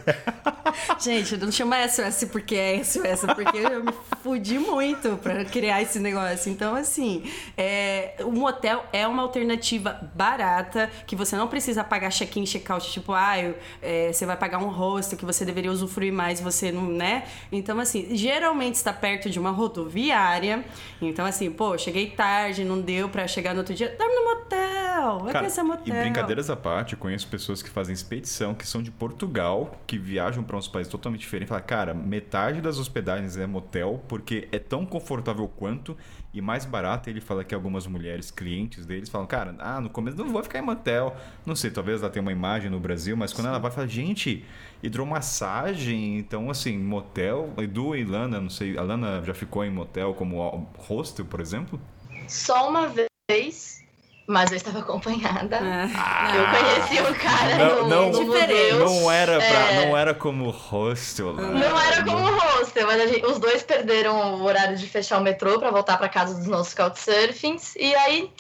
Gente, 1.01 1.37
não 1.37 1.53
chama 1.53 1.77
SOS 1.89 2.25
porque 2.31 2.55
é 2.55 2.83
SOS, 2.83 3.21
porque 3.35 3.59
eu 3.59 3.85
me 3.85 3.93
fudi 4.23 4.59
muito 4.59 5.17
pra 5.23 5.45
criar 5.45 5.83
esse 5.83 6.01
negócio. 6.01 6.51
Então, 6.51 6.75
assim, 6.75 7.23
é, 7.57 8.17
o 8.21 8.33
motel 8.33 8.85
é 8.93 9.07
uma 9.07 9.23
alternativa 9.23 10.11
barata, 10.15 10.91
que 11.07 11.15
você 11.15 11.37
não 11.37 11.49
precisa 11.49 11.85
pagar 11.85 12.11
check-in, 12.11 12.45
check-out, 12.45 12.91
tipo, 12.91 13.13
ah, 13.13 13.39
eu, 13.39 13.55
é, 13.81 14.13
você 14.13 14.27
vai 14.27 14.37
pagar 14.37 14.59
um 14.59 14.69
rosto 14.69 15.17
que 15.17 15.25
você 15.25 15.45
deveria 15.45 15.71
usufruir 15.71 16.13
mais, 16.13 16.41
você 16.41 16.73
não, 16.73 16.89
né? 16.89 17.25
Então, 17.53 17.79
assim, 17.79 17.94
assim, 17.95 18.17
geralmente 18.17 18.75
está 18.75 18.93
perto 18.93 19.31
de 19.31 19.39
uma 19.39 19.51
rodoviária. 19.51 20.65
Então, 21.01 21.25
assim, 21.25 21.51
pô, 21.51 21.79
cheguei 21.79 22.11
tarde, 22.11 22.65
não 22.65 22.81
deu 22.81 23.09
para 23.09 23.27
chegar 23.29 23.53
no 23.53 23.61
outro 23.61 23.75
dia. 23.75 23.95
Dorme 23.97 24.15
no 24.15 24.25
motel, 24.25 25.19
vai 25.21 25.33
Cara, 25.33 25.65
motel. 25.65 25.95
E 25.95 26.01
brincadeiras 26.01 26.51
à 26.51 26.57
parte, 26.57 26.95
eu 26.95 26.99
conheço 26.99 27.29
pessoas 27.29 27.63
que 27.63 27.71
fazem 27.71 27.95
expedição, 27.95 28.55
que 28.55 28.67
são 28.67 28.83
de 28.83 28.91
Portugal, 28.91 29.79
que 29.87 29.97
viajam 29.97 30.43
para 30.43 30.57
uns 30.57 30.67
países 30.69 30.91
totalmente 30.91 31.21
diferentes. 31.21 31.49
Fala, 31.49 31.61
cara, 31.61 31.95
metade 31.95 32.61
das 32.61 32.79
hospedagens 32.79 33.37
é 33.37 33.47
motel, 33.47 34.03
porque 34.09 34.49
é 34.51 34.59
tão 34.59 34.85
confortável 34.85 35.49
quanto 35.49 35.97
e 36.35 36.41
mais 36.41 36.65
barato. 36.65 37.09
Ele 37.09 37.21
fala 37.21 37.45
que 37.45 37.55
algumas 37.55 37.87
mulheres, 37.87 38.31
clientes 38.31 38.85
deles, 38.85 39.09
falam, 39.09 39.27
cara, 39.27 39.55
ah, 39.59 39.81
no 39.81 39.89
começo 39.89 40.17
não 40.17 40.29
vou 40.29 40.43
ficar 40.43 40.59
em 40.59 40.63
motel. 40.63 41.17
Não 41.47 41.55
sei, 41.55 41.71
talvez 41.71 42.03
ela 42.03 42.11
tenha 42.11 42.23
uma 42.23 42.33
imagem 42.33 42.69
no 42.69 42.81
Brasil, 42.81 43.17
mas 43.17 43.33
quando 43.33 43.45
Sim. 43.45 43.51
ela 43.51 43.59
vai, 43.59 43.71
fala, 43.71 43.87
gente, 43.87 44.45
hidromassagem, 44.83 46.19
então 46.19 46.51
assim, 46.51 46.77
motel. 46.77 47.55
Edu 47.59 47.95
e 47.95 48.05
Lana, 48.05 48.41
não 48.41 48.51
sei, 48.51 48.77
a 48.77 48.83
Lana 48.83 49.23
já 49.25 49.33
ficou 49.33 49.65
em 49.65 49.71
motel 49.71 50.13
como 50.15 50.69
hostel, 50.77 51.25
por 51.25 51.41
exemplo? 51.41 51.81
Só 52.27 52.69
uma 52.69 52.89
vez 52.89 53.84
Mas 54.27 54.51
eu 54.51 54.57
estava 54.57 54.79
acompanhada. 54.79 55.59
Ah, 55.63 56.33
Eu 56.35 56.47
conheci 56.89 57.03
o 57.11 57.15
cara 57.15 57.57
Não- 57.59 57.83
no, 57.83 57.89
não- 57.89 58.11
no 58.11 58.23
museu. 58.25 58.79
Não 58.79 59.13
era, 59.13 59.37
pra, 59.37 59.47
É. 59.47 59.87
não 59.87 59.97
era 59.97 60.15
como 60.15 60.49
hostel. 60.51 61.35
né? 61.35 61.43
Não 61.69 61.79
era 61.79 62.03
como 62.05 62.31
hostel, 62.39 62.87
mas 62.87 63.01
a 63.03 63.07
gente- 63.07 63.27
os 63.27 63.39
dois 63.39 63.63
perderam 63.63 64.37
o 64.37 64.45
horário 64.45 64.79
de 64.79 64.87
fechar 64.87 65.19
o 65.19 65.23
metrô 65.23 65.59
pra 65.59 65.71
voltar 65.71 65.99
pra 65.99 66.09
casa 66.09 66.35
dos 66.37 66.47
nossos 66.47 66.73
couchsurfings. 66.73 67.75
E 67.77 67.95
aí, 67.95 68.31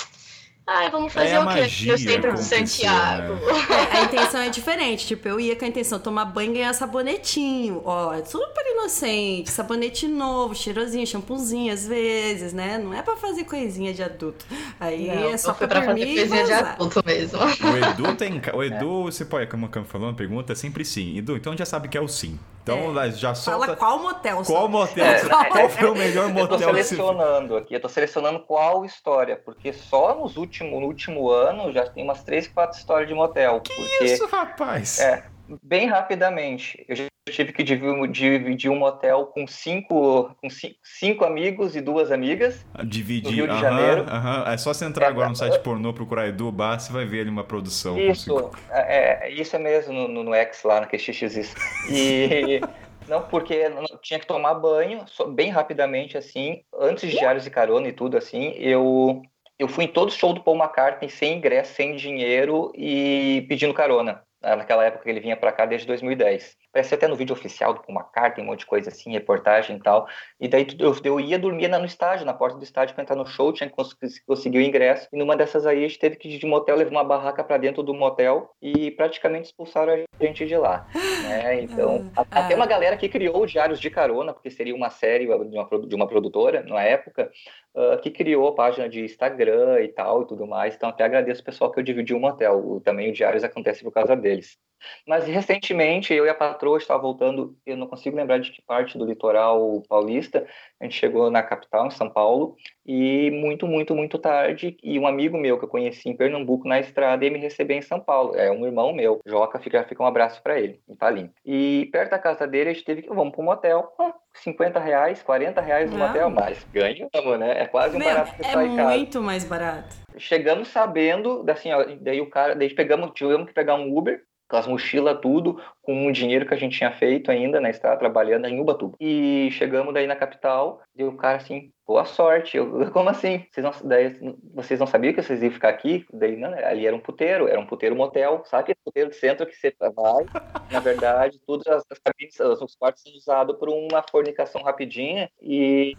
ai, 0.66 0.90
vamos 0.90 1.12
fazer 1.12 1.34
Aí 1.34 1.34
a 1.36 1.40
o 1.40 1.46
quê? 1.46 1.60
magia 1.60 1.92
Eu 1.92 1.98
sempre 1.98 2.30
pro 2.30 2.36
aconteceu, 2.36 2.94
né? 2.96 3.34
Santiago. 3.36 3.42
É, 3.68 3.98
a 3.98 4.00
intenção 4.02 4.40
é 4.40 4.48
diferente. 4.50 5.06
Tipo, 5.06 5.28
eu 5.28 5.40
ia 5.40 5.56
com 5.56 5.64
a 5.64 5.68
intenção 5.68 5.98
de 5.98 6.04
tomar 6.04 6.24
banho 6.26 6.50
e 6.52 6.54
ganhar 6.54 6.72
sabonetinho. 6.74 7.82
Ó, 7.84 8.12
é 8.14 8.24
super 8.24 8.64
inocente. 8.72 9.50
Sabonete 9.50 10.08
novo, 10.08 10.54
cheirosinho, 10.54 11.06
shampoozinho 11.06 11.72
às 11.72 11.86
vezes, 11.86 12.52
né? 12.52 12.78
Não 12.78 12.94
é 12.94 13.02
pra 13.02 13.16
fazer 13.16 13.44
coisinha 13.44 13.92
de 13.94 14.02
adulto. 14.02 14.46
Aí 14.80 15.08
Não, 15.08 15.28
é 15.28 15.36
só 15.36 15.54
pra 15.54 15.68
pra 15.68 15.82
fazer 15.82 15.82
dormir 15.82 16.06
coisinha 16.06 16.44
de 16.44 16.52
adulto 16.52 17.02
mesmo. 17.04 17.38
O 17.60 17.76
Edu 17.76 18.14
tem. 18.16 18.40
O 18.54 18.62
Edu, 18.64 19.04
você 19.04 19.24
pode, 19.24 19.48
como 19.50 19.66
a 19.66 19.68
Cam 19.68 19.84
falou, 19.84 20.08
uma 20.08 20.14
pergunta 20.16 20.52
é 20.52 20.56
sempre 20.56 20.84
sim. 20.84 21.16
Edu, 21.18 21.36
então 21.36 21.56
já 21.56 21.64
sabe 21.66 21.88
que 21.88 21.96
é 21.98 22.00
o 22.00 22.08
sim. 22.08 22.38
Então 22.64 22.94
já 23.10 23.34
solta. 23.34 23.66
Fala 23.66 23.76
qual 23.76 23.98
motel. 23.98 24.42
Qual 24.42 24.68
motel? 24.68 25.04
É, 25.04 25.20
qual 25.50 25.68
foi 25.68 25.90
o 25.90 25.94
melhor 25.94 26.30
Eu 26.32 26.34
tô 26.34 26.40
motel 26.40 26.58
que 26.58 26.64
você 26.64 26.96
selecionando 26.96 27.56
aqui, 27.58 27.74
eu 27.74 27.80
tô 27.80 27.88
selecionando 27.90 28.40
qual 28.40 28.86
história, 28.86 29.36
porque 29.36 29.72
só 29.72 30.14
nos 30.14 30.38
último, 30.38 30.80
no 30.80 30.86
último 30.86 31.30
ano 31.30 31.70
já 31.70 31.86
tem 31.86 32.02
umas 32.02 32.24
três, 32.24 32.48
quatro 32.48 32.78
histórias 32.78 33.06
de 33.06 33.14
motel. 33.14 33.60
Que 33.60 33.74
porque, 33.74 34.04
isso, 34.04 34.26
rapaz? 34.26 34.98
É. 34.98 35.33
bem 35.62 35.86
rapidamente, 35.86 36.84
eu 36.88 36.96
já 36.96 37.04
tive 37.30 37.52
que 37.52 37.62
dividir, 37.62 38.70
um 38.70 38.78
motel 38.78 39.26
com 39.26 39.46
cinco, 39.46 40.34
com 40.40 40.48
cinco, 40.82 41.24
amigos 41.24 41.74
e 41.74 41.80
duas 41.80 42.12
amigas. 42.12 42.64
Dividir. 42.84 43.30
No 43.30 43.36
Rio 43.36 43.48
de 43.48 43.60
Janeiro. 43.60 44.04
aham. 44.08 44.44
É 44.46 44.56
só 44.56 44.72
você 44.72 44.84
entrar 44.84 45.06
É, 45.06 45.08
agora 45.08 45.28
no 45.28 45.36
site 45.36 45.58
pornô, 45.60 45.92
procurar 45.92 46.28
Edu 46.28 46.50
Bar, 46.52 46.78
você 46.78 46.92
vai 46.92 47.04
ver 47.04 47.20
ali 47.20 47.30
uma 47.30 47.44
produção. 47.44 47.98
Isso, 47.98 48.50
é, 48.70 49.26
é, 49.26 49.30
isso 49.32 49.56
é 49.56 49.58
mesmo 49.58 49.92
no, 49.92 50.08
no, 50.08 50.24
no 50.24 50.34
X 50.34 50.62
lá, 50.64 50.80
no 50.80 50.86
QXX. 50.86 51.54
E 51.90 52.60
não, 53.08 53.22
porque 53.22 53.70
tinha 54.02 54.18
que 54.18 54.26
tomar 54.26 54.54
banho 54.54 55.04
bem 55.28 55.50
rapidamente, 55.50 56.16
assim, 56.16 56.62
antes 56.78 57.10
de 57.10 57.16
diários 57.18 57.46
e 57.46 57.50
carona 57.50 57.88
e 57.88 57.92
tudo, 57.92 58.16
assim, 58.16 58.52
eu, 58.56 59.22
eu 59.58 59.68
fui 59.68 59.84
em 59.84 59.88
todo 59.88 60.12
show 60.12 60.32
do 60.32 60.42
Paul 60.42 60.58
McCartney 60.58 61.08
sem 61.10 61.38
ingresso, 61.38 61.74
sem 61.74 61.96
dinheiro 61.96 62.72
e 62.74 63.44
pedindo 63.48 63.74
carona. 63.74 64.22
Né, 64.44 64.56
Naquela 64.56 64.84
época 64.84 65.04
que 65.04 65.10
ele 65.10 65.20
vinha 65.20 65.36
pra 65.36 65.50
cá 65.52 65.66
desde 65.66 65.86
2010. 65.86 66.56
Apareceu 66.70 66.96
até 66.96 67.06
no 67.08 67.16
vídeo 67.16 67.32
oficial 67.32 67.72
do 67.74 67.80
Paul 67.82 67.98
McCartney, 67.98 68.44
um 68.44 68.50
monte 68.50 68.60
de 68.60 68.66
coisa 68.66 68.90
assim, 68.90 69.12
reportagem 69.12 69.76
e 69.76 69.80
tal. 69.80 70.06
E 70.40 70.48
daí 70.48 70.66
eu, 70.78 70.94
eu 71.04 71.20
ia 71.20 71.38
dormir 71.38 71.68
na- 71.68 71.78
no 71.78 71.86
estádio, 71.86 72.26
na 72.26 72.34
porta 72.34 72.56
do 72.58 72.64
estádio 72.64 72.94
para 72.94 73.02
entrar 73.02 73.16
no 73.16 73.26
show, 73.26 73.52
tinha 73.52 73.68
que 73.68 73.74
cons- 73.76 73.94
conseguir 74.26 74.58
o 74.58 74.62
ingresso. 74.62 75.08
E 75.12 75.16
numa 75.16 75.36
dessas 75.36 75.66
aí 75.66 75.78
a 75.84 75.88
gente 75.88 75.98
teve 75.98 76.16
que 76.16 76.28
ir 76.28 76.38
de 76.38 76.46
motel, 76.46 76.76
levar 76.76 76.90
uma 76.90 77.04
barraca 77.04 77.42
para 77.44 77.56
dentro 77.58 77.82
do 77.82 77.94
motel 77.94 78.50
e 78.60 78.90
praticamente 78.90 79.46
expulsaram 79.46 79.92
a 79.94 80.24
gente 80.24 80.44
de 80.46 80.56
lá. 80.56 80.86
né? 81.28 81.54
Então, 81.64 82.10
a- 82.16 82.22
Ah. 82.30 82.44
até 82.44 82.54
uma 82.54 82.66
galera 82.66 82.96
que 82.96 83.08
criou 83.08 83.42
o 83.42 83.46
Diários 83.46 83.80
de 83.80 83.88
Carona, 83.90 84.32
porque 84.32 84.50
seria 84.50 84.74
uma 84.74 84.90
série 84.90 85.26
de 85.26 85.32
uma, 85.32 85.68
de 85.86 85.94
uma 85.94 86.06
produtora 86.06 86.62
na 86.66 86.82
época, 86.82 87.30
ah, 87.76 87.98
que 87.98 88.10
criou 88.10 88.46
a 88.48 88.54
página 88.54 88.88
de 88.88 89.02
Instagram 89.04 89.80
e 89.82 89.88
tal 89.88 90.22
e 90.22 90.26
tudo 90.26 90.46
mais. 90.46 90.74
Então, 90.74 90.88
até 90.88 91.04
agradeço 91.04 91.42
o 91.42 91.44
pessoal 91.44 91.70
que 91.72 91.80
eu 91.80 91.84
dividi 91.84 92.14
o 92.14 92.20
motel. 92.20 92.58
O, 92.58 92.80
também 92.80 93.10
o 93.10 93.12
Diários 93.12 93.44
acontece 93.44 93.82
por 93.82 93.92
causa 93.92 94.16
deles. 94.16 94.58
Mas 95.06 95.26
recentemente, 95.26 96.12
eu 96.12 96.26
e 96.26 96.28
a 96.28 96.34
patroa 96.34 96.78
estava 96.78 97.00
voltando, 97.00 97.56
eu 97.66 97.76
não 97.76 97.86
consigo 97.86 98.16
lembrar 98.16 98.38
de 98.38 98.50
que 98.50 98.62
parte 98.62 98.96
do 98.98 99.04
litoral 99.04 99.82
paulista, 99.88 100.46
a 100.80 100.84
gente 100.84 100.96
chegou 100.96 101.30
na 101.30 101.42
capital, 101.42 101.86
em 101.86 101.90
São 101.90 102.08
Paulo, 102.08 102.56
e 102.86 103.30
muito, 103.30 103.66
muito, 103.66 103.94
muito 103.94 104.18
tarde, 104.18 104.76
e 104.82 104.98
um 104.98 105.06
amigo 105.06 105.38
meu 105.38 105.58
que 105.58 105.64
eu 105.64 105.68
conheci 105.68 106.08
em 106.08 106.16
Pernambuco 106.16 106.68
na 106.68 106.80
estrada 106.80 107.24
ia 107.24 107.30
me 107.30 107.38
receber 107.38 107.74
em 107.74 107.82
São 107.82 108.00
Paulo. 108.00 108.34
É 108.36 108.50
um 108.50 108.64
irmão 108.66 108.92
meu, 108.92 109.20
Joca, 109.26 109.58
fica, 109.58 109.84
fica 109.84 110.02
um 110.02 110.06
abraço 110.06 110.42
para 110.42 110.58
ele, 110.58 110.80
em 110.88 110.94
Palim. 110.94 111.30
E 111.44 111.88
perto 111.92 112.10
da 112.10 112.18
casa 112.18 112.46
dele, 112.46 112.70
a 112.70 112.72
gente 112.72 112.84
teve 112.84 113.02
que, 113.02 113.08
vamos 113.08 113.32
para 113.32 113.42
um 113.42 113.44
motel, 113.44 113.92
ah, 113.98 114.14
50 114.34 114.80
reais, 114.80 115.22
40 115.22 115.60
reais 115.60 115.90
no 115.90 115.98
motel, 115.98 116.30
mas 116.30 116.64
ganhamos, 116.72 117.38
né? 117.38 117.62
É 117.62 117.66
quase 117.66 117.96
um 117.96 117.98
Meu, 117.98 118.08
barato 118.08 118.34
que 118.34 118.42
é 118.42 118.50
sai 118.50 118.76
caro 118.76 118.88
muito 118.90 119.22
mais 119.22 119.44
barato. 119.44 119.96
chegamos 120.16 120.68
sabendo, 120.68 121.44
assim, 121.48 121.72
ó, 121.72 121.84
daí 122.00 122.20
o 122.20 122.28
cara, 122.28 122.54
daí 122.54 122.72
pegamos, 122.74 123.12
tivemos 123.14 123.46
que 123.46 123.54
pegar 123.54 123.76
um 123.76 123.96
Uber, 123.96 124.22
com 124.48 124.56
as 124.56 124.66
mochilas 124.66 125.18
tudo, 125.20 125.60
com 125.82 126.06
o 126.06 126.12
dinheiro 126.12 126.46
que 126.46 126.54
a 126.54 126.56
gente 126.56 126.76
tinha 126.76 126.92
feito 126.92 127.30
ainda 127.30 127.60
na 127.60 127.70
estrada, 127.70 127.98
trabalhando 127.98 128.46
em 128.46 128.60
Ubatuba. 128.60 128.96
E 129.00 129.48
chegamos 129.52 129.92
daí 129.92 130.06
na 130.06 130.16
capital, 130.16 130.80
e 130.94 131.04
o 131.04 131.16
cara 131.16 131.36
assim, 131.36 131.72
boa 131.86 132.04
sorte. 132.04 132.56
Eu, 132.56 132.90
como 132.92 133.08
assim? 133.08 133.46
Vocês 133.50 133.64
não, 133.64 133.88
daí, 133.88 134.36
vocês 134.54 134.80
não 134.80 134.86
sabiam 134.86 135.12
que 135.12 135.22
vocês 135.22 135.42
iam 135.42 135.52
ficar 135.52 135.68
aqui? 135.68 136.06
Daí, 136.12 136.36
não, 136.36 136.52
ali 136.52 136.86
era 136.86 136.94
um 136.94 137.00
puteiro, 137.00 137.48
era 137.48 137.60
um 137.60 137.66
puteiro 137.66 137.96
motel, 137.96 138.42
sabe 138.44 138.62
aquele 138.62 138.78
puteiro 138.84 139.10
de 139.10 139.16
centro 139.16 139.46
que 139.46 139.54
você 139.54 139.74
vai, 139.80 140.24
na 140.70 140.80
verdade, 140.80 141.40
todas 141.46 141.66
as, 141.66 141.84
as 141.90 141.98
cabines, 141.98 142.38
os 142.40 142.74
quartos 142.76 143.02
são 143.02 143.12
usados 143.14 143.56
por 143.56 143.68
uma 143.68 144.02
fornicação 144.10 144.62
rapidinha, 144.62 145.30
e, 145.40 145.96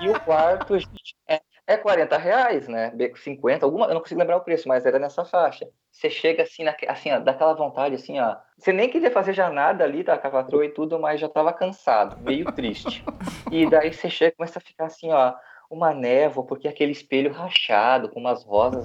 e 0.00 0.08
o 0.08 0.20
quarto, 0.20 0.78
gente, 0.78 1.16
é, 1.28 1.40
é 1.66 1.76
40 1.76 2.16
reais, 2.16 2.68
né? 2.68 2.92
50, 3.16 3.66
alguma, 3.66 3.86
eu 3.86 3.94
não 3.94 4.00
consigo 4.00 4.20
lembrar 4.20 4.36
o 4.36 4.42
preço, 4.42 4.68
mas 4.68 4.86
era 4.86 4.98
nessa 4.98 5.24
faixa. 5.24 5.68
Você 5.90 6.08
chega 6.08 6.42
assim, 6.42 6.62
na, 6.62 6.76
assim, 6.88 7.10
ó, 7.10 7.18
daquela 7.18 7.54
vontade, 7.54 7.96
assim, 7.96 8.20
ó. 8.20 8.36
Você 8.56 8.72
nem 8.72 8.88
queria 8.88 9.10
fazer 9.10 9.32
já 9.32 9.50
nada 9.50 9.82
ali, 9.82 10.04
tá, 10.04 10.16
com 10.16 10.28
a 10.28 10.30
patroa 10.30 10.64
e 10.64 10.68
tudo, 10.68 10.98
mas 11.00 11.20
já 11.20 11.28
tava 11.28 11.52
cansado, 11.52 12.18
meio 12.20 12.50
triste. 12.52 13.04
E 13.48 13.64
daí 13.70 13.92
você 13.92 14.10
chega 14.10 14.32
e 14.32 14.36
começa 14.36 14.58
a 14.58 14.62
ficar 14.62 14.86
assim, 14.86 15.12
ó, 15.12 15.32
uma 15.70 15.92
névoa, 15.92 16.44
porque 16.44 16.68
aquele 16.68 16.92
espelho 16.92 17.32
rachado, 17.32 18.08
com 18.08 18.20
umas 18.20 18.44
rosas 18.44 18.84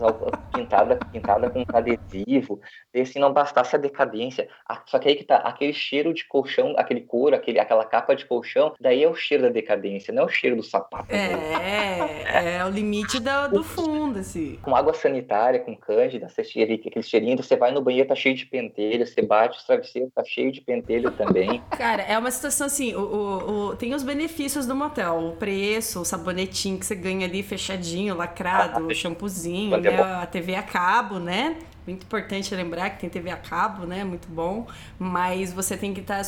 pintadas 0.53 0.97
pintada 1.11 1.49
com 1.49 1.63
adesivo, 1.73 2.59
e 2.93 3.19
não 3.19 3.31
bastasse 3.33 3.75
a 3.75 3.79
decadência. 3.79 4.47
Só 4.85 4.99
que 4.99 5.07
aí 5.09 5.15
que 5.15 5.23
tá, 5.23 5.37
aquele 5.37 5.73
cheiro 5.73 6.13
de 6.13 6.27
colchão, 6.27 6.73
aquele 6.77 7.01
couro, 7.01 7.35
aquele, 7.35 7.59
aquela 7.59 7.85
capa 7.85 8.15
de 8.15 8.25
colchão, 8.25 8.73
daí 8.79 9.03
é 9.03 9.09
o 9.09 9.15
cheiro 9.15 9.43
da 9.43 9.49
decadência, 9.49 10.13
não 10.13 10.23
é 10.23 10.25
o 10.25 10.29
cheiro 10.29 10.55
do 10.55 10.63
sapato. 10.63 11.07
É, 11.11 12.57
é 12.57 12.65
o 12.65 12.69
limite 12.69 13.19
do, 13.19 13.47
do 13.49 13.63
fundo, 13.63 14.19
assim. 14.19 14.57
com 14.61 14.75
água 14.75 14.93
sanitária, 14.93 15.59
com 15.59 15.75
cândida, 15.75 16.27
você 16.29 16.43
cheira, 16.43 16.73
aquele 16.73 17.03
cheirinho, 17.03 17.37
você 17.41 17.55
vai 17.55 17.71
no 17.71 17.81
banheiro, 17.81 18.07
tá 18.07 18.15
cheio 18.15 18.35
de 18.35 18.45
pentelho, 18.45 19.05
você 19.05 19.21
bate 19.21 19.57
os 19.57 19.63
travesseiros, 19.63 20.11
tá 20.13 20.23
cheio 20.25 20.51
de 20.51 20.61
pentelho 20.61 21.11
também. 21.11 21.61
Cara, 21.71 22.03
é 22.03 22.17
uma 22.17 22.31
situação 22.31 22.67
assim, 22.67 22.93
o, 22.95 23.01
o- 23.01 23.67
o- 23.69 23.75
tem 23.75 23.93
os 23.93 24.03
benefícios 24.03 24.65
do 24.65 24.75
motel, 24.75 25.17
o 25.19 25.35
preço, 25.35 26.01
o 26.01 26.05
sabonetinho 26.05 26.70
que 26.77 26.85
você 26.85 26.95
ganha 26.95 27.25
ali 27.25 27.43
fechadinho, 27.43 28.15
lacrado, 28.15 28.87
o 28.87 28.93
shampoozinho, 28.93 29.75
é 29.75 29.79
né, 29.79 30.01
a 30.01 30.25
TV 30.25 30.55
a 30.55 30.63
cabo, 30.63 31.19
né? 31.19 31.57
Muito 31.85 32.03
importante 32.03 32.53
lembrar 32.53 32.91
que 32.91 32.99
tem 32.99 33.09
TV 33.09 33.31
a 33.31 33.37
cabo, 33.37 33.85
né? 33.85 34.03
Muito 34.03 34.27
bom. 34.27 34.67
Mas 34.99 35.51
você 35.51 35.75
tem 35.75 35.93
que 35.93 36.01
estar. 36.01 36.21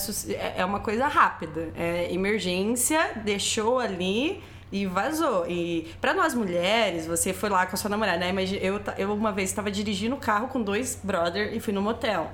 é 0.55 0.65
uma 0.65 0.79
coisa 0.79 1.07
rápida. 1.07 1.71
É 1.75 2.11
emergência, 2.11 3.11
deixou 3.23 3.79
ali 3.79 4.41
e 4.71 4.87
vazou. 4.87 5.45
E 5.47 5.87
para 6.01 6.15
nós 6.15 6.33
mulheres, 6.33 7.05
você 7.05 7.31
foi 7.31 7.49
lá 7.49 7.67
com 7.67 7.75
a 7.75 7.77
sua 7.77 7.89
namorada, 7.89 8.17
né? 8.17 8.29
Imagina, 8.29 8.59
eu, 8.59 8.81
eu 8.97 9.13
uma 9.13 9.31
vez 9.31 9.49
estava 9.49 9.69
dirigindo 9.69 10.15
o 10.15 10.17
carro 10.19 10.47
com 10.47 10.61
dois 10.61 10.99
brother 11.01 11.53
e 11.53 11.59
fui 11.59 11.71
no 11.71 11.81
motel. 11.81 12.31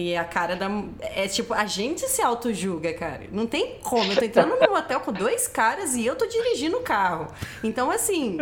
E 0.00 0.16
a 0.16 0.24
cara 0.24 0.56
da. 0.56 0.68
É 1.00 1.28
tipo, 1.28 1.52
a 1.52 1.66
gente 1.66 2.08
se 2.08 2.22
auto-julga, 2.22 2.94
cara. 2.94 3.24
Não 3.30 3.46
tem 3.46 3.76
como. 3.82 4.10
Eu 4.10 4.16
tô 4.16 4.24
entrando 4.24 4.56
num 4.58 4.70
motel 4.70 5.00
com 5.00 5.12
dois 5.12 5.46
caras 5.46 5.94
e 5.94 6.06
eu 6.06 6.16
tô 6.16 6.26
dirigindo 6.26 6.78
o 6.78 6.80
carro. 6.80 7.26
Então, 7.62 7.90
assim, 7.90 8.38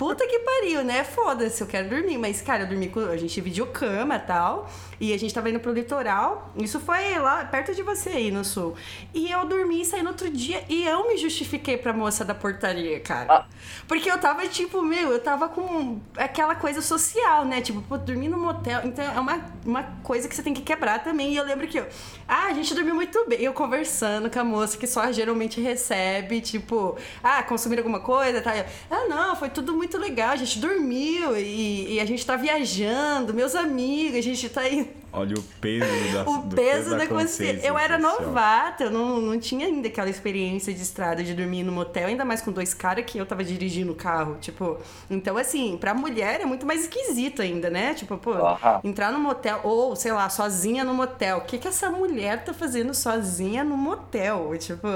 puta 0.00 0.26
que 0.26 0.38
pariu, 0.38 0.82
né? 0.82 1.04
Foda-se, 1.04 1.60
eu 1.60 1.66
quero 1.66 1.90
dormir. 1.90 2.16
Mas, 2.16 2.40
cara, 2.40 2.62
eu 2.62 2.66
dormi 2.66 2.88
com. 2.88 3.00
A 3.00 3.18
gente 3.18 3.34
dividiu 3.34 3.66
cama 3.66 4.16
e 4.16 4.20
tal. 4.20 4.66
E 4.98 5.12
a 5.12 5.18
gente 5.18 5.32
tava 5.34 5.50
indo 5.50 5.60
pro 5.60 5.74
litoral. 5.74 6.50
Isso 6.56 6.80
foi 6.80 7.18
lá 7.18 7.44
perto 7.44 7.74
de 7.74 7.82
você 7.82 8.08
aí 8.08 8.30
no 8.30 8.42
sul. 8.42 8.74
E 9.12 9.30
eu 9.30 9.44
dormi 9.44 9.82
e 9.82 9.84
saí 9.84 10.02
no 10.02 10.08
outro 10.08 10.30
dia. 10.30 10.64
E 10.70 10.86
eu 10.86 11.06
me 11.06 11.18
justifiquei 11.18 11.76
pra 11.76 11.92
moça 11.92 12.24
da 12.24 12.34
portaria, 12.34 12.98
cara. 13.00 13.30
Ah. 13.30 13.46
Porque 13.86 14.10
eu 14.10 14.18
tava, 14.18 14.48
tipo, 14.48 14.80
meu, 14.82 15.10
eu 15.10 15.20
tava 15.20 15.50
com 15.50 16.00
aquela 16.16 16.54
coisa 16.54 16.80
social, 16.80 17.44
né? 17.44 17.60
Tipo, 17.60 17.82
pô, 17.82 17.98
dormir 17.98 18.28
no 18.28 18.38
motel. 18.38 18.80
Então 18.84 19.04
é 19.04 19.20
uma, 19.20 19.44
uma 19.66 19.82
coisa 20.02 20.26
que 20.26 20.34
você 20.34 20.42
tem 20.42 20.54
que 20.54 20.62
quebrar 20.62 21.04
também. 21.04 21.34
E 21.34 21.36
eu 21.36 21.44
lembro 21.44 21.68
que 21.68 21.78
eu. 21.78 21.86
Ah, 22.26 22.46
a 22.46 22.54
gente 22.54 22.74
dormiu 22.74 22.94
muito 22.94 23.22
bem. 23.28 23.42
Eu 23.42 23.52
conversando 23.52 24.30
com 24.30 24.40
a 24.40 24.44
moça 24.44 24.78
que 24.78 24.86
só 24.86 25.12
geralmente 25.12 25.60
recebe, 25.60 26.40
tipo, 26.40 26.96
ah, 27.22 27.42
consumir 27.42 27.76
alguma 27.78 28.00
coisa, 28.00 28.40
tá? 28.40 28.56
Eu, 28.56 28.64
ah, 28.90 29.06
não, 29.06 29.36
foi 29.36 29.50
tudo 29.50 29.74
muito 29.74 29.89
legal. 29.98 30.30
A 30.30 30.36
gente 30.36 30.58
dormiu 30.58 31.36
e, 31.36 31.94
e 31.94 32.00
a 32.00 32.04
gente 32.04 32.24
tá 32.24 32.36
viajando, 32.36 33.34
meus 33.34 33.54
amigos, 33.54 34.18
a 34.18 34.22
gente 34.22 34.48
tá 34.48 34.62
aí. 34.62 34.88
Olha 35.12 35.36
o 35.36 35.42
peso 35.60 36.12
da 36.14 36.30
o 36.30 36.38
do 36.42 36.54
peso 36.56 36.90
da 36.90 37.06
consciência. 37.06 37.08
consciência. 37.08 37.66
Eu 37.66 37.76
era 37.76 37.98
novata, 37.98 38.84
eu 38.84 38.90
não, 38.90 39.20
não 39.20 39.38
tinha 39.40 39.66
ainda 39.66 39.88
aquela 39.88 40.08
experiência 40.08 40.72
de 40.72 40.80
estrada 40.80 41.22
de 41.22 41.34
dormir 41.34 41.64
no 41.64 41.72
motel, 41.72 42.06
ainda 42.08 42.24
mais 42.24 42.40
com 42.40 42.52
dois 42.52 42.72
caras 42.72 43.04
que 43.04 43.18
eu 43.18 43.26
tava 43.26 43.42
dirigindo 43.42 43.92
o 43.92 43.94
carro. 43.94 44.36
Tipo, 44.40 44.78
então 45.10 45.36
assim, 45.36 45.76
pra 45.78 45.92
mulher 45.94 46.40
é 46.40 46.44
muito 46.44 46.64
mais 46.64 46.82
esquisito 46.82 47.42
ainda, 47.42 47.68
né? 47.68 47.94
Tipo, 47.94 48.16
pô, 48.18 48.32
Aham. 48.32 48.80
entrar 48.84 49.10
no 49.10 49.18
motel, 49.18 49.60
ou 49.64 49.96
sei 49.96 50.12
lá, 50.12 50.28
sozinha 50.30 50.84
no 50.84 50.94
motel. 50.94 51.38
O 51.38 51.40
que, 51.42 51.58
que 51.58 51.66
essa 51.66 51.90
mulher 51.90 52.44
tá 52.44 52.54
fazendo 52.54 52.94
sozinha 52.94 53.64
no 53.64 53.76
motel? 53.76 54.52
Tipo, 54.58 54.86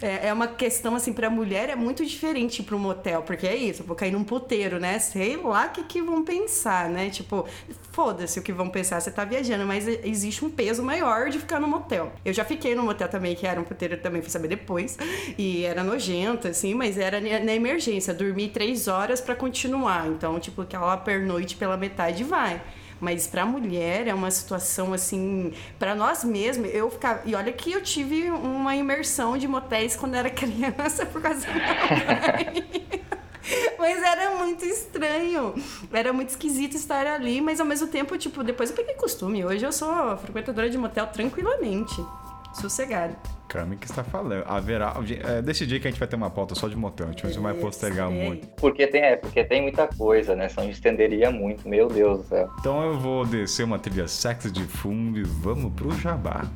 é, 0.00 0.28
é 0.28 0.32
uma 0.32 0.46
questão 0.48 0.96
assim, 0.96 1.12
pra 1.12 1.28
mulher 1.28 1.68
é 1.68 1.76
muito 1.76 2.04
diferente 2.06 2.62
pro 2.62 2.78
motel, 2.78 3.22
porque 3.22 3.46
é 3.46 3.54
isso, 3.54 3.82
eu 3.82 3.86
vou 3.86 3.94
cair 3.96 4.12
num 4.12 4.24
puteiro, 4.24 4.80
né? 4.80 4.98
Sei 4.98 5.36
lá 5.36 5.66
o 5.66 5.70
que, 5.70 5.82
que 5.84 6.00
vão 6.00 6.24
pensar, 6.24 6.88
né? 6.88 7.10
Tipo, 7.10 7.46
foda-se 7.92 8.38
o 8.38 8.42
que 8.42 8.52
vão 8.52 8.70
pensar, 8.70 8.98
você 9.00 9.10
tá 9.10 9.24
viajando, 9.24 9.41
mas 9.66 9.86
existe 9.86 10.44
um 10.44 10.50
peso 10.50 10.82
maior 10.82 11.28
de 11.30 11.38
ficar 11.38 11.60
no 11.60 11.68
motel. 11.68 12.12
Eu 12.24 12.32
já 12.32 12.44
fiquei 12.44 12.74
no 12.74 12.82
motel 12.82 13.08
também, 13.08 13.34
que 13.34 13.46
era 13.46 13.60
um 13.60 13.64
puteiro 13.64 13.96
também, 13.96 14.22
fui 14.22 14.30
saber 14.30 14.48
depois, 14.48 14.98
e 15.38 15.64
era 15.64 15.82
nojento, 15.82 16.48
assim, 16.48 16.74
mas 16.74 16.98
era 16.98 17.20
na 17.20 17.54
emergência, 17.54 18.12
dormi 18.14 18.48
três 18.48 18.88
horas 18.88 19.20
pra 19.20 19.34
continuar, 19.34 20.08
então, 20.08 20.38
tipo, 20.38 20.62
aquela 20.62 20.96
pernoite 20.96 21.56
pela 21.56 21.76
metade 21.76 22.24
vai. 22.24 22.60
Mas 23.02 23.26
pra 23.26 23.44
mulher 23.44 24.06
é 24.06 24.14
uma 24.14 24.30
situação 24.30 24.92
assim, 24.92 25.52
pra 25.76 25.92
nós 25.92 26.22
mesmos, 26.22 26.72
eu 26.72 26.88
ficava. 26.88 27.20
E 27.24 27.34
olha 27.34 27.52
que 27.52 27.72
eu 27.72 27.82
tive 27.82 28.30
uma 28.30 28.76
imersão 28.76 29.36
de 29.36 29.48
motéis 29.48 29.96
quando 29.96 30.14
era 30.14 30.30
criança 30.30 31.04
por 31.04 31.20
causa 31.20 31.44
da 31.44 31.52
minha 31.52 31.64
mãe. 31.64 33.02
Mas 33.78 34.02
era 34.02 34.36
muito 34.36 34.64
estranho. 34.64 35.54
Era 35.92 36.12
muito 36.12 36.30
esquisito 36.30 36.76
estar 36.76 37.06
ali, 37.06 37.40
mas 37.40 37.60
ao 37.60 37.66
mesmo 37.66 37.88
tempo, 37.88 38.16
tipo, 38.16 38.42
depois 38.42 38.70
eu 38.70 38.76
peguei 38.76 38.94
costume. 38.94 39.44
Hoje 39.44 39.64
eu 39.64 39.72
sou 39.72 40.16
frequentadora 40.18 40.70
de 40.70 40.78
motel 40.78 41.06
tranquilamente. 41.08 41.94
Sossegada. 42.54 43.16
Cami 43.48 43.76
que 43.76 43.86
está 43.86 44.04
falando. 44.04 44.44
Haverá. 44.46 44.94
É, 45.24 45.42
desse 45.42 45.66
dia 45.66 45.80
que 45.80 45.88
a 45.88 45.90
gente 45.90 45.98
vai 45.98 46.06
ter 46.06 46.16
uma 46.16 46.30
pauta 46.30 46.54
só 46.54 46.68
de 46.68 46.76
motel, 46.76 47.08
a 47.08 47.10
gente 47.10 47.34
não 47.34 47.42
vai 47.42 47.54
postergar 47.54 48.08
Sei. 48.08 48.24
muito. 48.26 48.46
Porque 48.56 48.86
tem, 48.86 49.02
é, 49.02 49.16
porque 49.16 49.42
tem 49.42 49.62
muita 49.62 49.86
coisa, 49.88 50.36
né? 50.36 50.48
Senão 50.48 50.64
a 50.64 50.66
gente 50.66 50.76
estenderia 50.76 51.30
muito, 51.30 51.68
meu 51.68 51.88
Deus 51.88 52.18
do 52.18 52.24
céu. 52.24 52.50
Então 52.60 52.82
eu 52.82 52.98
vou 52.98 53.26
descer 53.26 53.64
uma 53.64 53.78
trilha 53.78 54.06
sexy 54.06 54.50
de 54.50 54.64
fundo 54.64 55.18
e 55.18 55.22
vamos 55.22 55.72
pro 55.72 55.90
jabá. 55.92 56.46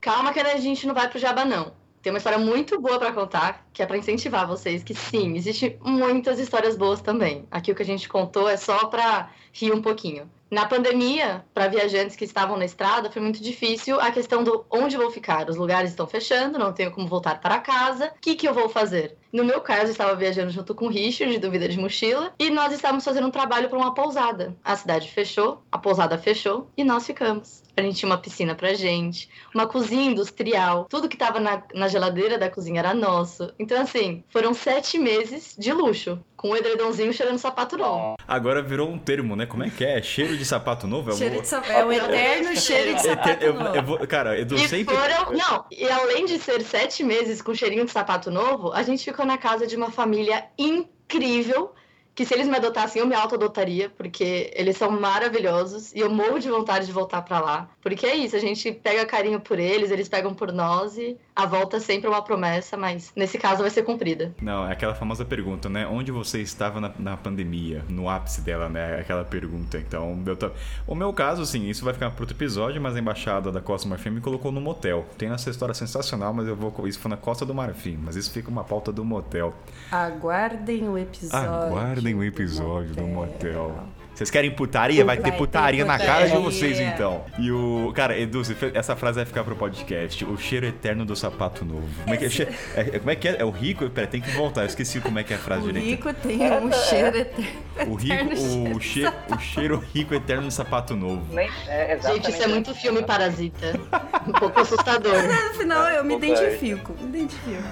Calma 0.00 0.32
que 0.32 0.40
a 0.40 0.56
gente 0.56 0.86
não 0.86 0.94
vai 0.94 1.08
pro 1.08 1.18
Jabá, 1.18 1.44
não. 1.44 1.72
Tem 2.02 2.12
uma 2.12 2.18
história 2.18 2.38
muito 2.38 2.80
boa 2.80 2.98
pra 2.98 3.12
contar, 3.12 3.66
que 3.72 3.82
é 3.82 3.86
pra 3.86 3.98
incentivar 3.98 4.46
vocês, 4.46 4.82
que 4.82 4.94
sim, 4.94 5.36
existe 5.36 5.76
muitas 5.82 6.38
histórias 6.38 6.76
boas 6.76 7.00
também. 7.00 7.46
Aqui 7.50 7.72
o 7.72 7.74
que 7.74 7.82
a 7.82 7.86
gente 7.86 8.08
contou 8.08 8.48
é 8.48 8.56
só 8.56 8.86
pra 8.86 9.30
rir 9.52 9.72
um 9.72 9.82
pouquinho. 9.82 10.30
Na 10.50 10.64
pandemia, 10.64 11.44
para 11.52 11.68
viajantes 11.68 12.16
que 12.16 12.24
estavam 12.24 12.56
na 12.56 12.64
estrada, 12.64 13.10
foi 13.10 13.20
muito 13.20 13.42
difícil 13.42 14.00
a 14.00 14.10
questão 14.10 14.42
do 14.42 14.64
onde 14.70 14.96
vou 14.96 15.10
ficar. 15.10 15.50
Os 15.50 15.56
lugares 15.56 15.90
estão 15.90 16.06
fechando, 16.06 16.58
não 16.58 16.72
tenho 16.72 16.90
como 16.90 17.06
voltar 17.06 17.38
para 17.38 17.58
casa. 17.58 18.06
O 18.16 18.20
que, 18.20 18.34
que 18.34 18.48
eu 18.48 18.54
vou 18.54 18.66
fazer? 18.66 19.18
No 19.30 19.44
meu 19.44 19.60
caso, 19.60 19.86
eu 19.86 19.90
estava 19.90 20.16
viajando 20.16 20.50
junto 20.50 20.74
com 20.74 20.86
o 20.86 20.88
Richard, 20.88 21.34
de 21.34 21.38
Dúvida 21.38 21.68
de 21.68 21.78
Mochila, 21.78 22.32
e 22.38 22.48
nós 22.48 22.72
estávamos 22.72 23.04
fazendo 23.04 23.26
um 23.26 23.30
trabalho 23.30 23.68
para 23.68 23.78
uma 23.78 23.92
pousada. 23.92 24.56
A 24.64 24.74
cidade 24.74 25.10
fechou, 25.10 25.62
a 25.70 25.76
pousada 25.76 26.16
fechou, 26.16 26.70
e 26.74 26.82
nós 26.82 27.04
ficamos. 27.04 27.62
A 27.78 27.82
gente 27.82 27.96
tinha 27.96 28.08
uma 28.10 28.18
piscina 28.18 28.54
pra 28.56 28.74
gente, 28.74 29.28
uma 29.54 29.66
cozinha 29.66 30.10
industrial, 30.10 30.86
tudo 30.90 31.08
que 31.08 31.16
tava 31.16 31.38
na, 31.38 31.62
na 31.74 31.86
geladeira 31.86 32.36
da 32.36 32.50
cozinha 32.50 32.80
era 32.80 32.92
nosso. 32.92 33.52
Então, 33.58 33.80
assim, 33.80 34.24
foram 34.30 34.52
sete 34.52 34.98
meses 34.98 35.54
de 35.56 35.72
luxo, 35.72 36.18
com 36.36 36.50
o 36.50 36.56
edredomzinho 36.56 37.12
cheirando 37.12 37.38
sapato 37.38 37.76
novo. 37.78 38.16
Agora 38.26 38.60
virou 38.62 38.88
um 38.90 38.98
termo, 38.98 39.36
né? 39.36 39.46
Como 39.46 39.62
é 39.62 39.70
que 39.70 39.84
é? 39.84 40.02
Cheiro 40.02 40.36
de 40.36 40.44
sapato 40.44 40.86
novo? 40.86 41.10
Eu 41.10 41.16
Cheiro 41.16 41.34
vou- 41.34 41.42
de 41.42 41.48
sapato. 41.48 41.72
É 41.72 41.84
o 41.84 41.92
eterno 41.92 42.56
cheiro 42.56 42.94
de 42.96 43.02
sapato 43.02 43.44
eu, 43.44 43.54
novo. 43.54 43.76
eu 43.76 43.82
vou, 43.82 43.98
cara, 44.06 44.38
Edu 44.38 44.56
E 44.56 44.68
sempre. 44.68 44.94
foram. 44.96 45.32
Não, 45.32 45.64
e 45.70 45.88
além 45.88 46.26
de 46.26 46.38
ser 46.38 46.60
sete 46.62 47.04
meses 47.04 47.40
com 47.40 47.54
cheirinho 47.54 47.84
de 47.84 47.90
sapato 47.92 48.30
novo, 48.30 48.72
a 48.72 48.82
gente 48.82 49.04
ficou 49.04 49.24
na 49.24 49.38
casa 49.38 49.66
de 49.66 49.76
uma 49.76 49.90
família 49.90 50.44
incrível. 50.58 51.72
Que 52.18 52.24
se 52.24 52.34
eles 52.34 52.48
me 52.48 52.56
adotassem, 52.56 53.00
eu 53.00 53.06
me 53.06 53.14
auto-adotaria, 53.14 53.88
porque 53.90 54.50
eles 54.52 54.76
são 54.76 54.90
maravilhosos 54.90 55.92
e 55.94 56.00
eu 56.00 56.10
morro 56.10 56.40
de 56.40 56.50
vontade 56.50 56.84
de 56.84 56.90
voltar 56.90 57.22
pra 57.22 57.38
lá. 57.38 57.68
Porque 57.80 58.04
é 58.04 58.16
isso, 58.16 58.34
a 58.34 58.40
gente 58.40 58.72
pega 58.72 59.06
carinho 59.06 59.38
por 59.38 59.56
eles, 59.56 59.92
eles 59.92 60.08
pegam 60.08 60.34
por 60.34 60.52
nós 60.52 60.98
e 60.98 61.16
a 61.32 61.46
volta 61.46 61.76
é 61.76 61.80
sempre 61.80 62.08
uma 62.08 62.20
promessa, 62.20 62.76
mas 62.76 63.12
nesse 63.14 63.38
caso 63.38 63.62
vai 63.62 63.70
ser 63.70 63.84
cumprida. 63.84 64.34
Não, 64.42 64.66
é 64.66 64.72
aquela 64.72 64.96
famosa 64.96 65.24
pergunta, 65.24 65.68
né? 65.68 65.86
Onde 65.86 66.10
você 66.10 66.42
estava 66.42 66.80
na, 66.80 66.92
na 66.98 67.16
pandemia? 67.16 67.84
No 67.88 68.08
ápice 68.08 68.40
dela, 68.40 68.68
né? 68.68 68.98
Aquela 68.98 69.24
pergunta. 69.24 69.78
Então, 69.78 70.20
eu 70.26 70.34
tô... 70.34 70.50
o 70.88 70.96
meu 70.96 71.12
caso, 71.12 71.42
assim, 71.42 71.68
isso 71.68 71.84
vai 71.84 71.94
ficar 71.94 72.10
para 72.10 72.20
outro 72.24 72.36
episódio, 72.36 72.82
mas 72.82 72.96
a 72.96 72.98
embaixada 72.98 73.52
da 73.52 73.60
Costa 73.60 73.86
do 73.86 73.90
Marfim 73.90 74.10
me 74.10 74.20
colocou 74.20 74.50
no 74.50 74.60
motel. 74.60 75.06
Tem 75.16 75.30
essa 75.30 75.50
história 75.50 75.72
sensacional, 75.72 76.34
mas 76.34 76.48
eu 76.48 76.56
vou. 76.56 76.88
Isso 76.88 76.98
foi 76.98 77.12
na 77.12 77.16
Costa 77.16 77.46
do 77.46 77.54
Marfim, 77.54 77.96
mas 78.02 78.16
isso 78.16 78.32
fica 78.32 78.50
uma 78.50 78.64
pauta 78.64 78.90
do 78.90 79.04
motel. 79.04 79.54
Aguardem 79.92 80.88
o 80.88 80.98
episódio. 80.98 81.48
Aguardem 81.48 82.07
o 82.14 82.18
do 82.18 82.24
episódio 82.24 82.94
do 82.94 83.02
motel. 83.02 83.84
Vocês 84.14 84.32
querem 84.32 84.50
putaria? 84.50 85.04
Vai 85.04 85.16
ter 85.16 85.22
Vai 85.22 85.30
ter 85.30 85.36
putaria 85.38 85.84
na 85.84 85.96
cara 85.96 86.26
de 86.26 86.32
putaria. 86.32 86.40
vocês, 86.44 86.80
então. 86.80 87.24
E 87.38 87.52
o. 87.52 87.92
Cara, 87.94 88.18
Edu, 88.18 88.42
essa 88.74 88.96
frase 88.96 89.14
vai 89.14 89.24
ficar 89.24 89.44
pro 89.44 89.54
podcast. 89.54 90.24
O 90.24 90.36
cheiro 90.36 90.66
eterno 90.66 91.04
do 91.04 91.14
sapato 91.14 91.64
novo. 91.64 91.86
Como 92.02 92.12
é 92.12 92.16
que 92.16 92.24
é? 92.42 92.48
É, 92.74 92.80
é- 92.80 92.98
como 92.98 93.10
é, 93.12 93.14
que 93.14 93.28
é? 93.28 93.36
É 93.38 93.44
o 93.44 93.50
rico? 93.50 93.88
Pera, 93.88 94.08
tem 94.08 94.20
que 94.20 94.32
voltar. 94.32 94.62
Eu 94.62 94.66
esqueci 94.66 95.00
como 95.00 95.20
é 95.20 95.22
que 95.22 95.32
é 95.32 95.36
a 95.36 95.38
frase 95.38 95.62
O 95.62 95.72
direito. 95.72 95.86
rico 95.86 96.12
tem 96.14 96.42
um 96.50 96.72
cheiro 96.72 97.16
eterno. 97.16 97.52
O 97.86 97.94
rico, 97.94 98.74
o, 98.74 98.80
che, 98.80 99.04
o 99.06 99.38
cheiro 99.38 99.84
rico 99.94 100.12
eterno 100.12 100.48
do 100.48 100.50
sapato 100.50 100.96
novo. 100.96 101.24
É. 101.38 101.96
Gente, 102.02 102.28
isso 102.28 102.42
é 102.42 102.48
muito 102.48 102.74
filme 102.74 103.04
parasita. 103.04 103.78
Um 104.26 104.32
pouco 104.32 104.58
assustador. 104.58 105.14
No 105.48 105.54
final 105.54 105.84
eu 105.90 106.04
me 106.04 106.16
identifico. 106.16 106.92
Me 107.00 107.18
identifico. 107.20 107.62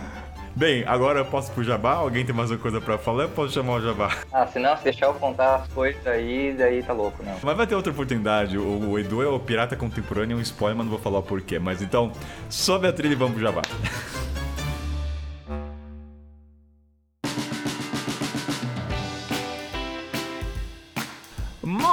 Bem, 0.56 0.84
agora 0.86 1.18
eu 1.18 1.26
posso 1.26 1.52
pro 1.52 1.62
Jabá? 1.62 1.96
Alguém 1.96 2.24
tem 2.24 2.34
mais 2.34 2.50
uma 2.50 2.56
coisa 2.56 2.80
pra 2.80 2.96
falar? 2.96 3.24
Eu 3.24 3.28
posso 3.28 3.52
chamar 3.52 3.74
o 3.74 3.80
Jabá. 3.82 4.16
Ah, 4.32 4.46
se 4.46 4.58
não, 4.58 4.74
se 4.74 4.84
deixar 4.84 5.04
eu 5.04 5.12
contar 5.12 5.56
as 5.56 5.68
coisas 5.68 6.06
aí, 6.06 6.54
daí 6.56 6.82
tá 6.82 6.94
louco, 6.94 7.22
não. 7.22 7.36
Mas 7.42 7.56
vai 7.58 7.66
ter 7.66 7.74
outra 7.74 7.92
oportunidade. 7.92 8.56
O, 8.56 8.92
o 8.92 8.98
Edu 8.98 9.22
é 9.22 9.28
o 9.28 9.38
pirata 9.38 9.76
contemporâneo, 9.76 10.38
um 10.38 10.40
spoiler, 10.40 10.78
mas 10.78 10.86
não 10.86 10.90
vou 10.90 10.98
falar 10.98 11.18
o 11.18 11.22
porquê. 11.22 11.58
Mas 11.58 11.82
então, 11.82 12.10
sobe 12.48 12.88
a 12.88 12.92
trilha 12.92 13.12
e 13.12 13.16
vamos 13.16 13.34
pro 13.34 13.42
Jabá. 13.42 13.60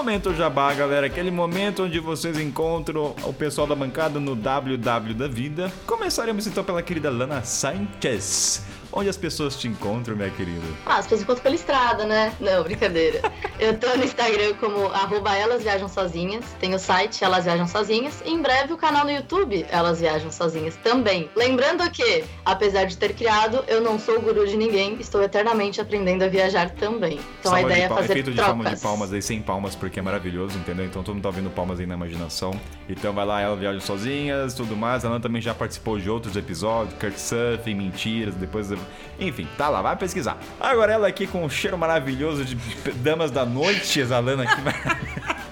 Momento 0.03 0.33
Jabá, 0.33 0.73
galera. 0.73 1.07
Aquele 1.07 1.31
momento 1.31 1.83
onde 1.83 1.97
vocês 1.97 2.37
encontram 2.37 3.15
o 3.23 3.31
pessoal 3.31 3.65
da 3.65 3.73
bancada 3.73 4.19
no 4.19 4.35
WW 4.35 5.13
da 5.15 5.29
vida. 5.29 5.71
Começaremos 5.87 6.45
então 6.45 6.61
pela 6.61 6.83
querida 6.83 7.09
Lana 7.09 7.41
Sanchez. 7.45 8.72
Onde 8.95 9.09
as 9.09 9.17
pessoas 9.17 9.57
te 9.57 9.67
encontram, 9.67 10.15
minha 10.15 10.29
querida? 10.29 10.61
Ah, 10.85 10.97
as 10.97 11.05
pessoas 11.05 11.21
encontram 11.23 11.41
pela 11.43 11.55
estrada, 11.55 12.05
né? 12.05 12.31
Não, 12.39 12.61
brincadeira. 12.63 13.21
Eu 13.59 13.75
tô 13.79 13.87
no 13.97 14.03
Instagram 14.03 14.53
como 14.59 14.85
arroba 14.87 15.35
Elas 15.35 15.63
Viajam 15.63 15.89
Sozinhas. 15.89 16.45
Tem 16.59 16.75
o 16.75 16.79
site 16.79 17.23
Elas 17.23 17.45
Viajam 17.45 17.67
Sozinhas. 17.67 18.21
E 18.23 18.29
em 18.31 18.39
breve 18.39 18.71
o 18.71 18.77
canal 18.77 19.03
no 19.03 19.09
YouTube 19.11 19.65
Elas 19.71 19.99
Viajam 19.99 20.31
Sozinhas 20.31 20.75
também. 20.83 21.27
Lembrando 21.35 21.89
que, 21.89 22.23
apesar 22.45 22.85
de 22.85 22.95
ter 22.95 23.15
criado, 23.15 23.63
eu 23.67 23.81
não 23.81 23.97
sou 23.97 24.21
guru 24.21 24.45
de 24.47 24.55
ninguém. 24.55 24.95
Estou 24.99 25.23
eternamente 25.23 25.81
aprendendo 25.81 26.23
a 26.23 26.27
viajar 26.27 26.69
também. 26.69 27.19
Então 27.39 27.51
Salva 27.51 27.57
a 27.57 27.61
ideia 27.61 27.79
de 27.79 27.85
é 27.85 27.87
pal- 27.87 27.97
fazer 27.97 28.13
efeito 28.13 28.29
de 28.29 28.35
trocas. 28.37 28.53
palmas 28.53 28.75
de 28.75 28.81
palmas 28.81 29.13
aí, 29.13 29.21
sem 29.23 29.41
palmas, 29.41 29.75
porque 29.75 29.97
é 29.99 30.03
maravilhoso, 30.03 30.55
entendeu? 30.59 30.85
Então 30.85 31.01
todo 31.01 31.15
mundo 31.15 31.23
tá 31.23 31.29
ouvindo 31.29 31.49
palmas 31.49 31.79
aí 31.79 31.87
na 31.87 31.95
imaginação. 31.95 32.51
Então 32.87 33.11
vai 33.11 33.25
lá, 33.25 33.41
ela 33.41 33.55
viaja 33.55 33.79
sozinhas, 33.79 34.53
tudo 34.53 34.75
mais. 34.77 35.03
Ela 35.03 35.19
também 35.19 35.41
já 35.41 35.55
participou 35.55 35.97
de 35.97 36.11
outros 36.11 36.35
episódios, 36.35 36.93
Surfing, 37.17 37.73
mentiras, 37.73 38.35
depois. 38.35 38.69
Enfim, 39.19 39.47
tá 39.57 39.69
lá, 39.69 39.81
vai 39.81 39.95
pesquisar. 39.95 40.37
Agora 40.59 40.93
ela 40.93 41.07
aqui 41.07 41.27
com 41.27 41.43
um 41.43 41.49
cheiro 41.49 41.77
maravilhoso 41.77 42.43
de 42.43 42.55
damas 42.95 43.31
da 43.31 43.45
noite, 43.45 43.99
exalando 43.99 44.43
aqui. 44.43 44.61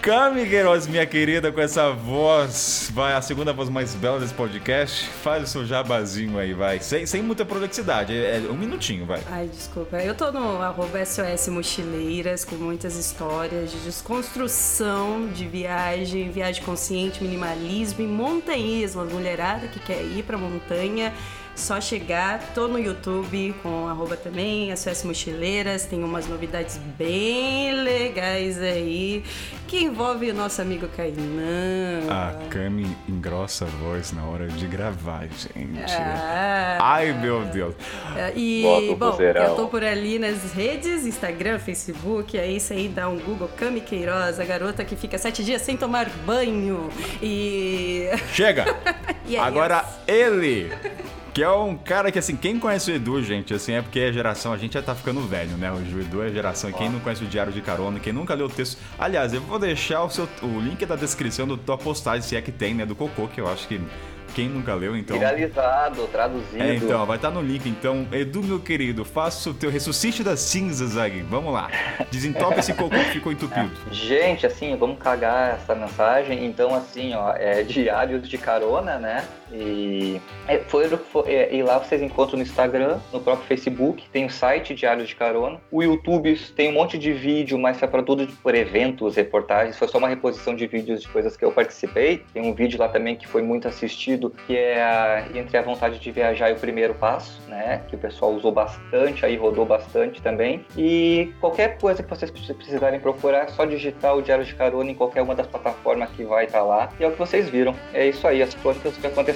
Cami 0.00 0.48
Queiroz, 0.48 0.86
minha 0.86 1.04
querida, 1.04 1.50
com 1.50 1.60
essa 1.60 1.90
voz, 1.90 2.90
vai, 2.94 3.14
a 3.14 3.20
segunda 3.20 3.52
voz 3.52 3.68
mais 3.68 3.94
bela 3.94 4.20
desse 4.20 4.32
podcast. 4.32 5.06
Faz 5.06 5.42
o 5.42 5.46
seu 5.46 5.66
jabazinho 5.66 6.38
aí, 6.38 6.54
vai. 6.54 6.78
Sem, 6.78 7.04
sem 7.04 7.20
muita 7.20 7.44
prolixidade, 7.44 8.16
é, 8.16 8.36
é 8.36 8.50
um 8.50 8.56
minutinho, 8.56 9.04
vai. 9.04 9.20
Ai, 9.28 9.48
desculpa. 9.48 9.96
Eu 9.98 10.14
tô 10.14 10.30
no 10.30 10.62
arroba 10.62 11.04
SOS 11.04 11.48
Mochileiras 11.48 12.44
com 12.44 12.54
muitas 12.54 12.96
histórias 12.96 13.72
de 13.72 13.78
desconstrução, 13.80 15.28
de 15.28 15.46
viagem, 15.46 16.30
viagem 16.30 16.62
consciente, 16.62 17.22
minimalismo 17.22 18.02
e 18.02 18.06
montanhismo. 18.06 19.02
A 19.02 19.04
mulherada 19.04 19.66
que 19.66 19.80
quer 19.80 20.00
ir 20.00 20.22
pra 20.22 20.38
montanha 20.38 21.12
Só 21.58 21.80
chegar, 21.80 22.40
tô 22.54 22.68
no 22.68 22.78
YouTube 22.78 23.52
com 23.64 23.88
arroba 23.88 24.16
também, 24.16 24.74
SOS 24.76 25.02
Mochileiras, 25.02 25.84
tem 25.86 26.04
umas 26.04 26.28
novidades 26.28 26.78
bem 26.96 27.72
legais 27.82 28.62
aí 28.62 29.24
que 29.66 29.82
envolve 29.82 30.30
o 30.30 30.34
nosso 30.34 30.62
amigo 30.62 30.86
Kainan. 30.96 32.08
A 32.08 32.32
Cami 32.48 32.96
engrossa 33.08 33.64
a 33.64 33.68
voz 33.68 34.12
na 34.12 34.24
hora 34.24 34.46
de 34.46 34.66
gravar, 34.68 35.26
gente. 35.26 35.92
Ah, 35.92 36.78
Ai, 36.80 37.12
meu 37.12 37.44
Deus. 37.46 37.74
É, 38.16 38.32
E, 38.36 38.62
Bota 38.62 38.92
o 38.92 38.96
bom, 38.96 39.10
vozeirão. 39.10 39.42
eu 39.42 39.56
tô 39.56 39.66
por 39.66 39.82
ali 39.82 40.16
nas 40.18 40.52
redes, 40.52 41.04
Instagram, 41.04 41.58
Facebook, 41.58 42.38
é 42.38 42.46
isso 42.46 42.72
aí, 42.72 42.86
dá 42.88 43.08
um 43.08 43.18
Google, 43.18 43.48
Cami 43.56 43.80
Queiroz, 43.80 44.38
a 44.38 44.44
garota 44.44 44.84
que 44.84 44.94
fica 44.94 45.18
sete 45.18 45.42
dias 45.44 45.60
sem 45.62 45.76
tomar 45.76 46.08
banho. 46.24 46.88
E. 47.20 48.06
Chega! 48.32 48.64
e 49.26 49.34
é 49.36 49.40
Agora 49.40 49.84
isso. 49.84 49.98
ele! 50.06 50.72
Que 51.38 51.44
é 51.44 51.50
um 51.52 51.76
cara 51.76 52.10
que, 52.10 52.18
assim, 52.18 52.34
quem 52.34 52.58
conhece 52.58 52.90
o 52.90 52.94
Edu, 52.96 53.22
gente, 53.22 53.54
assim, 53.54 53.74
é 53.74 53.80
porque 53.80 54.00
é 54.00 54.12
geração, 54.12 54.52
a 54.52 54.56
gente 54.56 54.72
já 54.72 54.82
tá 54.82 54.92
ficando 54.92 55.20
velho, 55.20 55.56
né? 55.56 55.70
O 55.70 56.00
Edu 56.00 56.20
é 56.20 56.30
geração, 56.30 56.68
e 56.68 56.72
quem 56.72 56.88
não 56.90 56.98
conhece 56.98 57.22
o 57.22 57.28
Diário 57.28 57.52
de 57.52 57.60
Carona, 57.60 58.00
quem 58.00 58.12
nunca 58.12 58.34
leu 58.34 58.46
o 58.46 58.50
texto. 58.50 58.76
Aliás, 58.98 59.32
eu 59.32 59.40
vou 59.42 59.56
deixar 59.56 60.02
o, 60.02 60.10
seu, 60.10 60.28
o 60.42 60.58
link 60.58 60.84
da 60.84 60.96
descrição 60.96 61.46
do 61.46 61.56
tua 61.56 61.78
postagem, 61.78 62.22
se 62.22 62.34
é 62.34 62.42
que 62.42 62.50
tem, 62.50 62.74
né? 62.74 62.84
Do 62.84 62.96
Cocô, 62.96 63.28
que 63.28 63.40
eu 63.40 63.46
acho 63.46 63.68
que 63.68 63.80
quem 64.34 64.48
nunca 64.48 64.74
leu, 64.74 64.96
então. 64.96 65.18
Viralizado, 65.18 66.06
traduzido. 66.08 66.62
É, 66.62 66.74
então, 66.74 67.04
vai 67.06 67.16
estar 67.16 67.30
no 67.30 67.40
link. 67.40 67.68
Então, 67.68 68.06
Edu, 68.12 68.42
meu 68.42 68.60
querido, 68.60 69.04
faça 69.04 69.50
o 69.50 69.54
teu 69.54 69.70
ressuscite 69.70 70.22
das 70.22 70.40
cinzas, 70.40 70.90
Zag. 70.90 71.22
Vamos 71.22 71.52
lá. 71.52 71.70
Desentope 72.10 72.58
esse 72.58 72.74
cocô 72.74 72.96
que 72.96 73.12
ficou 73.12 73.32
entupido. 73.32 73.70
Gente, 73.90 74.46
assim, 74.46 74.76
vamos 74.76 74.98
cagar 74.98 75.54
essa 75.54 75.74
mensagem. 75.74 76.44
Então, 76.44 76.74
assim, 76.74 77.14
ó, 77.14 77.32
é 77.34 77.62
diários 77.62 78.28
de 78.28 78.38
carona, 78.38 78.98
né? 78.98 79.24
E, 79.52 80.20
é, 80.46 80.58
foi, 80.58 80.88
foi- 80.88 81.32
é, 81.32 81.54
e 81.54 81.62
lá 81.62 81.78
vocês 81.78 82.02
encontram 82.02 82.36
no 82.38 82.42
Instagram, 82.42 82.98
no 83.12 83.20
próprio 83.20 83.46
Facebook, 83.46 84.04
tem 84.12 84.26
o 84.26 84.30
site 84.30 84.74
Diários 84.74 85.08
de 85.08 85.14
Carona. 85.16 85.60
O 85.70 85.82
YouTube 85.82 86.34
tem 86.56 86.68
um 86.68 86.72
monte 86.72 86.98
de 86.98 87.12
vídeo, 87.12 87.58
mas 87.58 87.78
foi 87.78 87.88
para 87.88 88.02
tudo 88.02 88.26
por 88.42 88.54
eventos, 88.54 89.16
reportagens. 89.16 89.78
Foi 89.78 89.88
só 89.88 89.98
uma 89.98 90.08
reposição 90.08 90.54
de 90.54 90.66
vídeos 90.66 91.02
de 91.02 91.08
coisas 91.08 91.36
que 91.36 91.44
eu 91.44 91.52
participei. 91.52 92.22
Tem 92.32 92.42
um 92.42 92.54
vídeo 92.54 92.78
lá 92.78 92.88
também 92.88 93.16
que 93.16 93.26
foi 93.26 93.42
muito 93.42 93.66
assistido, 93.68 94.32
que 94.46 94.56
é 94.56 94.82
a- 94.82 95.24
Entre 95.34 95.56
a 95.56 95.62
Vontade 95.62 95.98
de 95.98 96.10
Viajar 96.10 96.50
e 96.50 96.52
o 96.54 96.56
Primeiro 96.56 96.94
Passo, 96.94 97.40
né? 97.48 97.82
Que 97.88 97.96
o 97.96 97.98
pessoal 97.98 98.32
usou 98.32 98.52
bastante, 98.52 99.24
aí 99.24 99.36
rodou 99.36 99.64
bastante 99.64 100.20
também. 100.22 100.64
E 100.76 101.32
qualquer 101.40 101.78
coisa 101.78 102.02
que 102.02 102.08
vocês 102.08 102.30
precisarem 102.30 103.00
procurar, 103.00 103.44
é 103.44 103.48
só 103.48 103.64
digitar 103.64 104.16
o 104.16 104.22
Diário 104.22 104.44
de 104.44 104.54
Carona 104.54 104.90
em 104.90 104.94
qualquer 104.94 105.22
uma 105.22 105.34
das 105.34 105.46
plataformas 105.46 106.10
que 106.10 106.24
vai 106.24 106.44
estar 106.46 106.62
lá. 106.62 106.90
E 106.98 107.04
é 107.04 107.08
o 107.08 107.12
que 107.12 107.18
vocês 107.18 107.48
viram. 107.48 107.74
É 107.92 108.06
isso 108.06 108.26
aí, 108.26 108.42
as 108.42 108.54
coisas 108.54 108.82
que 108.82 108.88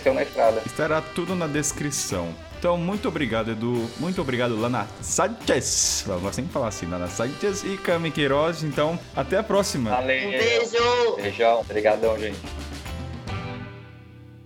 aconteceu 0.03 0.15
na 0.15 0.23
estrada. 0.23 0.63
Estará 0.67 1.01
tudo 1.01 1.35
na 1.35 1.47
descrição. 1.47 2.35
Então, 2.59 2.77
muito 2.77 3.09
obrigado, 3.09 3.51
Edu. 3.51 3.89
Muito 3.99 4.21
obrigado, 4.21 4.59
Lana 4.61 4.87
Sanchez. 5.01 6.05
Eu 6.07 6.21
gosto 6.21 6.37
sempre 6.37 6.49
de 6.49 6.53
falar 6.53 6.69
assim, 6.69 6.87
Lana 6.87 7.09
Sanchez 7.09 7.65
e 7.65 7.77
Cami 7.77 8.11
Queiroz. 8.11 8.63
Então, 8.63 8.99
até 9.17 9.39
a 9.39 9.43
próxima. 9.43 9.91
Valeu! 9.91 10.29
Um 10.29 10.31
beijo! 10.31 11.17
Beijão, 11.17 11.61
obrigadão, 11.61 12.19
gente. 12.19 12.39